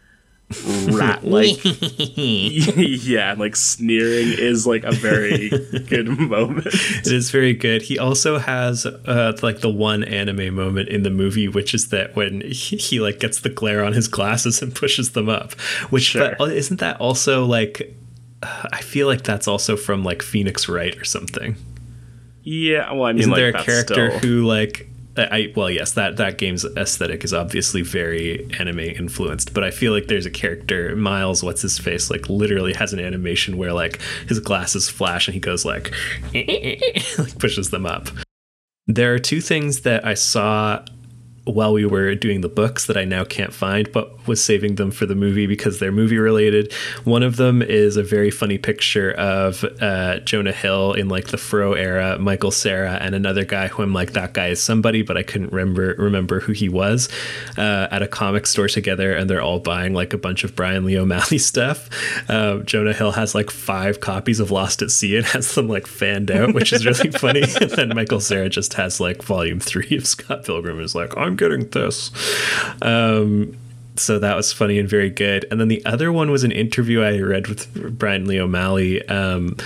rat 0.90 1.24
like 1.24 1.58
yeah 2.16 3.34
like 3.38 3.54
sneering 3.54 4.32
is 4.36 4.66
like 4.66 4.82
a 4.82 4.90
very 4.90 5.48
good 5.88 6.08
moment. 6.08 6.66
It 6.66 7.12
is 7.12 7.30
very 7.30 7.54
good. 7.54 7.82
He 7.82 7.98
also 7.98 8.38
has 8.38 8.84
uh 8.84 9.36
like 9.42 9.60
the 9.60 9.70
one 9.70 10.02
anime 10.02 10.54
moment 10.54 10.88
in 10.88 11.02
the 11.04 11.10
movie 11.10 11.48
which 11.48 11.72
is 11.72 11.88
that 11.90 12.16
when 12.16 12.40
he, 12.42 12.76
he 12.76 13.00
like 13.00 13.20
gets 13.20 13.40
the 13.40 13.48
glare 13.48 13.84
on 13.84 13.92
his 13.92 14.08
glasses 14.08 14.60
and 14.60 14.74
pushes 14.74 15.12
them 15.12 15.28
up 15.28 15.52
which 15.90 16.02
sure. 16.02 16.34
but 16.38 16.52
isn't 16.52 16.80
that 16.80 17.00
also 17.00 17.44
like 17.44 17.94
I 18.72 18.80
feel 18.80 19.07
like 19.07 19.22
that's 19.22 19.49
also 19.49 19.76
from 19.76 20.05
like 20.05 20.22
Phoenix 20.22 20.68
Wright 20.68 20.97
or 20.97 21.05
something. 21.05 21.57
Yeah, 22.43 22.93
well, 22.93 23.05
I 23.05 23.12
mean, 23.12 23.20
isn't 23.20 23.32
like, 23.32 23.38
there 23.38 23.49
a 23.51 23.64
character 23.64 24.11
still... 24.11 24.18
who 24.20 24.47
like 24.47 24.91
I 25.16 25.53
well, 25.57 25.70
yes, 25.70 25.93
that 25.93 26.16
that 26.16 26.38
game's 26.38 26.64
aesthetic 26.64 27.24
is 27.24 27.34
obviously 27.34 27.82
very 27.82 28.49
anime 28.59 28.80
influenced, 28.80 29.53
but 29.53 29.64
I 29.64 29.70
feel 29.70 29.93
like 29.93 30.07
there's 30.07 30.26
a 30.26 30.30
character 30.30 30.95
Miles, 30.97 31.43
what's 31.43 31.62
his 31.62 31.78
face, 31.78 32.11
like 32.11 32.28
literally 32.28 32.72
has 32.74 32.93
an 32.93 33.01
animation 33.01 33.59
where 33.59 33.72
like 33.72 34.01
his 34.28 34.38
glasses 34.38 34.88
flash 34.88 35.26
and 35.26 35.34
he 35.34 35.41
goes 35.41 35.64
like, 35.64 35.93
like 36.32 37.38
pushes 37.38 37.70
them 37.70 37.86
up. 37.86 38.09
There 38.86 39.12
are 39.14 39.18
two 39.18 39.41
things 39.41 39.80
that 39.80 40.05
I 40.05 40.14
saw 40.14 40.84
while 41.53 41.72
we 41.72 41.86
were 41.86 42.14
doing 42.14 42.40
the 42.40 42.48
books 42.48 42.86
that 42.86 42.96
I 42.96 43.05
now 43.05 43.24
can't 43.24 43.53
find, 43.53 43.90
but 43.92 44.26
was 44.26 44.42
saving 44.42 44.76
them 44.76 44.90
for 44.90 45.07
the 45.07 45.14
movie 45.14 45.46
because 45.46 45.78
they're 45.78 45.92
movie 45.92 46.18
related. 46.18 46.72
One 47.05 47.22
of 47.22 47.36
them 47.36 47.62
is 47.62 47.96
a 47.96 48.03
very 48.03 48.30
funny 48.30 48.59
picture 48.59 49.12
of 49.12 49.64
uh, 49.80 50.20
Jonah 50.20 50.53
Hill 50.53 50.92
in 50.94 51.09
like 51.09 51.28
the 51.28 51.38
Fro 51.38 51.74
era, 51.74 52.18
Michael 52.18 52.51
Cera, 52.51 52.98
and 53.01 53.14
another 53.14 53.44
guy 53.44 53.68
who 53.68 53.82
I'm 53.82 53.92
like, 53.92 54.12
that 54.12 54.34
guy 54.34 54.48
is 54.48 54.62
somebody, 54.62 55.03
but 55.03 55.16
I 55.16 55.22
couldn't 55.22 55.53
remember 55.53 55.94
remember 55.98 56.40
who 56.40 56.53
he 56.53 56.68
was 56.68 57.09
uh, 57.57 57.88
at 57.90 58.03
a 58.03 58.09
comic 58.09 58.46
store 58.46 58.68
together, 58.68 59.12
and 59.12 59.28
they're 59.28 59.42
all 59.42 59.61
buying 59.61 59.94
like 59.94 60.12
a 60.12 60.18
bunch 60.18 60.44
of 60.44 60.55
Brian 60.57 60.84
Lee 60.84 60.98
O'Malley 60.98 61.38
stuff. 61.53 61.88
Uh, 62.28 62.59
Jonah 62.59 62.92
Hill 62.92 63.12
has 63.12 63.34
like 63.34 63.51
five 63.51 64.01
copies 64.01 64.40
of 64.40 64.51
Lost 64.51 64.82
at 64.82 64.90
Sea 64.90 65.16
and 65.16 65.26
has 65.26 65.55
them 65.55 65.68
like 65.68 65.86
fanned 65.86 66.30
out, 66.30 66.55
which 66.55 66.72
is 66.72 66.86
really 66.86 67.11
funny. 67.18 67.42
and 67.61 67.70
then 67.70 67.88
Michael 67.94 68.20
Cera 68.20 68.48
just 68.48 68.74
has 68.74 69.01
like 69.01 69.22
volume 69.22 69.61
three 69.61 69.96
of 69.96 70.07
Scott 70.07 70.44
Pilgrim 70.44 70.80
is 70.80 70.94
like, 70.94 71.16
I'm 71.16 71.36
getting 71.41 71.68
this. 71.70 72.12
Um, 72.82 73.57
so 73.97 74.18
that 74.18 74.36
was 74.36 74.53
funny 74.53 74.78
and 74.78 74.88
very 74.88 75.11
good. 75.11 75.45
And 75.51 75.61
then 75.61 75.68
the 75.68 75.84
other 75.84 76.12
one 76.12 76.30
was 76.30 76.45
an 76.45 76.53
interview 76.53 77.03
I 77.03 77.18
read 77.18 77.49
with 77.49 77.99
Brian 77.99 78.26
Lee 78.26 78.41
O'Malley, 78.41 79.07
um, 79.09 79.57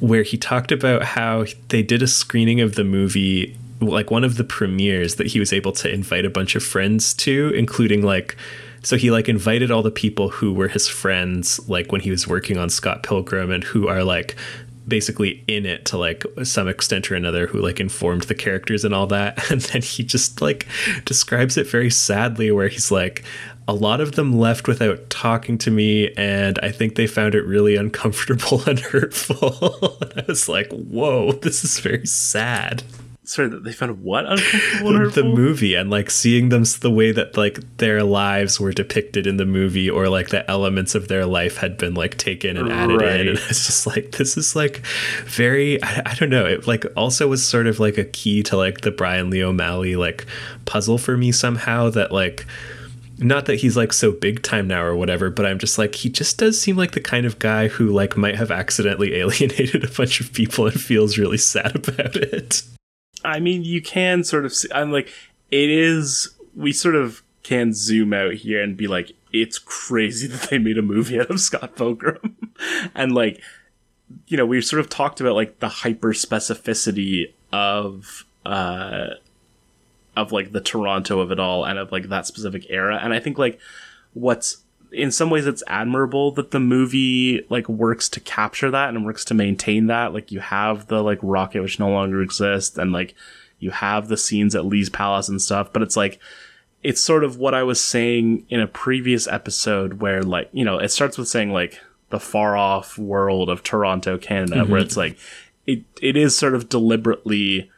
where 0.00 0.22
he 0.22 0.36
talked 0.36 0.72
about 0.72 1.02
how 1.02 1.44
they 1.68 1.82
did 1.82 2.02
a 2.02 2.06
screening 2.06 2.60
of 2.60 2.74
the 2.74 2.84
movie, 2.84 3.56
like 3.80 4.10
one 4.10 4.24
of 4.24 4.36
the 4.36 4.44
premieres 4.44 5.16
that 5.16 5.28
he 5.28 5.38
was 5.38 5.52
able 5.52 5.72
to 5.72 5.92
invite 5.92 6.24
a 6.24 6.30
bunch 6.30 6.56
of 6.56 6.62
friends 6.62 7.14
to, 7.14 7.52
including 7.54 8.02
like. 8.02 8.36
So 8.80 8.96
he 8.96 9.10
like 9.10 9.28
invited 9.28 9.72
all 9.72 9.82
the 9.82 9.90
people 9.90 10.28
who 10.28 10.52
were 10.52 10.68
his 10.68 10.86
friends, 10.86 11.60
like 11.68 11.90
when 11.90 12.00
he 12.00 12.12
was 12.12 12.28
working 12.28 12.56
on 12.56 12.70
Scott 12.70 13.02
Pilgrim, 13.02 13.50
and 13.50 13.64
who 13.64 13.88
are 13.88 14.04
like 14.04 14.36
basically 14.88 15.44
in 15.46 15.66
it 15.66 15.84
to 15.86 15.98
like 15.98 16.24
some 16.42 16.68
extent 16.68 17.10
or 17.10 17.14
another 17.14 17.46
who 17.46 17.60
like 17.60 17.78
informed 17.78 18.22
the 18.22 18.34
characters 18.34 18.84
and 18.84 18.94
all 18.94 19.06
that. 19.06 19.38
And 19.58 19.62
then 19.62 19.82
he 19.82 20.04
just 20.04 20.40
like 20.40 20.66
describes 21.04 21.56
it 21.56 21.66
very 21.66 21.90
sadly 21.90 22.50
where 22.50 22.68
he's 22.68 22.90
like 22.90 23.24
a 23.66 23.74
lot 23.74 24.00
of 24.00 24.12
them 24.12 24.38
left 24.38 24.66
without 24.66 25.10
talking 25.10 25.58
to 25.58 25.70
me 25.70 26.10
and 26.16 26.58
i 26.62 26.70
think 26.70 26.94
they 26.94 27.06
found 27.06 27.34
it 27.34 27.42
really 27.44 27.76
uncomfortable 27.76 28.62
and 28.66 28.80
hurtful. 28.80 29.98
And 30.00 30.20
i 30.20 30.24
was 30.26 30.48
like 30.48 30.70
whoa 30.72 31.32
this 31.32 31.64
is 31.64 31.78
very 31.78 32.06
sad 32.06 32.82
sorry 33.28 33.48
they 33.48 33.72
found 33.72 34.02
what 34.02 34.24
uncomfortable 34.30 35.10
the 35.10 35.22
movie 35.22 35.74
and 35.74 35.90
like 35.90 36.10
seeing 36.10 36.48
them 36.48 36.64
the 36.80 36.90
way 36.90 37.12
that 37.12 37.36
like 37.36 37.76
their 37.76 38.02
lives 38.02 38.58
were 38.58 38.72
depicted 38.72 39.26
in 39.26 39.36
the 39.36 39.44
movie 39.44 39.88
or 39.88 40.08
like 40.08 40.30
the 40.30 40.48
elements 40.50 40.94
of 40.94 41.08
their 41.08 41.26
life 41.26 41.58
had 41.58 41.76
been 41.76 41.92
like 41.92 42.16
taken 42.16 42.56
and 42.56 42.72
added 42.72 43.02
right. 43.02 43.20
in 43.20 43.28
and 43.28 43.38
it's 43.38 43.66
just 43.66 43.86
like 43.86 44.12
this 44.12 44.38
is 44.38 44.56
like 44.56 44.78
very 45.26 45.82
I, 45.82 46.02
I, 46.06 46.14
don't 46.14 46.30
know 46.30 46.46
it 46.46 46.66
like 46.66 46.86
also 46.96 47.28
was 47.28 47.46
sort 47.46 47.66
of 47.66 47.78
like 47.78 47.98
a 47.98 48.04
key 48.04 48.42
to 48.44 48.56
like 48.56 48.80
the 48.80 48.90
brian 48.90 49.28
lee 49.28 49.42
o'malley 49.42 49.94
like 49.94 50.24
puzzle 50.64 50.96
for 50.96 51.16
me 51.16 51.30
somehow 51.30 51.90
that 51.90 52.10
like 52.10 52.46
not 53.18 53.46
that 53.46 53.56
he's 53.56 53.76
like 53.76 53.92
so 53.92 54.12
big 54.12 54.42
time 54.44 54.68
now 54.68 54.80
or 54.80 54.94
whatever, 54.94 55.28
but 55.28 55.44
I'm 55.44 55.58
just 55.58 55.76
like 55.76 55.96
he 55.96 56.08
just 56.08 56.38
does 56.38 56.60
seem 56.60 56.76
like 56.76 56.92
the 56.92 57.00
kind 57.00 57.26
of 57.26 57.40
guy 57.40 57.66
who 57.66 57.88
like 57.88 58.16
might 58.16 58.36
have 58.36 58.52
accidentally 58.52 59.14
alienated 59.16 59.82
a 59.82 59.90
bunch 59.90 60.20
of 60.20 60.32
people 60.32 60.66
and 60.66 60.80
feels 60.80 61.18
really 61.18 61.36
sad 61.36 61.74
about 61.74 62.14
it. 62.14 62.62
I 63.24 63.40
mean, 63.40 63.64
you 63.64 63.82
can 63.82 64.24
sort 64.24 64.44
of 64.44 64.54
see, 64.54 64.68
I'm 64.74 64.92
like, 64.92 65.12
it 65.50 65.70
is, 65.70 66.30
we 66.54 66.72
sort 66.72 66.94
of 66.94 67.22
can 67.42 67.72
zoom 67.72 68.12
out 68.12 68.34
here 68.34 68.62
and 68.62 68.76
be 68.76 68.86
like, 68.86 69.12
it's 69.32 69.58
crazy 69.58 70.26
that 70.28 70.50
they 70.50 70.58
made 70.58 70.78
a 70.78 70.82
movie 70.82 71.20
out 71.20 71.30
of 71.30 71.40
Scott 71.40 71.76
Pilgrim. 71.76 72.36
and 72.94 73.12
like, 73.12 73.40
you 74.26 74.36
know, 74.36 74.46
we've 74.46 74.64
sort 74.64 74.80
of 74.80 74.88
talked 74.88 75.20
about 75.20 75.34
like 75.34 75.60
the 75.60 75.68
hyper 75.68 76.12
specificity 76.12 77.32
of 77.52 78.24
uh 78.44 79.08
of 80.16 80.32
like 80.32 80.52
the 80.52 80.60
Toronto 80.60 81.20
of 81.20 81.30
it 81.30 81.38
all 81.38 81.64
and 81.64 81.78
of 81.78 81.92
like 81.92 82.08
that 82.08 82.26
specific 82.26 82.66
era. 82.68 82.98
And 83.02 83.12
I 83.12 83.20
think 83.20 83.38
like 83.38 83.60
what's 84.14 84.58
in 84.92 85.10
some 85.10 85.30
ways 85.30 85.46
it's 85.46 85.62
admirable 85.66 86.30
that 86.32 86.50
the 86.50 86.60
movie 86.60 87.44
like 87.48 87.68
works 87.68 88.08
to 88.08 88.20
capture 88.20 88.70
that 88.70 88.90
and 88.90 89.04
works 89.04 89.24
to 89.26 89.34
maintain 89.34 89.86
that. 89.86 90.12
Like 90.12 90.32
you 90.32 90.40
have 90.40 90.86
the 90.86 91.02
like 91.02 91.20
Rockit 91.20 91.62
which 91.62 91.78
no 91.78 91.90
longer 91.90 92.22
exists 92.22 92.78
and 92.78 92.92
like 92.92 93.14
you 93.58 93.70
have 93.70 94.08
the 94.08 94.16
scenes 94.16 94.54
at 94.54 94.64
Lee's 94.64 94.88
palace 94.88 95.28
and 95.28 95.42
stuff, 95.42 95.72
but 95.72 95.82
it's 95.82 95.96
like 95.96 96.20
it's 96.82 97.02
sort 97.02 97.24
of 97.24 97.36
what 97.36 97.54
I 97.54 97.62
was 97.62 97.80
saying 97.80 98.46
in 98.48 98.60
a 98.60 98.66
previous 98.66 99.26
episode 99.26 99.94
where 99.94 100.22
like, 100.22 100.48
you 100.52 100.64
know, 100.64 100.78
it 100.78 100.90
starts 100.90 101.18
with 101.18 101.28
saying 101.28 101.52
like 101.52 101.80
the 102.10 102.20
far 102.20 102.56
off 102.56 102.96
world 102.96 103.50
of 103.50 103.62
Toronto, 103.62 104.16
Canada, 104.16 104.64
where 104.64 104.80
mm-hmm. 104.80 104.86
it's 104.86 104.96
like 104.96 105.18
it 105.66 105.82
it 106.00 106.16
is 106.16 106.36
sort 106.36 106.54
of 106.54 106.68
deliberately 106.68 107.70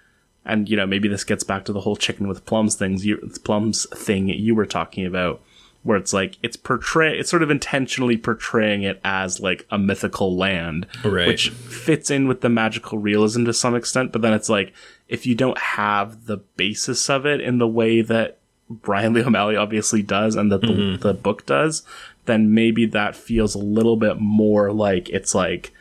and 0.44 0.68
you 0.68 0.76
know, 0.76 0.86
maybe 0.86 1.08
this 1.08 1.24
gets 1.24 1.44
back 1.44 1.64
to 1.64 1.72
the 1.72 1.80
whole 1.80 1.96
chicken 1.96 2.28
with 2.28 2.46
plums 2.46 2.74
things 2.74 3.04
you 3.04 3.16
plums 3.44 3.86
thing 3.94 4.28
you 4.28 4.54
were 4.54 4.66
talking 4.66 5.06
about 5.06 5.40
where 5.82 5.96
it's 5.96 6.12
like 6.12 6.36
it's 6.42 6.56
portray 6.56 7.18
it's 7.18 7.30
sort 7.30 7.42
of 7.42 7.50
intentionally 7.50 8.16
portraying 8.16 8.82
it 8.82 9.00
as 9.04 9.40
like 9.40 9.66
a 9.70 9.78
mythical 9.78 10.36
land 10.36 10.86
Right. 11.04 11.26
which 11.26 11.50
fits 11.50 12.10
in 12.10 12.28
with 12.28 12.42
the 12.42 12.48
magical 12.48 12.98
realism 12.98 13.44
to 13.46 13.52
some 13.52 13.74
extent 13.74 14.12
but 14.12 14.22
then 14.22 14.32
it's 14.32 14.48
like 14.48 14.72
if 15.08 15.26
you 15.26 15.34
don't 15.34 15.58
have 15.58 16.26
the 16.26 16.38
basis 16.56 17.08
of 17.08 17.26
it 17.26 17.40
in 17.40 17.58
the 17.58 17.68
way 17.68 18.02
that 18.02 18.38
Brian 18.68 19.12
Lee 19.14 19.24
O'Malley 19.24 19.56
obviously 19.56 20.02
does 20.02 20.36
and 20.36 20.52
that 20.52 20.60
the, 20.60 20.66
mm-hmm. 20.68 21.02
the 21.02 21.14
book 21.14 21.46
does 21.46 21.82
then 22.26 22.54
maybe 22.54 22.86
that 22.86 23.16
feels 23.16 23.54
a 23.54 23.58
little 23.58 23.96
bit 23.96 24.18
more 24.20 24.72
like 24.72 25.08
it's 25.08 25.34
like 25.34 25.72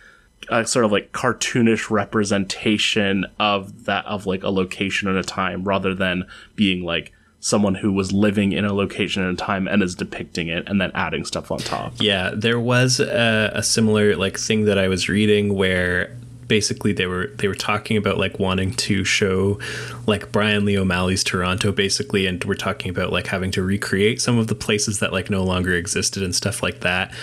a 0.49 0.65
sort 0.65 0.85
of 0.85 0.91
like 0.91 1.11
cartoonish 1.11 1.89
representation 1.89 3.25
of 3.39 3.85
that 3.85 4.05
of 4.05 4.25
like 4.25 4.43
a 4.43 4.49
location 4.49 5.07
and 5.07 5.17
a 5.17 5.23
time 5.23 5.63
rather 5.63 5.93
than 5.93 6.25
being 6.55 6.83
like 6.83 7.11
someone 7.41 7.75
who 7.75 7.91
was 7.91 8.11
living 8.11 8.51
in 8.51 8.65
a 8.65 8.73
location 8.73 9.23
and 9.23 9.39
a 9.39 9.43
time 9.43 9.67
and 9.67 9.81
is 9.81 9.95
depicting 9.95 10.49
it 10.49 10.67
and 10.67 10.81
then 10.81 10.91
adding 10.93 11.23
stuff 11.23 11.51
on 11.51 11.59
top. 11.59 11.93
Yeah, 11.99 12.31
there 12.35 12.59
was 12.59 12.99
a, 12.99 13.51
a 13.53 13.63
similar 13.63 14.15
like 14.15 14.37
thing 14.37 14.65
that 14.65 14.77
I 14.77 14.87
was 14.87 15.07
reading 15.07 15.55
where 15.55 16.15
basically 16.49 16.91
they 16.91 17.05
were 17.05 17.27
they 17.35 17.47
were 17.47 17.55
talking 17.55 17.95
about 17.95 18.17
like 18.17 18.39
wanting 18.39 18.73
to 18.73 19.05
show 19.05 19.59
like 20.07 20.31
Brian 20.31 20.65
Lee 20.65 20.77
O'Malley's 20.77 21.23
Toronto 21.23 21.71
basically 21.71 22.25
and 22.25 22.43
we're 22.43 22.55
talking 22.55 22.89
about 22.89 23.13
like 23.13 23.27
having 23.27 23.51
to 23.51 23.61
recreate 23.61 24.19
some 24.19 24.37
of 24.37 24.47
the 24.47 24.55
places 24.55 24.99
that 24.99 25.13
like 25.13 25.29
no 25.29 25.43
longer 25.43 25.75
existed 25.75 26.23
and 26.23 26.33
stuff 26.35 26.63
like 26.63 26.79
that 26.79 27.13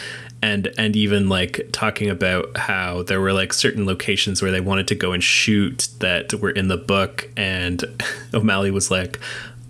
and 0.42 0.72
and 0.78 0.94
even 0.94 1.28
like 1.28 1.68
talking 1.72 2.08
about 2.08 2.56
how 2.56 3.02
there 3.02 3.20
were 3.20 3.32
like 3.32 3.52
certain 3.52 3.84
locations 3.84 4.40
where 4.40 4.52
they 4.52 4.60
wanted 4.60 4.86
to 4.86 4.94
go 4.94 5.12
and 5.12 5.24
shoot 5.24 5.88
that 5.98 6.32
were 6.34 6.50
in 6.50 6.68
the 6.68 6.76
book 6.76 7.28
and 7.36 7.84
O'Malley 8.34 8.70
was 8.70 8.90
like 8.90 9.18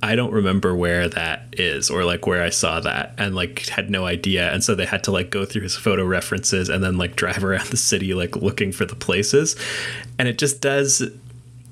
I 0.03 0.15
don't 0.15 0.33
remember 0.33 0.75
where 0.75 1.09
that 1.09 1.47
is 1.53 1.91
or 1.91 2.05
like 2.05 2.27
where 2.27 2.43
I 2.43 2.51
saw 2.51 2.81
that 2.81 3.15
and 3.19 3.35
like 3.35 3.67
had 3.67 3.91
no 3.91 4.05
idea. 4.05 4.53
And 4.53 4.63
so 4.63 4.75
they 4.75 4.87
had 4.87 5.03
to 5.05 5.13
like 5.13 5.31
go 5.31 5.45
through 5.45 5.63
his 5.63 5.75
photo 5.75 6.05
references 6.05 6.69
and 6.69 6.85
then 6.85 6.99
like 6.99 7.17
drive 7.17 7.43
around 7.43 7.67
the 7.71 7.77
city 7.77 8.15
like 8.15 8.37
looking 8.37 8.73
for 8.73 8.85
the 8.85 8.97
places. 8.97 9.57
And 10.19 10.29
it 10.29 10.39
just 10.39 10.61
does 10.61 11.03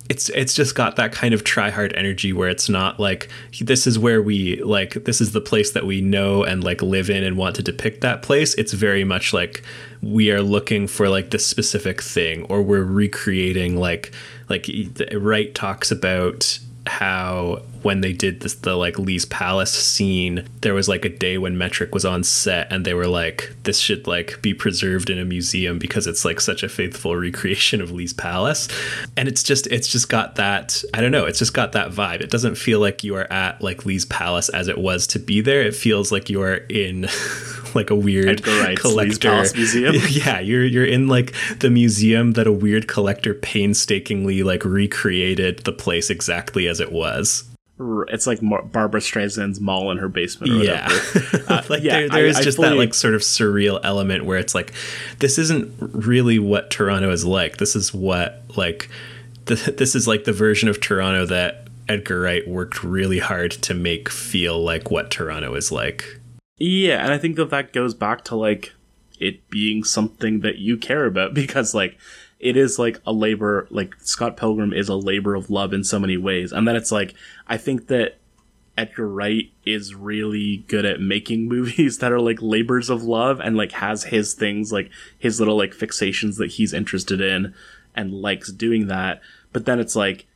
it's 0.09 0.29
it's 0.31 0.55
just 0.55 0.75
got 0.75 0.97
that 0.97 1.13
kind 1.13 1.33
of 1.33 1.45
try 1.45 1.71
hard 1.71 1.93
energy 1.95 2.33
where 2.33 2.49
it's 2.49 2.69
not 2.69 3.01
like 3.01 3.29
this 3.61 3.87
is 3.87 3.99
where 3.99 4.21
we 4.21 4.63
like 4.63 4.93
this 5.05 5.21
is 5.21 5.33
the 5.33 5.41
place 5.41 5.73
that 5.73 5.87
we 5.87 6.01
know 6.03 6.45
and 6.45 6.63
like 6.63 6.83
live 6.83 7.09
in 7.09 7.25
and 7.25 7.39
want 7.39 7.57
to 7.57 7.63
depict 7.63 8.03
that 8.03 8.21
place 8.21 8.53
it's 8.55 8.75
very 8.75 9.03
much 9.03 9.33
like 9.33 9.63
we 10.03 10.31
are 10.31 10.43
looking 10.43 10.87
for 10.87 11.09
like 11.09 11.31
this 11.31 11.47
specific 11.47 12.03
thing 12.03 12.45
or 12.45 12.63
we're 12.63 12.85
recreating 12.85 13.79
like 13.79 14.13
like 14.51 14.69
Wright 15.15 15.55
talks 15.55 15.91
about 15.91 16.59
how 16.87 17.63
when 17.85 18.01
they 18.01 18.13
did 18.13 18.41
this 18.41 18.55
the 18.55 18.77
like 18.77 18.99
Lee's 18.99 19.27
Palace 19.27 19.73
scene, 19.73 20.49
there 20.63 20.75
was 20.75 20.89
like 20.89 21.05
a 21.05 21.09
day 21.11 21.37
when 21.37 21.59
Metric 21.59 21.95
was 21.95 22.05
on 22.05 22.25
set 22.25 22.73
and 22.73 22.85
they 22.85 22.95
were 22.95 23.07
like, 23.07 23.55
this 23.65 23.79
should 23.79 24.07
like 24.07 24.41
be 24.41 24.55
preserved 24.55 25.11
in 25.11 25.19
a 25.19 25.25
museum 25.25 25.79
because 25.79 26.07
it's 26.07 26.25
like 26.25 26.41
such 26.41 26.63
a 26.63 26.69
faithful 26.69 27.15
recreation 27.15 27.81
of 27.81 27.91
Lee's 27.91 28.15
Palace. 28.15 28.69
And 29.17 29.29
it's 29.29 29.43
just 29.43 29.67
it's 29.69 29.89
just 29.89 30.09
got 30.09 30.37
that 30.37 30.83
I 30.95 31.01
don't 31.01 31.13
know, 31.13 31.27
it's 31.27 31.39
just 31.39 31.55
got 31.55 31.73
that 31.73 31.91
vibe. 31.91 32.23
It 32.23 32.31
doesn't 32.31 32.57
feel 32.57 32.81
like 32.81 33.05
you 33.05 33.15
are 33.17 33.31
at 33.31 33.61
like 33.61 33.85
Lee's 33.85 34.07
Palace 34.07 34.49
as 34.49 34.69
it 34.69 34.79
was 34.79 35.07
to 35.09 35.19
be 35.19 35.41
there. 35.43 35.63
It 35.63 35.75
feels 35.75 36.11
like 36.11 36.31
you 36.31 36.41
are 36.41 36.55
in 36.55 37.03
like 37.75 37.91
a 37.91 37.97
weird 37.97 38.43
collector 38.43 39.29
Palace 39.29 39.55
Museum. 39.55 39.95
yeah, 40.09 40.41
you're 40.41 40.65
you're 40.65 40.87
in 40.87 41.07
like 41.09 41.35
the 41.59 41.71
museum 41.71 42.33
that 42.33 42.47
a 42.47 42.53
weird 42.53 42.89
collector 42.89 43.35
painstakingly 43.35 44.43
like 44.43 44.65
recreated 44.65 45.61
the 45.61 45.73
place 45.73 46.09
exactly 46.09 46.67
as 46.67 46.81
it 46.81 46.91
was. 46.91 47.45
It's 47.79 48.27
like 48.27 48.41
Mar- 48.41 48.63
Barbra 48.63 49.01
Streisand's 49.01 49.61
mall 49.61 49.91
in 49.91 49.99
her 49.99 50.09
basement 50.09 50.53
or 50.53 50.57
Yeah. 50.65 50.89
whatever. 50.89 51.45
Uh, 51.55 51.63
like 51.69 51.83
yeah, 51.83 51.99
there, 52.01 52.09
there 52.09 52.25
I- 52.27 52.29
is 52.29 52.37
I 52.37 52.43
just 52.43 52.59
that 52.61 52.77
like 52.77 52.95
sort 52.95 53.15
of 53.15 53.21
surreal 53.23 53.81
element 53.83 54.25
where 54.25 54.39
it's 54.39 54.55
like 54.55 54.73
this 55.19 55.39
isn't 55.39 55.73
really 55.81 56.39
what 56.39 56.71
Toronto 56.71 57.11
is 57.11 57.25
like. 57.25 57.57
This 57.59 57.75
is 57.77 57.93
what 57.93 58.43
like 58.57 58.89
the, 59.47 59.55
this 59.77 59.95
is 59.95 60.07
like 60.09 60.25
the 60.25 60.33
version 60.33 60.69
of 60.69 60.81
Toronto 60.81 61.27
that 61.27 61.67
Edgar 61.89 62.21
Wright 62.21 62.47
worked 62.49 62.83
really 62.83 63.19
hard 63.19 63.51
to 63.51 63.75
make 63.75 64.09
feel 64.09 64.63
like 64.63 64.91
what 64.91 65.11
Toronto 65.11 65.55
is 65.55 65.71
like. 65.71 66.21
Yeah, 66.59 67.03
and 67.03 67.13
I 67.13 67.19
think 67.19 67.37
that 67.37 67.51
that 67.51 67.73
goes 67.73 67.93
back 67.95 68.25
to 68.27 68.37
like 68.37 68.73
it 69.21 69.49
being 69.51 69.85
something 69.85 70.41
that 70.41 70.59
you 70.59 70.77
care 70.77 71.05
about 71.07 71.35
because 71.35 71.75
like 71.75 71.99
it 72.45 72.59
is 72.59 72.79
like 72.79 73.01
a 73.07 73.13
labor 73.13 73.67
like 73.71 73.95
Scott 74.01 74.37
Pilgrim 74.37 74.75
is 74.75 74.91
a 74.91 74.95
labor 74.95 75.35
of 75.35 75.49
love 75.49 75.73
in 75.73 75.83
so 75.83 75.99
many 75.99 76.19
ways. 76.19 76.53
And 76.53 76.69
then 76.69 76.77
it's 76.77 76.93
like 76.93 77.15
I 77.49 77.57
think 77.57 77.87
that 77.87 78.19
Edgar 78.77 79.09
Wright 79.09 79.51
is 79.65 79.95
really 79.95 80.59
good 80.69 80.85
at 80.85 81.01
making 81.01 81.49
movies 81.49 81.99
that 81.99 82.13
are 82.13 82.21
like 82.21 82.43
labors 82.43 82.91
of 82.91 83.03
love 83.03 83.41
and 83.41 83.57
like 83.57 83.73
has 83.73 84.05
his 84.05 84.35
things 84.35 84.71
like 84.71 84.91
his 85.19 85.41
little 85.41 85.57
like 85.57 85.73
fixations 85.73 86.37
that 86.37 86.53
he's 86.53 86.75
interested 86.75 87.21
in 87.21 87.55
and 87.97 88.13
likes 88.13 88.53
doing 88.53 88.89
that. 88.89 89.23
But 89.55 89.65
then 89.65 89.81
it's 89.81 89.97
like 89.97 90.27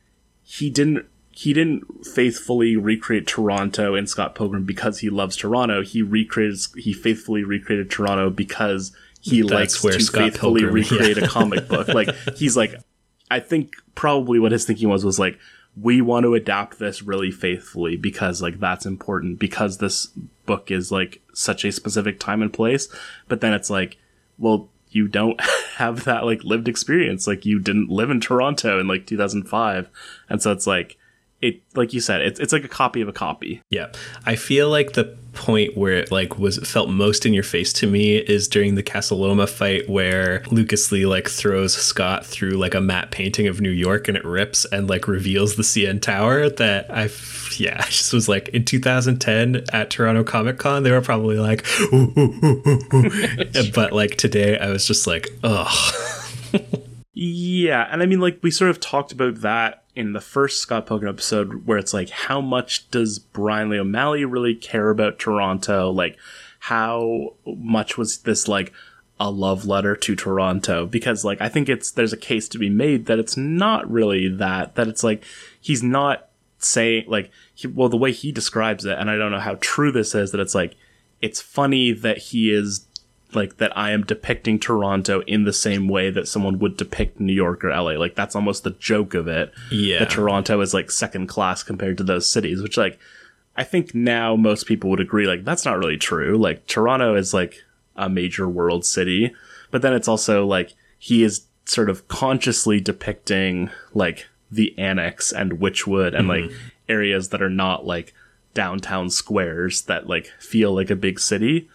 he 0.41 0.71
didn't 0.71 1.05
he 1.29 1.53
didn't 1.53 2.07
faithfully 2.07 2.75
recreate 2.75 3.27
Toronto 3.27 3.93
in 3.93 4.07
Scott 4.07 4.33
Pilgrim 4.33 4.65
because 4.65 4.99
he 4.99 5.11
loves 5.11 5.35
Toronto. 5.35 5.83
He 5.83 6.01
recreated 6.01 6.59
he 6.75 6.91
faithfully 6.91 7.43
recreated 7.43 7.91
Toronto 7.91 8.31
because 8.31 8.93
he 9.21 9.41
That's 9.41 9.51
likes 9.51 9.83
where 9.83 9.93
to 9.93 10.03
Scott 10.03 10.31
faithfully 10.31 10.61
Pilgrim- 10.61 10.75
recreate 10.75 11.17
yeah. 11.17 11.25
a 11.25 11.27
comic 11.27 11.67
book. 11.67 11.87
Like 11.99 12.13
he's 12.35 12.55
like 12.57 12.75
I 13.31 13.39
think 13.39 13.73
probably 13.95 14.39
what 14.39 14.51
his 14.51 14.65
thinking 14.65 14.89
was 14.89 15.03
was 15.05 15.19
like 15.19 15.37
we 15.79 16.01
want 16.01 16.23
to 16.23 16.33
adapt 16.33 16.79
this 16.79 17.01
really 17.01 17.31
faithfully 17.31 17.95
because 17.95 18.41
like 18.41 18.59
that's 18.59 18.85
important 18.85 19.39
because 19.39 19.77
this 19.77 20.07
book 20.45 20.71
is 20.71 20.91
like 20.91 21.21
such 21.33 21.63
a 21.63 21.71
specific 21.71 22.19
time 22.19 22.41
and 22.41 22.51
place. 22.51 22.89
But 23.27 23.41
then 23.41 23.53
it's 23.53 23.69
like, 23.69 23.97
well, 24.37 24.67
you 24.89 25.07
don't 25.07 25.39
have 25.75 26.05
that 26.05 26.25
like 26.25 26.43
lived 26.43 26.67
experience. 26.67 27.27
Like 27.27 27.45
you 27.45 27.59
didn't 27.59 27.89
live 27.89 28.09
in 28.09 28.19
Toronto 28.19 28.79
in 28.79 28.87
like 28.87 29.05
2005. 29.05 29.89
And 30.29 30.41
so 30.41 30.51
it's 30.51 30.67
like, 30.67 30.97
it, 31.41 31.61
like 31.75 31.93
you 31.93 32.01
said, 32.01 32.21
it's, 32.21 32.39
it's 32.39 32.51
like 32.51 32.65
a 32.65 32.69
copy 32.69 32.99
of 32.99 33.07
a 33.07 33.13
copy. 33.13 33.61
Yeah. 33.69 33.91
I 34.25 34.35
feel 34.35 34.69
like 34.69 34.93
the 34.93 35.15
point 35.33 35.77
where 35.77 35.93
it 35.93 36.11
like 36.11 36.37
was 36.37 36.57
felt 36.59 36.89
most 36.89 37.25
in 37.25 37.33
your 37.33 37.43
face 37.43 37.71
to 37.73 37.87
me 37.87 38.17
is 38.17 38.47
during 38.47 38.75
the 38.75 38.83
Casa 38.83 39.15
Loma 39.15 39.47
fight 39.47 39.89
where 39.89 40.43
Lucas 40.51 40.91
Lee 40.91 41.05
like 41.05 41.29
throws 41.29 41.73
Scott 41.73 42.25
through 42.25 42.51
like 42.51 42.73
a 42.73 42.81
matte 42.81 43.11
painting 43.11 43.47
of 43.47 43.61
New 43.61 43.69
York 43.69 44.07
and 44.07 44.17
it 44.17 44.25
rips 44.25 44.65
and 44.65 44.89
like 44.89 45.07
reveals 45.07 45.55
the 45.55 45.63
CN 45.63 46.01
Tower 46.01 46.49
that 46.49 46.89
I 46.89 47.09
yeah, 47.57 47.77
I 47.79 47.89
just 47.89 48.13
was 48.13 48.27
like 48.27 48.49
in 48.49 48.65
2010 48.65 49.65
at 49.71 49.89
Toronto 49.89 50.23
Comic 50.23 50.57
Con 50.57 50.83
they 50.83 50.91
were 50.91 51.01
probably 51.01 51.37
like 51.37 51.65
"Ooh, 51.93 52.13
ooh, 52.17 52.39
ooh, 52.43 52.61
ooh, 52.65 52.81
ooh." 52.93 53.71
but 53.73 53.93
like 53.93 54.17
today 54.17 54.57
I 54.57 54.69
was 54.69 54.85
just 54.85 55.07
like 55.07 55.29
ugh 55.43 55.95
Yeah, 57.21 57.85
and 57.91 58.01
I 58.01 58.05
mean, 58.05 58.21
like 58.21 58.39
we 58.41 58.49
sort 58.49 58.69
of 58.69 58.79
talked 58.79 59.11
about 59.11 59.41
that 59.41 59.83
in 59.99 60.13
the 60.13 60.21
first 60.21 60.61
Scott 60.61 60.87
Pilgrim 60.87 61.13
episode, 61.13 61.67
where 61.67 61.77
it's 61.77 61.93
like, 61.93 62.09
how 62.09 62.39
much 62.39 62.89
does 62.89 63.19
Brian 63.19 63.69
Lee 63.69 63.79
O'Malley 63.79 64.23
really 64.23 64.55
care 64.55 64.91
about 64.91 65.19
Toronto? 65.19 65.91
Like, 65.91 66.17
how 66.59 67.33
much 67.45 67.97
was 67.97 68.19
this 68.19 68.47
like 68.47 68.71
a 69.19 69.29
love 69.29 69.65
letter 69.65 69.97
to 69.97 70.15
Toronto? 70.15 70.85
Because 70.85 71.25
like, 71.25 71.41
I 71.41 71.49
think 71.49 71.67
it's 71.67 71.91
there's 71.91 72.13
a 72.13 72.17
case 72.17 72.47
to 72.47 72.57
be 72.57 72.69
made 72.69 73.07
that 73.07 73.19
it's 73.19 73.35
not 73.35 73.91
really 73.91 74.29
that. 74.29 74.75
That 74.75 74.87
it's 74.87 75.03
like 75.03 75.21
he's 75.59 75.83
not 75.83 76.29
saying 76.59 77.03
like, 77.09 77.29
he, 77.53 77.67
well, 77.67 77.89
the 77.89 77.97
way 77.97 78.13
he 78.13 78.31
describes 78.31 78.85
it, 78.85 78.97
and 78.97 79.09
I 79.09 79.17
don't 79.17 79.31
know 79.31 79.39
how 79.41 79.57
true 79.59 79.91
this 79.91 80.15
is. 80.15 80.31
That 80.31 80.39
it's 80.39 80.55
like, 80.55 80.77
it's 81.19 81.41
funny 81.41 81.91
that 81.91 82.19
he 82.19 82.53
is 82.53 82.79
like 83.33 83.57
that 83.57 83.77
I 83.77 83.91
am 83.91 84.03
depicting 84.03 84.59
Toronto 84.59 85.21
in 85.21 85.43
the 85.43 85.53
same 85.53 85.87
way 85.87 86.09
that 86.09 86.27
someone 86.27 86.59
would 86.59 86.77
depict 86.77 87.19
New 87.19 87.33
York 87.33 87.63
or 87.63 87.69
LA. 87.69 87.91
Like 87.91 88.15
that's 88.15 88.35
almost 88.35 88.63
the 88.63 88.71
joke 88.71 89.13
of 89.13 89.27
it. 89.27 89.53
Yeah. 89.71 89.99
That 89.99 90.09
Toronto 90.09 90.61
is 90.61 90.73
like 90.73 90.91
second 90.91 91.27
class 91.27 91.63
compared 91.63 91.97
to 91.97 92.03
those 92.03 92.31
cities, 92.31 92.61
which 92.61 92.77
like 92.77 92.99
I 93.55 93.63
think 93.63 93.93
now 93.93 94.35
most 94.35 94.65
people 94.65 94.89
would 94.89 94.99
agree 94.99 95.27
like 95.27 95.43
that's 95.43 95.65
not 95.65 95.77
really 95.77 95.97
true. 95.97 96.37
Like 96.37 96.65
Toronto 96.65 97.15
is 97.15 97.33
like 97.33 97.63
a 97.95 98.09
major 98.09 98.47
world 98.47 98.85
city, 98.85 99.33
but 99.71 99.81
then 99.81 99.93
it's 99.93 100.07
also 100.07 100.45
like 100.45 100.73
he 100.97 101.23
is 101.23 101.45
sort 101.65 101.89
of 101.89 102.07
consciously 102.07 102.79
depicting 102.79 103.69
like 103.93 104.27
the 104.51 104.77
annex 104.77 105.31
and 105.31 105.53
Wychwood 105.53 106.17
and 106.17 106.27
like 106.27 106.45
mm-hmm. 106.45 106.67
areas 106.87 107.29
that 107.29 107.41
are 107.41 107.49
not 107.49 107.85
like 107.85 108.13
downtown 108.53 109.09
squares 109.09 109.83
that 109.83 110.07
like 110.07 110.31
feel 110.39 110.73
like 110.73 110.89
a 110.89 110.95
big 110.95 111.19
city. 111.19 111.69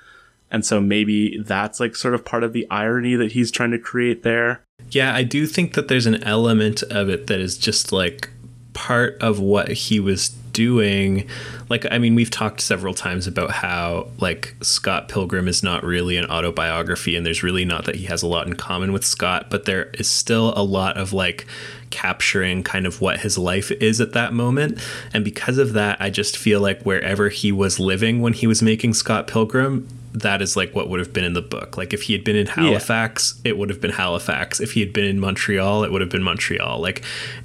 And 0.51 0.65
so 0.65 0.81
maybe 0.81 1.39
that's 1.39 1.81
like 1.81 1.97
sort 1.97 2.15
of 2.15 2.25
part 2.25 2.45
of 2.45 2.53
the 2.53 2.66
irony 2.71 3.16
that 3.16 3.33
he's 3.33 3.51
trying 3.51 3.73
to 3.73 3.79
create 3.79 4.23
there. 4.23 4.62
Yeah, 4.91 5.15
I 5.15 5.23
do 5.23 5.47
think 5.47 5.75
that 5.75 5.89
there's 5.89 6.07
an 6.07 6.23
element 6.23 6.83
of 6.85 7.09
it 7.09 7.27
that 7.27 7.41
is 7.41 7.59
just 7.59 7.93
like 7.93 8.31
part 8.75 9.16
of 9.21 9.41
what 9.41 9.69
he 9.69 10.01
was 10.01 10.31
doing. 10.53 11.29
Like, 11.69 11.87
I 11.91 11.99
mean, 11.99 12.15
we've 12.15 12.31
talked 12.31 12.61
several 12.61 12.95
times 12.95 13.27
about 13.27 13.51
how, 13.51 14.09
like, 14.19 14.55
Scott 14.62 15.09
Pilgrim 15.09 15.49
is 15.49 15.62
not 15.62 15.83
really 15.83 16.16
an 16.16 16.27
autobiography, 16.27 17.16
and 17.16 17.25
there's 17.25 17.43
really 17.43 17.65
not 17.65 17.85
that 17.87 17.97
he 17.97 18.05
has 18.05 18.23
a 18.23 18.27
lot 18.27 18.47
in 18.47 18.55
common 18.55 18.93
with 18.93 19.05
Scott, 19.05 19.49
but 19.51 19.65
there 19.65 19.91
is 19.95 20.09
still 20.09 20.53
a 20.57 20.62
lot 20.62 20.97
of, 20.97 21.12
like, 21.12 21.47
capturing 21.91 22.62
kind 22.62 22.87
of 22.87 23.01
what 23.01 23.21
his 23.21 23.39
life 23.39 23.71
is 23.73 24.01
at 24.01 24.12
that 24.12 24.33
moment. 24.33 24.79
And 25.12 25.25
because 25.25 25.59
of 25.59 25.73
that, 25.73 26.01
I 26.01 26.11
just 26.11 26.37
feel 26.37 26.61
like 26.61 26.83
wherever 26.83 27.29
he 27.29 27.51
was 27.51 27.81
living 27.81 28.21
when 28.21 28.33
he 28.33 28.47
was 28.47 28.62
making 28.62 28.95
Scott 28.95 29.27
Pilgrim, 29.27 29.89
that 30.15 30.41
is 30.41 30.57
like 30.57 30.74
what 30.74 30.89
would 30.89 31.01
have 31.01 31.12
been 31.12 31.24
in 31.24 31.32
the 31.32 31.43
book. 31.43 31.77
Like 31.77 31.93
if 31.93 32.03
he 32.03 32.12
had 32.12 32.23
been 32.23 32.36
in 32.36 32.47
Halifax, 32.47 33.41
yeah. 33.45 33.51
it 33.51 33.59
would 33.59 33.69
have 33.69 33.81
been 33.81 33.91
Halifax. 33.91 34.61
If 34.61 34.73
he 34.73 34.81
had 34.81 34.93
been 34.93 35.05
in 35.05 35.19
Montreal, 35.19 35.82
it 35.82 35.91
would 35.91 36.01
have 36.01 36.11
been 36.11 36.23
Montreal. 36.23 36.81
Like 36.81 37.03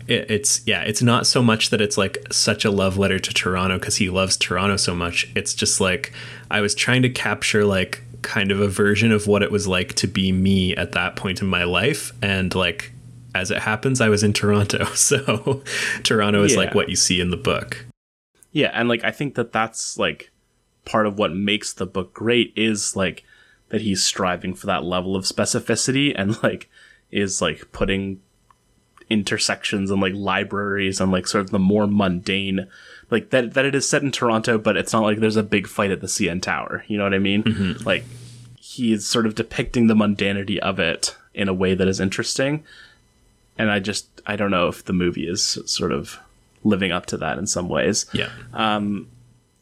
it, 0.08 0.30
it's 0.30 0.62
yeah, 0.68 0.82
it's 0.84 1.02
not 1.02 1.26
so 1.26 1.42
much 1.42 1.72
that 1.72 1.82
it's 1.82 1.98
like 1.98 2.20
such 2.32 2.64
a 2.64 2.72
love 2.72 2.98
letter 2.98 3.18
to 3.18 3.34
Toronto 3.34 3.80
because 3.80 3.98
he 3.98 4.10
loves 4.10 4.38
Toronto 4.38 4.78
so 4.78 4.94
much. 4.94 5.30
It's 5.36 5.56
just 5.56 5.82
like 5.82 6.14
I 6.52 6.62
was 6.62 6.76
trying 6.76 7.02
to 7.02 7.10
capture 7.10 7.66
like 7.66 8.04
kind 8.22 8.52
of 8.52 8.62
a 8.62 8.68
version 8.68 9.12
of 9.12 9.26
what 9.26 9.42
it 9.42 9.52
was 9.52 9.68
like 9.68 9.94
to 9.96 10.08
be 10.08 10.32
me 10.32 10.76
at 10.76 10.92
that 10.92 11.16
point 11.16 11.42
in 11.42 11.48
my 11.48 11.64
life 11.64 12.12
and 12.22 12.54
like 12.54 12.92
as 13.34 13.50
it 13.50 13.60
happens 13.60 14.02
I 14.02 14.10
was 14.10 14.24
in 14.24 14.34
Toronto. 14.34 14.86
So 14.96 15.64
Toronto 16.04 16.44
is 16.44 16.54
yeah. 16.54 16.60
like 16.60 16.76
what 16.76 16.90
you 16.90 16.96
see 16.96 17.20
in 17.20 17.32
the 17.32 17.38
book. 17.38 17.86
Yeah, 18.52 18.70
and 18.74 18.88
like 18.88 19.04
I 19.04 19.12
think 19.12 19.36
that 19.36 19.52
that's 19.52 19.98
like 19.98 20.32
part 20.90 21.06
of 21.06 21.20
what 21.20 21.36
makes 21.36 21.72
the 21.72 21.86
book 21.86 22.14
great 22.16 22.52
is 22.56 22.96
like 22.96 23.24
that 23.70 23.82
he's 23.82 24.04
striving 24.04 24.56
for 24.56 24.66
that 24.66 24.84
level 24.84 25.16
of 25.16 25.24
specificity 25.24 26.14
and 26.16 26.42
like 26.42 26.68
is 27.12 27.44
like 27.44 27.72
putting 27.72 28.20
intersections 29.08 29.92
and 29.92 30.02
like 30.02 30.14
libraries 30.16 31.00
and 31.00 31.12
like 31.12 31.28
sort 31.28 31.44
of 31.44 31.52
the 31.52 31.60
more 31.60 31.86
mundane 31.86 32.68
like 33.12 33.30
that 33.30 33.54
that 33.54 33.66
it 33.66 33.76
is 33.76 33.88
set 33.88 34.02
in 34.02 34.12
Toronto 34.12 34.58
but 34.58 34.76
it's 34.76 34.92
not 34.92 35.04
like 35.04 35.20
there's 35.20 35.36
a 35.36 35.44
big 35.44 35.68
fight 35.68 35.92
at 35.92 36.02
the 36.02 36.08
CN 36.08 36.42
Tower. 36.42 36.84
You 36.88 36.98
know 36.98 37.04
what 37.04 37.14
I 37.14 37.20
mean? 37.20 37.44
Mm-hmm. 37.44 37.84
like 37.84 38.04
he 38.60 38.92
is 38.92 39.06
sort 39.06 39.28
of 39.28 39.36
depicting 39.36 39.86
the 39.86 39.96
mundanity 39.96 40.58
of 40.58 40.80
it 40.80 41.16
in 41.36 41.48
a 41.48 41.54
way 41.54 41.76
that 41.76 41.88
is 41.88 42.00
interesting. 42.00 42.64
And 43.60 43.70
I 43.70 43.80
just 43.80 44.08
I 44.26 44.36
don't 44.36 44.52
know 44.52 44.70
if 44.70 44.86
the 44.86 44.94
movie 44.94 45.28
is 45.28 45.60
sort 45.66 45.92
of 45.92 46.18
living 46.64 46.92
up 46.92 47.06
to 47.08 47.18
that 47.18 47.38
in 47.38 47.46
some 47.46 47.70
ways. 47.70 48.08
Yeah. 48.12 48.32
Um 48.54 49.08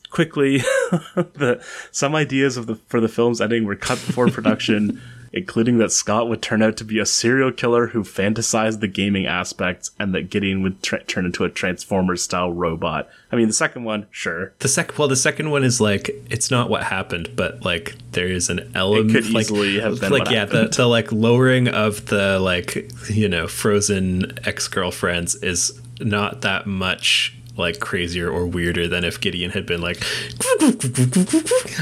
quickly 0.09 0.57
the 1.15 1.63
some 1.91 2.15
ideas 2.15 2.57
of 2.57 2.67
the 2.67 2.75
for 2.75 2.99
the 2.99 3.09
film's 3.09 3.41
ending 3.41 3.65
were 3.65 3.75
cut 3.75 3.97
before 4.05 4.27
production 4.29 5.01
including 5.33 5.77
that 5.77 5.91
Scott 5.91 6.27
would 6.27 6.41
turn 6.41 6.61
out 6.61 6.77
to 6.77 6.83
be 6.83 6.99
a 6.99 7.05
serial 7.05 7.51
killer 7.51 7.87
who 7.87 8.03
fantasized 8.03 8.79
the 8.79 8.87
gaming 8.87 9.25
aspects 9.25 9.91
and 9.99 10.13
that 10.13 10.29
Gideon 10.29 10.63
would 10.63 10.81
tra- 10.81 11.03
turn 11.03 11.25
into 11.25 11.43
a 11.43 11.49
Transformers 11.49 12.23
style 12.23 12.51
robot. 12.51 13.09
I 13.31 13.35
mean, 13.35 13.47
the 13.47 13.53
second 13.53 13.83
one, 13.83 14.07
sure. 14.09 14.53
The 14.59 14.67
second, 14.67 14.97
well, 14.97 15.07
the 15.07 15.15
second 15.15 15.51
one 15.51 15.63
is 15.63 15.79
like 15.81 16.09
it's 16.29 16.49
not 16.49 16.69
what 16.69 16.83
happened, 16.83 17.31
but 17.35 17.63
like 17.63 17.95
there 18.11 18.27
is 18.27 18.49
an 18.49 18.71
element. 18.73 19.11
It 19.11 19.23
could 19.23 19.33
like, 19.33 19.41
easily 19.45 19.79
have 19.79 19.99
been 19.99 20.11
like 20.11 20.29
yeah, 20.29 20.45
the, 20.45 20.67
the 20.67 20.87
like 20.87 21.11
lowering 21.11 21.67
of 21.67 22.07
the 22.07 22.39
like 22.39 22.91
you 23.09 23.29
know 23.29 23.47
frozen 23.47 24.37
ex 24.45 24.67
girlfriends 24.67 25.35
is 25.35 25.79
not 25.99 26.41
that 26.41 26.67
much 26.67 27.35
like 27.57 27.79
crazier 27.79 28.29
or 28.29 28.45
weirder 28.45 28.87
than 28.87 29.03
if 29.03 29.19
Gideon 29.19 29.51
had 29.51 29.65
been 29.65 29.81
like 29.81 30.03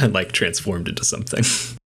and 0.02 0.14
like 0.14 0.32
transformed 0.32 0.88
into 0.88 1.04
something. 1.04 1.44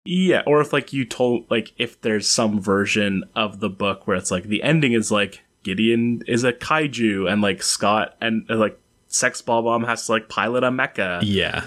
Yeah, 0.05 0.43
or 0.45 0.61
if 0.61 0.71
like 0.71 0.93
you 0.93 1.03
told 1.03 1.49
like 1.49 1.73
if 1.77 1.99
there's 2.01 2.27
some 2.27 2.61
version 2.61 3.23
of 3.35 3.59
the 3.59 3.69
book 3.69 4.07
where 4.07 4.15
it's 4.15 4.31
like 4.31 4.43
the 4.43 4.61
ending 4.61 4.93
is 4.93 5.11
like 5.11 5.41
Gideon 5.63 6.21
is 6.27 6.43
a 6.43 6.53
kaiju 6.53 7.31
and 7.31 7.41
like 7.41 7.63
Scott 7.63 8.15
and 8.21 8.45
uh, 8.49 8.55
like 8.55 8.79
Sex 9.07 9.41
Bob-omb 9.41 9.87
has 9.87 10.05
to 10.05 10.11
like 10.11 10.29
pilot 10.29 10.63
a 10.63 10.69
mecha. 10.69 11.21
Yeah. 11.23 11.63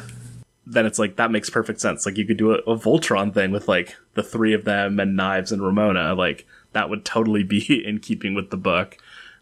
Then 0.66 0.86
it's 0.86 0.98
like 1.00 1.16
that 1.16 1.32
makes 1.32 1.50
perfect 1.50 1.80
sense. 1.80 2.06
Like 2.06 2.16
you 2.16 2.24
could 2.26 2.36
do 2.36 2.52
a, 2.52 2.58
a 2.58 2.78
Voltron 2.78 3.34
thing 3.34 3.50
with 3.50 3.66
like 3.66 3.96
the 4.14 4.22
three 4.22 4.54
of 4.54 4.64
them 4.64 5.00
and 5.00 5.16
Knives 5.16 5.50
and 5.50 5.60
Ramona. 5.60 6.14
Like 6.14 6.46
that 6.72 6.88
would 6.88 7.04
totally 7.04 7.42
be 7.42 7.84
in 7.86 7.98
keeping 7.98 8.34
with 8.34 8.50
the 8.50 8.56
book. 8.56 8.98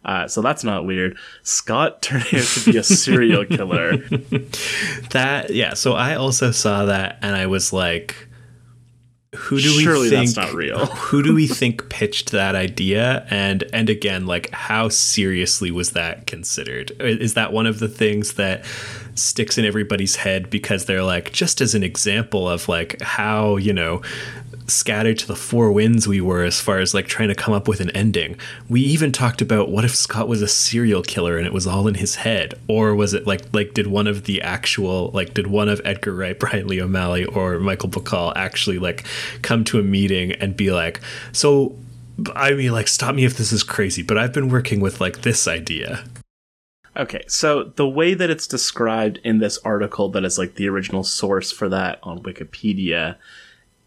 Uh, 0.07 0.29
so 0.29 0.41
that's 0.41 0.63
not 0.65 0.87
weird. 0.87 1.19
Scott 1.43 2.01
turned 2.01 2.27
out 2.33 2.45
to 2.45 2.73
be 2.73 2.79
a 2.79 2.83
serial 2.83 3.45
killer. 3.51 3.97
that 5.11 5.51
yeah. 5.51 5.75
So 5.75 5.95
I 5.95 6.15
also 6.15 6.53
saw 6.53 6.87
that 6.87 7.19
and 7.23 7.35
I 7.35 7.47
was 7.47 7.73
like, 7.73 8.15
who 9.35 9.61
do 9.61 9.69
Surely 9.81 10.03
we 10.03 10.11
think? 10.11 10.35
That's 10.35 10.37
not 10.37 10.55
real. 10.55 10.87
who 10.87 11.23
do 11.23 11.35
we 11.35 11.47
think 11.47 11.89
pitched 11.91 12.31
that 12.31 12.55
idea? 12.55 13.27
And 13.31 13.65
and 13.73 13.91
again, 13.91 14.27
like 14.27 14.51
how 14.51 14.89
seriously 14.89 15.71
was 15.71 15.91
that 15.91 16.27
considered? 16.27 16.93
Is 17.01 17.35
that 17.35 17.53
one 17.53 17.67
of 17.67 17.81
the 17.81 17.89
things 17.89 18.35
that 18.35 18.65
sticks 19.15 19.59
in 19.59 19.65
everybody's 19.65 20.17
head 20.17 20.51
because 20.51 20.85
they're 20.85 21.03
like 21.03 21.33
just 21.33 21.61
as 21.61 21.75
an 21.75 21.83
example 21.83 22.49
of 22.49 22.69
like 22.69 23.01
how 23.03 23.57
you 23.57 23.73
know 23.73 24.03
scattered 24.69 25.19
to 25.19 25.27
the 25.27 25.37
four 25.37 25.71
winds 25.73 26.09
we 26.09 26.21
were 26.21 26.43
as 26.43 26.61
far 26.61 26.79
as 26.79 26.95
like 26.95 27.07
trying 27.07 27.29
to 27.29 27.35
come 27.35 27.55
up 27.55 27.69
with 27.69 27.81
an 27.81 27.91
ending. 27.91 28.39
We 28.69 28.81
even 28.83 29.13
talked 29.13 29.41
about 29.41 29.71
what 29.71 29.85
if 29.85 29.95
Scott 29.95 30.29
was 30.29 30.43
a 30.43 30.49
serial 30.49 31.03
killer 31.03 31.37
and 31.37 31.47
it 31.47 31.53
was 31.53 31.67
all 31.67 31.87
in 31.89 31.95
his 31.95 32.17
head, 32.17 32.55
or 32.69 32.95
was 32.95 33.15
it 33.15 33.27
like 33.27 33.43
like 33.53 33.75
did 33.75 33.87
one 33.87 34.07
of 34.07 34.25
the 34.25 34.43
actual 34.43 35.11
like 35.13 35.35
did 35.35 35.47
one 35.47 35.69
of 35.69 35.81
Edgar 35.85 36.15
Wright, 36.15 36.39
Brian 36.39 36.67
Lee 36.67 36.81
O'Malley, 36.81 37.25
or 37.25 37.59
Michael 37.59 37.89
Bacall 37.89 38.33
actually 38.37 38.79
like 38.79 39.05
come 39.43 39.65
to 39.65 39.79
a 39.79 39.83
meeting 39.83 40.33
and 40.33 40.57
be 40.57 40.73
like, 40.73 41.01
so 41.33 41.77
I 42.35 42.53
mean 42.53 42.73
like 42.73 42.89
stop 42.89 43.15
me 43.15 43.25
if 43.25 43.37
this 43.37 43.53
is 43.53 43.63
crazy, 43.63 44.03
but 44.03 44.19
I've 44.19 44.33
been 44.33 44.49
working 44.49 44.81
with 44.81 45.01
like 45.01 45.23
this 45.23 45.47
idea. 45.47 46.05
Okay, 46.97 47.25
so 47.29 47.65
the 47.65 47.87
way 47.87 48.15
that 48.15 48.31
it's 48.31 48.47
described 48.47 49.21
in 49.23 49.39
this 49.39 49.59
article 49.59 50.09
that 50.11 50.25
is 50.25 50.39
like 50.39 50.55
the 50.55 50.67
original 50.67 51.05
source 51.05 51.53
for 51.53 51.69
that 51.69 51.99
on 52.03 52.23
Wikipedia 52.23 53.17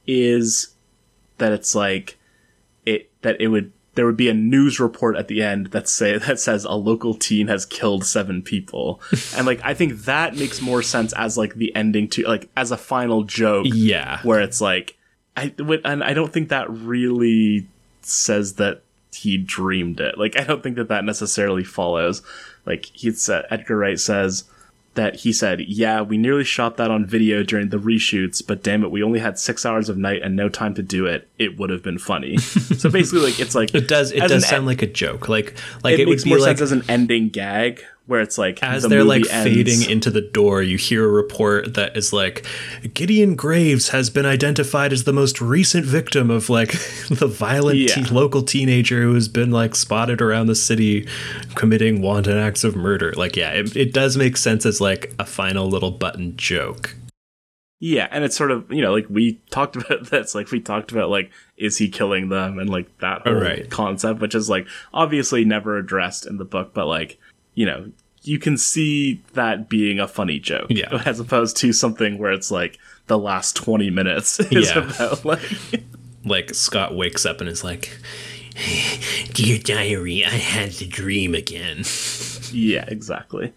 is 0.10 0.70
that 1.38 1.52
it's 1.52 1.76
like 1.76 2.18
it 2.84 3.12
that 3.22 3.40
it 3.40 3.50
would 3.50 3.72
there 3.94 4.08
would 4.08 4.18
be 4.18 4.30
a 4.30 4.34
news 4.34 4.80
report 4.80 5.16
at 5.16 5.28
the 5.28 5.42
end 5.44 5.68
that 5.68 5.88
say 5.88 6.18
that 6.28 6.40
says 6.40 6.66
a 6.66 6.72
local 6.72 7.14
teen 7.14 7.48
has 7.48 7.66
killed 7.66 8.04
seven 8.04 8.42
people. 8.42 9.00
And 9.36 9.46
like 9.46 9.62
i 9.64 9.74
think 9.76 10.06
that 10.06 10.36
makes 10.36 10.62
more 10.62 10.82
sense 10.82 11.14
as 11.14 11.38
like 11.38 11.54
the 11.54 11.74
ending 11.76 12.08
to 12.10 12.24
like 12.24 12.50
as 12.58 12.72
a 12.72 12.78
final 12.78 13.24
joke 13.24 13.68
yeah. 13.70 14.20
where 14.24 14.42
it's 14.42 14.60
like 14.60 14.98
i 15.38 15.54
and 15.86 16.04
i 16.04 16.14
don't 16.14 16.34
think 16.34 16.50
that 16.50 16.70
really 16.70 17.68
says 18.02 18.56
that 18.56 18.82
he 19.14 19.38
dreamed 19.38 20.00
it. 20.00 20.18
Like 20.18 20.40
i 20.40 20.44
don't 20.44 20.64
think 20.64 20.76
that 20.78 20.88
that 20.88 21.06
necessarily 21.06 21.64
follows. 21.64 22.24
Like 22.66 22.86
he 22.86 23.12
said 23.12 23.46
edgar 23.52 23.78
wright 23.78 24.00
says 24.00 24.46
that 24.96 25.18
he 25.18 25.32
said, 25.32 25.62
"Yeah, 25.62 26.02
we 26.02 26.18
nearly 26.18 26.44
shot 26.44 26.78
that 26.78 26.92
on 26.92 27.06
video 27.06 27.44
during 27.44 27.70
the 27.70 27.78
reshoots, 27.78 28.46
but 28.46 28.64
damn 28.64 28.84
it, 28.84 28.92
we 28.92 29.04
only 29.04 29.20
had 29.20 29.38
six 29.38 29.66
hours 29.66 29.90
of 29.90 29.98
night 29.98 30.22
and 30.22 30.36
no 30.36 30.50
time 30.50 30.74
to 30.76 30.84
do 30.84 31.06
it. 31.06 31.28
It 31.38 31.58
would 31.58 31.70
have 31.70 31.84
been 31.84 31.98
funny." 31.98 32.38
so 32.38 32.90
basically, 32.90 33.32
like 33.32 33.40
it's 33.40 33.56
like 33.56 33.74
it 33.76 33.88
does. 33.88 34.12
It 34.12 34.22
does 34.28 34.48
sound 34.48 34.66
like 34.66 34.82
a 34.82 34.88
joke. 34.88 35.30
Like 35.30 35.56
like 35.84 35.94
it, 35.94 36.02
it 36.02 36.06
makes 36.08 36.24
would 36.24 36.26
be 36.26 36.30
more 36.32 36.40
like, 36.40 36.58
sense 36.58 36.62
as 36.62 36.72
an 36.72 36.84
ending 36.90 37.30
gag 37.30 37.84
where 38.10 38.22
it's 38.22 38.38
like 38.38 38.62
as 38.64 38.84
the 38.84 38.90
they're 38.90 39.04
like 39.04 39.30
ends. 39.30 39.44
fading 39.44 39.90
into 39.90 40.10
the 40.10 40.20
door, 40.22 40.62
you 40.62 40.78
hear 40.78 41.06
a 41.06 41.08
report 41.08 41.76
that 41.76 41.96
is 41.96 42.12
like 42.12 42.46
Gideon 42.94 43.36
Graves 43.36 43.90
has 43.90 44.10
been 44.10 44.26
identified 44.26 44.92
as 44.92 45.04
the 45.04 45.14
most 45.14 45.40
recent 45.40 45.86
victim 45.86 46.30
of 46.30 46.50
like 46.50 46.72
the 47.10 47.28
violent 47.28 47.78
Yeah. 47.78 47.94
te- 47.96 48.14
local 48.14 48.42
teenager 48.42 49.04
who 49.04 49.14
has 49.14 49.28
been 49.30 49.52
like 49.52 49.76
spotted 49.76 50.22
around 50.22 50.48
the 50.48 50.56
city 50.56 51.08
committing 51.56 52.02
wanton 52.02 52.38
acts 52.38 52.64
of 52.64 52.76
murder. 52.76 53.14
Like, 53.16 53.36
yeah, 53.36 53.52
it, 53.52 53.76
it 53.76 53.94
does 53.94 54.18
make 54.18 54.38
sense 54.38 54.66
as 54.66 54.82
like 54.82 55.14
a 55.20 55.26
final 55.26 55.70
little 55.70 55.92
button 55.92 56.36
joke. 56.36 56.96
Yeah, 57.82 58.10
and 58.12 58.26
it's 58.26 58.36
sort 58.36 58.52
of 58.52 58.70
you 58.72 58.82
know 58.82 58.92
like 58.92 59.06
we 59.10 59.40
talked 59.52 59.76
about 59.78 60.08
this, 60.08 60.36
like 60.36 60.52
we 60.52 60.60
talked 60.60 60.92
about 60.92 61.10
like 61.10 61.32
is 61.58 61.78
he 61.78 61.90
killing 61.90 62.30
them 62.30 62.60
and 62.60 62.70
like 62.70 62.98
that 63.00 63.22
whole 63.22 63.36
Right. 63.36 63.70
concept, 63.70 64.20
which 64.20 64.36
is 64.36 64.50
like 64.50 64.68
obviously 64.94 65.46
never 65.46 65.78
addressed 65.78 66.26
in 66.26 66.38
the 66.38 66.46
book, 66.46 66.74
but 66.74 66.88
like 66.88 67.20
you 67.60 67.66
know 67.66 67.92
you 68.24 68.38
can 68.40 68.58
see 68.58 69.22
that 69.34 69.68
being 69.70 70.00
a 70.00 70.08
funny 70.08 70.40
joke, 70.40 70.68
Yeah. 70.70 71.02
as 71.06 71.20
opposed 71.20 71.58
to 71.58 71.74
something 71.74 72.18
where 72.18 72.32
it's 72.32 72.52
like 72.52 72.78
the 73.08 73.18
last 73.18 73.56
twenty 73.56 73.90
minutes 73.90 74.40
is 74.52 74.70
Yeah. 74.70 74.90
about 74.96 75.26
like 75.26 75.42
Like 76.26 76.54
Scott 76.54 76.96
wakes 76.96 77.26
up 77.26 77.40
and 77.42 77.50
is 77.50 77.64
like, 77.64 77.98
"Dear 79.34 79.58
diary, 79.58 80.24
I 80.26 80.30
had 80.30 80.72
the 80.74 80.86
dream 80.88 81.34
again." 81.34 81.84
yeah, 82.52 82.86
exactly. 82.88 83.54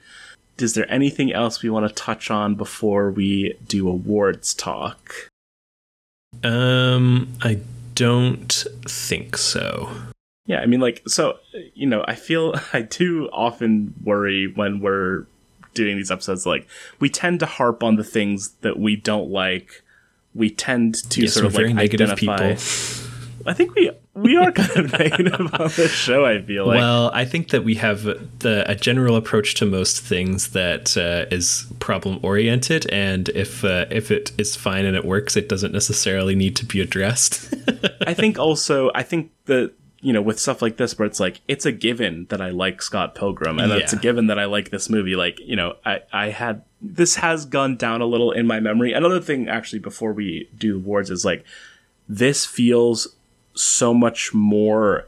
Is 0.58 0.74
there 0.74 0.90
anything 0.90 1.32
else 1.32 1.62
we 1.62 1.70
want 1.70 1.88
to 1.88 1.94
touch 1.94 2.30
on 2.30 2.54
before 2.54 3.10
we 3.10 3.54
do 3.66 3.88
awards 3.88 4.54
talk? 4.54 5.12
Um, 6.44 7.32
I 7.42 7.58
don't 7.96 8.64
think 8.86 9.36
so. 9.36 9.90
Yeah, 10.46 10.58
I 10.60 10.66
mean, 10.66 10.80
like, 10.80 11.02
so, 11.06 11.38
you 11.74 11.86
know, 11.86 12.04
I 12.06 12.14
feel 12.14 12.54
I 12.72 12.82
do 12.82 13.28
often 13.32 13.94
worry 14.02 14.46
when 14.52 14.80
we're 14.80 15.26
doing 15.74 15.96
these 15.96 16.10
episodes, 16.10 16.44
like, 16.46 16.66
we 17.00 17.08
tend 17.08 17.40
to 17.40 17.46
harp 17.46 17.82
on 17.82 17.96
the 17.96 18.04
things 18.04 18.50
that 18.60 18.78
we 18.78 18.96
don't 18.96 19.30
like. 19.30 19.82
We 20.34 20.50
tend 20.50 20.94
to 21.10 21.22
Yes, 21.22 21.34
sort 21.34 21.46
of 21.46 21.52
very 21.52 21.68
like 21.68 21.76
negative 21.76 22.10
identify. 22.10 22.54
people. 22.54 22.62
I 23.44 23.54
think 23.54 23.74
we 23.74 23.90
we 24.14 24.36
are 24.36 24.52
kind 24.52 24.70
of 24.86 24.92
negative 24.98 25.52
on 25.54 25.70
this 25.74 25.90
show. 25.90 26.24
I 26.24 26.40
feel 26.42 26.66
like. 26.66 26.76
well, 26.76 27.10
I 27.12 27.24
think 27.24 27.48
that 27.48 27.64
we 27.64 27.74
have 27.74 28.04
the 28.04 28.64
a 28.68 28.74
general 28.76 29.16
approach 29.16 29.54
to 29.56 29.66
most 29.66 30.00
things 30.00 30.50
that 30.50 30.96
uh, 30.96 31.26
is 31.34 31.66
problem 31.80 32.20
oriented, 32.22 32.88
and 32.90 33.28
if 33.30 33.64
uh, 33.64 33.86
if 33.90 34.10
it 34.12 34.30
is 34.38 34.54
fine 34.54 34.84
and 34.84 34.96
it 34.96 35.04
works, 35.04 35.36
it 35.36 35.48
doesn't 35.48 35.72
necessarily 35.72 36.34
need 36.36 36.54
to 36.56 36.64
be 36.64 36.80
addressed. 36.80 37.52
I 38.06 38.14
think 38.14 38.38
also, 38.38 38.90
I 38.94 39.02
think 39.02 39.32
that, 39.46 39.72
you 40.02 40.12
know, 40.12 40.20
with 40.20 40.38
stuff 40.38 40.60
like 40.60 40.76
this 40.76 40.98
where 40.98 41.06
it's 41.06 41.20
like, 41.20 41.40
it's 41.46 41.64
a 41.64 41.72
given 41.72 42.26
that 42.28 42.40
I 42.40 42.50
like 42.50 42.82
Scott 42.82 43.14
Pilgrim 43.14 43.60
and 43.60 43.72
it's 43.72 43.92
a 43.92 43.96
given 43.96 44.26
that 44.26 44.38
I 44.38 44.46
like 44.46 44.70
this 44.70 44.90
movie. 44.90 45.14
Like, 45.14 45.38
you 45.40 45.54
know, 45.54 45.76
I, 45.86 46.00
I 46.12 46.30
had, 46.30 46.62
this 46.80 47.14
has 47.16 47.46
gone 47.46 47.76
down 47.76 48.00
a 48.02 48.06
little 48.06 48.32
in 48.32 48.46
my 48.46 48.58
memory. 48.58 48.92
Another 48.92 49.20
thing, 49.20 49.48
actually, 49.48 49.78
before 49.78 50.12
we 50.12 50.50
do 50.58 50.76
awards 50.76 51.08
is 51.08 51.24
like, 51.24 51.44
this 52.08 52.44
feels 52.44 53.14
so 53.54 53.94
much 53.94 54.34
more 54.34 55.06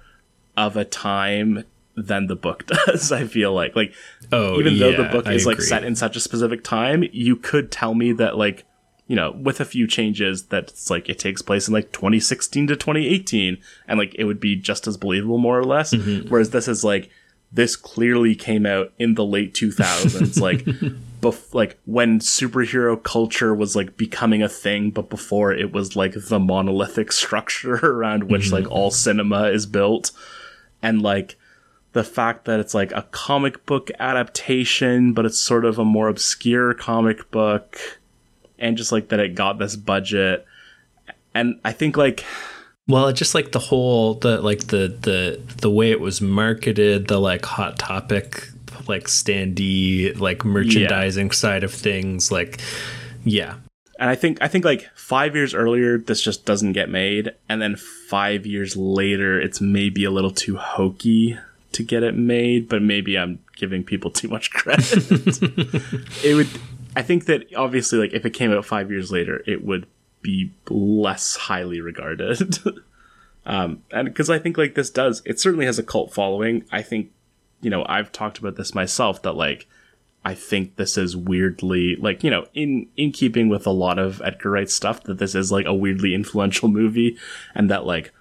of 0.56 0.76
a 0.76 0.84
time 0.84 1.64
than 1.96 2.28
the 2.28 2.36
book 2.36 2.66
does. 2.86 3.10
I 3.10 3.26
feel 3.26 3.52
like, 3.52 3.74
like, 3.74 3.92
oh, 4.30 4.60
even 4.60 4.78
though 4.78 4.92
the 4.92 5.02
yeah, 5.02 5.12
book 5.12 5.26
I 5.26 5.32
is 5.32 5.44
like 5.44 5.56
agree. 5.56 5.66
set 5.66 5.84
in 5.84 5.96
such 5.96 6.16
a 6.16 6.20
specific 6.20 6.62
time, 6.62 7.04
you 7.12 7.34
could 7.34 7.72
tell 7.72 7.94
me 7.94 8.12
that 8.12 8.38
like 8.38 8.64
you 9.06 9.16
know 9.16 9.32
with 9.32 9.60
a 9.60 9.64
few 9.64 9.86
changes 9.86 10.44
that 10.46 10.64
it's 10.70 10.88
like 10.90 11.08
it 11.08 11.18
takes 11.18 11.42
place 11.42 11.68
in 11.68 11.74
like 11.74 11.92
2016 11.92 12.66
to 12.68 12.76
2018 12.76 13.58
and 13.86 13.98
like 13.98 14.14
it 14.18 14.24
would 14.24 14.40
be 14.40 14.56
just 14.56 14.86
as 14.86 14.96
believable 14.96 15.38
more 15.38 15.58
or 15.58 15.64
less 15.64 15.92
Mm-hmm. 15.92 16.28
whereas 16.28 16.50
this 16.50 16.68
is 16.68 16.82
like 16.84 17.10
this 17.52 17.76
clearly 17.76 18.34
came 18.34 18.66
out 18.66 18.92
in 18.98 19.14
the 19.14 19.24
late 19.24 19.54
2000s 19.54 20.40
like 20.40 20.64
bef- 21.20 21.54
like 21.54 21.78
when 21.84 22.18
superhero 22.18 23.00
culture 23.00 23.54
was 23.54 23.76
like 23.76 23.96
becoming 23.96 24.42
a 24.42 24.48
thing 24.48 24.90
but 24.90 25.08
before 25.10 25.52
it 25.52 25.70
was 25.72 25.94
like 25.94 26.14
the 26.28 26.40
monolithic 26.40 27.12
structure 27.12 27.74
around 27.82 28.24
which 28.24 28.46
Mm-hmm. 28.46 28.54
like 28.54 28.70
all 28.70 28.90
cinema 28.90 29.44
is 29.50 29.66
built 29.66 30.10
and 30.82 31.02
like 31.02 31.36
the 31.92 32.02
fact 32.04 32.46
that 32.46 32.58
it's 32.58 32.74
like 32.74 32.90
a 32.90 33.02
comic 33.12 33.64
book 33.66 33.88
adaptation, 34.00 35.12
but 35.12 35.24
it's 35.24 35.38
sort 35.38 35.64
of 35.64 35.78
a 35.78 35.84
more 35.84 36.08
obscure 36.08 36.74
comic 36.74 37.30
book, 37.30 37.78
and 38.64 38.78
just 38.78 38.90
like 38.90 39.08
that 39.08 39.20
it 39.20 39.34
got 39.34 39.58
this 39.58 39.76
budget. 39.76 40.46
And 41.34 41.60
I 41.64 41.72
think 41.72 41.96
like 41.96 42.24
Well, 42.88 43.12
just 43.12 43.34
like 43.34 43.52
the 43.52 43.58
whole 43.58 44.14
the 44.14 44.40
like 44.40 44.68
the 44.68 44.96
the 45.00 45.40
the 45.58 45.70
way 45.70 45.90
it 45.90 46.00
was 46.00 46.20
marketed, 46.20 47.08
the 47.08 47.20
like 47.20 47.44
hot 47.44 47.78
topic 47.78 48.48
like 48.88 49.04
standee 49.04 50.18
like 50.18 50.44
merchandising 50.44 51.30
side 51.30 51.62
of 51.62 51.72
things, 51.72 52.32
like 52.32 52.60
yeah. 53.22 53.54
and 53.98 54.10
I 54.10 54.14
think 54.14 54.38
I 54.40 54.48
think 54.48 54.64
like 54.64 54.90
five 54.94 55.36
years 55.36 55.54
earlier 55.54 55.98
this 55.98 56.22
just 56.22 56.46
doesn't 56.46 56.72
get 56.72 56.88
made, 56.88 57.32
and 57.48 57.60
then 57.60 57.76
five 57.76 58.46
years 58.46 58.76
later 58.76 59.38
it's 59.40 59.60
maybe 59.60 60.04
a 60.04 60.10
little 60.10 60.30
too 60.30 60.56
hokey 60.56 61.38
to 61.72 61.82
get 61.82 62.02
it 62.02 62.14
made, 62.16 62.68
but 62.68 62.80
maybe 62.80 63.18
I'm 63.18 63.40
giving 63.56 63.84
people 63.84 64.10
too 64.10 64.28
much 64.28 64.50
credit. 64.52 64.92
it 66.24 66.34
would 66.34 66.48
I 66.96 67.02
think 67.02 67.26
that 67.26 67.54
obviously 67.54 67.98
like 67.98 68.12
if 68.12 68.24
it 68.24 68.30
came 68.30 68.52
out 68.52 68.64
five 68.64 68.90
years 68.90 69.10
later, 69.10 69.42
it 69.46 69.64
would 69.64 69.86
be 70.22 70.52
less 70.68 71.36
highly 71.36 71.80
regarded. 71.80 72.58
um 73.46 73.82
and 73.90 74.08
because 74.08 74.30
I 74.30 74.38
think 74.38 74.56
like 74.56 74.74
this 74.74 74.90
does 74.90 75.22
it 75.24 75.38
certainly 75.38 75.66
has 75.66 75.78
a 75.78 75.82
cult 75.82 76.12
following. 76.12 76.64
I 76.70 76.82
think, 76.82 77.10
you 77.60 77.70
know, 77.70 77.84
I've 77.88 78.12
talked 78.12 78.38
about 78.38 78.56
this 78.56 78.74
myself 78.74 79.22
that 79.22 79.34
like 79.34 79.66
I 80.24 80.34
think 80.34 80.76
this 80.76 80.96
is 80.96 81.16
weirdly 81.16 81.96
like 81.96 82.24
you 82.24 82.30
know 82.30 82.46
in 82.54 82.88
in 82.96 83.12
keeping 83.12 83.48
with 83.48 83.66
a 83.66 83.70
lot 83.70 83.98
of 83.98 84.22
Edgar 84.24 84.50
Wright 84.50 84.70
stuff 84.70 85.02
that 85.04 85.18
this 85.18 85.34
is 85.34 85.52
like 85.52 85.66
a 85.66 85.74
weirdly 85.74 86.14
influential 86.14 86.68
movie 86.68 87.18
and 87.54 87.70
that 87.70 87.84
like 87.84 88.12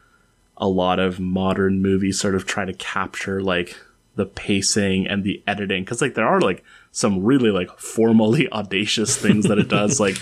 a 0.57 0.67
lot 0.67 0.99
of 0.99 1.19
modern 1.19 1.81
movies 1.81 2.19
sort 2.19 2.35
of 2.35 2.45
try 2.45 2.65
to 2.65 2.73
capture 2.73 3.41
like 3.41 3.77
the 4.15 4.25
pacing 4.25 5.07
and 5.07 5.23
the 5.23 5.41
editing 5.47 5.83
because 5.83 6.01
like 6.01 6.13
there 6.15 6.27
are 6.27 6.41
like 6.41 6.63
some 6.93 7.23
really 7.23 7.49
like 7.49 7.77
formally 7.77 8.49
audacious 8.51 9.17
things 9.17 9.47
that 9.47 9.57
it 9.57 9.67
does 9.67 9.99
like 9.99 10.15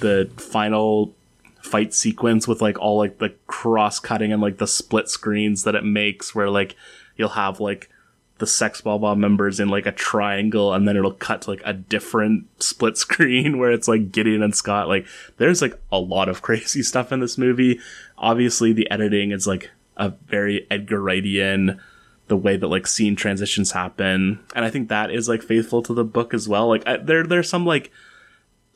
the 0.00 0.28
final 0.36 1.14
fight 1.62 1.94
sequence 1.94 2.48
with 2.48 2.60
like 2.60 2.78
all 2.78 2.98
like 2.98 3.18
the 3.18 3.32
cross 3.46 4.00
cutting 4.00 4.32
and 4.32 4.42
like 4.42 4.58
the 4.58 4.66
split 4.66 5.08
screens 5.08 5.62
that 5.62 5.74
it 5.74 5.84
makes 5.84 6.34
where 6.34 6.50
like 6.50 6.74
you'll 7.16 7.28
have 7.28 7.60
like 7.60 7.88
the 8.38 8.46
Sex 8.46 8.80
Bob-omb 8.80 9.18
members 9.18 9.60
in 9.60 9.68
like 9.68 9.86
a 9.86 9.92
triangle 9.92 10.74
and 10.74 10.88
then 10.88 10.96
it'll 10.96 11.12
cut 11.12 11.42
to 11.42 11.50
like 11.50 11.62
a 11.64 11.72
different 11.72 12.46
split 12.60 12.96
screen 12.96 13.58
where 13.58 13.70
it's 13.70 13.86
like 13.86 14.10
Gideon 14.10 14.42
and 14.42 14.54
Scott 14.54 14.88
like 14.88 15.06
there's 15.36 15.62
like 15.62 15.78
a 15.92 15.98
lot 15.98 16.28
of 16.28 16.42
crazy 16.42 16.82
stuff 16.82 17.12
in 17.12 17.20
this 17.20 17.38
movie. 17.38 17.80
Obviously 18.16 18.72
the 18.72 18.90
editing 18.90 19.30
is 19.30 19.46
like 19.46 19.70
a 19.96 20.08
very 20.08 20.66
Edgar 20.70 21.00
Wrightian 21.00 21.78
the 22.28 22.36
way 22.36 22.56
that 22.56 22.68
like 22.68 22.86
scene 22.86 23.14
transitions 23.16 23.72
happen 23.72 24.40
and 24.54 24.64
I 24.64 24.70
think 24.70 24.88
that 24.88 25.10
is 25.10 25.28
like 25.28 25.42
faithful 25.42 25.82
to 25.82 25.92
the 25.94 26.04
book 26.04 26.32
as 26.34 26.48
well 26.48 26.68
like 26.68 26.86
I, 26.86 26.96
there 26.96 27.26
there's 27.26 27.48
some 27.48 27.66
like 27.66 27.90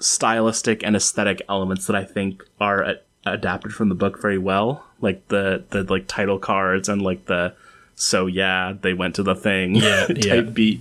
stylistic 0.00 0.82
and 0.84 0.94
aesthetic 0.94 1.42
elements 1.48 1.86
that 1.86 1.96
I 1.96 2.04
think 2.04 2.44
are 2.60 2.82
a- 2.82 3.00
adapted 3.26 3.72
from 3.72 3.88
the 3.88 3.94
book 3.94 4.20
very 4.20 4.38
well 4.38 4.84
like 5.00 5.26
the 5.28 5.64
the 5.70 5.82
like 5.84 6.06
title 6.06 6.38
cards 6.38 6.88
and 6.88 7.02
like 7.02 7.26
the 7.26 7.54
so 7.94 8.26
yeah 8.26 8.74
they 8.80 8.94
went 8.94 9.14
to 9.16 9.22
the 9.22 9.34
thing 9.34 9.74
Yeah, 9.74 10.06
type 10.06 10.16
yeah. 10.24 10.40
beat 10.42 10.80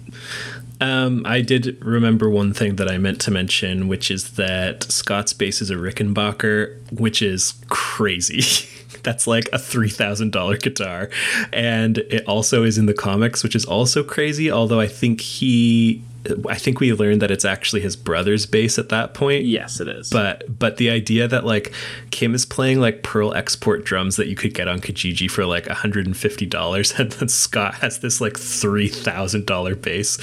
Um, 0.79 1.23
I 1.25 1.41
did 1.41 1.83
remember 1.83 2.29
one 2.29 2.53
thing 2.53 2.75
that 2.75 2.87
I 2.87 2.99
meant 2.99 3.19
to 3.21 3.31
mention, 3.31 3.87
which 3.87 4.11
is 4.11 4.33
that 4.33 4.83
Scott's 4.83 5.33
bass 5.33 5.59
is 5.59 5.71
a 5.71 5.75
Rickenbacker, 5.75 6.77
which 6.91 7.23
is 7.23 7.55
crazy. 7.67 8.43
That's 9.07 9.25
like 9.25 9.47
a 9.53 9.57
three 9.57 9.87
thousand 9.87 10.33
dollar 10.33 10.57
guitar, 10.57 11.09
and 11.53 11.97
it 11.99 12.27
also 12.27 12.63
is 12.63 12.77
in 12.77 12.87
the 12.87 12.93
comics, 12.93 13.41
which 13.41 13.55
is 13.55 13.63
also 13.63 14.03
crazy. 14.03 14.51
Although 14.51 14.81
I 14.81 14.87
think 14.87 15.21
he, 15.21 16.01
I 16.49 16.55
think 16.55 16.81
we 16.81 16.91
learned 16.91 17.21
that 17.21 17.31
it's 17.31 17.45
actually 17.45 17.79
his 17.79 17.95
brother's 17.95 18.45
bass 18.45 18.77
at 18.77 18.89
that 18.89 19.13
point. 19.13 19.45
yes 19.45 19.79
it 19.79 19.87
is 19.87 20.09
But 20.09 20.59
but 20.59 20.75
the 20.75 20.89
idea 20.89 21.25
that 21.29 21.45
like 21.45 21.71
Kim 22.11 22.35
is 22.35 22.45
playing 22.45 22.81
like 22.81 23.01
Pearl 23.01 23.33
export 23.33 23.85
drums 23.85 24.17
that 24.17 24.27
you 24.27 24.35
could 24.35 24.53
get 24.53 24.67
on 24.67 24.81
Kijiji 24.81 25.31
for 25.31 25.45
like 25.45 25.67
$150 25.67 26.99
and 26.99 27.11
then 27.13 27.29
Scott 27.29 27.75
has 27.75 27.99
this 27.99 28.19
like 28.19 28.33
$3,000 28.33 29.81
bass 29.81 30.19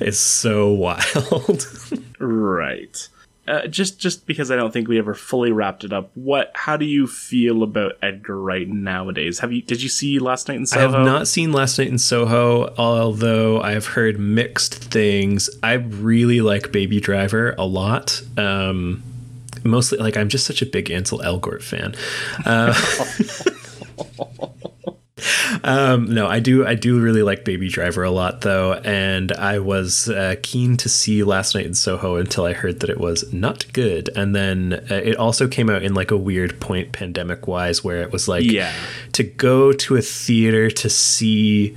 is 0.00 0.18
so 0.20 0.68
wild. 0.84 1.66
right 2.20 3.08
uh, 3.48 3.66
just 3.66 3.98
just 3.98 4.26
because 4.26 4.50
I 4.50 4.56
don't 4.56 4.72
think 4.72 4.88
we 4.88 4.98
ever 4.98 5.14
fully 5.14 5.52
wrapped 5.52 5.84
it 5.84 5.92
up 5.92 6.10
what 6.14 6.52
how 6.54 6.76
do 6.76 6.84
you 6.84 7.06
feel 7.06 7.62
about 7.62 7.98
Edgar 8.02 8.40
Wright 8.40 8.68
nowadays 8.68 9.38
have 9.40 9.52
you 9.52 9.62
did 9.62 9.82
you 9.82 9.88
see 9.88 10.18
last 10.18 10.48
night 10.48 10.56
in 10.56 10.66
Soho? 10.66 10.86
I 10.86 10.90
have 10.90 11.04
not 11.04 11.28
seen 11.28 11.52
Last 11.52 11.78
Night 11.78 11.88
in 11.88 11.98
Soho, 11.98 12.74
although 12.76 13.60
I 13.60 13.72
have 13.72 13.86
heard 13.86 14.18
mixed 14.18 14.74
things. 14.74 15.50
I 15.62 15.74
really 15.74 16.40
like 16.40 16.72
Baby 16.72 17.00
Driver 17.00 17.54
a 17.58 17.64
lot. 17.64 18.22
Um, 18.36 19.02
mostly, 19.64 19.98
like, 19.98 20.16
I'm 20.16 20.28
just 20.28 20.46
such 20.46 20.62
a 20.62 20.66
big 20.66 20.90
Ansel 20.90 21.18
Elgort 21.20 21.62
fan. 21.62 21.94
Uh, 22.44 22.74
um, 25.64 26.06
no, 26.12 26.26
I 26.26 26.40
do. 26.40 26.66
I 26.66 26.74
do 26.74 27.00
really 27.00 27.22
like 27.22 27.44
Baby 27.44 27.68
Driver 27.68 28.02
a 28.02 28.10
lot, 28.10 28.40
though, 28.42 28.74
and 28.74 29.32
I 29.32 29.58
was 29.58 30.08
uh, 30.08 30.36
keen 30.42 30.76
to 30.78 30.88
see 30.88 31.22
Last 31.22 31.54
Night 31.54 31.66
in 31.66 31.74
Soho 31.74 32.16
until 32.16 32.44
I 32.44 32.52
heard 32.52 32.80
that 32.80 32.90
it 32.90 32.98
was 32.98 33.30
not 33.32 33.70
good, 33.72 34.10
and 34.16 34.34
then 34.34 34.84
uh, 34.90 34.94
it 34.94 35.16
also 35.16 35.48
came 35.48 35.68
out 35.70 35.82
in 35.82 35.94
like 35.94 36.10
a 36.10 36.16
weird 36.16 36.60
point, 36.60 36.92
pandemic 36.92 37.46
wise, 37.46 37.82
where 37.84 38.00
it 38.02 38.12
was 38.12 38.28
like, 38.28 38.44
Yeah. 38.44 38.72
to 39.12 39.22
go 39.22 39.72
to 39.72 39.96
a 39.96 40.02
theater 40.02 40.70
to 40.70 40.88
see 40.90 41.76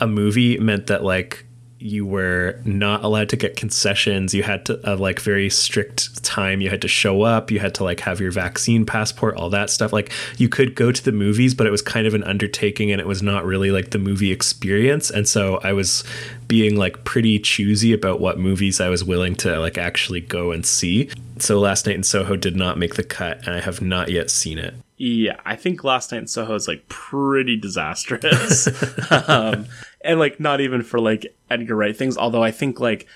a 0.00 0.06
movie 0.06 0.58
meant 0.58 0.86
that 0.86 1.04
like 1.04 1.44
you 1.78 2.06
were 2.06 2.60
not 2.64 3.04
allowed 3.04 3.28
to 3.30 3.36
get 3.36 3.56
concessions. 3.56 4.34
You 4.34 4.42
had 4.42 4.64
to 4.66 4.92
uh, 4.92 4.96
like 4.96 5.20
very 5.20 5.50
strict 5.50 6.22
time. 6.24 6.60
You 6.60 6.70
had 6.70 6.82
to 6.82 6.88
show 6.88 7.22
up. 7.22 7.50
You 7.50 7.58
had 7.58 7.74
to 7.76 7.84
like 7.84 8.00
have 8.00 8.20
your 8.20 8.30
vaccine 8.30 8.86
passport 8.86 9.36
all 9.36 9.50
that 9.50 9.70
stuff. 9.70 9.92
Like 9.92 10.12
you 10.38 10.48
could 10.48 10.74
go 10.74 10.90
to 10.90 11.04
the 11.04 11.12
movies 11.12 11.54
but 11.54 11.66
it 11.66 11.70
was 11.70 11.82
kind 11.82 12.06
of 12.06 12.14
an 12.14 12.24
undertaking 12.24 12.90
and 12.90 13.00
it 13.00 13.06
was 13.06 13.22
not 13.22 13.44
really 13.44 13.70
like 13.70 13.90
the 13.90 13.98
movie 13.98 14.32
experience. 14.32 15.10
And 15.10 15.28
so 15.28 15.56
i 15.62 15.72
was 15.72 16.04
being 16.48 16.76
like 16.76 17.04
pretty 17.04 17.38
choosy 17.38 17.92
about 17.92 18.20
what 18.20 18.38
movies 18.38 18.80
i 18.80 18.88
was 18.88 19.02
willing 19.02 19.34
to 19.34 19.58
like 19.58 19.78
actually 19.78 20.20
go 20.20 20.52
and 20.52 20.64
see. 20.64 21.10
So 21.38 21.60
last 21.60 21.86
night 21.86 21.96
in 21.96 22.02
soho 22.02 22.36
did 22.36 22.56
not 22.56 22.78
make 22.78 22.94
the 22.94 23.04
cut 23.04 23.38
and 23.46 23.54
i 23.54 23.60
have 23.60 23.82
not 23.82 24.10
yet 24.10 24.30
seen 24.30 24.58
it. 24.58 24.74
Yeah, 24.98 25.38
I 25.44 25.56
think 25.56 25.84
Last 25.84 26.10
Night 26.10 26.22
in 26.22 26.26
Soho 26.26 26.54
is 26.54 26.66
like 26.66 26.88
pretty 26.88 27.56
disastrous. 27.56 28.66
um, 29.28 29.66
and 30.06 30.18
like 30.18 30.40
not 30.40 30.60
even 30.60 30.82
for 30.82 30.98
like 31.00 31.36
Edgar 31.50 31.76
Wright 31.76 31.96
things, 31.96 32.16
although 32.16 32.42
I 32.42 32.50
think 32.50 32.80
like 32.80 33.06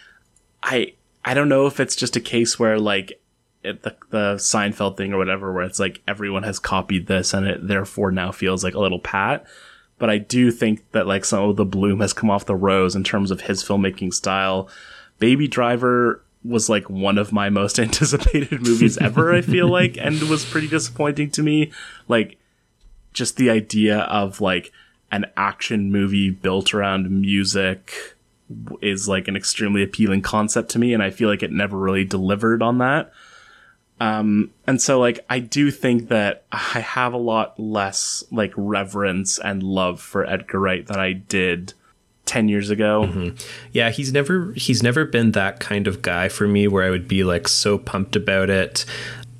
I 0.62 0.94
I 1.24 1.34
don't 1.34 1.48
know 1.48 1.66
if 1.66 1.80
it's 1.80 1.96
just 1.96 2.16
a 2.16 2.20
case 2.20 2.58
where 2.58 2.78
like 2.78 3.20
it, 3.62 3.82
the 3.82 3.96
the 4.10 4.34
Seinfeld 4.34 4.96
thing 4.96 5.12
or 5.12 5.18
whatever 5.18 5.52
where 5.52 5.64
it's 5.64 5.78
like 5.78 6.02
everyone 6.08 6.42
has 6.42 6.58
copied 6.58 7.06
this 7.06 7.32
and 7.32 7.46
it 7.46 7.66
therefore 7.66 8.10
now 8.10 8.32
feels 8.32 8.64
like 8.64 8.74
a 8.74 8.80
little 8.80 8.98
pat. 8.98 9.46
but 9.98 10.10
I 10.10 10.18
do 10.18 10.50
think 10.50 10.90
that 10.92 11.06
like 11.06 11.24
some 11.24 11.44
of 11.44 11.56
the 11.56 11.64
bloom 11.64 12.00
has 12.00 12.12
come 12.12 12.30
off 12.30 12.46
the 12.46 12.56
rose 12.56 12.96
in 12.96 13.04
terms 13.04 13.30
of 13.30 13.42
his 13.42 13.62
filmmaking 13.62 14.12
style. 14.12 14.68
Baby 15.18 15.46
Driver 15.46 16.24
was 16.42 16.68
like 16.70 16.88
one 16.88 17.18
of 17.18 17.32
my 17.32 17.50
most 17.50 17.78
anticipated 17.86 18.62
movies 18.62 18.98
ever, 18.98 19.32
I 19.32 19.42
feel 19.42 19.68
like, 19.68 19.96
and 19.98 20.20
was 20.22 20.44
pretty 20.44 20.68
disappointing 20.68 21.30
to 21.32 21.42
me. 21.42 21.70
Like, 22.08 22.38
just 23.12 23.36
the 23.36 23.50
idea 23.50 23.98
of 23.98 24.40
like 24.40 24.72
an 25.12 25.26
action 25.36 25.90
movie 25.90 26.30
built 26.30 26.74
around 26.74 27.10
music 27.10 28.16
is 28.80 29.08
like 29.08 29.28
an 29.28 29.36
extremely 29.36 29.82
appealing 29.82 30.22
concept 30.22 30.70
to 30.70 30.78
me, 30.78 30.92
and 30.92 31.02
I 31.02 31.10
feel 31.10 31.28
like 31.28 31.42
it 31.42 31.52
never 31.52 31.76
really 31.76 32.04
delivered 32.04 32.62
on 32.62 32.78
that. 32.78 33.12
Um, 34.00 34.50
and 34.66 34.80
so 34.80 34.98
like 34.98 35.20
I 35.28 35.40
do 35.40 35.70
think 35.70 36.08
that 36.08 36.44
I 36.50 36.80
have 36.80 37.12
a 37.12 37.18
lot 37.18 37.60
less 37.60 38.24
like 38.30 38.52
reverence 38.56 39.38
and 39.38 39.62
love 39.62 40.00
for 40.00 40.24
Edgar 40.24 40.58
Wright 40.58 40.86
than 40.86 40.98
I 40.98 41.12
did 41.12 41.74
10 42.24 42.48
years 42.48 42.70
ago. 42.70 43.04
Mm-hmm. 43.06 43.36
Yeah, 43.72 43.90
he's 43.90 44.12
never 44.12 44.52
he's 44.52 44.82
never 44.82 45.04
been 45.04 45.32
that 45.32 45.60
kind 45.60 45.86
of 45.86 46.00
guy 46.00 46.28
for 46.30 46.48
me 46.48 46.66
where 46.66 46.84
I 46.84 46.90
would 46.90 47.08
be 47.08 47.24
like 47.24 47.46
so 47.46 47.76
pumped 47.76 48.16
about 48.16 48.48
it. 48.48 48.86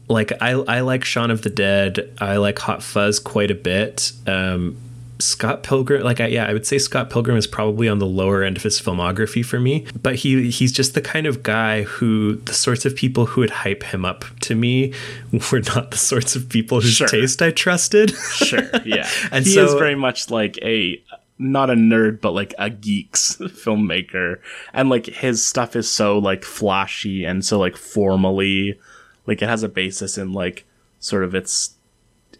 Like 0.08 0.32
I 0.42 0.50
I 0.50 0.80
like 0.80 1.04
Shaun 1.04 1.30
of 1.30 1.40
the 1.40 1.50
Dead. 1.50 2.12
I 2.20 2.36
like 2.36 2.58
Hot 2.58 2.82
Fuzz 2.82 3.18
quite 3.18 3.50
a 3.50 3.54
bit. 3.54 4.12
Um 4.26 4.76
Scott 5.20 5.62
Pilgrim, 5.62 6.02
like 6.02 6.20
I, 6.20 6.26
yeah, 6.26 6.46
I 6.46 6.52
would 6.52 6.66
say 6.66 6.78
Scott 6.78 7.10
Pilgrim 7.10 7.36
is 7.36 7.46
probably 7.46 7.88
on 7.88 7.98
the 7.98 8.06
lower 8.06 8.42
end 8.42 8.56
of 8.56 8.62
his 8.62 8.80
filmography 8.80 9.44
for 9.44 9.60
me. 9.60 9.86
But 10.00 10.16
he 10.16 10.50
he's 10.50 10.72
just 10.72 10.94
the 10.94 11.00
kind 11.00 11.26
of 11.26 11.42
guy 11.42 11.82
who 11.82 12.36
the 12.36 12.54
sorts 12.54 12.84
of 12.84 12.96
people 12.96 13.26
who 13.26 13.40
would 13.42 13.50
hype 13.50 13.82
him 13.82 14.04
up 14.04 14.24
to 14.40 14.54
me 14.54 14.92
were 15.52 15.60
not 15.60 15.90
the 15.90 15.96
sorts 15.96 16.36
of 16.36 16.48
people 16.48 16.80
whose 16.80 16.94
sure. 16.94 17.08
taste 17.08 17.42
I 17.42 17.50
trusted. 17.50 18.10
sure, 18.10 18.68
yeah, 18.84 19.08
and 19.32 19.44
he 19.44 19.54
so, 19.54 19.64
is 19.64 19.74
very 19.74 19.94
much 19.94 20.30
like 20.30 20.58
a 20.62 21.02
not 21.38 21.70
a 21.70 21.74
nerd 21.74 22.20
but 22.20 22.32
like 22.32 22.52
a 22.58 22.68
geeks 22.68 23.36
filmmaker 23.40 24.38
and 24.74 24.90
like 24.90 25.06
his 25.06 25.44
stuff 25.44 25.74
is 25.74 25.90
so 25.90 26.18
like 26.18 26.44
flashy 26.44 27.24
and 27.24 27.42
so 27.42 27.58
like 27.58 27.78
formally 27.78 28.78
like 29.26 29.40
it 29.40 29.48
has 29.48 29.62
a 29.62 29.68
basis 29.68 30.18
in 30.18 30.34
like 30.34 30.66
sort 30.98 31.24
of 31.24 31.34
its 31.34 31.76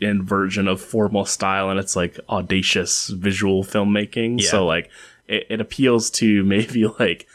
in 0.01 0.25
version 0.25 0.67
of 0.67 0.81
formal 0.81 1.25
style 1.25 1.71
and 1.71 1.79
it's 1.79 1.95
like 1.95 2.19
audacious 2.29 3.09
visual 3.09 3.63
filmmaking. 3.63 4.41
Yeah. 4.41 4.51
So 4.51 4.67
like 4.67 4.91
it, 5.29 5.47
it 5.51 5.61
appeals 5.61 6.11
to 6.13 6.43
maybe 6.45 6.87
like 6.87 7.27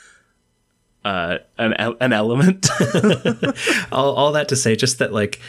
uh, 1.04 1.38
an 1.58 1.74
an 1.74 2.14
element. 2.14 2.68
all, 3.92 4.16
all 4.16 4.32
that 4.32 4.50
to 4.50 4.56
say, 4.56 4.76
just 4.76 4.98
that 5.00 5.14
like 5.14 5.40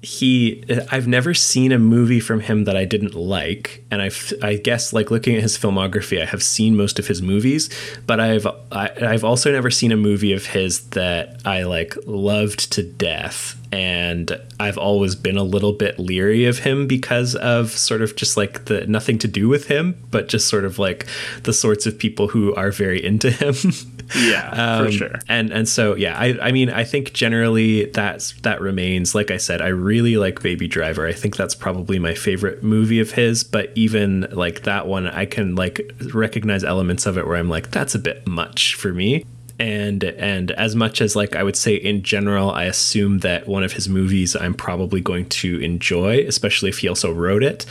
he 0.00 0.64
I've 0.92 1.08
never 1.08 1.34
seen 1.34 1.72
a 1.72 1.78
movie 1.78 2.20
from 2.20 2.40
him 2.40 2.64
that 2.64 2.76
I 2.76 2.84
didn't 2.84 3.14
like. 3.14 3.84
And 3.90 4.00
I 4.00 4.10
I 4.42 4.54
guess 4.54 4.92
like 4.92 5.10
looking 5.10 5.34
at 5.34 5.42
his 5.42 5.58
filmography 5.58 6.22
I 6.22 6.24
have 6.24 6.42
seen 6.42 6.76
most 6.76 6.98
of 6.98 7.08
his 7.08 7.20
movies 7.20 7.68
but 8.06 8.20
I've 8.20 8.46
I, 8.70 8.88
have 8.88 9.02
i 9.02 9.12
have 9.12 9.24
also 9.24 9.50
never 9.50 9.70
seen 9.70 9.90
a 9.90 9.96
movie 9.96 10.32
of 10.32 10.46
his 10.46 10.88
that 10.90 11.40
I 11.44 11.64
like 11.64 11.96
loved 12.06 12.72
to 12.72 12.82
death. 12.82 13.56
And 13.70 14.40
I've 14.60 14.78
always 14.78 15.14
been 15.14 15.36
a 15.36 15.42
little 15.42 15.72
bit 15.72 15.98
leery 15.98 16.46
of 16.46 16.60
him 16.60 16.86
because 16.86 17.34
of 17.34 17.72
sort 17.72 18.00
of 18.00 18.14
just 18.16 18.36
like 18.36 18.66
the 18.66 18.86
nothing 18.86 19.18
to 19.18 19.28
do 19.28 19.48
with 19.48 19.66
him 19.66 19.96
but 20.10 20.28
just 20.28 20.48
sort 20.48 20.64
of 20.64 20.78
like 20.78 21.06
the 21.42 21.52
sorts 21.52 21.86
of 21.86 21.98
people 21.98 22.28
who 22.28 22.54
are 22.54 22.70
very 22.70 23.04
into 23.04 23.30
him 23.30 23.54
yeah 24.16 24.50
um, 24.50 24.86
for 24.86 24.92
sure 24.92 25.14
and 25.28 25.50
and 25.50 25.68
so 25.68 25.94
yeah 25.94 26.18
I 26.18 26.38
I 26.40 26.52
mean 26.52 26.70
I 26.70 26.84
think 26.84 27.12
generally 27.12 27.86
that's 27.86 28.32
that 28.42 28.60
remains 28.60 29.14
like 29.14 29.30
I 29.30 29.36
said 29.36 29.60
I 29.60 29.68
really 29.68 30.16
like 30.16 30.42
Baby 30.42 30.68
Driver. 30.68 31.06
I 31.06 31.12
think 31.12 31.36
that's 31.36 31.54
probably 31.54 31.98
my 31.98 32.14
favorite 32.14 32.62
movie 32.62 33.00
of 33.00 33.12
his, 33.12 33.44
but 33.44 33.70
even 33.74 34.26
like 34.32 34.62
that 34.62 34.86
one, 34.86 35.06
I 35.06 35.26
can 35.26 35.54
like 35.54 35.92
recognize 36.14 36.64
elements 36.64 37.06
of 37.06 37.18
it 37.18 37.26
where 37.26 37.36
I'm 37.36 37.48
like, 37.48 37.70
that's 37.70 37.94
a 37.94 37.98
bit 37.98 38.26
much 38.26 38.74
for 38.74 38.92
me. 38.92 39.24
And 39.58 40.04
and 40.04 40.52
as 40.52 40.76
much 40.76 41.00
as 41.00 41.16
like 41.16 41.34
I 41.34 41.42
would 41.42 41.56
say 41.56 41.74
in 41.74 42.02
general, 42.02 42.50
I 42.50 42.64
assume 42.64 43.18
that 43.18 43.48
one 43.48 43.64
of 43.64 43.72
his 43.72 43.88
movies 43.88 44.36
I'm 44.36 44.54
probably 44.54 45.00
going 45.00 45.28
to 45.28 45.58
enjoy, 45.60 46.24
especially 46.26 46.68
if 46.68 46.78
he 46.78 46.88
also 46.88 47.12
wrote 47.12 47.42
it 47.42 47.66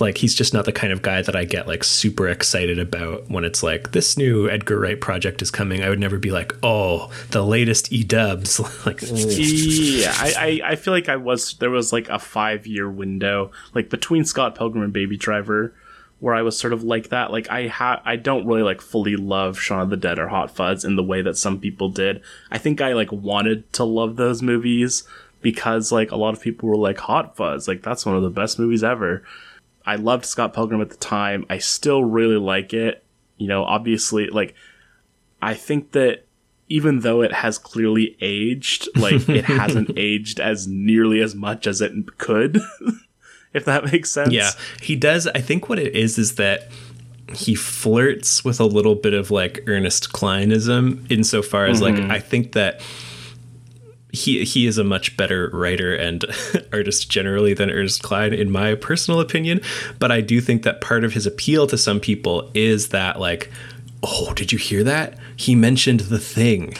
like 0.00 0.18
he's 0.18 0.34
just 0.34 0.54
not 0.54 0.64
the 0.64 0.72
kind 0.72 0.92
of 0.92 1.02
guy 1.02 1.22
that 1.22 1.36
I 1.36 1.44
get 1.44 1.66
like 1.66 1.84
super 1.84 2.28
excited 2.28 2.78
about 2.78 3.30
when 3.30 3.44
it's 3.44 3.62
like 3.62 3.92
this 3.92 4.16
new 4.16 4.48
Edgar 4.48 4.78
Wright 4.78 5.00
project 5.00 5.42
is 5.42 5.50
coming. 5.50 5.82
I 5.82 5.88
would 5.88 6.00
never 6.00 6.18
be 6.18 6.30
like, 6.30 6.54
oh, 6.62 7.10
the 7.30 7.42
latest 7.42 7.92
E 7.92 8.04
Dubs. 8.04 8.60
like, 8.86 9.00
yeah, 9.02 10.14
I, 10.16 10.60
I, 10.64 10.70
I 10.72 10.76
feel 10.76 10.92
like 10.92 11.08
I 11.08 11.16
was 11.16 11.54
there 11.54 11.70
was 11.70 11.92
like 11.92 12.08
a 12.08 12.18
five 12.18 12.66
year 12.66 12.90
window 12.90 13.50
like 13.74 13.90
between 13.90 14.24
Scott 14.24 14.54
Pilgrim 14.54 14.84
and 14.84 14.92
Baby 14.92 15.16
Driver 15.16 15.74
where 16.22 16.36
I 16.36 16.42
was 16.42 16.56
sort 16.56 16.72
of 16.72 16.84
like 16.84 17.08
that. 17.08 17.32
Like 17.32 17.50
I 17.50 17.66
ha 17.66 18.00
I 18.04 18.14
don't 18.14 18.46
really 18.46 18.62
like 18.62 18.80
fully 18.80 19.16
love 19.16 19.58
Shaun 19.58 19.80
of 19.80 19.90
the 19.90 19.96
Dead 19.96 20.20
or 20.20 20.28
Hot 20.28 20.52
Fuzz 20.52 20.84
in 20.84 20.94
the 20.94 21.02
way 21.02 21.20
that 21.20 21.36
some 21.36 21.58
people 21.58 21.88
did. 21.88 22.22
I 22.48 22.58
think 22.58 22.80
I 22.80 22.92
like 22.92 23.10
wanted 23.10 23.70
to 23.72 23.82
love 23.82 24.14
those 24.14 24.40
movies 24.40 25.02
because 25.40 25.90
like 25.90 26.12
a 26.12 26.16
lot 26.16 26.32
of 26.32 26.40
people 26.40 26.68
were 26.68 26.76
like 26.76 26.98
Hot 26.98 27.36
Fuzz, 27.36 27.66
like 27.66 27.82
that's 27.82 28.06
one 28.06 28.14
of 28.14 28.22
the 28.22 28.30
best 28.30 28.56
movies 28.56 28.84
ever. 28.84 29.24
I 29.84 29.96
loved 29.96 30.24
Scott 30.24 30.54
Pilgrim 30.54 30.80
at 30.80 30.90
the 30.90 30.96
time. 30.96 31.44
I 31.50 31.58
still 31.58 32.04
really 32.04 32.36
like 32.36 32.72
it. 32.72 33.04
You 33.36 33.48
know, 33.48 33.64
obviously, 33.64 34.28
like, 34.28 34.54
I 35.40 35.54
think 35.54 35.92
that 35.92 36.26
even 36.68 37.00
though 37.00 37.22
it 37.22 37.32
has 37.32 37.58
clearly 37.58 38.16
aged, 38.20 38.88
like, 38.96 39.28
it 39.28 39.44
hasn't 39.46 39.92
aged 39.96 40.40
as 40.40 40.66
nearly 40.66 41.20
as 41.20 41.34
much 41.34 41.66
as 41.66 41.80
it 41.80 42.18
could, 42.18 42.60
if 43.52 43.64
that 43.64 43.90
makes 43.92 44.10
sense. 44.10 44.32
Yeah, 44.32 44.50
he 44.80 44.96
does. 44.96 45.26
I 45.26 45.40
think 45.40 45.68
what 45.68 45.78
it 45.78 45.94
is 45.94 46.18
is 46.18 46.36
that 46.36 46.68
he 47.34 47.54
flirts 47.54 48.44
with 48.44 48.60
a 48.60 48.64
little 48.64 48.94
bit 48.94 49.14
of 49.14 49.30
like 49.30 49.64
Ernest 49.66 50.12
Clineism 50.12 51.10
insofar 51.10 51.66
as 51.66 51.80
mm-hmm. 51.80 52.08
like 52.08 52.10
I 52.10 52.20
think 52.20 52.52
that 52.52 52.80
he 54.12 54.44
he 54.44 54.66
is 54.66 54.78
a 54.78 54.84
much 54.84 55.16
better 55.16 55.50
writer 55.52 55.94
and 55.94 56.24
artist 56.72 57.10
generally 57.10 57.54
than 57.54 57.70
Ernest 57.70 58.02
Cline 58.02 58.32
in 58.32 58.50
my 58.50 58.74
personal 58.74 59.20
opinion. 59.20 59.60
But 59.98 60.12
I 60.12 60.20
do 60.20 60.40
think 60.40 60.62
that 60.62 60.80
part 60.80 61.04
of 61.04 61.14
his 61.14 61.26
appeal 61.26 61.66
to 61.68 61.78
some 61.78 61.98
people 61.98 62.50
is 62.54 62.88
that 62.88 63.18
like 63.18 63.50
oh 64.02 64.32
did 64.34 64.52
you 64.52 64.58
hear 64.58 64.84
that? 64.84 65.18
He 65.36 65.54
mentioned 65.54 66.00
the 66.00 66.18
thing. 66.18 66.74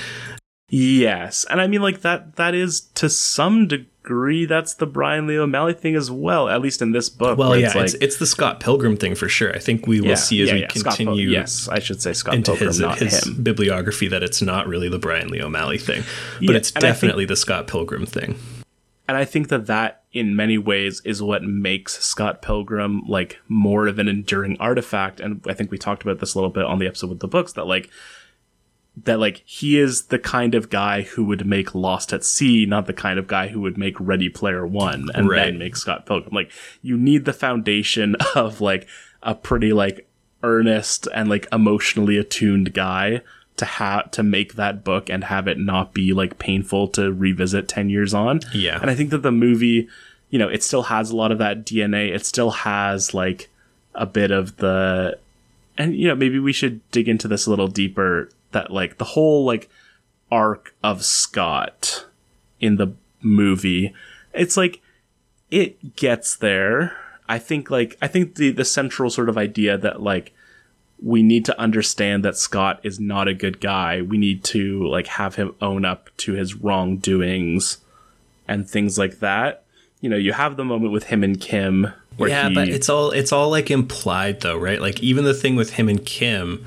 Yes. 0.69 1.45
And 1.51 1.61
I 1.61 1.67
mean 1.67 1.83
like 1.83 2.03
that 2.03 2.37
that 2.37 2.55
is 2.55 2.81
to 2.95 3.09
some 3.09 3.67
degree 3.67 3.89
agree 4.05 4.47
that's 4.47 4.75
the 4.75 4.87
Brian 4.87 5.27
Lee 5.27 5.39
O'Malley 5.39 5.75
thing 5.75 5.95
as 5.95 6.11
well, 6.11 6.49
at 6.49 6.61
least 6.61 6.83
in 6.83 6.93
this 6.93 7.09
book. 7.09 7.39
Well, 7.39 7.57
yeah, 7.57 7.67
it's, 7.67 7.75
like, 7.75 7.85
it's, 7.85 7.95
it's, 7.95 8.17
the 8.17 8.27
Scott 8.27 8.61
Pilgrim 8.61 8.97
thing 8.97 9.15
for 9.15 9.29
sure. 9.29 9.55
I 9.55 9.59
think 9.59 9.87
we 9.87 10.01
will 10.01 10.09
yeah, 10.09 10.15
see 10.17 10.43
as 10.43 10.49
yeah, 10.49 10.55
we 10.55 10.61
yeah. 10.63 10.67
continue. 10.67 11.27
Pil- 11.27 11.33
yes, 11.33 11.69
I 11.69 11.79
should 11.79 12.03
say 12.03 12.13
Scott 12.13 12.35
into 12.35 12.53
Pilgrim, 12.53 12.69
his, 12.69 12.81
not 12.81 12.99
his 12.99 13.27
him. 13.27 13.43
bibliography 13.43 14.09
that 14.09 14.23
it's 14.23 14.43
not 14.43 14.67
really 14.67 14.89
the 14.89 14.99
Brian 14.99 15.29
Lee 15.29 15.41
O'Malley 15.41 15.79
thing, 15.79 16.03
but 16.45 16.57
it's 16.57 16.73
definitely 16.73 17.23
think, 17.23 17.29
the 17.29 17.37
Scott 17.37 17.67
Pilgrim 17.69 18.07
thing. 18.07 18.37
And 19.07 19.17
I 19.17 19.25
think 19.25 19.49
that 19.49 19.67
that, 19.67 20.03
in 20.13 20.35
many 20.35 20.59
ways, 20.59 21.01
is 21.05 21.23
what 21.23 21.43
makes 21.45 22.03
Scott 22.05 22.43
Pilgrim 22.43 23.03
like 23.07 23.39
more 23.49 23.87
of 23.87 23.99
an 23.99 24.09
enduring 24.09 24.57
artifact. 24.59 25.21
And 25.21 25.45
I 25.47 25.55
think 25.55 25.71
we 25.71 25.79
talked 25.79 26.03
about 26.03 26.19
this 26.19 26.35
a 26.35 26.39
little 26.39 26.51
bit 26.51 26.65
on 26.65 26.79
the 26.79 26.87
episode 26.87 27.11
with 27.11 27.21
the 27.21 27.29
books 27.29 27.53
that 27.53 27.67
like 27.67 27.89
that 28.97 29.19
like 29.19 29.43
he 29.47 29.79
is 29.79 30.07
the 30.07 30.19
kind 30.19 30.55
of 30.55 30.69
guy 30.69 31.03
who 31.03 31.25
would 31.25 31.47
make 31.47 31.75
Lost 31.75 32.13
at 32.13 32.25
Sea, 32.25 32.67
not 32.67 32.87
the 32.87 32.93
kind 32.93 33.19
of 33.19 33.27
guy 33.27 33.49
who 33.49 33.61
would 33.61 33.79
make 33.79 33.99
Ready 33.99 34.29
Player 34.29 34.67
One 34.67 35.09
and 35.15 35.29
right. 35.29 35.47
then 35.47 35.59
make 35.59 35.77
Scott 35.77 36.07
Pilgrim. 36.07 36.35
Like 36.35 36.51
you 36.83 36.97
need 36.97 37.25
the 37.25 37.33
foundation 37.33 38.17
of 38.35 38.61
like 38.61 38.87
a 39.23 39.35
pretty 39.35 39.73
like 39.73 40.09
earnest 40.43 41.09
and 41.15 41.29
like 41.29 41.47
emotionally 41.53 42.19
attuned 42.19 42.75
guy 42.75 43.23
to 43.57 43.65
have 43.65 44.11
to 44.11 44.23
make 44.23 44.55
that 44.55 44.83
book 44.83 45.09
and 45.09 45.25
have 45.25 45.47
it 45.47 45.59
not 45.59 45.95
be 45.95 46.13
like 46.13 46.39
painful 46.39 46.89
to 46.89 47.13
revisit 47.13 47.69
10 47.69 47.91
years 47.91 48.15
on. 48.15 48.41
Yeah. 48.53 48.79
And 48.81 48.91
I 48.91 48.95
think 48.95 49.11
that 49.11 49.23
the 49.23 49.33
movie, 49.33 49.89
you 50.31 50.39
know, 50.39 50.49
it 50.49 50.63
still 50.63 50.85
has 50.85 51.11
a 51.11 51.17
lot 51.17 51.33
of 51.33 51.39
that 51.39 51.65
DNA. 51.65 52.15
It 52.15 52.27
still 52.27 52.51
has 52.51 53.15
like 53.15 53.49
a 53.95 54.07
bit 54.07 54.31
of 54.31 54.57
the 54.57 55.19
and 55.79 55.97
you 55.97 56.09
know, 56.09 56.15
maybe 56.15 56.39
we 56.39 56.53
should 56.53 56.81
dig 56.91 57.09
into 57.09 57.29
this 57.29 57.47
a 57.47 57.51
little 57.51 57.69
deeper 57.69 58.29
that 58.53 58.71
like 58.71 58.99
the 58.99 59.05
whole 59.05 59.45
like 59.45 59.69
arc 60.31 60.75
of 60.83 61.05
Scott 61.05 62.07
in 62.61 62.77
the 62.77 62.95
movie. 63.21 63.93
It's 64.33 64.57
like 64.57 64.81
it 65.51 65.97
gets 65.97 66.37
there. 66.37 66.97
I 67.29 67.39
think 67.39 67.71
like 67.71 67.97
I 68.01 68.09
think 68.09 68.37
the 68.37 68.51
the 68.51 68.65
central 68.65 69.11
sort 69.11 69.29
of 69.29 69.39
idea 69.39 69.77
that 69.79 70.03
like 70.03 70.33
we 71.01 71.23
need 71.23 71.45
to 71.47 71.59
understand 71.59 72.25
that 72.25 72.37
Scott 72.37 72.81
is 72.83 73.01
not 73.01 73.27
a 73.27 73.35
good 73.35 73.61
guy. 73.61 74.03
We 74.03 74.19
need 74.19 74.45
to 74.45 74.87
like 74.87 75.09
have 75.09 75.35
him 75.35 75.55
own 75.61 75.85
up 75.85 76.11
to 76.19 76.33
his 76.33 76.55
wrongdoings 76.55 77.79
and 78.47 78.69
things 78.69 78.99
like 78.99 79.19
that. 79.19 79.65
You 80.01 80.09
know, 80.09 80.17
you 80.17 80.33
have 80.33 80.57
the 80.57 80.65
moment 80.65 80.93
with 80.93 81.05
him 81.05 81.25
and 81.25 81.41
Kim 81.41 81.93
yeah, 82.19 82.49
he... 82.49 82.55
but 82.55 82.69
it's 82.69 82.89
all 82.89 83.11
it's 83.11 83.33
all 83.33 83.51
like 83.51 83.71
implied 83.71 84.41
though, 84.41 84.59
right? 84.59 84.81
Like 84.81 85.03
even 85.03 85.25
the 85.25 85.35
thing 85.35 85.57
with 85.57 85.75
him 85.75 85.89
and 85.89 86.05
Kim, 86.05 86.65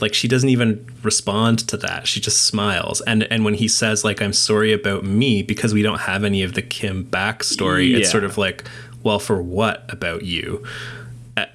like 0.00 0.14
she 0.14 0.28
doesn't 0.28 0.48
even 0.48 0.86
respond 1.02 1.58
to 1.68 1.76
that 1.76 2.06
she 2.06 2.20
just 2.20 2.42
smiles 2.42 3.00
and 3.02 3.24
and 3.24 3.44
when 3.44 3.54
he 3.54 3.68
says 3.68 4.04
like 4.04 4.20
i'm 4.20 4.32
sorry 4.32 4.72
about 4.72 5.04
me 5.04 5.42
because 5.42 5.74
we 5.74 5.82
don't 5.82 6.00
have 6.00 6.24
any 6.24 6.42
of 6.42 6.54
the 6.54 6.62
kim 6.62 7.04
backstory 7.04 7.90
yeah. 7.90 7.98
it's 7.98 8.10
sort 8.10 8.24
of 8.24 8.38
like 8.38 8.64
well 9.02 9.18
for 9.18 9.42
what 9.42 9.84
about 9.88 10.22
you 10.22 10.62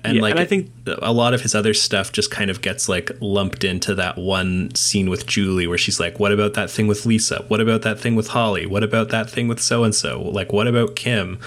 and 0.04 0.16
Yeah, 0.16 0.22
like 0.22 0.32
and 0.32 0.40
I 0.40 0.46
think- 0.46 0.72
a 1.02 1.12
lot 1.12 1.34
of 1.34 1.42
his 1.42 1.54
other 1.54 1.74
stuff 1.74 2.12
just 2.12 2.32
kind 2.32 2.50
of 2.50 2.62
gets 2.62 2.88
like 2.90 3.12
lumped 3.20 3.64
into 3.64 3.94
that 3.96 4.18
one 4.18 4.74
scene 4.74 5.10
with 5.10 5.28
Julie 5.28 5.68
where 5.68 5.78
she's 5.78 6.00
like, 6.00 6.20
"What 6.20 6.32
about 6.32 6.54
that 6.54 6.72
thing 6.72 6.88
with 6.88 7.06
Lisa? 7.06 7.44
What 7.50 7.62
about 7.62 7.82
that 7.84 8.00
thing 8.00 8.16
with 8.16 8.30
Holly? 8.30 8.66
What 8.66 8.84
about 8.84 9.10
that 9.10 9.30
thing 9.30 9.48
with 9.48 9.62
so 9.62 9.84
and 9.84 9.94
so? 9.94 10.22
Like, 10.22 10.52
what 10.54 10.68
about 10.68 10.96
Kim?" 10.96 11.40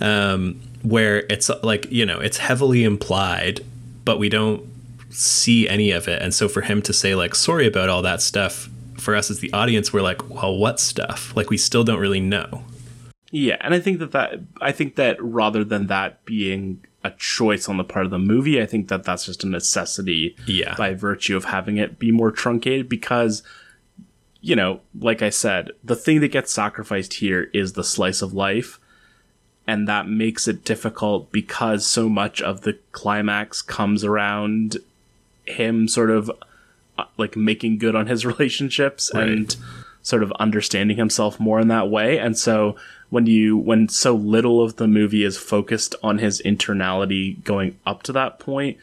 Um, 0.00 0.60
where 0.82 1.26
it's 1.28 1.50
like 1.62 1.90
you 1.92 2.06
know 2.06 2.18
it's 2.18 2.38
heavily 2.38 2.82
implied, 2.82 3.64
but 4.04 4.18
we 4.18 4.28
don't 4.28 4.62
see 5.16 5.68
any 5.68 5.90
of 5.90 6.08
it, 6.08 6.20
and 6.22 6.34
so 6.34 6.48
for 6.48 6.60
him 6.62 6.82
to 6.82 6.92
say 6.92 7.14
like, 7.14 7.34
"Sorry 7.34 7.66
about 7.66 7.88
all 7.88 8.02
that 8.02 8.20
stuff," 8.22 8.68
for 8.98 9.14
us 9.16 9.30
as 9.30 9.40
the 9.40 9.52
audience, 9.52 9.92
we're 9.92 10.02
like, 10.02 10.28
"Well, 10.30 10.56
what 10.56 10.78
stuff?" 10.80 11.34
Like 11.36 11.50
we 11.50 11.56
still 11.58 11.84
don't 11.84 11.98
really 12.00 12.20
know. 12.20 12.64
Yeah, 13.30 13.56
and 13.60 13.74
I 13.74 13.80
think 13.80 13.98
that 13.98 14.12
that 14.12 14.40
I 14.60 14.72
think 14.72 14.96
that 14.96 15.16
rather 15.22 15.64
than 15.64 15.86
that 15.88 16.24
being 16.24 16.84
a 17.04 17.10
choice 17.18 17.68
on 17.68 17.76
the 17.76 17.84
part 17.84 18.04
of 18.04 18.10
the 18.10 18.18
movie, 18.18 18.60
I 18.60 18.66
think 18.66 18.88
that 18.88 19.04
that's 19.04 19.26
just 19.26 19.44
a 19.44 19.48
necessity 19.48 20.36
Yeah. 20.46 20.74
by 20.76 20.94
virtue 20.94 21.36
of 21.36 21.44
having 21.44 21.76
it 21.76 21.98
be 21.98 22.10
more 22.10 22.30
truncated 22.32 22.88
because 22.88 23.42
you 24.40 24.54
know, 24.54 24.80
like 25.00 25.22
I 25.22 25.30
said, 25.30 25.70
the 25.82 25.96
thing 25.96 26.20
that 26.20 26.28
gets 26.28 26.52
sacrificed 26.52 27.14
here 27.14 27.50
is 27.52 27.72
the 27.72 27.82
slice 27.82 28.22
of 28.22 28.32
life 28.32 28.78
and 29.66 29.88
that 29.88 30.08
makes 30.08 30.46
it 30.46 30.64
difficult 30.64 31.32
because 31.32 31.84
so 31.84 32.08
much 32.08 32.40
of 32.40 32.60
the 32.60 32.78
climax 32.92 33.60
comes 33.60 34.04
around 34.04 34.76
him 35.46 35.88
sort 35.88 36.10
of 36.10 36.30
uh, 36.98 37.04
like 37.18 37.36
making 37.36 37.78
good 37.78 37.94
on 37.94 38.06
his 38.06 38.24
relationships 38.32 39.10
Right. 39.14 39.28
and 39.28 39.56
sort 40.02 40.22
of 40.22 40.32
understanding 40.38 40.96
himself 40.96 41.40
more 41.40 41.58
in 41.58 41.66
that 41.68 41.90
way 41.90 42.16
and 42.18 42.38
so 42.38 42.76
when 43.10 43.26
you 43.26 43.56
when 43.56 43.88
so 43.88 44.14
little 44.14 44.62
of 44.62 44.76
the 44.76 44.86
movie 44.86 45.24
is 45.24 45.36
focused 45.36 45.94
on 46.02 46.18
his 46.18 46.40
internality 46.44 47.42
going 47.42 47.76
up 47.84 48.04
to 48.04 48.12
that 48.12 48.38
point 48.38 48.76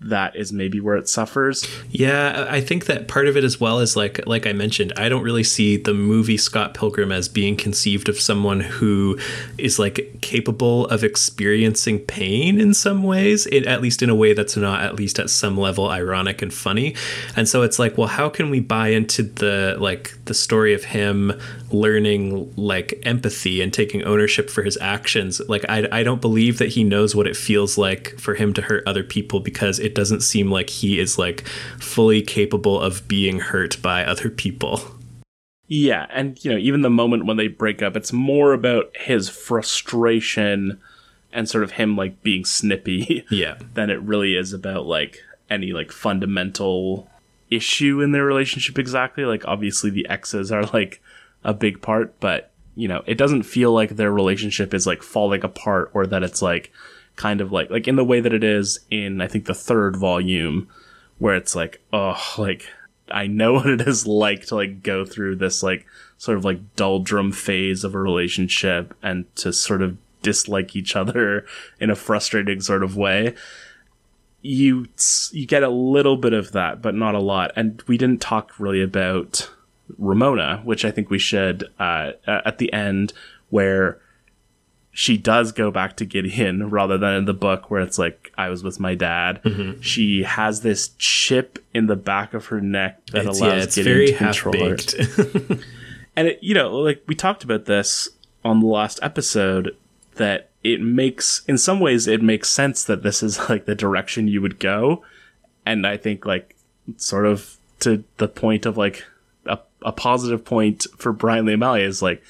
that 0.00 0.36
is 0.36 0.52
maybe 0.52 0.80
where 0.80 0.96
it 0.96 1.08
suffers 1.08 1.66
Yeah, 1.90 2.46
I 2.48 2.60
think 2.60 2.86
that 2.86 3.08
part 3.08 3.26
of 3.26 3.36
it 3.36 3.44
as 3.44 3.60
well 3.60 3.80
is 3.80 3.96
like 3.96 4.24
like 4.26 4.46
I 4.46 4.52
mentioned, 4.52 4.92
I 4.96 5.08
don't 5.08 5.22
really 5.22 5.44
see 5.44 5.76
the 5.76 5.94
movie 5.94 6.36
Scott 6.36 6.74
Pilgrim 6.74 7.10
as 7.10 7.28
being 7.28 7.56
conceived 7.56 8.08
of 8.08 8.20
someone 8.20 8.60
who 8.60 9.18
is 9.56 9.78
like 9.78 10.18
capable 10.20 10.86
of 10.88 11.02
experiencing 11.02 12.00
pain 12.00 12.60
in 12.60 12.74
some 12.74 13.02
ways, 13.02 13.46
it, 13.46 13.66
at 13.66 13.80
least 13.80 14.02
in 14.02 14.10
a 14.10 14.14
way 14.14 14.34
that's 14.34 14.56
not 14.56 14.82
at 14.82 14.94
least 14.94 15.18
at 15.18 15.30
some 15.30 15.56
level 15.56 15.88
ironic 15.88 16.42
and 16.42 16.52
funny. 16.52 16.94
And 17.36 17.48
so 17.48 17.62
it's 17.62 17.78
like, 17.78 17.98
well, 17.98 18.08
how 18.08 18.28
can 18.28 18.50
we 18.50 18.60
buy 18.60 18.88
into 18.88 19.22
the 19.22 19.76
like 19.78 20.12
the 20.26 20.34
story 20.34 20.74
of 20.74 20.84
him 20.84 21.32
learning 21.70 22.52
like 22.56 23.00
empathy 23.04 23.60
and 23.60 23.72
taking 23.72 24.04
ownership 24.04 24.50
for 24.50 24.62
his 24.62 24.78
actions? 24.80 25.40
Like 25.48 25.64
I 25.68 25.88
I 25.90 26.02
don't 26.02 26.20
believe 26.20 26.58
that 26.58 26.68
he 26.68 26.84
knows 26.84 27.14
what 27.16 27.26
it 27.26 27.36
feels 27.36 27.78
like 27.78 28.18
for 28.18 28.34
him 28.34 28.52
to 28.54 28.62
hurt 28.62 28.84
other 28.86 29.02
people 29.02 29.40
because 29.40 29.78
it 29.88 29.94
doesn't 29.94 30.20
seem 30.20 30.50
like 30.50 30.68
he 30.68 31.00
is 31.00 31.18
like 31.18 31.46
fully 31.80 32.20
capable 32.20 32.78
of 32.78 33.08
being 33.08 33.40
hurt 33.40 33.80
by 33.80 34.04
other 34.04 34.28
people. 34.28 34.82
Yeah, 35.66 36.06
and 36.10 36.42
you 36.44 36.50
know, 36.52 36.58
even 36.58 36.82
the 36.82 36.90
moment 36.90 37.24
when 37.24 37.38
they 37.38 37.48
break 37.48 37.80
up, 37.82 37.96
it's 37.96 38.12
more 38.12 38.52
about 38.52 38.94
his 38.94 39.30
frustration 39.30 40.78
and 41.32 41.48
sort 41.48 41.64
of 41.64 41.72
him 41.72 41.96
like 41.96 42.22
being 42.22 42.44
snippy 42.44 43.24
Yeah. 43.30 43.56
than 43.74 43.88
it 43.90 44.00
really 44.02 44.34
is 44.36 44.52
about 44.52 44.84
like 44.86 45.22
any 45.50 45.72
like 45.72 45.90
fundamental 45.90 47.08
issue 47.50 48.02
in 48.02 48.12
their 48.12 48.24
relationship 48.24 48.78
exactly. 48.78 49.24
Like 49.24 49.46
obviously 49.46 49.88
the 49.90 50.08
exes 50.08 50.52
are 50.52 50.64
like 50.66 51.02
a 51.44 51.54
big 51.54 51.80
part, 51.80 52.18
but 52.20 52.50
you 52.74 52.88
know, 52.88 53.02
it 53.06 53.16
doesn't 53.18 53.42
feel 53.42 53.72
like 53.72 53.96
their 53.96 54.12
relationship 54.12 54.72
is 54.74 54.86
like 54.86 55.02
falling 55.02 55.44
apart 55.44 55.90
or 55.94 56.06
that 56.06 56.22
it's 56.22 56.42
like 56.42 56.72
kind 57.18 57.40
of 57.40 57.52
like 57.52 57.68
like 57.68 57.88
in 57.88 57.96
the 57.96 58.04
way 58.04 58.20
that 58.20 58.32
it 58.32 58.44
is 58.44 58.78
in 58.90 59.20
I 59.20 59.26
think 59.26 59.44
the 59.44 59.54
third 59.54 59.96
volume 59.96 60.68
where 61.18 61.34
it's 61.34 61.56
like, 61.56 61.82
oh, 61.92 62.34
like 62.38 62.66
I 63.10 63.26
know 63.26 63.52
what 63.54 63.66
it 63.66 63.82
is 63.82 64.06
like 64.06 64.46
to 64.46 64.54
like 64.54 64.82
go 64.82 65.04
through 65.04 65.36
this 65.36 65.62
like 65.62 65.84
sort 66.16 66.38
of 66.38 66.44
like 66.44 66.76
doldrum 66.76 67.32
phase 67.32 67.84
of 67.84 67.94
a 67.94 67.98
relationship 67.98 68.94
and 69.02 69.24
to 69.36 69.52
sort 69.52 69.82
of 69.82 69.98
dislike 70.22 70.74
each 70.74 70.96
other 70.96 71.44
in 71.80 71.90
a 71.90 71.96
frustrating 71.96 72.60
sort 72.60 72.82
of 72.82 72.96
way. 72.96 73.34
You 74.40 74.86
you 75.32 75.44
get 75.44 75.64
a 75.64 75.68
little 75.68 76.16
bit 76.16 76.32
of 76.32 76.52
that, 76.52 76.80
but 76.80 76.94
not 76.94 77.16
a 77.16 77.20
lot. 77.20 77.50
And 77.56 77.82
we 77.88 77.98
didn't 77.98 78.22
talk 78.22 78.58
really 78.60 78.80
about 78.80 79.50
Ramona, 79.98 80.62
which 80.64 80.84
I 80.84 80.92
think 80.92 81.10
we 81.10 81.18
should 81.18 81.64
uh, 81.80 82.12
at 82.28 82.58
the 82.58 82.72
end, 82.72 83.12
where 83.50 83.98
she 84.92 85.16
does 85.16 85.52
go 85.52 85.70
back 85.70 85.96
to 85.98 86.04
Gideon 86.04 86.70
rather 86.70 86.98
than 86.98 87.14
in 87.14 87.24
the 87.24 87.34
book 87.34 87.70
where 87.70 87.80
it's 87.80 87.98
like 87.98 88.32
I 88.36 88.48
was 88.48 88.64
with 88.64 88.80
my 88.80 88.94
dad. 88.94 89.40
Mm-hmm. 89.44 89.80
She 89.80 90.24
has 90.24 90.62
this 90.62 90.88
chip 90.98 91.64
in 91.72 91.86
the 91.86 91.96
back 91.96 92.34
of 92.34 92.46
her 92.46 92.60
neck 92.60 93.06
that 93.12 93.26
It's, 93.26 93.40
allows 93.40 93.52
yeah, 93.54 93.62
it's 93.62 93.74
Gideon 93.76 93.94
very 93.94 94.06
to 94.08 94.18
control 94.18 94.68
her. 94.70 95.58
And 96.18 96.26
it, 96.26 96.40
you 96.42 96.52
know, 96.52 96.74
like 96.74 97.04
we 97.06 97.14
talked 97.14 97.44
about 97.44 97.66
this 97.66 98.08
on 98.44 98.58
the 98.58 98.66
last 98.66 98.98
episode, 99.02 99.76
that 100.16 100.50
it 100.64 100.80
makes, 100.80 101.44
in 101.46 101.56
some 101.58 101.78
ways, 101.78 102.08
it 102.08 102.20
makes 102.20 102.48
sense 102.48 102.82
that 102.82 103.04
this 103.04 103.22
is 103.22 103.48
like 103.48 103.66
the 103.66 103.76
direction 103.76 104.26
you 104.26 104.42
would 104.42 104.58
go. 104.58 105.04
And 105.64 105.86
I 105.86 105.96
think, 105.96 106.26
like, 106.26 106.56
sort 106.96 107.24
of 107.24 107.56
to 107.80 108.02
the 108.16 108.26
point 108.26 108.66
of 108.66 108.76
like 108.76 109.04
a, 109.46 109.60
a 109.82 109.92
positive 109.92 110.44
point 110.44 110.88
for 110.96 111.12
Bryan 111.12 111.46
Lee 111.46 111.54
O'Malley 111.54 111.84
is 111.84 112.02
like, 112.02 112.20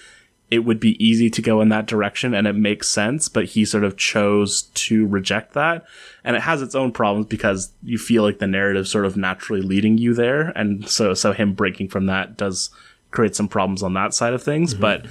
it 0.51 0.61
would 0.61 0.81
be 0.81 1.03
easy 1.05 1.29
to 1.29 1.43
go 1.43 1.61
in 1.61 1.69
that 1.69 1.87
direction 1.87 2.33
and 2.33 2.47
it 2.47 2.55
makes 2.55 2.89
sense, 2.89 3.29
but 3.29 3.45
he 3.45 3.65
sort 3.65 3.85
of 3.85 3.97
chose 3.97 4.62
to 4.75 5.07
reject 5.07 5.53
that. 5.53 5.85
And 6.25 6.37
it 6.37 6.43
has 6.43 6.62
its 6.62 6.75
own 6.75 6.93
problems 6.93 7.27
because 7.27 7.73
you 7.83 7.99
feel 7.99 8.23
like 8.23 8.39
the 8.39 8.47
narrative 8.47 8.89
sort 8.89 9.05
of 9.05 9.16
naturally 9.16 9.61
leading 9.61 9.99
you 9.99 10.15
there. 10.15 10.53
And 10.57 10.89
so, 10.89 11.12
so 11.12 11.33
him 11.33 11.53
breaking 11.53 11.89
from 11.89 12.07
that 12.07 12.37
does 12.37 12.70
create 13.11 13.37
some 13.37 13.49
problems 13.49 13.83
on 13.83 13.93
that 13.95 14.15
side 14.15 14.33
of 14.33 14.43
things. 14.43 14.73
Mm-hmm. 14.73 14.81
But, 14.81 15.07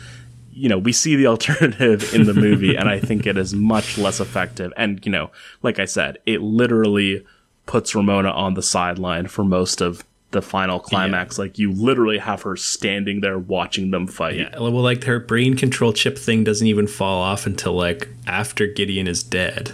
you 0.51 0.69
know, 0.69 0.79
we 0.79 0.91
see 0.91 1.15
the 1.15 1.27
alternative 1.27 2.15
in 2.15 2.25
the 2.25 2.33
movie 2.33 2.75
and 2.75 2.89
I 2.89 2.99
think 2.99 3.27
it 3.27 3.37
is 3.37 3.53
much 3.53 3.97
less 3.99 4.19
effective. 4.19 4.73
And, 4.75 5.05
you 5.05 5.11
know, 5.11 5.29
like 5.61 5.77
I 5.77 5.85
said, 5.85 6.17
it 6.25 6.41
literally 6.41 7.23
puts 7.67 7.93
Ramona 7.93 8.31
on 8.31 8.55
the 8.55 8.63
sideline 8.63 9.27
for 9.27 9.43
most 9.43 9.81
of 9.81 10.03
the 10.31 10.41
final 10.41 10.79
climax. 10.79 11.37
Like 11.39 11.57
you 11.57 11.71
literally 11.71 12.17
have 12.17 12.41
her 12.41 12.55
standing 12.57 13.21
there 13.21 13.39
watching 13.39 13.91
them 13.91 14.07
fight. 14.07 14.35
yeah. 14.35 14.59
Well, 14.59 14.71
like 14.71 15.03
her 15.05 15.19
brain 15.19 15.55
control 15.55 15.93
chip 15.93 16.17
thing 16.17 16.43
doesn't 16.43 16.67
even 16.67 16.87
fall 16.87 17.21
off 17.21 17.45
until 17.45 17.73
like 17.73 18.09
after 18.27 18.67
Gideon 18.67 19.07
is 19.07 19.23
dead. 19.23 19.71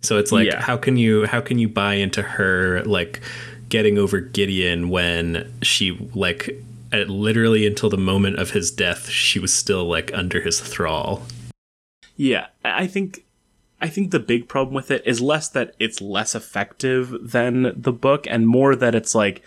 So 0.00 0.18
it's 0.18 0.32
like 0.32 0.46
Yeah. 0.48 0.60
how 0.60 0.76
can 0.76 0.96
you 0.96 1.26
how 1.26 1.40
can 1.40 1.58
you 1.58 1.68
buy 1.68 1.94
into 1.94 2.22
her 2.22 2.82
like 2.84 3.20
getting 3.68 3.98
over 3.98 4.20
Gideon 4.20 4.88
when 4.88 5.52
she 5.62 5.92
like 6.14 6.60
literally 6.92 7.66
until 7.66 7.88
the 7.88 7.96
moment 7.96 8.38
of 8.38 8.50
his 8.50 8.70
death 8.70 9.08
she 9.08 9.38
was 9.38 9.54
still 9.54 9.84
like 9.84 10.12
under 10.12 10.40
his 10.40 10.60
thrall. 10.60 11.22
Yeah, 12.16 12.48
I 12.64 12.86
think 12.88 13.24
I 13.82 13.88
think 13.88 14.10
the 14.12 14.20
big 14.20 14.48
problem 14.48 14.74
with 14.74 14.92
it 14.92 15.02
is 15.04 15.20
less 15.20 15.48
that 15.48 15.74
it's 15.80 16.00
less 16.00 16.34
effective 16.36 17.14
than 17.20 17.72
the 17.76 17.92
book 17.92 18.26
and 18.30 18.46
more 18.46 18.76
that 18.76 18.94
it's 18.94 19.14
like 19.14 19.42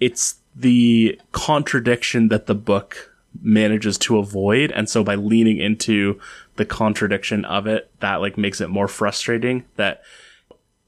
it's 0.00 0.36
the 0.56 1.20
contradiction 1.32 2.28
that 2.28 2.46
the 2.46 2.54
book 2.54 3.14
manages 3.40 3.98
to 3.98 4.18
avoid 4.18 4.72
and 4.72 4.88
so 4.88 5.04
by 5.04 5.14
leaning 5.14 5.58
into 5.58 6.18
the 6.56 6.64
contradiction 6.64 7.44
of 7.44 7.66
it 7.66 7.90
that 8.00 8.16
like 8.16 8.38
makes 8.38 8.60
it 8.60 8.70
more 8.70 8.88
frustrating 8.88 9.64
that 9.76 10.02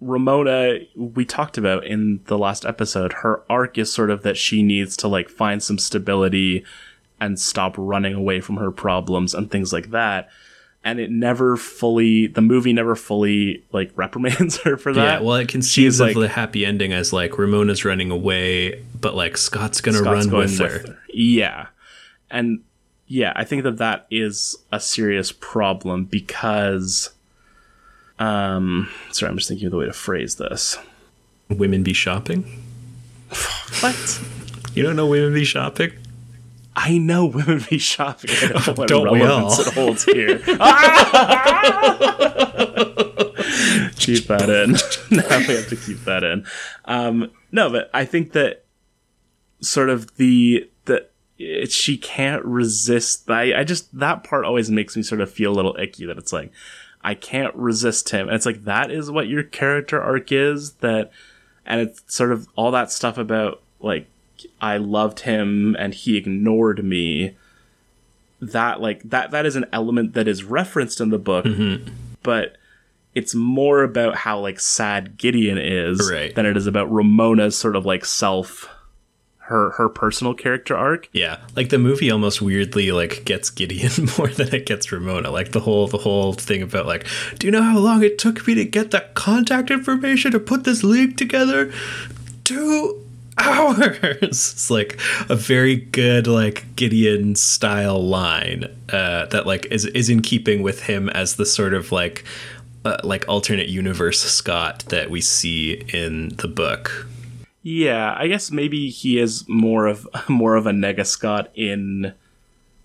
Ramona, 0.01 0.79
we 0.97 1.27
talked 1.27 1.59
about 1.59 1.85
in 1.85 2.21
the 2.25 2.39
last 2.39 2.65
episode, 2.65 3.13
her 3.13 3.43
arc 3.51 3.77
is 3.77 3.93
sort 3.93 4.09
of 4.09 4.23
that 4.23 4.39
she 4.39 4.63
needs 4.63 4.97
to 4.97 5.09
like 5.09 5.29
find 5.29 5.63
some 5.63 5.79
stability 5.79 6.65
and 7.21 7.39
stop 7.39 7.75
running 7.77 8.15
away 8.15 8.41
from 8.41 8.57
her 8.57 8.71
problems 8.71 9.35
and 9.35 9.51
things 9.51 9.75
like 9.75 9.91
that. 9.91 10.31
And 10.83 10.99
it 10.99 11.11
never 11.11 11.57
fully, 11.59 12.27
the 12.27 12.41
movie 12.41 12.73
never 12.73 12.97
fully 12.97 13.63
like 13.73 13.93
reprimands 13.97 14.59
her 14.63 14.77
for 14.79 14.93
that. 14.95 15.21
yeah, 15.21 15.27
well, 15.27 15.37
it 15.37 15.49
conceives 15.49 16.01
of 16.01 16.09
like- 16.09 16.17
the 16.17 16.29
happy 16.29 16.65
ending 16.65 16.93
as 16.93 17.13
like 17.13 17.37
Ramona's 17.39 17.85
running 17.85 18.11
away, 18.11 18.83
but 18.99 19.15
like 19.15 19.37
Scott's 19.37 19.81
gonna 19.81 19.99
Scott's 19.99 20.27
run 20.27 20.29
going 20.29 20.59
with 20.59 20.59
her. 20.59 20.99
Yeah. 21.13 21.67
And 22.31 22.61
yeah, 23.07 23.33
I 23.37 23.45
think 23.45 23.65
that 23.65 23.79
that 23.79 24.07
is 24.11 24.57
a 24.73 24.79
serious 24.81 25.33
problem 25.33 26.05
because, 26.05 27.11
um, 28.19 28.89
sorry, 29.11 29.31
I'm 29.31 29.37
just 29.37 29.49
thinking 29.49 29.67
of 29.67 29.73
the 29.73 29.79
way 29.79 29.87
to 29.87 29.93
phrase 29.93 30.37
this. 30.37 30.79
Women 31.49 31.83
be 31.83 31.93
shopping. 31.93 32.45
What? 33.81 34.21
You 34.75 34.83
don't 34.83 34.97
know 34.97 35.07
women 35.07 35.35
be 35.35 35.45
shopping? 35.45 35.93
I 36.77 36.99
know 36.99 37.27
women 37.27 37.65
be 37.69 37.79
shopping. 37.79 38.31
I 38.31 38.49
don't 38.49 38.67
know 38.67 38.75
what 38.75 38.89
Don't 38.89 39.13
we 39.13 39.23
all? 39.23 39.61
it 39.61 39.75
holds 39.75 40.05
here. 40.05 40.39
keep 43.97 44.27
that 44.29 44.49
in. 44.49 44.73
now 45.17 45.39
we 45.39 45.55
have 45.55 45.69
to 45.69 45.77
keep 45.77 46.05
that 46.05 46.23
in. 46.23 46.47
Um, 46.85 47.31
no, 47.53 47.71
but 47.71 47.91
I 47.93 48.05
think 48.05 48.33
that 48.33 48.65
sort 49.61 49.91
of 49.91 50.17
the 50.17 50.71
it, 51.41 51.73
she 51.73 51.97
can't 51.97 52.45
resist. 52.45 53.29
I 53.31 53.61
I 53.61 53.65
just 53.65 53.99
that 53.99 54.25
part 54.25 54.45
always 54.45 54.71
makes 54.71 54.97
me 54.97 55.03
sort 55.03 55.21
of 55.21 55.31
feel 55.31 55.53
a 55.53 55.57
little 55.57 55.77
icky. 55.79 56.07
That 56.07 56.19
it's 56.19 56.33
like 56.33 56.53
I 57.03 57.15
can't 57.15 57.55
resist 57.55 58.11
him. 58.11 58.29
And 58.29 58.37
it's 58.37 58.47
like 58.47 58.65
that 58.65 58.91
is 58.91 59.11
what 59.11 59.29
your 59.29 59.43
character 59.43 60.01
arc 60.01 60.33
is 60.33 60.75
that 60.75 61.11
and 61.65 61.81
it's 61.81 62.03
sort 62.15 62.33
of 62.33 62.47
all 62.57 62.71
that 62.73 62.93
stuff 62.93 63.17
about 63.17 63.63
like 63.81 64.07
I 64.61 64.77
loved 64.77 65.21
him 65.21 65.77
and 65.79 65.95
he 65.95 66.17
ignored 66.17 66.85
me. 66.85 67.37
That 68.41 68.81
like 68.81 69.03
that 69.11 69.31
that 69.33 69.45
is 69.45 69.57
an 69.57 69.67
element 69.73 70.15
that 70.15 70.27
is 70.27 70.45
referenced 70.45 71.01
in 71.01 71.11
the 71.11 71.19
book, 71.19 71.45
mm-hmm. 71.45 71.93
but 72.23 72.57
it's 73.15 73.35
more 73.35 73.83
about 73.83 74.15
how 74.17 74.41
like 74.41 74.61
sad 74.61 75.19
Gideon 75.19 75.59
is 75.59 76.11
Right. 76.11 76.35
than 76.35 76.47
it 76.47 76.57
is 76.57 76.67
about 76.67 76.91
Ramona's 76.91 77.59
sort 77.59 77.77
of 77.77 77.85
like 77.85 78.05
self 78.05 78.69
her 79.51 79.71
her 79.73 79.89
personal 79.89 80.33
character 80.33 80.77
arc. 80.77 81.09
Yeah, 81.13 81.41
like 81.57 81.71
the 81.71 81.79
movie 81.79 82.09
almost 82.11 82.41
weirdly 82.41 82.93
like 82.93 83.25
gets 83.25 83.51
Gideon 83.51 83.91
more 84.19 84.29
than 84.29 84.55
it 84.55 84.65
gets 84.65 84.91
Ramona. 84.93 85.31
Like 85.31 85.51
the 85.51 85.61
whole 85.61 85.89
the 85.89 85.99
whole 85.99 86.33
thing 86.33 86.63
about 86.63 86.87
like, 86.87 87.05
do 87.39 87.47
you 87.47 87.51
know 87.51 87.63
how 87.63 87.77
long 87.77 88.03
it 88.05 88.17
took 88.17 88.47
me 88.47 88.55
to 88.55 88.65
get 88.65 88.93
that 88.93 89.15
contact 89.15 89.71
information 89.71 90.31
to 90.33 90.41
put 90.41 90.63
this 90.63 90.85
league 90.85 91.17
together? 91.17 91.73
Two 92.45 93.05
hours. 93.41 93.99
It's 94.23 94.71
like 94.71 94.99
a 95.29 95.37
very 95.37 95.77
good 95.77 96.27
like 96.27 96.77
Gideon 96.77 97.35
style 97.35 98.03
line 98.03 98.65
uh, 98.91 99.27
that 99.27 99.47
like 99.47 99.67
is 99.67 99.87
is 99.87 100.09
in 100.09 100.23
keeping 100.23 100.63
with 100.63 100.83
him 100.85 101.09
as 101.09 101.37
the 101.37 101.47
sort 101.47 101.75
of 101.75 101.93
like 101.93 102.25
uh, 102.85 102.99
like 103.05 103.29
alternate 103.29 103.69
universe 103.69 104.21
Scott 104.21 104.85
that 104.89 105.11
we 105.11 105.21
see 105.21 105.83
in 105.93 106.31
the 106.37 106.49
book. 106.49 107.07
Yeah, 107.63 108.15
I 108.17 108.27
guess 108.27 108.51
maybe 108.51 108.89
he 108.89 109.19
is 109.19 109.47
more 109.49 109.87
of 109.87 110.07
more 110.29 110.57
of 110.57 110.67
a 110.67 110.73
nega 110.73 111.07
Scott 111.07 111.51
in 111.55 112.15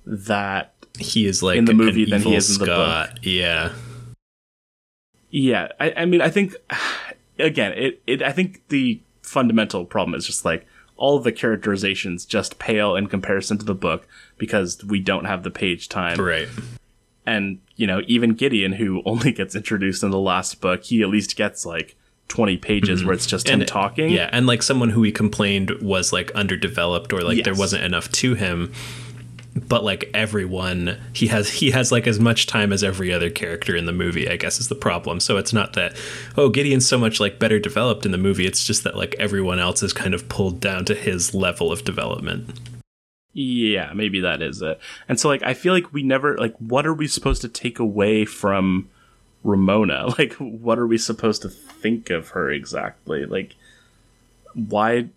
that 0.06 0.74
He 1.00 1.26
is 1.26 1.42
like 1.42 1.58
In 1.58 1.66
the 1.66 1.74
movie 1.74 2.06
than 2.06 2.22
he 2.22 2.36
is 2.36 2.56
in 2.56 2.60
the 2.60 2.66
book. 2.66 2.76
Scott. 3.10 3.24
Yeah. 3.24 3.74
Yeah, 5.32 5.70
I, 5.80 5.94
I 5.98 6.06
mean, 6.06 6.22
I 6.22 6.30
think 6.30 6.56
again, 7.40 7.74
it, 7.74 8.02
it. 8.08 8.22
I 8.22 8.32
think 8.32 8.68
the 8.70 9.02
fundamental 9.26 9.86
problem 9.86 10.16
is 10.16 10.26
just 10.26 10.46
like 10.46 10.66
all 10.98 11.20
the 11.20 11.32
characterizations 11.32 12.26
just 12.26 12.58
pale 12.60 12.96
in 12.96 13.08
comparison 13.08 13.58
to 13.58 13.66
the 13.66 13.76
book 13.76 14.08
because 14.38 14.84
we 14.84 15.00
don't 15.00 15.26
have 15.26 15.44
the 15.44 15.52
page 15.52 15.90
time. 15.90 16.20
Right. 16.20 16.48
And 17.26 17.60
you 17.76 17.88
know, 17.88 18.02
even 18.08 18.34
Gideon, 18.34 18.74
who 18.74 19.02
only 19.06 19.32
gets 19.32 19.56
introduced 19.56 20.04
in 20.04 20.12
the 20.12 20.20
last 20.20 20.62
book, 20.62 20.84
he 20.84 21.02
at 21.02 21.10
least 21.10 21.36
gets 21.36 21.66
like 21.66 21.96
twenty 22.28 22.58
pages 22.58 23.00
mm-hmm. 23.00 23.08
where 23.08 23.16
it's 23.16 23.26
just 23.26 23.50
him 23.50 23.62
uh, 23.62 23.66
talking. 23.66 24.10
Yeah, 24.10 24.30
and 24.32 24.48
like 24.48 24.64
someone 24.64 24.90
who 24.90 25.04
he 25.04 25.12
complained 25.12 25.72
was 25.82 26.14
like 26.14 26.32
underdeveloped 26.32 27.12
or 27.14 27.22
like 27.22 27.44
there 27.44 27.56
wasn't 27.56 27.84
enough 27.84 28.12
to 28.14 28.36
him. 28.36 28.72
But 29.56 29.86
like 29.86 30.10
everyone, 30.14 31.00
he 31.14 31.28
has 31.28 31.50
he 31.50 31.72
has 31.72 31.92
like 31.92 32.08
as 32.08 32.20
much 32.20 32.46
time 32.46 32.74
as 32.74 32.84
every 32.84 33.14
other 33.14 33.30
character 33.30 33.74
in 33.76 33.86
the 33.86 33.94
movie. 33.94 34.30
I 34.30 34.36
guess 34.36 34.60
is 34.60 34.68
the 34.68 34.76
problem. 34.76 35.22
So 35.22 35.38
it's 35.38 35.54
not 35.54 35.74
that 35.74 35.96
oh 36.36 36.50
Gideon's 36.50 36.88
so 36.88 36.98
much 36.98 37.22
like 37.22 37.40
better 37.40 37.58
developed 37.58 38.06
in 38.06 38.12
the 38.12 38.18
movie. 38.18 38.46
It's 38.46 38.66
just 38.66 38.84
that 38.84 38.98
like 38.98 39.16
everyone 39.18 39.60
else 39.60 39.82
is 39.82 39.94
kind 39.94 40.14
of 40.14 40.28
pulled 40.28 40.60
down 40.60 40.84
to 40.86 40.96
his 40.96 41.34
level 41.34 41.72
of 41.72 41.86
development. 41.86 42.60
Yeah, 43.38 43.92
maybe 43.94 44.22
that 44.22 44.42
is 44.42 44.62
it. 44.62 44.80
And 45.10 45.20
so 45.20 45.28
like 45.28 45.44
I 45.44 45.54
feel 45.54 45.74
like 45.74 45.94
we 45.94 46.04
never 46.04 46.38
like 46.38 46.56
what 46.58 46.86
are 46.86 46.94
we 46.94 47.08
supposed 47.08 47.42
to 47.42 47.50
take 47.50 47.80
away 47.80 48.26
from 48.26 48.90
Ramona? 49.44 50.08
Like 50.18 50.34
what 50.34 50.80
are 50.80 50.88
we 50.88 50.98
supposed 50.98 51.42
to 51.44 51.50
think 51.50 52.10
of 52.10 52.30
her 52.30 52.50
exactly? 52.50 53.26
Like 53.26 53.56
why 54.54 55.10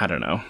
I 0.00 0.06
don't 0.06 0.20
know. 0.20 0.42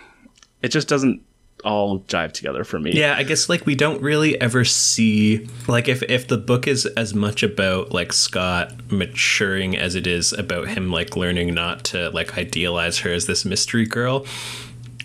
It 0.62 0.68
just 0.68 0.86
doesn't 0.88 1.22
all 1.64 2.00
jive 2.00 2.32
together 2.32 2.64
for 2.64 2.78
me. 2.78 2.92
Yeah, 2.92 3.14
I 3.16 3.22
guess 3.22 3.48
like 3.48 3.66
we 3.66 3.74
don't 3.74 4.00
really 4.00 4.40
ever 4.40 4.64
see 4.64 5.48
like 5.66 5.88
if 5.88 6.02
if 6.04 6.28
the 6.28 6.38
book 6.38 6.66
is 6.66 6.86
as 6.86 7.14
much 7.14 7.42
about 7.42 7.92
like 7.92 8.12
Scott 8.12 8.72
maturing 8.90 9.76
as 9.76 9.94
it 9.94 10.06
is 10.06 10.32
about 10.32 10.68
him 10.68 10.90
like 10.90 11.16
learning 11.16 11.54
not 11.54 11.84
to 11.84 12.10
like 12.10 12.36
idealize 12.38 12.98
her 13.00 13.12
as 13.12 13.26
this 13.26 13.44
mystery 13.44 13.86
girl. 13.86 14.26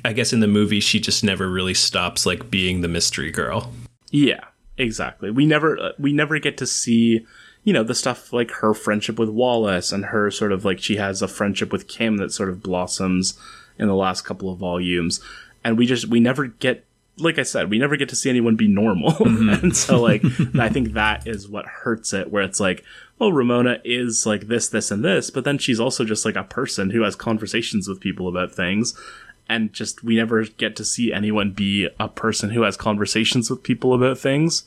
I 0.06 0.14
guess 0.14 0.31
in 0.31 0.40
the 0.40 0.48
movie 0.48 0.80
she 0.80 0.99
just 0.99 1.23
never 1.23 1.49
really 1.49 1.73
stops 1.73 2.26
like 2.26 2.49
being 2.49 2.81
the 2.81 2.88
mystery 2.88 3.31
girl. 3.31 3.73
Yeah, 4.11 4.45
exactly. 4.77 5.31
We 5.31 5.45
never 5.45 5.80
uh, 5.80 5.91
we 5.98 6.14
never 6.14 6.40
get 6.40 6.57
to 6.57 6.65
see 6.65 7.26
you 7.64 7.73
know 7.73 7.84
the 7.84 7.95
stuff 7.95 8.34
like 8.34 8.52
her 8.52 8.73
friendship 8.73 9.19
with 9.19 9.30
Wallace 9.30 9.91
and 9.91 10.06
her 10.06 10.31
sort 10.31 10.52
of 10.52 10.65
like 10.65 10.80
she 10.80 10.95
has 10.98 11.22
a 11.22 11.27
friendship 11.27 11.72
with 11.72 11.88
Kim 11.88 12.18
that 12.18 12.31
sort 12.31 12.49
of 12.49 12.64
blossoms 12.64 13.40
in 13.77 13.88
the 13.88 13.95
last 13.95 14.23
couple 14.23 14.52
of 14.52 14.60
volumes 14.60 15.22
and 15.64 15.77
we 15.77 15.86
just 15.86 16.07
we 16.07 16.19
never 16.19 16.48
get 16.48 16.86
like 17.18 17.38
I 17.38 17.44
said 17.44 17.69
we 17.69 17.80
never 17.80 17.98
get 17.98 18.10
to 18.10 18.15
see 18.15 18.30
anyone 18.30 18.56
be 18.56 18.68
normal. 18.68 19.11
Mm-hmm. 19.30 19.49
And 19.49 19.77
so 19.77 20.02
like 20.02 20.23
I 20.56 20.69
think 20.69 20.94
that 20.94 21.27
is 21.27 21.48
what 21.48 21.65
hurts 21.65 22.14
it 22.14 22.31
where 22.31 22.44
it's 22.44 22.60
like 22.60 22.84
well 23.18 23.31
Ramona 23.31 23.80
is 23.84 24.26
like 24.26 24.48
this 24.48 24.69
this 24.69 24.91
and 24.91 25.03
this 25.03 25.30
but 25.30 25.44
then 25.44 25.57
she's 25.57 25.80
also 25.80 26.03
just 26.03 26.26
like 26.26 26.36
a 26.36 26.44
person 26.44 26.90
who 26.90 27.03
has 27.03 27.15
conversations 27.15 27.88
with 27.88 27.99
people 27.99 28.27
about 28.27 28.53
things 28.53 28.99
and 29.48 29.73
just 29.73 30.03
we 30.03 30.15
never 30.15 30.44
get 30.45 30.76
to 30.77 30.86
see 30.86 31.11
anyone 31.11 31.52
be 31.52 31.90
a 31.99 32.07
person 32.07 32.52
who 32.52 32.61
has 32.61 32.77
conversations 32.77 33.49
with 33.49 33.64
people 33.64 33.94
about 33.94 34.18
things. 34.18 34.64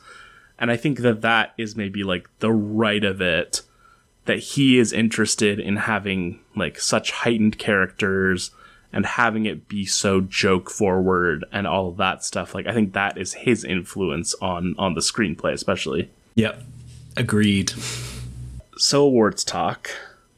And 0.59 0.71
i 0.71 0.77
think 0.77 0.99
that 0.99 1.23
that 1.23 1.55
is 1.59 1.77
maybe 1.77 2.05
like 2.05 2.29
the 2.39 2.53
right 2.53 3.05
of 3.05 3.21
it 3.21 3.63
that 4.25 4.39
he 4.39 4.79
is 4.79 4.93
interested 4.93 5.59
in 5.59 5.77
having 5.77 6.41
like 6.55 6.79
such 6.79 7.11
heightened 7.11 7.59
characters 7.59 8.51
and 8.93 9.07
having 9.07 9.47
it 9.47 9.69
be 9.69 9.85
so 9.87 10.21
joke 10.21 10.69
forward 10.71 11.45
and 11.53 11.67
all 11.67 11.89
of 11.89 11.97
that 11.97 12.23
stuff 12.25 12.55
like 12.55 12.67
i 12.67 12.73
think 12.73 12.93
that 12.93 13.17
is 13.19 13.33
his 13.35 13.65
influence 13.65 14.35
on 14.43 14.75
on 14.79 14.95
the 14.95 15.01
screenplay 15.01 15.53
especially 15.53 16.09
Yep. 16.35 16.63
Agreed. 17.17 17.73
so 18.77 19.03
awards 19.05 19.45
talk 19.45 19.91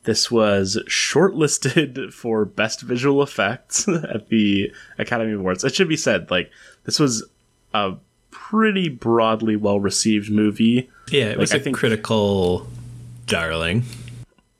this 0.04 0.30
was 0.30 0.76
shortlisted 0.88 2.12
for 2.20 2.44
best 2.44 2.82
visual 2.82 3.22
effects 3.22 3.88
at 3.88 4.28
the 4.28 4.72
academy 4.98 5.32
awards 5.32 5.64
it 5.64 5.74
should 5.74 5.88
be 5.88 5.96
said 5.96 6.30
like 6.30 6.50
this 6.84 6.98
was 6.98 7.24
a 7.72 7.94
pretty 8.30 8.88
broadly 8.88 9.56
well 9.56 9.80
received 9.80 10.30
movie 10.30 10.90
Yeah, 11.10 11.26
it 11.30 11.38
was 11.38 11.52
I 11.52 11.56
a 11.56 11.60
think- 11.60 11.76
critical 11.76 12.66
darling. 13.26 13.84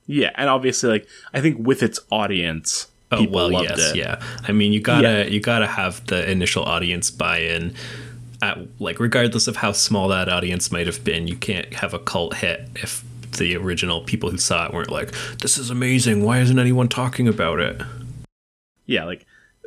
yeah 0.07 0.31
and 0.37 0.49
obviously 0.49 0.89
like 0.89 1.07
i 1.35 1.41
think 1.41 1.59
with 1.67 1.83
its 1.83 2.01
audience 2.11 2.87
Oh 3.13 3.27
well, 3.29 3.53
yes, 3.53 3.79
it 3.91 3.97
yeah. 3.97 4.21
I 4.47 4.53
mean, 4.53 4.73
you 4.73 4.81
gotta 4.81 5.03
Yeah. 5.09 5.25
you 5.25 5.41
gotta 5.41 5.67
have 5.67 6.05
the 6.07 6.29
initial 6.31 6.65
audience 6.65 7.11
buy-in. 7.11 7.75
At 8.43 8.59
like, 8.81 8.99
regardless 9.01 9.47
of 9.47 9.57
how 9.57 9.73
small 9.73 10.09
that 10.09 10.29
audience 10.29 10.71
might 10.73 10.87
have 10.87 11.05
been, 11.05 11.29
you 11.29 11.37
can't 11.37 11.73
have 11.75 11.95
a 11.95 11.99
cult 11.99 12.37
hit 12.37 12.69
if 12.77 13.05
the 13.39 13.57
original 13.57 14.03
people 14.03 14.31
who 14.31 14.39
saw 14.39 14.67
it 14.67 14.75
weren't 14.75 14.91
like, 14.91 15.13
"This 15.39 15.57
is 15.57 15.71
amazing. 15.71 16.25
Why 16.25 16.41
isn't 16.41 16.59
anyone 16.59 16.89
talking 16.89 17.29
about 17.29 17.61
it?" 17.61 17.81
yeah 18.87 19.05
like 19.05 19.25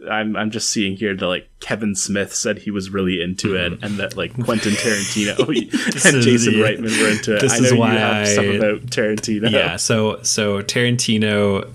I'm, 0.09 0.35
I'm 0.35 0.51
just 0.51 0.69
seeing 0.69 0.95
here 0.95 1.15
that 1.15 1.25
like 1.25 1.49
Kevin 1.59 1.95
Smith 1.95 2.33
said 2.35 2.59
he 2.59 2.69
was 2.69 2.91
really 2.91 3.19
into 3.21 3.55
it, 3.55 3.73
mm-hmm. 3.73 3.83
and 3.83 3.97
that 3.97 4.15
like 4.15 4.31
Quentin 4.43 4.73
Tarantino 4.73 5.39
and 6.05 6.21
Jason 6.21 6.53
yeah. 6.53 6.65
Reitman 6.65 7.01
were 7.01 7.09
into 7.09 7.35
it. 7.35 7.41
This 7.41 7.53
I 7.53 7.59
know 7.59 7.65
is 7.65 7.73
why 7.73 7.93
you 7.93 7.97
have 7.97 8.27
stuff 8.27 8.45
I- 8.45 8.47
about 8.49 8.81
Tarantino. 8.87 9.49
Yeah. 9.49 9.75
So 9.77 10.21
so 10.21 10.61
Tarantino. 10.61 11.71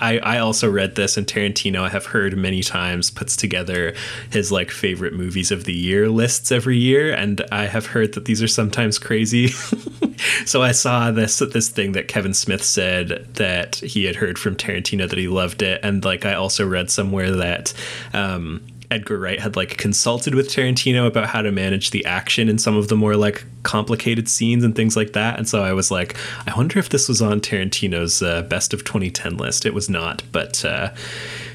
I, 0.00 0.18
I 0.18 0.38
also 0.38 0.70
read 0.70 0.94
this 0.94 1.16
and 1.16 1.26
Tarantino 1.26 1.80
I 1.80 1.88
have 1.88 2.06
heard 2.06 2.36
many 2.36 2.62
times 2.62 3.10
puts 3.10 3.36
together 3.36 3.94
his 4.30 4.52
like 4.52 4.70
favorite 4.70 5.14
movies 5.14 5.50
of 5.50 5.64
the 5.64 5.72
year 5.72 6.08
lists 6.08 6.52
every 6.52 6.78
year 6.78 7.12
and 7.12 7.40
I 7.50 7.66
have 7.66 7.86
heard 7.86 8.14
that 8.14 8.24
these 8.24 8.42
are 8.42 8.48
sometimes 8.48 8.98
crazy. 8.98 9.48
so 10.46 10.62
I 10.62 10.72
saw 10.72 11.10
this 11.10 11.38
this 11.38 11.68
thing 11.68 11.92
that 11.92 12.08
Kevin 12.08 12.34
Smith 12.34 12.62
said 12.62 13.26
that 13.34 13.76
he 13.76 14.04
had 14.04 14.16
heard 14.16 14.38
from 14.38 14.56
Tarantino 14.56 15.08
that 15.08 15.18
he 15.18 15.28
loved 15.28 15.62
it 15.62 15.80
and 15.82 16.04
like 16.04 16.24
I 16.24 16.34
also 16.34 16.66
read 16.66 16.90
somewhere 16.90 17.30
that 17.32 17.74
um 18.12 18.62
Edgar 18.90 19.18
Wright 19.18 19.38
had 19.38 19.56
like 19.56 19.76
consulted 19.76 20.34
with 20.34 20.48
Tarantino 20.48 21.06
about 21.06 21.28
how 21.28 21.42
to 21.42 21.52
manage 21.52 21.90
the 21.90 22.04
action 22.04 22.48
in 22.48 22.58
some 22.58 22.76
of 22.76 22.88
the 22.88 22.96
more 22.96 23.16
like 23.16 23.44
complicated 23.62 24.28
scenes 24.28 24.64
and 24.64 24.74
things 24.74 24.96
like 24.96 25.12
that. 25.12 25.38
And 25.38 25.48
so 25.48 25.62
I 25.62 25.72
was 25.72 25.90
like, 25.90 26.16
I 26.46 26.56
wonder 26.56 26.78
if 26.78 26.88
this 26.88 27.08
was 27.08 27.20
on 27.20 27.40
Tarantino's 27.40 28.22
uh, 28.22 28.42
best 28.42 28.72
of 28.72 28.84
2010 28.84 29.36
list. 29.36 29.66
It 29.66 29.74
was 29.74 29.90
not, 29.90 30.22
but 30.32 30.64
uh, 30.64 30.94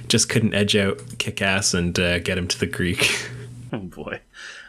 just 0.07 0.30
couldn't 0.30 0.53
edge 0.53 0.76
out 0.76 1.01
Kick 1.18 1.41
Ass 1.41 1.73
and 1.73 1.97
uh, 1.97 2.19
get 2.19 2.38
him 2.38 2.47
to 2.47 2.60
the 2.60 2.68
Greek. 2.68 3.30
Oh 3.73 3.80
boy. 3.80 4.19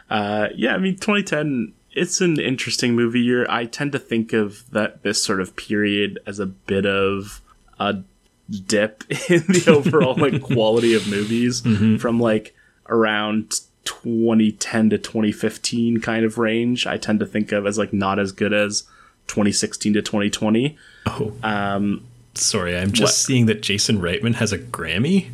Uh, 0.09 0.47
yeah, 0.55 0.73
I 0.73 0.79
mean, 0.79 0.95
2010. 0.95 1.73
It's 1.91 2.21
an 2.21 2.39
interesting 2.39 2.95
movie 2.95 3.21
year. 3.21 3.45
I 3.47 3.65
tend 3.65 3.91
to 3.91 3.99
think 3.99 4.33
of 4.33 4.67
that 4.71 5.03
this 5.03 5.23
sort 5.23 5.39
of 5.39 5.55
period 5.55 6.17
as 6.25 6.39
a 6.39 6.47
bit 6.47 6.87
of 6.87 7.39
a 7.79 8.01
dip 8.49 9.03
in 9.29 9.41
the 9.47 9.65
overall 9.67 10.15
like 10.15 10.41
quality 10.41 10.93
of 10.93 11.07
movies 11.07 11.61
from 11.99 12.19
like 12.19 12.55
around 12.89 13.51
2010 13.85 14.89
to 14.91 14.97
2015 14.97 16.01
kind 16.01 16.25
of 16.25 16.37
range. 16.37 16.85
I 16.87 16.97
tend 16.97 17.19
to 17.19 17.25
think 17.25 17.51
of 17.51 17.65
as 17.65 17.77
like 17.77 17.93
not 17.93 18.19
as 18.19 18.31
good 18.31 18.53
as 18.53 18.81
2016 19.27 19.93
to 19.93 20.01
2020. 20.01 20.77
Oh, 21.07 21.33
Um, 21.43 22.03
sorry. 22.35 22.77
I'm 22.77 22.91
just 22.91 23.01
What? 23.01 23.11
seeing 23.13 23.45
that 23.47 23.61
Jason 23.61 23.99
Reitman 23.99 24.35
has 24.35 24.51
a 24.53 24.57
Grammy. 24.59 25.29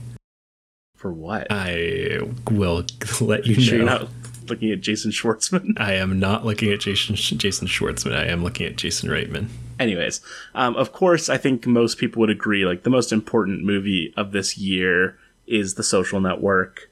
for 0.95 1.11
what? 1.11 1.47
I 1.49 2.19
will 2.49 2.85
let 3.21 3.45
you 3.45 3.59
sure 3.59 3.83
know. 3.83 4.07
Looking 4.49 4.71
at 4.71 4.81
Jason 4.81 5.11
Schwartzman. 5.11 5.73
I 5.79 5.93
am 5.93 6.19
not 6.19 6.45
looking 6.45 6.71
at 6.71 6.79
Jason 6.79 7.15
Jason 7.15 7.67
Schwartzman. 7.67 8.15
I 8.15 8.25
am 8.25 8.43
looking 8.43 8.65
at 8.67 8.75
Jason 8.77 9.09
Reitman. 9.09 9.47
Anyways, 9.79 10.21
um, 10.53 10.75
of 10.75 10.91
course, 10.93 11.29
I 11.29 11.37
think 11.37 11.65
most 11.65 11.97
people 11.97 12.19
would 12.19 12.29
agree. 12.29 12.65
Like 12.65 12.83
the 12.83 12.89
most 12.89 13.11
important 13.11 13.63
movie 13.63 14.13
of 14.15 14.31
this 14.31 14.57
year 14.57 15.17
is 15.47 15.73
The 15.75 15.83
Social 15.83 16.21
Network. 16.21 16.89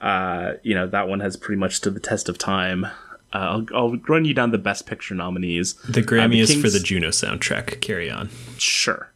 Uh, 0.00 0.54
you 0.62 0.74
know 0.74 0.86
that 0.88 1.08
one 1.08 1.20
has 1.20 1.36
pretty 1.36 1.58
much 1.58 1.76
stood 1.76 1.94
the 1.94 2.00
test 2.00 2.28
of 2.28 2.36
time. 2.38 2.84
Uh, 2.84 2.88
I'll, 3.34 3.66
I'll 3.74 3.96
run 4.08 4.24
you 4.26 4.34
down 4.34 4.50
the 4.50 4.58
Best 4.58 4.84
Picture 4.86 5.14
nominees. 5.14 5.74
The 5.88 6.02
Grammy 6.02 6.40
Uh, 6.40 6.42
is 6.42 6.54
for 6.54 6.68
the 6.68 6.80
Juno 6.80 7.08
soundtrack. 7.08 7.80
Carry 7.80 8.10
on. 8.10 8.28
Sure. 8.58 9.10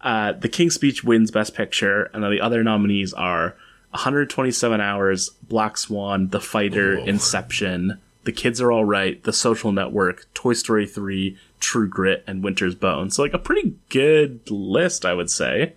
Uh, 0.00 0.32
the 0.32 0.48
King's 0.48 0.74
Speech 0.74 1.04
wins 1.04 1.30
Best 1.30 1.54
Picture, 1.54 2.10
and 2.12 2.24
then 2.24 2.30
the 2.30 2.40
other 2.40 2.64
nominees 2.64 3.12
are 3.12 3.54
127 3.94 4.80
Hours, 4.80 5.30
Black 5.48 5.76
Swan, 5.78 6.28
The 6.28 6.40
Fighter, 6.40 6.96
Whoa. 6.98 7.04
Inception, 7.04 8.00
The 8.24 8.32
Kids 8.32 8.60
Are 8.60 8.72
All 8.72 8.84
Right, 8.84 9.22
The 9.22 9.32
Social 9.32 9.70
Network, 9.72 10.26
Toy 10.34 10.52
Story 10.54 10.86
3, 10.86 11.38
True 11.60 11.88
Grit, 11.88 12.24
and 12.26 12.42
Winter's 12.42 12.74
Bone. 12.74 13.10
So, 13.10 13.22
like, 13.22 13.34
a 13.34 13.38
pretty 13.38 13.76
good 13.90 14.50
list, 14.50 15.04
I 15.06 15.14
would 15.14 15.30
say. 15.30 15.74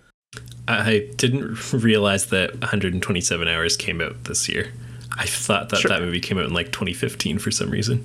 I 0.66 1.08
didn't 1.16 1.72
realize 1.72 2.26
that 2.26 2.52
127 2.60 3.48
Hours 3.48 3.76
came 3.76 4.00
out 4.00 4.24
this 4.24 4.48
year. 4.48 4.72
I 5.16 5.24
thought 5.26 5.68
that 5.70 5.80
Sure. 5.80 5.88
that 5.88 6.02
movie 6.02 6.20
came 6.20 6.38
out 6.38 6.44
in 6.46 6.52
like 6.52 6.66
2015 6.72 7.38
for 7.38 7.50
some 7.50 7.70
reason. 7.70 8.04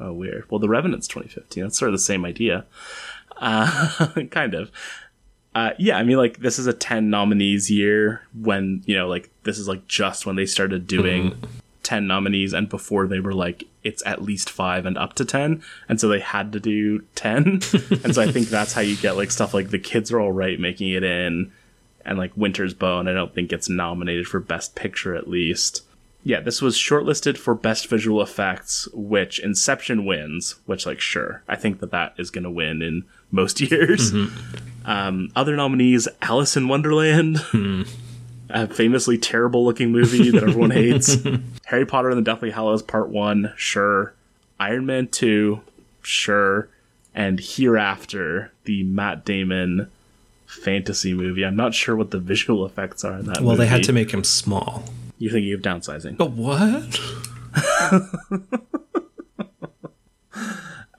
Oh, 0.00 0.12
weird. 0.12 0.44
Well, 0.50 0.58
The 0.58 0.68
Revenant's 0.68 1.06
2015. 1.08 1.62
That's 1.62 1.78
sort 1.78 1.88
of 1.88 1.94
the 1.94 1.98
same 1.98 2.24
idea. 2.24 2.66
Uh, 3.36 4.08
kind 4.30 4.54
of. 4.54 4.70
Uh, 5.54 5.70
yeah, 5.78 5.96
I 5.96 6.02
mean, 6.02 6.16
like, 6.16 6.38
this 6.38 6.58
is 6.58 6.66
a 6.66 6.72
10 6.72 7.10
nominees 7.10 7.70
year 7.70 8.22
when, 8.40 8.82
you 8.86 8.96
know, 8.96 9.08
like, 9.08 9.30
this 9.44 9.58
is 9.58 9.68
like 9.68 9.86
just 9.86 10.26
when 10.26 10.34
they 10.34 10.46
started 10.46 10.86
doing 10.86 11.36
10 11.84 12.06
nominees 12.06 12.52
and 12.52 12.68
before 12.68 13.06
they 13.06 13.20
were 13.20 13.34
like, 13.34 13.64
it's 13.84 14.04
at 14.04 14.22
least 14.22 14.50
five 14.50 14.84
and 14.86 14.98
up 14.98 15.14
to 15.14 15.24
10. 15.24 15.62
And 15.88 16.00
so 16.00 16.08
they 16.08 16.18
had 16.18 16.52
to 16.52 16.60
do 16.60 17.00
10. 17.14 17.46
and 18.02 18.14
so 18.14 18.22
I 18.22 18.32
think 18.32 18.48
that's 18.48 18.72
how 18.72 18.80
you 18.80 18.96
get 18.96 19.16
like 19.16 19.30
stuff 19.30 19.54
like 19.54 19.70
The 19.70 19.78
Kids 19.78 20.10
Are 20.10 20.18
All 20.18 20.32
Right 20.32 20.58
making 20.58 20.90
it 20.90 21.04
in 21.04 21.52
and 22.04 22.18
like 22.18 22.36
Winter's 22.36 22.74
Bone. 22.74 23.06
I 23.06 23.12
don't 23.12 23.32
think 23.32 23.50
gets 23.50 23.68
nominated 23.68 24.26
for 24.26 24.40
Best 24.40 24.74
Picture 24.74 25.14
at 25.14 25.28
least. 25.28 25.82
Yeah, 26.26 26.40
this 26.40 26.62
was 26.62 26.74
shortlisted 26.74 27.36
for 27.36 27.54
Best 27.54 27.86
Visual 27.86 28.22
Effects, 28.22 28.88
which 28.94 29.38
Inception 29.38 30.06
wins, 30.06 30.54
which, 30.64 30.86
like, 30.86 30.98
sure, 30.98 31.42
I 31.46 31.56
think 31.56 31.80
that 31.80 31.90
that 31.90 32.14
is 32.16 32.30
going 32.30 32.44
to 32.44 32.50
win 32.50 32.80
in 32.80 33.04
most 33.30 33.60
years. 33.70 34.10
Um, 34.84 35.30
other 35.34 35.56
nominees 35.56 36.08
Alice 36.20 36.56
in 36.56 36.68
Wonderland, 36.68 37.38
a 38.50 38.66
famously 38.68 39.16
terrible 39.18 39.64
looking 39.64 39.90
movie 39.92 40.30
that 40.30 40.42
everyone 40.42 40.70
hates. 40.72 41.16
Harry 41.66 41.86
Potter 41.86 42.10
and 42.10 42.18
the 42.18 42.22
Deathly 42.22 42.50
Hallows 42.50 42.82
Part 42.82 43.08
1, 43.08 43.54
sure. 43.56 44.14
Iron 44.60 44.86
Man 44.86 45.08
2, 45.08 45.60
sure. 46.02 46.68
And 47.14 47.40
Hereafter, 47.40 48.52
the 48.64 48.82
Matt 48.82 49.24
Damon 49.24 49.90
fantasy 50.46 51.14
movie. 51.14 51.44
I'm 51.44 51.56
not 51.56 51.74
sure 51.74 51.96
what 51.96 52.10
the 52.10 52.18
visual 52.18 52.64
effects 52.66 53.04
are 53.04 53.18
in 53.18 53.26
that 53.26 53.40
Well, 53.40 53.56
they 53.56 53.66
had 53.66 53.84
to 53.84 53.92
make 53.92 54.12
him 54.12 54.24
small. 54.24 54.84
You're 55.18 55.32
thinking 55.32 55.52
of 55.52 55.60
downsizing. 55.62 56.16
But 56.16 56.32
what? 56.32 57.00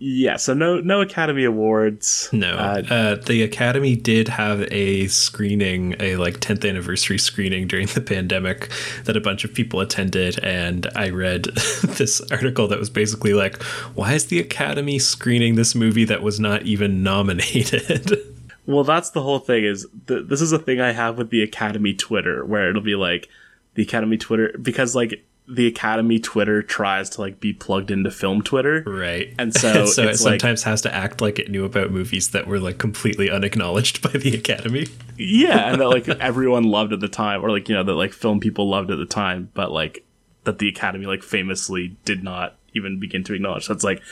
Yeah, 0.00 0.36
so 0.36 0.54
no 0.54 0.80
no 0.80 1.00
Academy 1.00 1.44
Awards. 1.44 2.28
No. 2.32 2.54
Uh, 2.54 2.82
Uh, 2.88 3.14
the 3.16 3.42
Academy 3.42 3.96
did 3.96 4.28
have 4.28 4.62
a 4.70 5.08
screening, 5.08 5.96
a 5.98 6.16
like 6.16 6.38
10th 6.38 6.68
anniversary 6.68 7.18
screening 7.18 7.66
during 7.66 7.88
the 7.88 8.00
pandemic 8.00 8.70
that 9.04 9.16
a 9.16 9.20
bunch 9.20 9.44
of 9.44 9.52
people 9.52 9.80
attended. 9.80 10.38
And 10.44 10.86
I 10.94 11.10
read 11.10 11.44
this 11.82 12.20
article 12.30 12.68
that 12.68 12.78
was 12.78 12.90
basically 12.90 13.34
like, 13.34 13.60
why 13.94 14.12
is 14.12 14.26
the 14.26 14.38
Academy 14.38 15.00
screening 15.00 15.56
this 15.56 15.74
movie 15.74 16.04
that 16.04 16.22
was 16.22 16.38
not 16.38 16.62
even 16.62 17.02
nominated? 17.02 18.18
well, 18.66 18.84
that's 18.84 19.10
the 19.10 19.22
whole 19.22 19.40
thing. 19.40 19.64
Is 19.64 19.84
th- 20.06 20.26
this 20.28 20.40
is 20.40 20.52
a 20.52 20.60
thing 20.60 20.80
I 20.80 20.92
have 20.92 21.18
with 21.18 21.30
the 21.30 21.42
Academy 21.42 21.94
Twitter, 21.94 22.44
where 22.44 22.68
it'll 22.70 22.82
be 22.82 22.94
like 22.94 23.28
the 23.74 23.82
Academy 23.82 24.16
Twitter 24.16 24.56
because 24.62 24.94
like 24.94 25.24
the 25.50 25.66
Academy 25.66 26.18
Twitter 26.18 26.62
tries 26.62 27.08
to 27.10 27.22
like 27.22 27.40
be 27.40 27.54
plugged 27.54 27.90
into 27.90 28.10
film 28.10 28.42
Twitter. 28.42 28.82
right. 28.86 29.34
And 29.38 29.54
so 29.58 29.86
so 29.86 30.02
it 30.02 30.06
like- 30.06 30.16
sometimes 30.16 30.62
has 30.64 30.82
to 30.82 30.94
act 30.94 31.20
like 31.20 31.38
it 31.38 31.50
knew 31.50 31.64
about 31.64 31.90
movies 31.90 32.30
that 32.30 32.46
were 32.46 32.60
like 32.60 32.76
completely 32.78 33.30
unacknowledged 33.30 34.02
by 34.02 34.10
the 34.10 34.34
Academy. 34.36 34.86
Yeah, 35.16 35.72
and 35.72 35.80
that 35.80 35.88
like 35.88 36.06
everyone 36.20 36.64
loved 36.64 36.92
at 36.92 37.00
the 37.00 37.08
time, 37.08 37.42
or 37.44 37.50
like 37.50 37.68
you 37.68 37.74
know 37.74 37.82
that 37.84 37.94
like 37.94 38.12
film 38.12 38.40
people 38.40 38.68
loved 38.68 38.90
at 38.90 38.98
the 38.98 39.06
time, 39.06 39.50
but 39.54 39.72
like 39.72 40.04
that 40.44 40.58
the 40.58 40.68
Academy 40.68 41.06
like 41.06 41.22
famously 41.22 41.96
did 42.04 42.22
not 42.22 42.56
even 42.74 43.00
begin 43.00 43.24
to 43.24 43.34
acknowledge. 43.34 43.64
So 43.64 43.72
it's 43.72 43.82
like, 43.84 44.02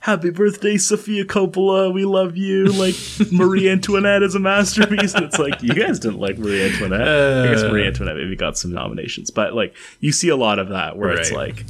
"Happy 0.00 0.30
birthday, 0.30 0.76
Sofia 0.76 1.24
Coppola! 1.24 1.92
We 1.92 2.04
love 2.04 2.36
you!" 2.36 2.64
Like 2.66 2.94
Marie 3.32 3.68
Antoinette 3.68 4.22
is 4.22 4.34
a 4.34 4.40
masterpiece, 4.40 5.14
and 5.14 5.24
it's 5.24 5.38
like 5.38 5.62
you 5.62 5.74
guys 5.74 5.98
didn't 5.98 6.18
like 6.20 6.38
Marie 6.38 6.62
Antoinette. 6.62 7.00
I 7.00 7.52
guess 7.52 7.62
Uh. 7.62 7.68
Marie 7.70 7.86
Antoinette 7.86 8.16
maybe 8.16 8.36
got 8.36 8.56
some 8.58 8.72
nominations, 8.72 9.30
but 9.30 9.54
like 9.54 9.74
you 10.00 10.12
see 10.12 10.28
a 10.28 10.36
lot 10.36 10.58
of 10.58 10.68
that 10.70 10.96
where 10.96 11.12
it's 11.12 11.32
like, 11.32 11.64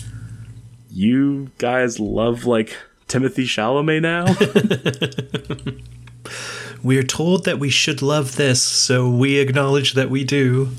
you 0.91 1.51
guys 1.59 1.99
love 2.01 2.45
like 2.47 2.77
Timothée 3.09 3.45
Chalamet 3.45 4.03
now. 4.03 4.27
We're 6.83 7.03
told 7.03 7.45
that 7.45 7.59
we 7.59 7.69
should 7.69 8.01
love 8.01 8.37
this, 8.37 8.63
so 8.63 9.09
we 9.11 9.37
acknowledge 9.39 9.93
that 9.95 10.09
we 10.09 10.25
do. 10.25 10.71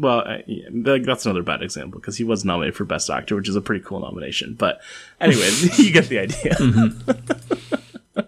Well, 0.00 0.20
I- 0.20 0.44
yeah, 0.46 0.68
that's 1.02 1.24
another 1.24 1.42
bad 1.42 1.62
example 1.62 2.00
because 2.00 2.16
he 2.16 2.24
was 2.24 2.44
nominated 2.44 2.76
for 2.76 2.84
Best 2.84 3.08
Actor, 3.10 3.36
which 3.36 3.48
is 3.48 3.56
a 3.56 3.60
pretty 3.60 3.84
cool 3.84 4.00
nomination. 4.00 4.54
But 4.54 4.80
anyway, 5.20 5.48
you 5.76 5.92
get 5.92 6.08
the 6.08 6.18
idea. 6.18 6.56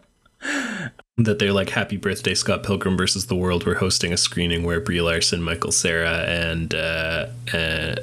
that 1.16 1.40
they're 1.40 1.52
like 1.52 1.70
happy 1.70 1.96
birthday 1.96 2.32
scott 2.34 2.62
pilgrim 2.62 2.96
versus 2.96 3.26
the 3.26 3.34
world 3.34 3.66
we're 3.66 3.74
hosting 3.74 4.12
a 4.12 4.16
screening 4.16 4.62
where 4.62 4.80
brie 4.80 5.00
larson 5.02 5.42
michael 5.42 5.72
Cera, 5.72 6.18
and 6.28 6.74
uh, 6.74 7.26
uh, 7.52 7.96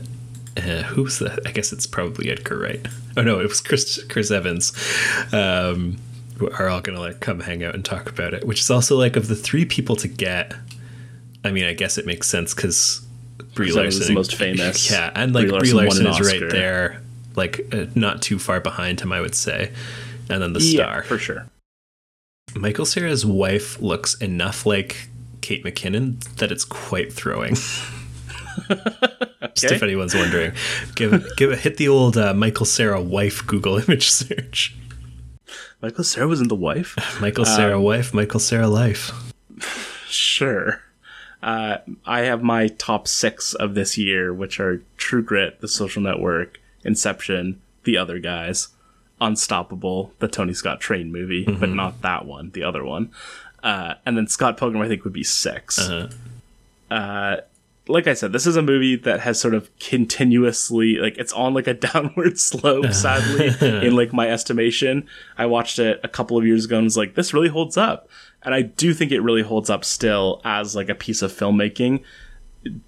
uh, 0.58 0.84
who's 0.84 1.20
that 1.20 1.40
i 1.48 1.52
guess 1.52 1.72
it's 1.72 1.88
probably 1.88 2.30
edgar 2.30 2.58
wright 2.60 2.86
oh 3.16 3.22
no 3.22 3.40
it 3.40 3.48
was 3.48 3.62
chris 3.62 4.04
chris 4.10 4.32
evans 4.32 4.74
um, 5.32 5.98
are 6.58 6.68
all 6.68 6.82
gonna 6.82 7.00
like 7.00 7.22
come 7.22 7.40
hang 7.40 7.64
out 7.64 7.74
and 7.74 7.86
talk 7.86 8.10
about 8.10 8.34
it 8.34 8.46
which 8.46 8.60
is 8.60 8.70
also 8.70 8.98
like 8.98 9.16
of 9.16 9.30
the 9.30 9.36
three 9.36 9.64
people 9.64 9.96
to 9.96 10.10
get 10.10 10.54
i 11.46 11.52
mean 11.52 11.64
i 11.64 11.74
guess 11.74 11.98
it 11.98 12.06
makes 12.06 12.28
sense 12.28 12.54
because 12.54 13.05
brie 13.54 13.72
larson 13.72 14.02
is 14.02 14.08
the 14.08 14.14
most 14.14 14.36
famous. 14.36 14.90
yeah 14.92 15.12
and 15.16 15.34
like 15.34 15.48
Brie 15.50 15.60
brie 15.60 15.74
Larson 15.74 16.06
larson, 16.06 16.06
won 16.06 16.16
an 16.16 16.22
is 16.22 16.28
Oscar. 16.28 16.46
right 16.46 16.52
there 16.52 17.02
like 17.36 17.62
uh, 17.74 17.86
not 17.96 18.22
too 18.22 18.40
far 18.40 18.60
behind 18.60 19.02
him 19.02 19.12
i 19.12 19.22
would 19.22 19.36
say 19.36 19.72
and 20.30 20.42
then 20.42 20.54
the 20.54 20.62
star 20.62 20.98
Yeah, 20.98 21.02
for 21.04 21.18
sure. 21.18 21.48
Michael 22.56 22.86
Cera's 22.86 23.26
wife 23.26 23.82
looks 23.82 24.16
enough 24.22 24.66
like 24.66 25.10
Kate 25.42 25.64
McKinnon 25.64 26.24
that 26.38 26.52
it's 26.52 26.64
quite 26.64 27.12
throwing. 27.12 27.56
Just 27.56 29.66
Okay. 29.66 29.76
if 29.76 29.84
anyone's 29.84 30.16
wondering, 30.16 30.54
give 30.96 31.12
give 31.38 31.52
it 31.52 31.60
hit 31.60 31.78
the 31.78 31.88
old 31.90 32.18
uh, 32.18 32.34
Michael 32.34 32.66
Cera 32.66 33.02
wife 33.02 33.46
Google 33.46 33.78
image 33.84 34.10
search. 34.10 34.76
Michael 35.82 36.04
Cera 36.04 36.28
was 36.28 36.42
in 36.42 36.48
The 36.48 36.56
Wife. 36.56 36.96
Michael 37.22 37.46
Cera 37.46 37.80
wife, 37.80 38.14
Michael 38.14 38.40
Cera 38.40 38.68
life. 38.68 39.12
Sure. 40.08 40.82
Uh, 41.46 41.78
I 42.08 42.22
have 42.22 42.42
my 42.42 42.68
top 42.68 43.08
six 43.08 43.54
of 43.54 43.76
this 43.76 44.00
year, 44.00 44.34
which 44.34 44.60
are 44.60 44.82
True 44.98 45.22
Grit, 45.22 45.62
The 45.62 45.68
Social 45.68 46.02
Network, 46.02 46.60
Inception, 46.84 47.62
The 47.84 47.98
Other 47.98 48.18
Guys, 48.18 48.70
Unstoppable, 49.22 50.12
the 50.18 50.28
Tony 50.28 50.56
Scott 50.56 50.82
Train 50.82 51.12
movie, 51.12 51.46
but 51.46 51.70
not 51.70 52.02
that 52.02 52.26
one, 52.26 52.50
the 52.52 52.64
other 52.64 52.84
one. 52.84 53.12
Uh, 53.64 53.94
and 54.08 54.18
then 54.18 54.28
Scott 54.28 54.58
Pilgrim, 54.58 54.82
I 54.82 54.88
think, 54.88 55.04
would 55.04 55.14
be 55.14 55.24
6 55.24 55.80
Uh-huh. 55.80 56.08
Uh, 56.94 57.42
like 57.88 58.08
I 58.08 58.14
said, 58.16 58.34
this 58.34 58.48
is 58.48 58.56
a 58.56 58.64
movie 58.64 58.96
that 58.96 59.20
has 59.20 59.40
sort 59.40 59.54
of 59.54 59.70
continuously, 59.80 60.96
like, 60.96 61.18
it's 61.20 61.34
on 61.34 61.54
like 61.54 61.68
a 61.68 61.74
downward 61.92 62.40
slope, 62.40 62.92
sadly, 62.92 63.54
in 63.86 63.96
like 63.96 64.12
my 64.14 64.28
estimation. 64.30 65.08
I 65.38 65.46
watched 65.46 65.78
it 65.78 66.00
a 66.04 66.08
couple 66.08 66.38
of 66.38 66.46
years 66.46 66.66
ago 66.66 66.78
and 66.78 66.86
was 66.86 66.98
like, 66.98 67.14
this 67.14 67.34
really 67.34 67.50
holds 67.50 67.78
up. 67.78 68.10
And 68.46 68.54
I 68.54 68.62
do 68.62 68.94
think 68.94 69.12
it 69.12 69.22
really 69.22 69.42
holds 69.42 69.70
up 69.70 69.84
still 69.84 70.40
as 70.46 70.76
like 70.76 70.88
a 70.88 70.96
piece 70.96 71.22
of 71.22 71.32
filmmaking. 71.34 72.04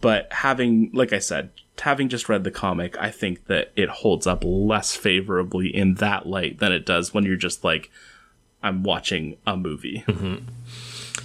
But 0.02 0.32
having, 0.32 0.92
like 0.94 1.12
I 1.14 1.20
said, 1.20 1.50
having 1.80 2.10
just 2.10 2.30
read 2.30 2.44
the 2.44 2.52
comic, 2.52 2.98
I 2.98 3.12
think 3.12 3.46
that 3.48 3.72
it 3.76 3.90
holds 3.90 4.26
up 4.26 4.44
less 4.44 4.96
favorably 4.96 5.76
in 5.76 5.96
that 5.96 6.26
light 6.28 6.60
than 6.60 6.72
it 6.72 6.86
does 6.86 7.14
when 7.14 7.26
you're 7.26 7.36
just 7.36 7.64
like, 7.64 7.92
I'm 8.64 8.84
watching 8.84 9.38
a 9.46 9.58
movie. 9.58 10.04
Mm-hmm. 10.18 10.48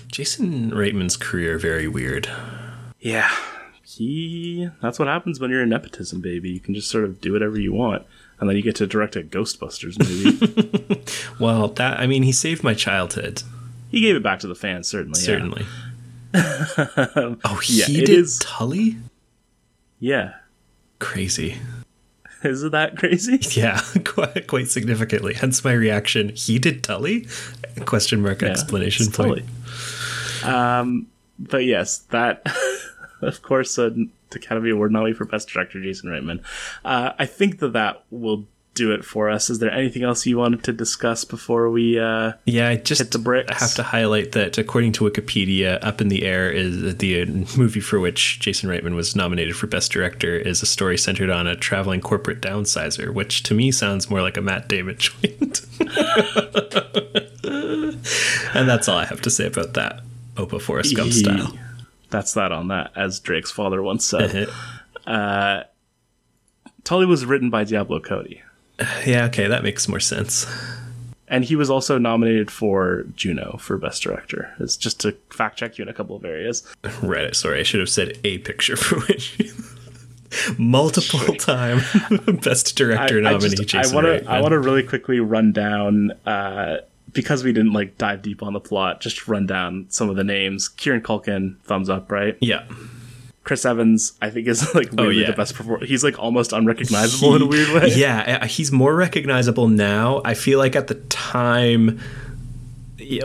Jason 0.09 0.71
Reitman's 0.73 1.17
career 1.17 1.57
very 1.59 1.89
weird. 1.89 2.29
Yeah. 3.01 3.31
He 3.83 4.69
that's 4.83 4.99
what 4.99 5.09
happens 5.09 5.41
when 5.41 5.51
you're 5.51 5.63
a 5.63 5.67
nepotism 5.67 6.21
baby. 6.21 6.51
You 6.51 6.61
can 6.61 6.75
just 6.75 6.91
sort 6.91 7.05
of 7.05 7.21
do 7.21 7.33
whatever 7.33 7.59
you 7.59 7.73
want. 7.73 8.05
And 8.39 8.49
then 8.49 8.57
you 8.57 8.63
get 8.63 8.77
to 8.77 8.87
direct 8.87 9.17
a 9.17 9.23
Ghostbusters 9.23 9.99
movie. 9.99 11.03
Well, 11.41 11.69
that 11.69 11.99
I 11.99 12.07
mean, 12.07 12.23
he 12.25 12.33
saved 12.33 12.63
my 12.63 12.75
childhood. 12.75 13.43
He 13.93 14.01
gave 14.01 14.17
it 14.17 14.23
back 14.25 14.41
to 14.41 14.49
the 14.49 14.55
fans, 14.57 14.89
certainly. 14.89 15.21
yeah. 15.21 15.27
Certainly. 15.27 15.67
oh, 17.45 17.57
he 17.63 17.81
Yeah, 17.81 17.87
did 17.87 18.09
is- 18.09 18.39
Tully. 18.41 18.97
Yeah. 20.01 20.35
Crazy. 20.99 21.59
Isn't 22.43 22.73
that 22.73 22.97
crazy? 22.97 23.39
Yeah, 23.61 23.81
quite, 24.05 24.49
quite 24.49 24.69
significantly. 24.69 25.35
Hence 25.35 25.63
my 25.63 25.73
reaction. 25.73 26.31
He 26.35 26.59
did 26.59 26.83
Tully? 26.83 27.29
Question 27.85 28.21
mark 28.23 28.43
Yeah, 28.43 28.49
explanation 28.49 29.13
point. 29.13 29.45
Tully. 30.41 30.53
Um, 30.53 31.07
but 31.39 31.65
yes, 31.65 31.99
that 32.11 32.45
of 33.21 33.43
course 33.43 33.79
an 33.79 34.11
Academy 34.35 34.71
Award 34.71 34.91
nominee 34.93 35.13
for 35.13 35.25
Best 35.25 35.49
Director 35.51 35.81
Jason 35.81 36.11
Reitman. 36.11 36.41
Uh, 36.85 37.13
I 37.19 37.27
think 37.27 37.59
that 37.61 37.75
that 37.75 38.03
will 38.11 38.47
do 38.75 38.91
it 38.93 39.05
for 39.05 39.29
us. 39.29 39.51
Is 39.51 39.59
there 39.59 39.71
anything 39.71 40.03
else 40.03 40.25
you 40.27 40.39
wanted 40.39 40.63
to 40.65 40.73
discuss 40.73 41.25
before 41.25 41.69
we? 41.71 41.99
Uh, 41.99 42.33
Yeah, 42.47 42.69
I 42.71 42.77
just 42.77 43.01
Hit 43.03 43.11
the 43.11 43.19
bricks. 43.19 43.61
have 43.61 43.75
to 43.75 43.83
highlight 43.83 44.33
that 44.33 44.57
according 44.59 44.93
to 44.93 45.05
Wikipedia, 45.05 45.79
Up 45.85 46.01
in 46.01 46.09
the 46.09 46.23
Air 46.25 46.51
is 46.51 46.97
the 46.97 47.25
movie 47.57 47.81
for 47.81 48.01
which 48.01 48.41
Jason 48.41 48.71
Reitman 48.71 48.95
was 48.95 49.15
nominated 49.15 49.57
for 49.57 49.67
Best 49.67 49.93
Director 49.93 50.35
is 50.37 50.63
a 50.63 50.67
story 50.67 50.97
centered 50.97 51.29
on 51.31 51.47
a 51.47 51.55
traveling 51.55 52.01
corporate 52.01 52.41
downsizer, 52.41 53.13
which 53.13 53.43
to 53.45 53.55
me 53.55 53.71
sounds 53.71 54.09
more 54.09 54.23
like 54.23 54.37
a 54.37 54.41
Matt 54.43 54.69
Damon 54.69 54.97
joint. 54.99 55.67
and 58.55 58.69
that's 58.69 58.89
all 58.89 58.99
I 58.99 59.05
have 59.05 59.21
to 59.23 59.31
say 59.31 59.47
about 59.47 59.75
that. 59.75 60.01
Opa 60.37 60.61
Forrest 60.61 60.97
Gump 60.97 61.13
style. 61.13 61.57
That's 62.11 62.35
that 62.35 62.53
on 62.53 62.69
that, 62.69 62.93
as 62.95 63.21
Drake's 63.21 63.51
father 63.51 63.83
once 63.83 64.05
said. 64.05 64.49
Uh-huh. 65.05 65.65
Tully 66.85 67.07
was 67.07 67.25
written 67.27 67.51
by 67.51 67.65
Diablo 67.65 67.99
Cody. 68.01 68.41
yeah, 69.07 69.25
okay, 69.27 69.47
that 69.47 69.63
makes 69.63 69.89
more 69.89 70.01
sense. 70.01 70.47
And 71.29 71.45
he 71.45 71.57
was 71.57 71.71
also 71.71 71.97
nominated 71.97 72.51
for 72.51 73.05
Juno 73.17 73.57
for 73.59 73.79
Best 73.79 74.03
Director. 74.03 74.55
It's 74.61 74.77
just 74.77 75.01
to 75.01 75.13
fact 75.31 75.59
check 75.59 75.79
you 75.79 75.83
in 75.83 75.89
a 75.89 75.95
couple 75.95 76.15
of 76.17 76.25
areas. 76.25 76.63
Right, 77.03 77.35
sorry, 77.35 77.61
I 77.61 77.63
should 77.63 77.81
have 77.81 77.89
said 77.89 78.19
a 78.25 78.39
picture 78.39 78.77
for 78.87 79.01
which 79.07 79.39
multiple 80.59 81.35
time 81.37 81.81
Best 82.43 82.77
Director 82.77 83.21
nominee 83.21 83.57
just- 83.57 83.69
Jason 83.69 83.93
I 83.93 83.95
want 83.95 84.07
Reitman. 84.07 84.25
to 84.25 84.31
I 84.31 84.41
want 84.41 84.53
to 84.53 84.59
really 84.59 84.83
quickly 84.83 85.21
run 85.21 85.53
down 85.53 86.13
uh, 86.27 86.79
because 87.13 87.45
we 87.45 87.53
didn't 87.53 87.73
like 87.73 87.99
dive 87.99 88.23
deep 88.23 88.43
on 88.43 88.53
the 88.53 88.61
plot. 88.61 89.01
Just 89.01 89.27
run 89.29 89.47
down 89.47 89.87
some 89.89 90.09
of 90.11 90.17
the 90.17 90.25
names. 90.25 90.69
Kieran 90.69 91.01
Culkin, 91.03 91.59
thumbs 91.63 91.89
up, 91.89 92.11
right? 92.13 92.37
yeah. 92.41 92.65
Chris 93.45 93.65
Evans, 93.65 94.13
I 94.23 94.31
think 94.31 94.47
is 94.47 94.63
like 94.75 94.93
weirdly 94.93 95.07
Oh, 95.07 95.09
yeah. 95.11 95.27
the 95.31 95.37
best 95.37 95.55
performer. 95.55 95.85
He's 95.85 96.05
like 96.05 96.19
almost 96.19 96.53
unrecognizable 96.53 97.35
in 97.37 97.43
a 97.43 97.47
weird 97.47 97.71
way. 97.71 97.89
Yeah, 97.95 98.41
uh, 98.43 98.47
he's 98.47 98.71
more 98.73 98.95
recognizable 98.95 99.69
now. 99.69 100.21
I 100.25 100.35
feel 100.35 100.59
like 100.59 100.77
at 100.77 100.87
the 100.89 100.95
time 100.95 102.01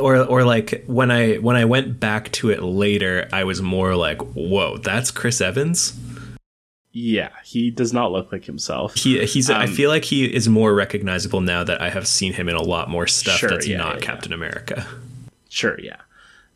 or 0.01 0.17
or 0.17 0.43
like 0.43 0.83
when 0.87 1.11
I 1.11 1.35
when 1.35 1.55
I 1.55 1.65
went 1.65 1.99
back 1.99 2.31
to 2.33 2.49
it 2.49 2.63
later, 2.63 3.29
I 3.31 3.43
was 3.43 3.61
more 3.61 3.95
like, 3.95 4.19
"Whoa, 4.33 4.77
that's 4.77 5.11
Chris 5.11 5.39
Evans." 5.39 5.93
Yeah, 6.91 7.29
he 7.45 7.69
does 7.69 7.93
not 7.93 8.11
look 8.11 8.31
like 8.31 8.45
himself. 8.45 8.95
He 8.95 9.23
he's 9.27 9.51
I 9.51 9.65
Um, 9.65 9.71
feel 9.71 9.91
like 9.91 10.03
he 10.05 10.25
is 10.25 10.49
more 10.49 10.73
recognizable 10.73 11.41
now 11.41 11.63
that 11.63 11.79
I 11.79 11.89
have 11.91 12.07
seen 12.07 12.33
him 12.33 12.49
in 12.49 12.55
a 12.55 12.61
lot 12.63 12.89
more 12.89 13.05
stuff 13.05 13.37
Sure, 13.37 13.49
that's 13.49 13.67
yeah, 13.67 13.77
not 13.77 13.95
yeah, 13.95 14.01
Captain 14.01 14.33
America. 14.33 14.87
Sure, 15.47 15.79
yeah. 15.79 15.97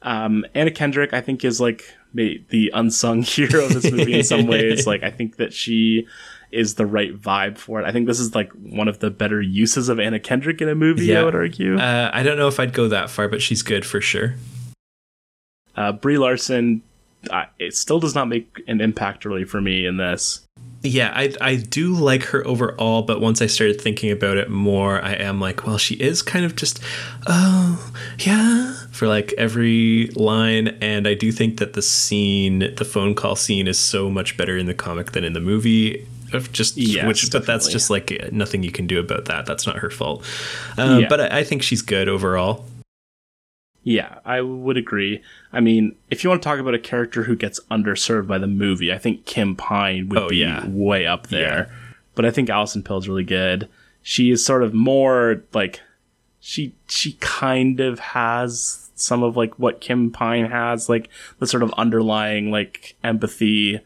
Um, 0.02 0.44
Anna 0.56 0.72
Kendrick, 0.72 1.14
I 1.14 1.22
think, 1.22 1.46
is 1.46 1.62
like 1.62 1.94
the 2.14 2.72
unsung 2.74 3.22
hero 3.24 3.66
of 3.66 3.74
this 3.74 3.92
movie 3.92 4.20
in 4.20 4.24
some 4.24 4.48
ways. 4.48 4.86
Like, 4.92 5.04
I 5.04 5.12
think 5.12 5.38
that 5.38 5.54
she 5.54 6.08
is 6.52 6.76
the 6.76 6.86
right 6.86 7.20
vibe 7.20 7.58
for 7.58 7.80
it. 7.80 7.86
I 7.86 7.92
think 7.92 8.08
this 8.08 8.20
is 8.20 8.36
like 8.36 8.52
one 8.52 8.88
of 8.88 9.00
the 9.00 9.10
better 9.10 9.42
uses 9.42 9.90
of 9.90 10.00
Anna 10.00 10.20
Kendrick 10.20 10.62
in 10.62 10.68
a 10.68 10.76
movie. 10.76 11.16
I 11.16 11.24
would 11.24 11.36
argue. 11.36 11.78
Uh, 11.78 12.10
I 12.14 12.24
don't 12.24 12.38
know 12.38 12.48
if 12.48 12.60
I'd 12.60 12.74
go 12.74 12.88
that 12.90 13.10
far, 13.10 13.28
but 13.28 13.42
she's 13.42 13.62
good 13.62 13.86
for 13.86 14.02
sure. 14.02 14.36
Uh, 15.76 15.94
Brie 15.94 16.18
Larson, 16.18 16.82
uh, 17.30 17.46
it 17.60 17.76
still 17.76 18.00
does 18.00 18.16
not 18.16 18.28
make 18.28 18.62
an 18.68 18.82
impact 18.82 19.24
really 19.24 19.46
for 19.46 19.62
me 19.62 19.86
in 19.86 19.98
this. 19.98 20.46
Yeah, 20.84 21.12
I 21.16 21.34
I 21.40 21.56
do 21.58 21.94
like 21.94 22.24
her 22.24 22.46
overall, 22.48 23.04
but 23.04 23.22
once 23.22 23.40
I 23.42 23.46
started 23.46 23.80
thinking 23.80 24.10
about 24.10 24.38
it 24.38 24.50
more, 24.50 25.00
I 25.00 25.14
am 25.14 25.40
like, 25.40 25.66
well, 25.68 25.78
she 25.78 25.94
is 25.96 26.24
kind 26.24 26.44
of 26.44 26.56
just, 26.56 26.80
oh 27.28 27.94
yeah, 28.20 28.74
for 28.92 29.08
like 29.08 29.32
every 29.38 30.08
line, 30.16 30.70
and 30.82 31.08
I 31.08 31.14
do 31.14 31.32
think 31.32 31.60
that 31.60 31.74
the 31.74 31.84
scene, 31.84 32.74
the 32.76 32.86
phone 32.86 33.14
call 33.14 33.36
scene, 33.36 33.68
is 33.68 33.78
so 33.78 34.10
much 34.10 34.38
better 34.38 34.58
in 34.58 34.66
the 34.66 34.74
comic 34.74 35.12
than 35.12 35.24
in 35.24 35.34
the 35.34 35.40
movie. 35.40 36.08
Of 36.34 36.52
just 36.54 36.78
Yes, 36.78 37.06
which, 37.06 37.30
but 37.30 37.46
that's 37.46 37.68
just 37.68 37.90
like 37.90 38.32
nothing 38.32 38.64
you 38.64 38.72
can 38.72 38.88
do 38.88 39.00
about 39.00 39.26
that. 39.26 39.46
That's 39.46 39.68
not 39.68 39.80
her 39.80 39.90
fault. 39.90 40.24
Um, 40.78 41.02
Yeah. 41.02 41.10
But 41.10 41.20
I, 41.20 41.40
I 41.40 41.44
think 41.44 41.62
she's 41.62 41.82
good 41.82 42.08
overall. 42.08 42.66
Yeah, 43.84 44.20
I 44.26 44.42
would 44.42 44.78
agree. 44.78 45.22
I 45.52 45.60
mean, 45.60 45.96
if 46.12 46.24
you 46.24 46.30
want 46.30 46.42
to 46.42 46.48
talk 46.48 46.60
about 46.60 46.76
a 46.76 46.80
character 46.80 47.24
who 47.24 47.36
gets 47.36 47.60
underserved 47.72 48.28
by 48.28 48.38
the 48.38 48.46
movie, 48.48 48.94
I 48.94 48.98
think 49.00 49.26
Kim 49.26 49.56
Pine 49.56 50.08
would 50.10 50.20
Oh, 50.20 50.30
be 50.30 50.38
yeah. 50.38 50.66
way 50.68 51.08
up 51.08 51.28
there. 51.28 51.74
But 52.14 52.26
I 52.26 52.32
think 52.32 52.50
Alison 52.50 52.84
Pill's 52.84 53.08
really 53.08 53.24
good. 53.24 53.68
She 54.04 54.30
is 54.32 54.46
sort 54.46 54.62
of 54.64 54.74
more 54.74 55.44
like 55.54 55.82
she 56.40 56.74
she 56.88 57.14
kind 57.22 57.80
of 57.80 58.00
has 58.00 58.90
some 58.96 59.24
of 59.24 59.36
like 59.38 59.58
what 59.58 59.82
Kim 59.82 60.12
Pine 60.12 60.46
has, 60.46 60.88
like 60.90 61.10
the 61.40 61.48
sort 61.48 61.64
of 61.64 61.74
underlying 61.74 62.52
like 62.52 62.96
empathy. 63.04 63.80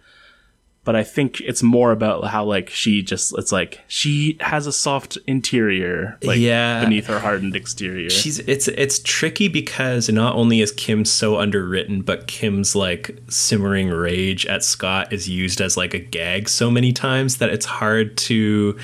But 0.86 0.96
I 0.96 1.04
think 1.04 1.42
it's 1.42 1.62
more 1.64 1.92
about 1.92 2.26
how 2.26 2.46
like 2.46 2.70
she 2.70 3.02
just 3.02 3.38
it's 3.38 3.52
like 3.52 3.82
she 3.88 4.38
has 4.40 4.68
a 4.68 4.72
soft 4.72 5.18
interior 5.28 6.18
like 6.24 6.38
Yeah. 6.40 6.84
beneath 6.84 7.08
her 7.08 7.20
hardened 7.20 7.56
exterior. 7.56 8.10
She's 8.10 8.40
it's 8.40 8.68
it's 8.68 9.00
tricky 9.00 9.48
because 9.50 10.10
not 10.10 10.36
only 10.36 10.62
is 10.62 10.72
Kim 10.72 11.04
so 11.04 11.38
underwritten, 11.40 12.02
but 12.04 12.28
Kim's 12.28 12.76
like 12.76 13.18
simmering 13.30 13.90
rage 13.90 14.46
at 14.46 14.64
Scott 14.64 15.12
is 15.12 15.28
used 15.28 15.60
as 15.60 15.76
like 15.76 15.94
a 15.94 16.00
gag 16.00 16.48
so 16.48 16.70
many 16.72 16.94
times 16.94 17.38
that 17.38 17.50
it's 17.50 17.66
hard 17.66 18.16
to 18.18 18.78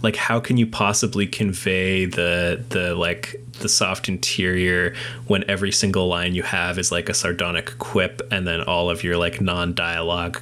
like 0.00 0.14
how 0.16 0.38
can 0.40 0.56
you 0.56 0.66
possibly 0.66 1.26
convey 1.26 2.04
the 2.06 2.64
the 2.68 2.94
like 2.94 3.34
the 3.60 3.68
soft 3.68 4.08
interior 4.08 4.94
when 5.26 5.42
every 5.50 5.72
single 5.72 6.06
line 6.06 6.36
you 6.36 6.44
have 6.44 6.78
is 6.78 6.92
like 6.92 7.08
a 7.08 7.14
sardonic 7.14 7.76
quip 7.78 8.22
and 8.30 8.46
then 8.46 8.60
all 8.62 8.88
of 8.88 9.02
your 9.02 9.16
like 9.16 9.40
non-dialogue 9.40 10.40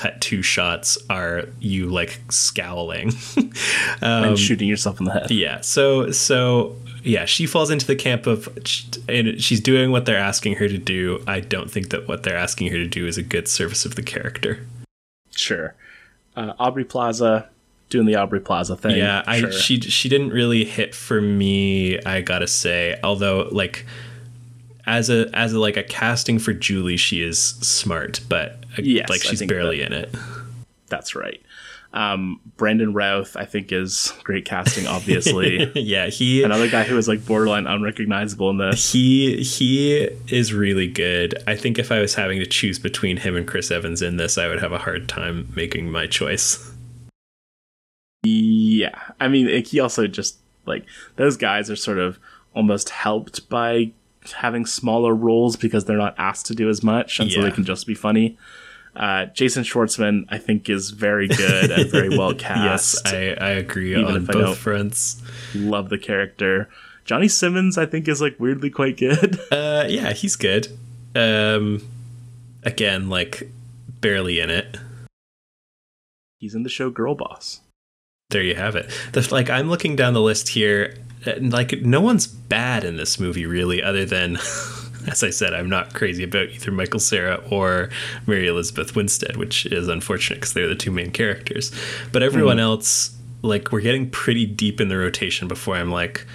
cut 0.00 0.20
two 0.20 0.42
shots 0.42 0.96
are 1.10 1.44
you 1.60 1.86
like 1.88 2.20
scowling 2.30 3.12
and 4.00 4.38
shooting 4.38 4.68
yourself 4.68 5.00
in 5.00 5.06
the 5.06 5.12
head. 5.12 5.30
yeah 5.30 5.60
so 5.60 6.10
so 6.12 6.76
yeah 7.02 7.24
she 7.24 7.46
falls 7.46 7.70
into 7.70 7.84
the 7.86 7.96
camp 7.96 8.26
of 8.26 8.48
and 9.08 9.42
she's 9.42 9.60
doing 9.60 9.90
what 9.90 10.06
they're 10.06 10.16
asking 10.32 10.54
her 10.54 10.68
to 10.68 10.78
do 10.78 11.22
i 11.26 11.40
don't 11.40 11.70
think 11.70 11.88
that 11.90 12.06
what 12.06 12.22
they're 12.22 12.36
asking 12.36 12.68
her 12.70 12.76
to 12.76 12.86
do 12.86 13.06
is 13.06 13.18
a 13.18 13.22
good 13.22 13.48
service 13.48 13.84
of 13.84 13.94
the 13.96 14.02
character 14.02 14.64
Sure. 15.34 15.74
Uh, 16.36 16.52
Aubrey 16.58 16.84
Plaza 16.84 17.48
doing 17.90 18.06
the 18.06 18.16
Aubrey 18.16 18.40
Plaza 18.40 18.76
thing. 18.76 18.96
yeah 18.96 19.22
i 19.26 19.40
sure. 19.40 19.52
she 19.52 19.80
she 19.80 20.08
didn't 20.08 20.30
really 20.30 20.64
hit 20.64 20.94
for 20.94 21.20
me 21.20 21.98
i 22.04 22.20
gotta 22.20 22.46
say 22.46 22.98
although 23.02 23.48
like 23.52 23.84
as 24.88 25.10
a 25.10 25.30
as 25.34 25.52
a 25.52 25.60
like 25.60 25.76
a 25.76 25.84
casting 25.84 26.38
for 26.38 26.52
julie 26.52 26.96
she 26.96 27.22
is 27.22 27.38
smart 27.38 28.20
but 28.28 28.52
uh, 28.78 28.82
Yes, 28.82 29.08
like 29.08 29.22
she's 29.22 29.44
barely 29.44 29.82
in 29.82 29.92
it 29.92 30.12
That's 30.88 31.14
right. 31.14 31.40
Um, 31.92 32.40
Brandon 32.56 32.92
Routh, 32.92 33.34
I 33.36 33.46
think, 33.46 33.72
is 33.72 34.12
great 34.22 34.44
casting. 34.44 34.86
Obviously, 34.86 35.70
yeah 35.74 36.08
he 36.08 36.42
another 36.42 36.68
guy 36.68 36.84
who 36.84 36.98
is 36.98 37.08
like 37.08 37.24
borderline 37.24 37.66
unrecognizable 37.66 38.50
in 38.50 38.58
this. 38.58 38.92
he 38.92 39.42
he 39.42 40.08
is 40.28 40.52
really 40.52 40.86
good. 40.86 41.34
I 41.46 41.56
think 41.56 41.78
if 41.78 41.90
I 41.90 42.00
was 42.00 42.14
having 42.14 42.40
to 42.40 42.46
choose 42.46 42.78
between 42.78 43.18
him 43.18 43.36
and 43.36 43.46
Chris 43.46 43.70
Evans 43.70 44.02
in 44.02 44.16
this, 44.16 44.36
I 44.36 44.48
would 44.48 44.60
have 44.60 44.72
a 44.72 44.78
hard 44.78 45.08
time 45.08 45.50
making 45.56 45.90
my 45.90 46.06
choice. 46.06 46.72
Yeah, 48.22 48.98
I 49.20 49.28
mean, 49.28 49.52
like, 49.52 49.66
he 49.68 49.80
also 49.80 50.06
just 50.06 50.38
like 50.66 50.84
those 51.16 51.36
guys 51.36 51.70
are 51.70 51.76
sort 51.76 51.98
of 51.98 52.18
almost 52.54 52.90
helped 52.90 53.48
by 53.48 53.92
having 54.32 54.66
smaller 54.66 55.14
roles 55.14 55.56
because 55.56 55.84
they're 55.84 55.96
not 55.96 56.14
asked 56.18 56.46
to 56.46 56.54
do 56.54 56.68
as 56.68 56.82
much, 56.82 57.20
and 57.20 57.30
so 57.30 57.42
they 57.42 57.50
can 57.50 57.64
just 57.64 57.86
be 57.86 57.94
funny. 57.94 58.36
Uh, 58.96 59.26
Jason 59.26 59.62
Schwartzman, 59.62 60.24
I 60.28 60.38
think, 60.38 60.68
is 60.68 60.90
very 60.90 61.28
good 61.28 61.70
and 61.70 61.88
very 61.90 62.08
well 62.08 62.34
cast. 62.38 63.00
Yes, 63.04 63.12
I, 63.14 63.44
I 63.44 63.50
agree 63.50 63.92
Even 63.92 64.04
on 64.06 64.16
if 64.22 64.30
I 64.30 64.32
both 64.32 64.58
fronts. 64.58 65.22
love 65.54 65.88
the 65.88 65.98
character. 65.98 66.68
Johnny 67.04 67.28
Simmons, 67.28 67.78
I 67.78 67.86
think, 67.86 68.08
is 68.08 68.20
like 68.20 68.36
weirdly 68.38 68.70
quite 68.70 68.96
good. 68.96 69.38
Uh, 69.52 69.86
yeah, 69.88 70.12
he's 70.12 70.34
good. 70.36 70.68
Um, 71.14 71.82
again, 72.64 73.08
like 73.08 73.48
barely 74.00 74.40
in 74.40 74.50
it. 74.50 74.76
He's 76.38 76.54
in 76.54 76.62
the 76.64 76.68
show 76.68 76.90
Girl 76.90 77.14
Boss. 77.14 77.60
There 78.30 78.42
you 78.42 78.56
have 78.56 78.76
it. 78.76 78.90
The, 79.12 79.26
like 79.32 79.48
I'm 79.48 79.70
looking 79.70 79.96
down 79.96 80.12
the 80.14 80.20
list 80.20 80.48
here, 80.50 80.94
Uh, 81.26 81.32
like 81.40 81.80
no 81.82 82.00
one's 82.00 82.26
bad 82.26 82.84
in 82.84 82.96
this 82.96 83.18
movie 83.18 83.46
really, 83.46 83.82
other 83.82 84.04
than, 84.04 84.36
as 85.06 85.22
I 85.22 85.30
said, 85.30 85.52
I'm 85.52 85.68
not 85.68 85.94
crazy 85.94 86.24
about 86.24 86.48
either 86.48 86.70
Michael 86.70 87.00
Cera 87.00 87.42
or 87.50 87.90
Mary 88.26 88.46
Elizabeth 88.46 88.94
Winstead, 88.94 89.36
which 89.36 89.66
is 89.66 89.88
unfortunate 89.88 90.36
because 90.36 90.52
they're 90.52 90.68
the 90.68 90.76
two 90.76 90.90
main 90.90 91.10
characters. 91.10 91.72
But 92.12 92.22
everyone 92.22 92.56
hmm. 92.56 92.62
else, 92.62 93.16
like 93.42 93.72
we're 93.72 93.80
getting 93.80 94.10
pretty 94.10 94.46
deep 94.46 94.80
in 94.80 94.88
the 94.88 94.96
rotation 94.96 95.48
before 95.48 95.76
I'm 95.76 95.90
like. 95.90 96.26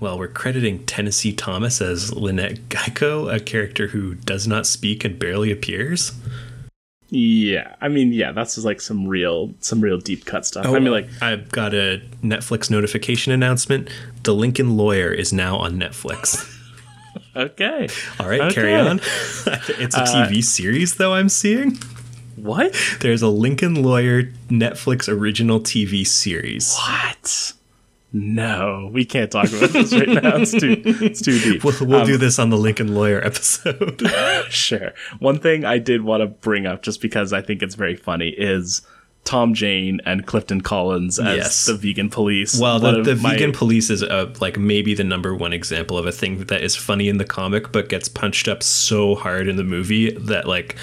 Well, 0.00 0.16
we're 0.16 0.28
crediting 0.28 0.86
Tennessee 0.86 1.32
Thomas 1.32 1.82
as 1.82 2.14
Lynette 2.14 2.68
Guycott, 2.68 3.34
a 3.34 3.40
character 3.40 3.88
who 3.88 4.14
does 4.14 4.46
not 4.46 4.64
speak 4.64 5.04
and 5.04 5.18
barely 5.18 5.50
appears. 5.50 6.12
Yeah, 7.10 7.74
I 7.80 7.88
mean, 7.88 8.12
yeah, 8.12 8.32
that's 8.32 8.56
just 8.56 8.66
like 8.66 8.80
some 8.82 9.06
real, 9.06 9.54
some 9.60 9.80
real 9.80 9.98
deep 9.98 10.26
cut 10.26 10.44
stuff. 10.44 10.66
I 10.66 10.68
oh, 10.68 10.80
mean, 10.80 10.90
like, 10.92 11.08
I've 11.22 11.50
got 11.50 11.72
a 11.72 12.02
Netflix 12.22 12.70
notification 12.70 13.32
announcement. 13.32 13.88
The 14.24 14.34
Lincoln 14.34 14.76
Lawyer 14.76 15.10
is 15.10 15.32
now 15.32 15.56
on 15.56 15.78
Netflix. 15.78 16.46
okay, 17.36 17.88
All 18.20 18.28
right, 18.28 18.42
Okay. 18.42 18.54
carry 18.54 18.74
on. 18.74 18.98
it's 19.46 19.96
a 19.96 20.02
uh, 20.02 20.28
TV 20.28 20.44
series, 20.44 20.96
though. 20.96 21.14
I'm 21.14 21.30
seeing 21.30 21.78
what? 22.36 22.74
there's 23.00 23.22
a 23.22 23.28
Lincoln 23.28 23.82
Lawyer 23.82 24.24
Netflix 24.48 25.08
original 25.08 25.60
TV 25.60 26.06
series. 26.06 26.76
What? 26.76 27.54
No, 28.12 28.88
we 28.92 29.04
can't 29.04 29.30
talk 29.30 29.48
about 29.52 29.70
this 29.70 29.92
right 29.92 30.08
now. 30.08 30.36
It's 30.36 30.52
too, 30.52 30.80
it's 30.84 31.20
too 31.20 31.38
deep. 31.40 31.62
We'll, 31.62 31.74
we'll 31.82 32.06
do 32.06 32.16
this 32.16 32.38
on 32.38 32.48
the 32.50 32.56
Lincoln 32.56 32.94
Lawyer 32.94 33.22
episode. 33.24 34.02
Sure. 34.50 34.94
One 35.18 35.38
thing 35.38 35.66
I 35.66 35.78
did 35.78 36.02
want 36.02 36.22
to 36.22 36.26
bring 36.26 36.66
up, 36.66 36.82
just 36.82 37.02
because 37.02 37.34
I 37.34 37.42
think 37.42 37.62
it's 37.62 37.74
very 37.74 37.96
funny, 37.96 38.30
is 38.30 38.80
Tom 39.24 39.52
Jane 39.52 40.00
and 40.06 40.26
Clifton 40.26 40.62
Collins 40.62 41.18
as 41.18 41.36
Yes. 41.36 41.66
the 41.66 41.74
vegan 41.74 42.08
police. 42.08 42.58
Well, 42.58 42.78
the, 42.80 43.02
the 43.02 43.16
my- 43.16 43.32
vegan 43.32 43.52
police 43.52 43.90
is 43.90 44.02
uh, 44.02 44.32
like 44.40 44.56
maybe 44.58 44.94
the 44.94 45.04
number 45.04 45.34
one 45.34 45.52
example 45.52 45.98
of 45.98 46.06
a 46.06 46.12
thing 46.12 46.38
that 46.44 46.62
is 46.62 46.74
funny 46.76 47.10
in 47.10 47.18
the 47.18 47.26
comic, 47.26 47.70
but 47.72 47.90
gets 47.90 48.08
punched 48.08 48.48
up 48.48 48.62
so 48.62 49.14
hard 49.14 49.48
in 49.48 49.56
the 49.56 49.64
movie 49.64 50.12
that 50.12 50.48
like, 50.48 50.76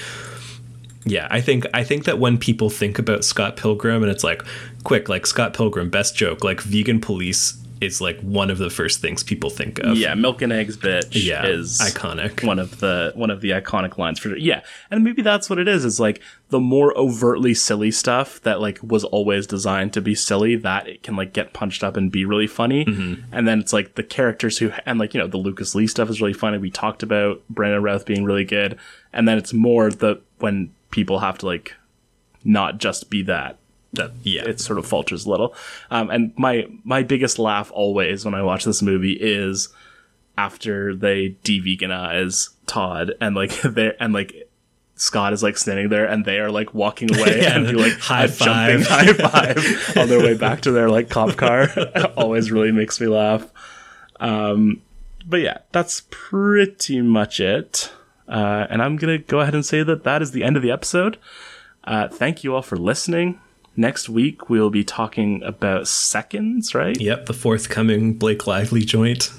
yeah, 1.06 1.28
I 1.30 1.40
think 1.40 1.64
I 1.72 1.84
think 1.84 2.04
that 2.04 2.18
when 2.18 2.36
people 2.36 2.68
think 2.68 2.98
about 2.98 3.24
Scott 3.24 3.56
Pilgrim 3.56 4.02
and 4.02 4.10
it's 4.10 4.24
like, 4.24 4.42
quick, 4.84 5.08
like 5.08 5.26
Scott 5.26 5.54
Pilgrim, 5.54 5.88
best 5.88 6.16
joke, 6.16 6.42
like 6.44 6.60
vegan 6.60 7.00
police 7.00 7.62
is 7.80 8.00
like 8.00 8.18
one 8.20 8.50
of 8.50 8.58
the 8.58 8.70
first 8.70 9.00
things 9.00 9.22
people 9.22 9.50
think 9.50 9.78
of. 9.80 9.96
yeah, 9.96 10.14
milk 10.14 10.42
and 10.42 10.52
eggs, 10.52 10.76
bitch. 10.76 11.08
Yeah, 11.12 11.46
is 11.46 11.78
iconic. 11.80 12.44
One 12.44 12.58
of 12.58 12.80
the 12.80 13.12
one 13.14 13.30
of 13.30 13.40
the 13.40 13.50
iconic 13.50 13.98
lines 13.98 14.18
for 14.18 14.30
sure. 14.30 14.38
Yeah, 14.38 14.62
and 14.90 15.04
maybe 15.04 15.22
that's 15.22 15.50
what 15.50 15.58
it 15.58 15.68
is. 15.68 15.84
Is 15.84 16.00
like 16.00 16.20
the 16.48 16.60
more 16.60 16.96
overtly 16.96 17.54
silly 17.54 17.90
stuff 17.90 18.40
that 18.42 18.60
like 18.60 18.78
was 18.82 19.04
always 19.04 19.46
designed 19.46 19.92
to 19.92 20.00
be 20.00 20.14
silly 20.14 20.56
that 20.56 20.88
it 20.88 21.02
can 21.02 21.16
like 21.16 21.32
get 21.32 21.52
punched 21.52 21.84
up 21.84 21.96
and 21.96 22.10
be 22.10 22.24
really 22.24 22.46
funny. 22.46 22.84
Mm-hmm. 22.84 23.22
And 23.32 23.46
then 23.46 23.60
it's 23.60 23.72
like 23.72 23.94
the 23.94 24.02
characters 24.02 24.58
who 24.58 24.72
and 24.84 24.98
like 24.98 25.14
you 25.14 25.20
know 25.20 25.26
the 25.26 25.38
Lucas 25.38 25.74
Lee 25.74 25.86
stuff 25.86 26.08
is 26.10 26.20
really 26.20 26.34
funny. 26.34 26.58
We 26.58 26.70
talked 26.70 27.02
about 27.02 27.42
Brandon 27.48 27.82
Routh 27.82 28.06
being 28.06 28.24
really 28.24 28.44
good, 28.44 28.78
and 29.12 29.28
then 29.28 29.38
it's 29.38 29.52
more 29.52 29.90
the 29.90 30.20
when 30.38 30.72
people 30.96 31.20
have 31.20 31.38
to 31.38 31.46
like 31.46 31.74
not 32.42 32.78
just 32.78 33.08
be 33.10 33.22
that 33.22 33.58
that 33.92 34.10
Yeah. 34.24 34.42
it 34.44 34.60
sort 34.60 34.78
of 34.78 34.86
falters 34.86 35.24
a 35.26 35.30
little. 35.30 35.54
Um, 35.90 36.10
and 36.10 36.32
my 36.36 36.66
my 36.82 37.02
biggest 37.04 37.38
laugh 37.38 37.70
always 37.72 38.24
when 38.24 38.34
I 38.34 38.42
watch 38.42 38.64
this 38.64 38.82
movie 38.82 39.12
is 39.20 39.68
after 40.38 40.94
they 40.94 41.28
de-veganize 41.44 42.50
Todd 42.66 43.12
and 43.20 43.34
like 43.36 43.60
they 43.62 43.92
and 44.00 44.12
like 44.12 44.48
Scott 44.98 45.32
is 45.34 45.42
like 45.42 45.56
standing 45.58 45.88
there 45.90 46.06
and 46.06 46.24
they 46.24 46.38
are 46.38 46.50
like 46.50 46.72
walking 46.74 47.14
away 47.14 47.40
Yeah, 47.42 47.56
and 47.56 47.68
do 47.68 47.76
like 47.76 47.92
high 47.98 48.26
five. 48.26 48.86
high 48.86 49.12
five 49.12 49.96
on 49.96 50.08
their 50.08 50.20
way 50.20 50.34
back 50.36 50.62
to 50.62 50.72
their 50.72 50.88
like 50.88 51.08
cop 51.10 51.36
car. 51.36 51.68
always 52.16 52.50
really 52.50 52.72
makes 52.72 53.00
me 53.00 53.06
laugh. 53.06 53.46
Um, 54.20 54.80
but 55.26 55.40
yeah, 55.40 55.58
that's 55.72 56.02
pretty 56.10 57.00
much 57.02 57.40
it. 57.40 57.90
Uh, 58.28 58.66
and 58.68 58.82
I'm 58.82 58.96
gonna 58.96 59.18
go 59.18 59.40
ahead 59.40 59.54
and 59.54 59.64
say 59.64 59.82
that 59.82 60.04
that 60.04 60.22
is 60.22 60.32
the 60.32 60.44
end 60.44 60.56
of 60.56 60.62
the 60.62 60.70
episode. 60.70 61.18
Uh, 61.84 62.08
thank 62.08 62.42
you 62.42 62.54
all 62.54 62.62
for 62.62 62.76
listening. 62.76 63.40
Next 63.76 64.08
week 64.08 64.48
we'll 64.48 64.70
be 64.70 64.84
talking 64.84 65.42
about 65.42 65.86
seconds, 65.86 66.74
right? 66.74 66.98
Yep, 67.00 67.26
the 67.26 67.34
forthcoming 67.34 68.14
Blake 68.14 68.46
Lively 68.46 68.80
joint. 68.80 69.30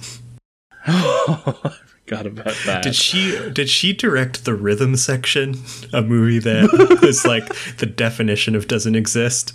Oh, 0.88 1.60
I 1.64 1.70
forgot 2.06 2.28
about 2.28 2.56
that. 2.66 2.84
Did 2.84 2.96
she 2.96 3.50
did 3.52 3.70
she 3.70 3.94
direct 3.94 4.46
the 4.46 4.54
rhythm 4.54 4.96
section? 4.96 5.56
A 5.92 6.02
movie 6.02 6.40
that 6.40 7.00
was 7.02 7.26
like 7.26 7.54
the 7.78 7.86
definition 7.86 8.56
of 8.56 8.68
doesn't 8.68 8.96
exist. 8.96 9.54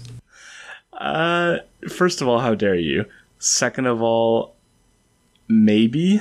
Uh, 0.92 1.58
first 1.88 2.20
of 2.20 2.28
all, 2.28 2.40
how 2.40 2.54
dare 2.54 2.74
you? 2.74 3.06
Second 3.38 3.86
of 3.86 4.02
all, 4.02 4.56
maybe. 5.48 6.20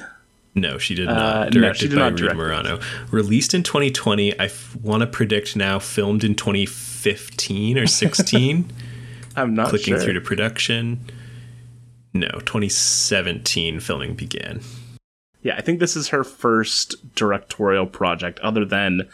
No, 0.54 0.78
she 0.78 0.96
did 0.96 1.08
Uh, 1.08 1.14
not. 1.14 1.44
no, 1.54 1.62
Directed 1.62 1.80
she 1.82 1.88
did 1.88 1.96
by 1.96 2.10
not 2.10 2.16
direct 2.18 2.68
it. 2.68 2.82
Released 3.12 3.54
in 3.54 3.64
2020. 3.64 4.38
I 4.38 4.46
f- 4.46 4.76
want 4.82 5.02
to 5.02 5.08
predict 5.08 5.56
now. 5.56 5.80
Filmed 5.80 6.24
in 6.26 6.36
2015 6.36 7.78
or 7.78 7.88
16. 7.88 8.70
I'm 9.36 9.56
not 9.56 9.70
Clicking 9.70 9.94
sure. 9.96 10.04
through 10.04 10.14
to 10.14 10.22
production. 10.22 11.00
No, 12.14 12.28
2017 12.46 13.80
filming 13.80 14.16
began. 14.16 14.60
Yeah, 15.42 15.56
I 15.58 15.62
think 15.62 15.80
this 15.80 15.96
is 15.96 16.10
her 16.10 16.24
first 16.26 17.16
directorial 17.16 17.86
project, 17.88 18.40
other 18.42 18.66
than 18.66 19.08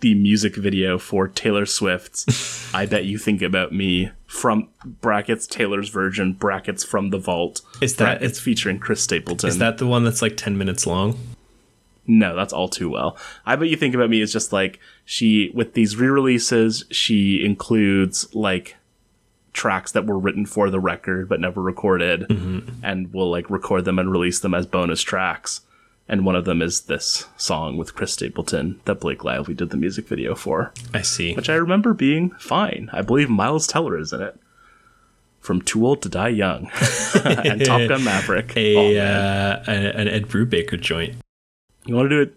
the 0.00 0.14
music 0.14 0.54
video 0.54 0.96
for 0.98 1.26
Taylor 1.26 1.66
Swift's 1.66 2.72
"I 2.74 2.86
Bet 2.86 3.04
You 3.04 3.18
Think 3.18 3.42
About 3.42 3.72
Me" 3.72 4.10
from 4.34 4.68
brackets 4.84 5.46
Taylor's 5.46 5.90
version 5.90 6.32
brackets 6.32 6.82
from 6.82 7.10
the 7.10 7.18
vault. 7.18 7.60
Is 7.80 7.96
that 7.96 8.20
it's 8.20 8.40
featuring 8.40 8.80
Chris 8.80 9.00
Stapleton? 9.00 9.48
is 9.48 9.58
that 9.58 9.78
the 9.78 9.86
one 9.86 10.02
that's 10.02 10.20
like 10.20 10.36
10 10.36 10.58
minutes 10.58 10.88
long? 10.88 11.16
No, 12.06 12.34
that's 12.34 12.52
all 12.52 12.68
too 12.68 12.90
well. 12.90 13.16
I 13.46 13.54
bet 13.54 13.68
you 13.68 13.76
think 13.76 13.94
about 13.94 14.10
me 14.10 14.20
is 14.20 14.32
just 14.32 14.52
like 14.52 14.80
she 15.04 15.50
with 15.54 15.74
these 15.74 15.96
re-releases, 15.96 16.84
she 16.90 17.44
includes 17.44 18.34
like 18.34 18.76
tracks 19.52 19.92
that 19.92 20.04
were 20.04 20.18
written 20.18 20.44
for 20.44 20.68
the 20.68 20.80
record 20.80 21.28
but 21.28 21.38
never 21.38 21.62
recorded 21.62 22.22
mm-hmm. 22.22 22.68
and 22.82 23.14
will 23.14 23.30
like 23.30 23.48
record 23.48 23.84
them 23.84 24.00
and 24.00 24.10
release 24.10 24.40
them 24.40 24.52
as 24.52 24.66
bonus 24.66 25.00
tracks. 25.00 25.60
And 26.08 26.26
one 26.26 26.36
of 26.36 26.44
them 26.44 26.60
is 26.60 26.82
this 26.82 27.26
song 27.38 27.78
with 27.78 27.94
Chris 27.94 28.12
Stapleton 28.12 28.78
that 28.84 29.00
Blake 29.00 29.24
Lively 29.24 29.54
did 29.54 29.70
the 29.70 29.76
music 29.78 30.06
video 30.06 30.34
for, 30.34 30.72
I 30.92 31.00
see. 31.00 31.34
which 31.34 31.48
I 31.48 31.54
remember 31.54 31.94
being 31.94 32.30
fine. 32.32 32.90
I 32.92 33.00
believe 33.00 33.30
Miles 33.30 33.66
Teller 33.66 33.98
is 33.98 34.12
in 34.12 34.20
it. 34.20 34.38
From 35.40 35.60
Too 35.62 35.86
Old 35.86 36.00
to 36.02 36.08
Die 36.08 36.28
Young 36.28 36.70
and 37.24 37.64
Top 37.64 37.86
Gun 37.88 38.04
Maverick. 38.04 38.52
Oh, 38.56 38.60
A 38.60 38.94
man. 38.94 39.56
uh, 39.68 39.92
an 39.94 40.08
Ed 40.08 40.28
Brubaker 40.28 40.80
joint. 40.80 41.16
You 41.86 41.94
want 41.96 42.08
to 42.10 42.16
do 42.16 42.20
it? 42.30 42.34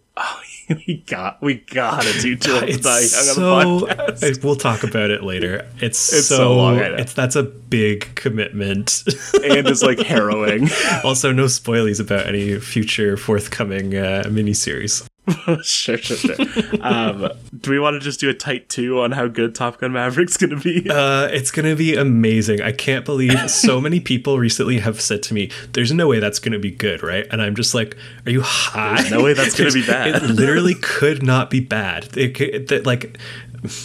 We 0.87 1.03
got 1.07 1.41
we 1.41 1.55
gotta 1.55 2.11
do 2.21 2.35
Too 2.35 2.51
Old 2.51 2.61
to 2.63 2.67
It's 2.67 2.83
Die 2.83 2.99
Young 2.99 3.09
so. 3.09 3.53
on 3.53 3.79
the 3.79 3.85
podcast. 3.87 4.43
We'll 4.43 4.55
talk 4.57 4.83
about 4.83 5.11
it 5.11 5.23
later. 5.23 5.65
It's, 5.79 6.11
It's 6.11 6.27
so, 6.27 6.37
so 6.37 6.55
long, 6.55 6.77
It's 6.77 7.13
that's 7.13 7.35
a 7.37 7.43
big 7.43 8.15
commitment. 8.15 9.03
and 9.33 9.67
it's 9.67 9.81
like 9.81 9.99
harrowing. 9.99 10.69
also, 11.03 11.31
no 11.31 11.45
spoilies 11.45 12.01
about 12.01 12.27
any 12.27 12.59
future 12.59 13.15
forthcoming 13.15 13.95
uh, 13.95 14.23
miniseries. 14.27 15.07
sure, 15.63 15.97
sure, 15.97 16.17
sure. 16.17 16.35
Um, 16.81 17.29
do 17.59 17.71
we 17.71 17.79
want 17.79 17.95
to 17.95 17.99
just 17.99 18.19
do 18.19 18.29
a 18.29 18.33
tight 18.33 18.69
two 18.69 19.01
on 19.01 19.11
how 19.11 19.27
good 19.27 19.55
Top 19.55 19.79
Gun 19.79 19.91
Maverick's 19.91 20.37
gonna 20.37 20.59
be? 20.59 20.87
Uh, 20.97 21.27
it's 21.31 21.51
gonna 21.51 21.75
be 21.75 21.95
amazing. 21.95 22.61
I 22.61 22.71
can't 22.71 23.05
believe 23.05 23.51
so 23.51 23.79
many 23.87 23.99
people 23.99 24.39
recently 24.39 24.79
have 24.79 24.99
said 24.99 25.21
to 25.23 25.33
me, 25.33 25.51
"There's 25.73 25.91
no 25.91 26.07
way 26.07 26.19
that's 26.19 26.39
gonna 26.39 26.59
be 26.59 26.71
good, 26.71 27.03
right?" 27.03 27.27
And 27.29 27.41
I'm 27.41 27.55
just 27.55 27.75
like, 27.75 27.95
"Are 28.25 28.31
you 28.31 28.41
high? 28.41 28.95
There's 28.97 29.11
no 29.11 29.23
way 29.23 29.33
that's 29.33 29.55
gonna 29.55 29.71
be 29.71 29.85
bad. 29.85 30.15
It 30.15 30.23
literally 30.23 30.75
could 30.75 31.23
not 31.23 31.49
be 31.49 31.59
bad. 31.59 32.09
It, 32.17 32.85
like 32.85 33.17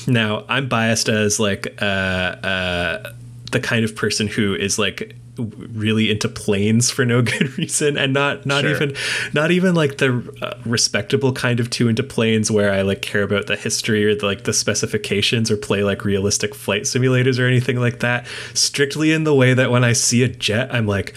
now 0.07 0.45
I'm 0.49 0.69
biased 0.69 1.09
as 1.09 1.39
like 1.41 1.83
uh, 1.83 1.85
uh, 1.85 3.13
the 3.51 3.61
kind 3.61 3.85
of 3.85 3.95
person 3.97 4.27
who 4.27 4.55
is 4.55 4.79
like 4.79 5.17
really 5.39 6.11
into 6.11 6.29
planes 6.29 6.91
for 6.91 7.05
no 7.07 7.23
good 7.23 7.57
reason 7.57 7.97
and 7.97 8.13
not 8.13 8.45
not 8.45 8.63
Sure. 8.63 8.71
even 8.71 8.95
not 9.33 9.51
even 9.51 9.75
like 9.75 9.97
the 9.97 10.23
uh, 10.43 10.55
respectable 10.67 11.33
kind 11.33 11.59
of 11.59 11.71
too 11.71 11.89
into 11.89 12.03
planes 12.03 12.51
where 12.51 12.71
I 12.71 12.83
like 12.83 13.01
care 13.01 13.23
about 13.23 13.47
the 13.47 13.57
history 13.57 14.05
or 14.05 14.15
the, 14.15 14.27
like 14.27 14.45
the 14.45 14.53
specifications 14.53 15.51
or 15.51 15.57
play 15.57 15.83
like 15.85 16.05
realistic 16.05 16.55
flight 16.55 16.83
simulators 16.83 17.39
or 17.41 17.47
anything 17.47 17.79
like 17.81 18.01
that 18.01 18.27
strictly 18.53 19.11
in 19.13 19.25
the 19.25 19.35
way 19.35 19.55
that 19.55 19.71
when 19.71 19.85
I 19.85 19.95
see 19.95 20.23
a 20.23 20.29
jet 20.29 20.69
I'm 20.75 20.87
like 20.87 21.15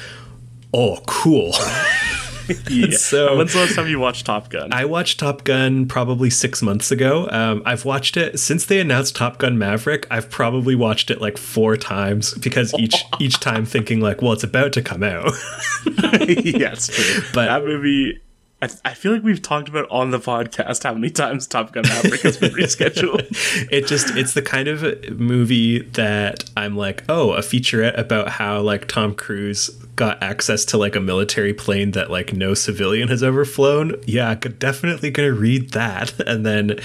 oh 0.73 0.99
cool 1.07 1.51
yeah. 2.69 2.89
so- 2.97 3.37
when's 3.37 3.53
the 3.53 3.59
last 3.59 3.75
time 3.75 3.87
you 3.87 3.99
watched 3.99 4.25
Top 4.25 4.49
Gun? 4.49 4.71
I 4.73 4.85
watched 4.85 5.19
Top 5.19 5.43
Gun 5.43 5.87
probably 5.87 6.29
six 6.29 6.61
months 6.61 6.91
ago. 6.91 7.27
Um, 7.29 7.61
I've 7.65 7.85
watched 7.85 8.17
it 8.17 8.39
since 8.39 8.65
they 8.65 8.79
announced 8.79 9.15
Top 9.15 9.37
Gun 9.37 9.57
Maverick. 9.57 10.07
I've 10.09 10.29
probably 10.29 10.75
watched 10.75 11.09
it 11.11 11.21
like 11.21 11.37
four 11.37 11.77
times 11.77 12.33
because 12.35 12.73
each 12.75 12.95
each 13.19 13.39
time 13.39 13.65
thinking 13.65 13.99
like, 14.01 14.21
well, 14.21 14.33
it's 14.33 14.43
about 14.43 14.73
to 14.73 14.81
come 14.81 15.03
out. 15.03 15.31
yeah, 16.27 16.75
true. 16.75 17.21
But- 17.33 17.45
that 17.45 17.63
movie, 17.63 18.19
I, 18.65 18.89
I 18.89 18.93
feel 18.93 19.13
like 19.13 19.23
we've 19.23 19.41
talked 19.41 19.69
about 19.69 19.87
on 19.91 20.11
the 20.11 20.19
podcast 20.19 20.83
how 20.83 20.93
many 20.93 21.11
times 21.11 21.45
Top 21.45 21.71
Gun 21.71 21.83
Maverick 21.83 22.21
has 22.21 22.37
been 22.37 22.51
rescheduled. 22.51 23.27
it 23.71 23.87
just 23.87 24.15
it's 24.15 24.33
the 24.33 24.41
kind 24.41 24.67
of 24.67 25.19
movie 25.19 25.81
that 25.81 26.49
I'm 26.57 26.75
like, 26.75 27.03
oh, 27.07 27.33
a 27.33 27.39
featurette 27.39 27.97
about 27.97 28.29
how 28.29 28.61
like 28.61 28.87
Tom 28.87 29.13
Cruise 29.13 29.69
got 29.95 30.21
access 30.21 30.65
to 30.65 30.77
like 30.77 30.95
a 30.95 30.99
military 30.99 31.53
plane 31.53 31.91
that 31.91 32.09
like 32.09 32.33
no 32.33 32.53
civilian 32.53 33.07
has 33.09 33.21
ever 33.21 33.45
flown. 33.45 33.95
Yeah, 34.05 34.33
could 34.35 34.57
definitely 34.57 35.11
gonna 35.11 35.33
read 35.33 35.71
that. 35.71 36.13
And 36.25 36.43
then 36.43 36.79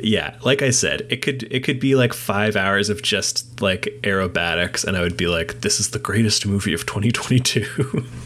yeah, 0.00 0.36
like 0.42 0.60
I 0.60 0.68
said, 0.68 1.06
it 1.08 1.22
could 1.22 1.44
it 1.44 1.60
could 1.64 1.80
be 1.80 1.94
like 1.94 2.12
five 2.12 2.56
hours 2.56 2.90
of 2.90 3.00
just 3.00 3.62
like 3.62 3.88
aerobatics 4.02 4.84
and 4.84 4.96
I 4.96 5.00
would 5.00 5.16
be 5.16 5.26
like, 5.28 5.62
this 5.62 5.80
is 5.80 5.90
the 5.90 5.98
greatest 5.98 6.44
movie 6.44 6.74
of 6.74 6.84
2022. 6.84 8.04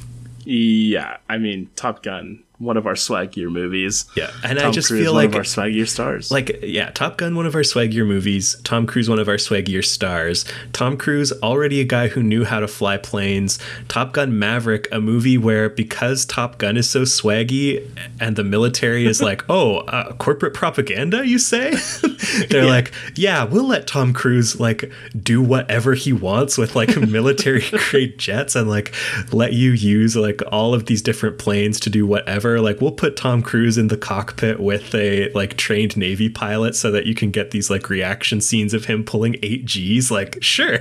Yeah, 0.45 1.19
I 1.29 1.39
mean, 1.39 1.69
Top 1.77 2.03
Gun, 2.03 2.43
one 2.61 2.77
of 2.77 2.87
our 2.87 2.93
swaggier 2.95 3.51
movies. 3.51 4.05
Yeah, 4.15 4.31
and 4.45 4.59
Tom 4.59 4.69
I 4.69 4.71
just 4.71 4.89
Cruise, 4.89 5.03
feel 5.03 5.15
one 5.15 5.25
like 5.25 5.31
of 5.31 5.37
our 5.37 5.43
swaggier 5.43 5.89
stars. 5.89 6.31
like 6.31 6.61
yeah 6.63 6.91
top 6.91 7.17
gun 7.17 7.35
one 7.35 7.47
of 7.47 7.55
our 7.55 7.63
swaggier 7.63 8.07
movies. 8.07 8.55
Tom 8.65 8.87
cruise 8.87 9.09
one 9.09 9.19
of 9.19 9.29
our 9.29 9.37
swaggier 9.37 9.85
stars. 9.85 10.45
Tom 10.73 10.97
cruise 10.97 11.33
already 11.43 11.81
a 11.81 11.85
guy 11.85 12.09
who 12.09 12.23
knew 12.23 12.45
how 12.45 12.61
to 12.61 12.69
fly 12.69 12.99
planes. 12.99 13.59
Top 13.89 14.13
gun 14.13 14.39
maverick 14.39 14.87
a 14.93 15.01
movie 15.01 15.39
where 15.39 15.71
because 15.71 16.25
top 16.27 16.59
gun 16.59 16.77
is 16.77 16.89
so 16.89 17.03
swaggy 17.03 17.89
and 18.21 18.37
the 18.37 18.45
military 18.45 19.07
is 19.07 19.23
like 19.23 19.43
oh 19.49 19.79
uh, 19.79 20.13
corporate 20.15 20.55
propaganda 20.55 21.27
you 21.27 21.39
say? 21.39 21.75
They're 22.51 22.67
like 22.67 22.93
yeah 23.17 23.45
we'll 23.45 23.67
let 23.67 23.87
tom 23.87 24.13
cruise 24.13 24.61
like 24.61 24.93
do 25.23 25.41
whatever 25.43 25.95
he 25.95 26.13
wants 26.13 26.59
with 26.59 26.77
like 26.77 26.95
military 27.09 27.65
grade 27.71 28.19
jets 28.19 28.55
and 28.55 28.69
like 28.69 28.95
let 29.33 29.55
you 29.55 29.71
use 29.71 30.15
like 30.17 30.43
all 30.53 30.75
of 30.75 30.87
these 30.87 31.01
different 31.01 31.39
planes 31.39 31.81
to 31.81 31.91
do 31.91 32.07
whatever 32.07 32.50
like 32.59 32.81
we'll 32.81 32.91
put 32.91 33.17
tom 33.17 33.43
cruise 33.43 33.77
in 33.77 33.89
the 33.89 33.97
cockpit 33.99 34.59
with 34.59 34.95
a 34.95 35.31
like 35.33 35.59
trained 35.59 35.95
navy 35.97 36.31
pilot 36.31 36.75
so 36.75 36.91
that 36.91 37.05
you 37.05 37.15
can 37.15 37.31
get 37.31 37.51
these 37.51 37.69
like 37.69 37.91
reaction 37.91 38.41
scenes 38.41 38.73
of 38.73 38.87
him 38.87 39.05
pulling 39.05 39.37
8 39.43 39.67
g's 39.67 40.11
like 40.11 40.39
sure. 40.43 40.81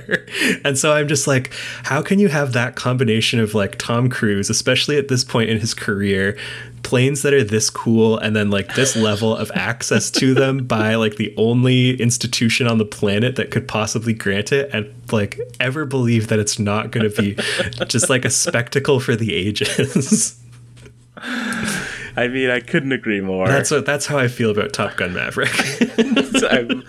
And 0.64 0.78
so 0.78 0.92
i'm 0.92 1.06
just 1.06 1.26
like 1.26 1.52
how 1.84 2.00
can 2.00 2.18
you 2.18 2.28
have 2.28 2.54
that 2.54 2.76
combination 2.76 3.38
of 3.40 3.54
like 3.54 3.76
tom 3.76 4.08
cruise 4.08 4.48
especially 4.48 4.96
at 4.96 5.08
this 5.08 5.22
point 5.22 5.50
in 5.50 5.60
his 5.60 5.74
career 5.74 6.38
planes 6.82 7.22
that 7.22 7.32
are 7.32 7.44
this 7.44 7.70
cool 7.70 8.18
and 8.18 8.34
then 8.34 8.50
like 8.50 8.74
this 8.74 8.96
level 8.96 9.36
of 9.36 9.50
access 9.54 10.10
to 10.10 10.34
them 10.34 10.64
by 10.66 10.94
like 10.94 11.16
the 11.16 11.34
only 11.36 12.00
institution 12.00 12.66
on 12.66 12.78
the 12.78 12.84
planet 12.84 13.36
that 13.36 13.50
could 13.50 13.68
possibly 13.68 14.12
grant 14.12 14.52
it 14.52 14.70
and 14.72 14.92
like 15.12 15.38
ever 15.58 15.84
believe 15.84 16.28
that 16.28 16.38
it's 16.38 16.58
not 16.58 16.90
going 16.90 17.08
to 17.08 17.22
be 17.22 17.34
just 17.86 18.08
like 18.08 18.24
a 18.24 18.30
spectacle 18.30 19.00
for 19.00 19.16
the 19.16 19.34
ages 19.34 20.36
I 21.22 22.28
mean, 22.28 22.50
I 22.50 22.60
couldn't 22.60 22.92
agree 22.92 23.20
more. 23.20 23.46
that's 23.46 23.70
what 23.70 23.86
that's 23.86 24.06
how 24.06 24.18
i 24.18 24.26
feel 24.28 24.50
about 24.50 24.72
top 24.72 24.96
gun 24.96 25.14
maverick 25.14 25.50
I'm 26.50 26.82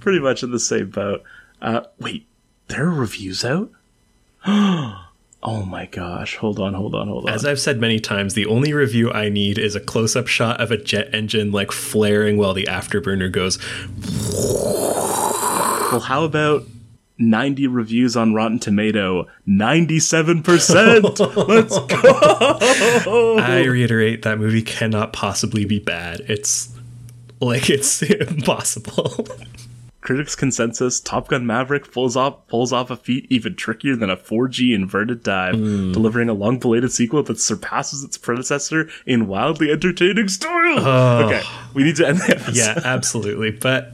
pretty 0.00 0.20
much 0.20 0.42
in 0.42 0.50
the 0.50 0.60
same 0.60 0.90
boat. 0.90 1.22
Uh, 1.60 1.82
wait, 1.98 2.26
there 2.68 2.86
are 2.86 2.92
reviews 2.92 3.44
out? 3.44 3.70
oh 4.46 5.04
my 5.42 5.86
gosh. 5.86 6.36
Hold 6.36 6.58
on, 6.60 6.74
hold 6.74 6.94
on, 6.94 7.08
hold 7.08 7.28
on. 7.28 7.34
As 7.34 7.44
I've 7.44 7.60
said 7.60 7.80
many 7.80 7.98
times, 7.98 8.34
the 8.34 8.46
only 8.46 8.72
review 8.72 9.10
I 9.10 9.28
need 9.28 9.58
is 9.58 9.74
a 9.74 9.80
close 9.80 10.14
up 10.16 10.26
shot 10.26 10.60
of 10.60 10.70
a 10.70 10.76
jet 10.76 11.12
engine 11.14 11.50
like 11.50 11.72
flaring 11.72 12.36
while 12.36 12.54
the 12.54 12.64
afterburner 12.64 13.30
goes. 13.30 13.58
well, 15.90 16.00
how 16.00 16.24
about 16.24 16.64
90 17.18 17.66
reviews 17.66 18.16
on 18.16 18.34
Rotten 18.34 18.58
Tomato? 18.58 19.26
97%! 19.48 21.18
Let's 21.48 21.78
go! 21.78 23.38
I 23.38 23.64
reiterate 23.64 24.22
that 24.22 24.38
movie 24.38 24.62
cannot 24.62 25.12
possibly 25.12 25.64
be 25.64 25.78
bad. 25.78 26.20
It's 26.28 26.74
like 27.40 27.70
it's 27.70 28.02
impossible. 28.02 29.26
Critics' 30.00 30.34
consensus: 30.36 31.00
Top 31.00 31.28
Gun 31.28 31.46
Maverick 31.46 31.92
pulls 31.92 32.16
off 32.16 32.46
pulls 32.48 32.72
off 32.72 32.90
a 32.90 32.96
feat 32.96 33.26
even 33.28 33.54
trickier 33.56 33.94
than 33.94 34.08
a 34.08 34.16
4G 34.16 34.74
inverted 34.74 35.22
dive, 35.22 35.56
Hmm. 35.56 35.92
delivering 35.92 36.30
a 36.30 36.34
long-belated 36.34 36.90
sequel 36.92 37.22
that 37.24 37.38
surpasses 37.38 38.02
its 38.02 38.16
predecessor 38.16 38.88
in 39.04 39.26
wildly 39.26 39.70
entertaining 39.70 40.28
style. 40.28 40.78
Oh. 40.78 41.26
Okay, 41.26 41.42
we 41.74 41.82
need 41.84 41.96
to 41.96 42.06
end 42.08 42.18
the 42.20 42.30
episode. 42.36 42.56
yeah, 42.56 42.80
absolutely. 42.88 43.50
But 43.50 43.92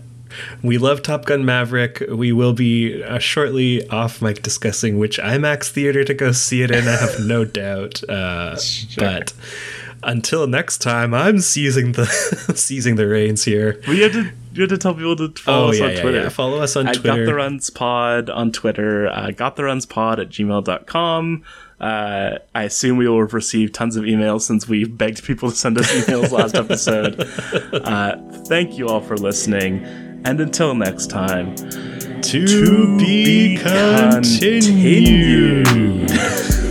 we 0.63 0.79
love 0.79 1.03
Top 1.03 1.25
Gun 1.25 1.45
Maverick. 1.45 2.03
We 2.11 2.33
will 2.33 2.53
be 2.53 3.03
uh, 3.03 3.19
shortly 3.19 3.89
off 3.89 4.21
mic 4.23 4.43
discussing 4.43 4.99
which 4.99 5.19
IMAX 5.19 5.69
theater 5.71 6.05
to 6.05 6.15
go 6.15 6.33
see 6.33 6.63
it 6.63 6.71
in. 6.71 6.87
I 6.89 6.97
have 6.97 7.21
no 7.21 7.45
doubt. 7.63 8.03
Uh, 8.09 8.57
But 8.99 9.33
until 10.03 10.47
next 10.47 10.79
time, 10.79 11.15
I'm 11.15 11.41
seizing 11.41 11.93
the 11.93 12.05
seizing 12.55 12.97
the 12.97 13.07
reins 13.09 13.45
here. 13.45 13.81
We 13.89 14.01
had 14.01 14.13
to 14.13 14.31
you 14.53 14.61
had 14.63 14.71
to 14.71 14.79
tell 14.79 14.95
people 14.95 15.17
to 15.17 15.29
follow 15.41 15.67
Oh 15.67 15.71
us 15.71 15.79
yeah, 15.79 15.87
on 15.87 15.97
Twitter. 15.97 16.21
yeah. 16.23 16.29
Follow 16.29 16.61
us 16.61 16.77
on 16.77 16.87
at 16.87 16.95
Got 16.97 17.03
Twitter. 17.03 17.27
the 17.27 17.35
Runs 17.35 17.71
Pod 17.71 18.31
on 18.31 18.53
Twitter, 18.53 19.09
uh, 19.09 19.31
Got 19.33 19.57
the 19.57 19.65
Runs 19.65 19.85
Pod 19.87 20.21
at 20.21 20.29
gmail.com. 20.29 21.43
Uh, 21.81 22.39
I 22.55 22.63
assume 22.63 22.97
we 22.97 23.09
will 23.09 23.21
have 23.21 23.35
received 23.35 23.75
tons 23.75 23.97
of 23.97 24.05
emails 24.05 24.43
since 24.43 24.69
we 24.69 24.85
begged 24.85 25.25
people 25.25 25.51
to 25.51 25.57
send 25.57 25.77
us 25.77 25.91
emails 25.93 26.31
last 26.31 26.55
episode. 26.65 27.21
Uh, 27.75 28.17
thank 28.45 28.79
you 28.79 28.87
all 28.89 29.01
for 29.01 29.17
listening, 29.17 29.81
and 30.25 30.41
until 30.41 30.75
next 30.75 31.09
time, 31.09 31.55
to, 31.57 32.47
To 32.47 32.99
be 32.99 33.57
be 33.57 33.63
continued. 33.63 35.67
continued. 35.67 36.11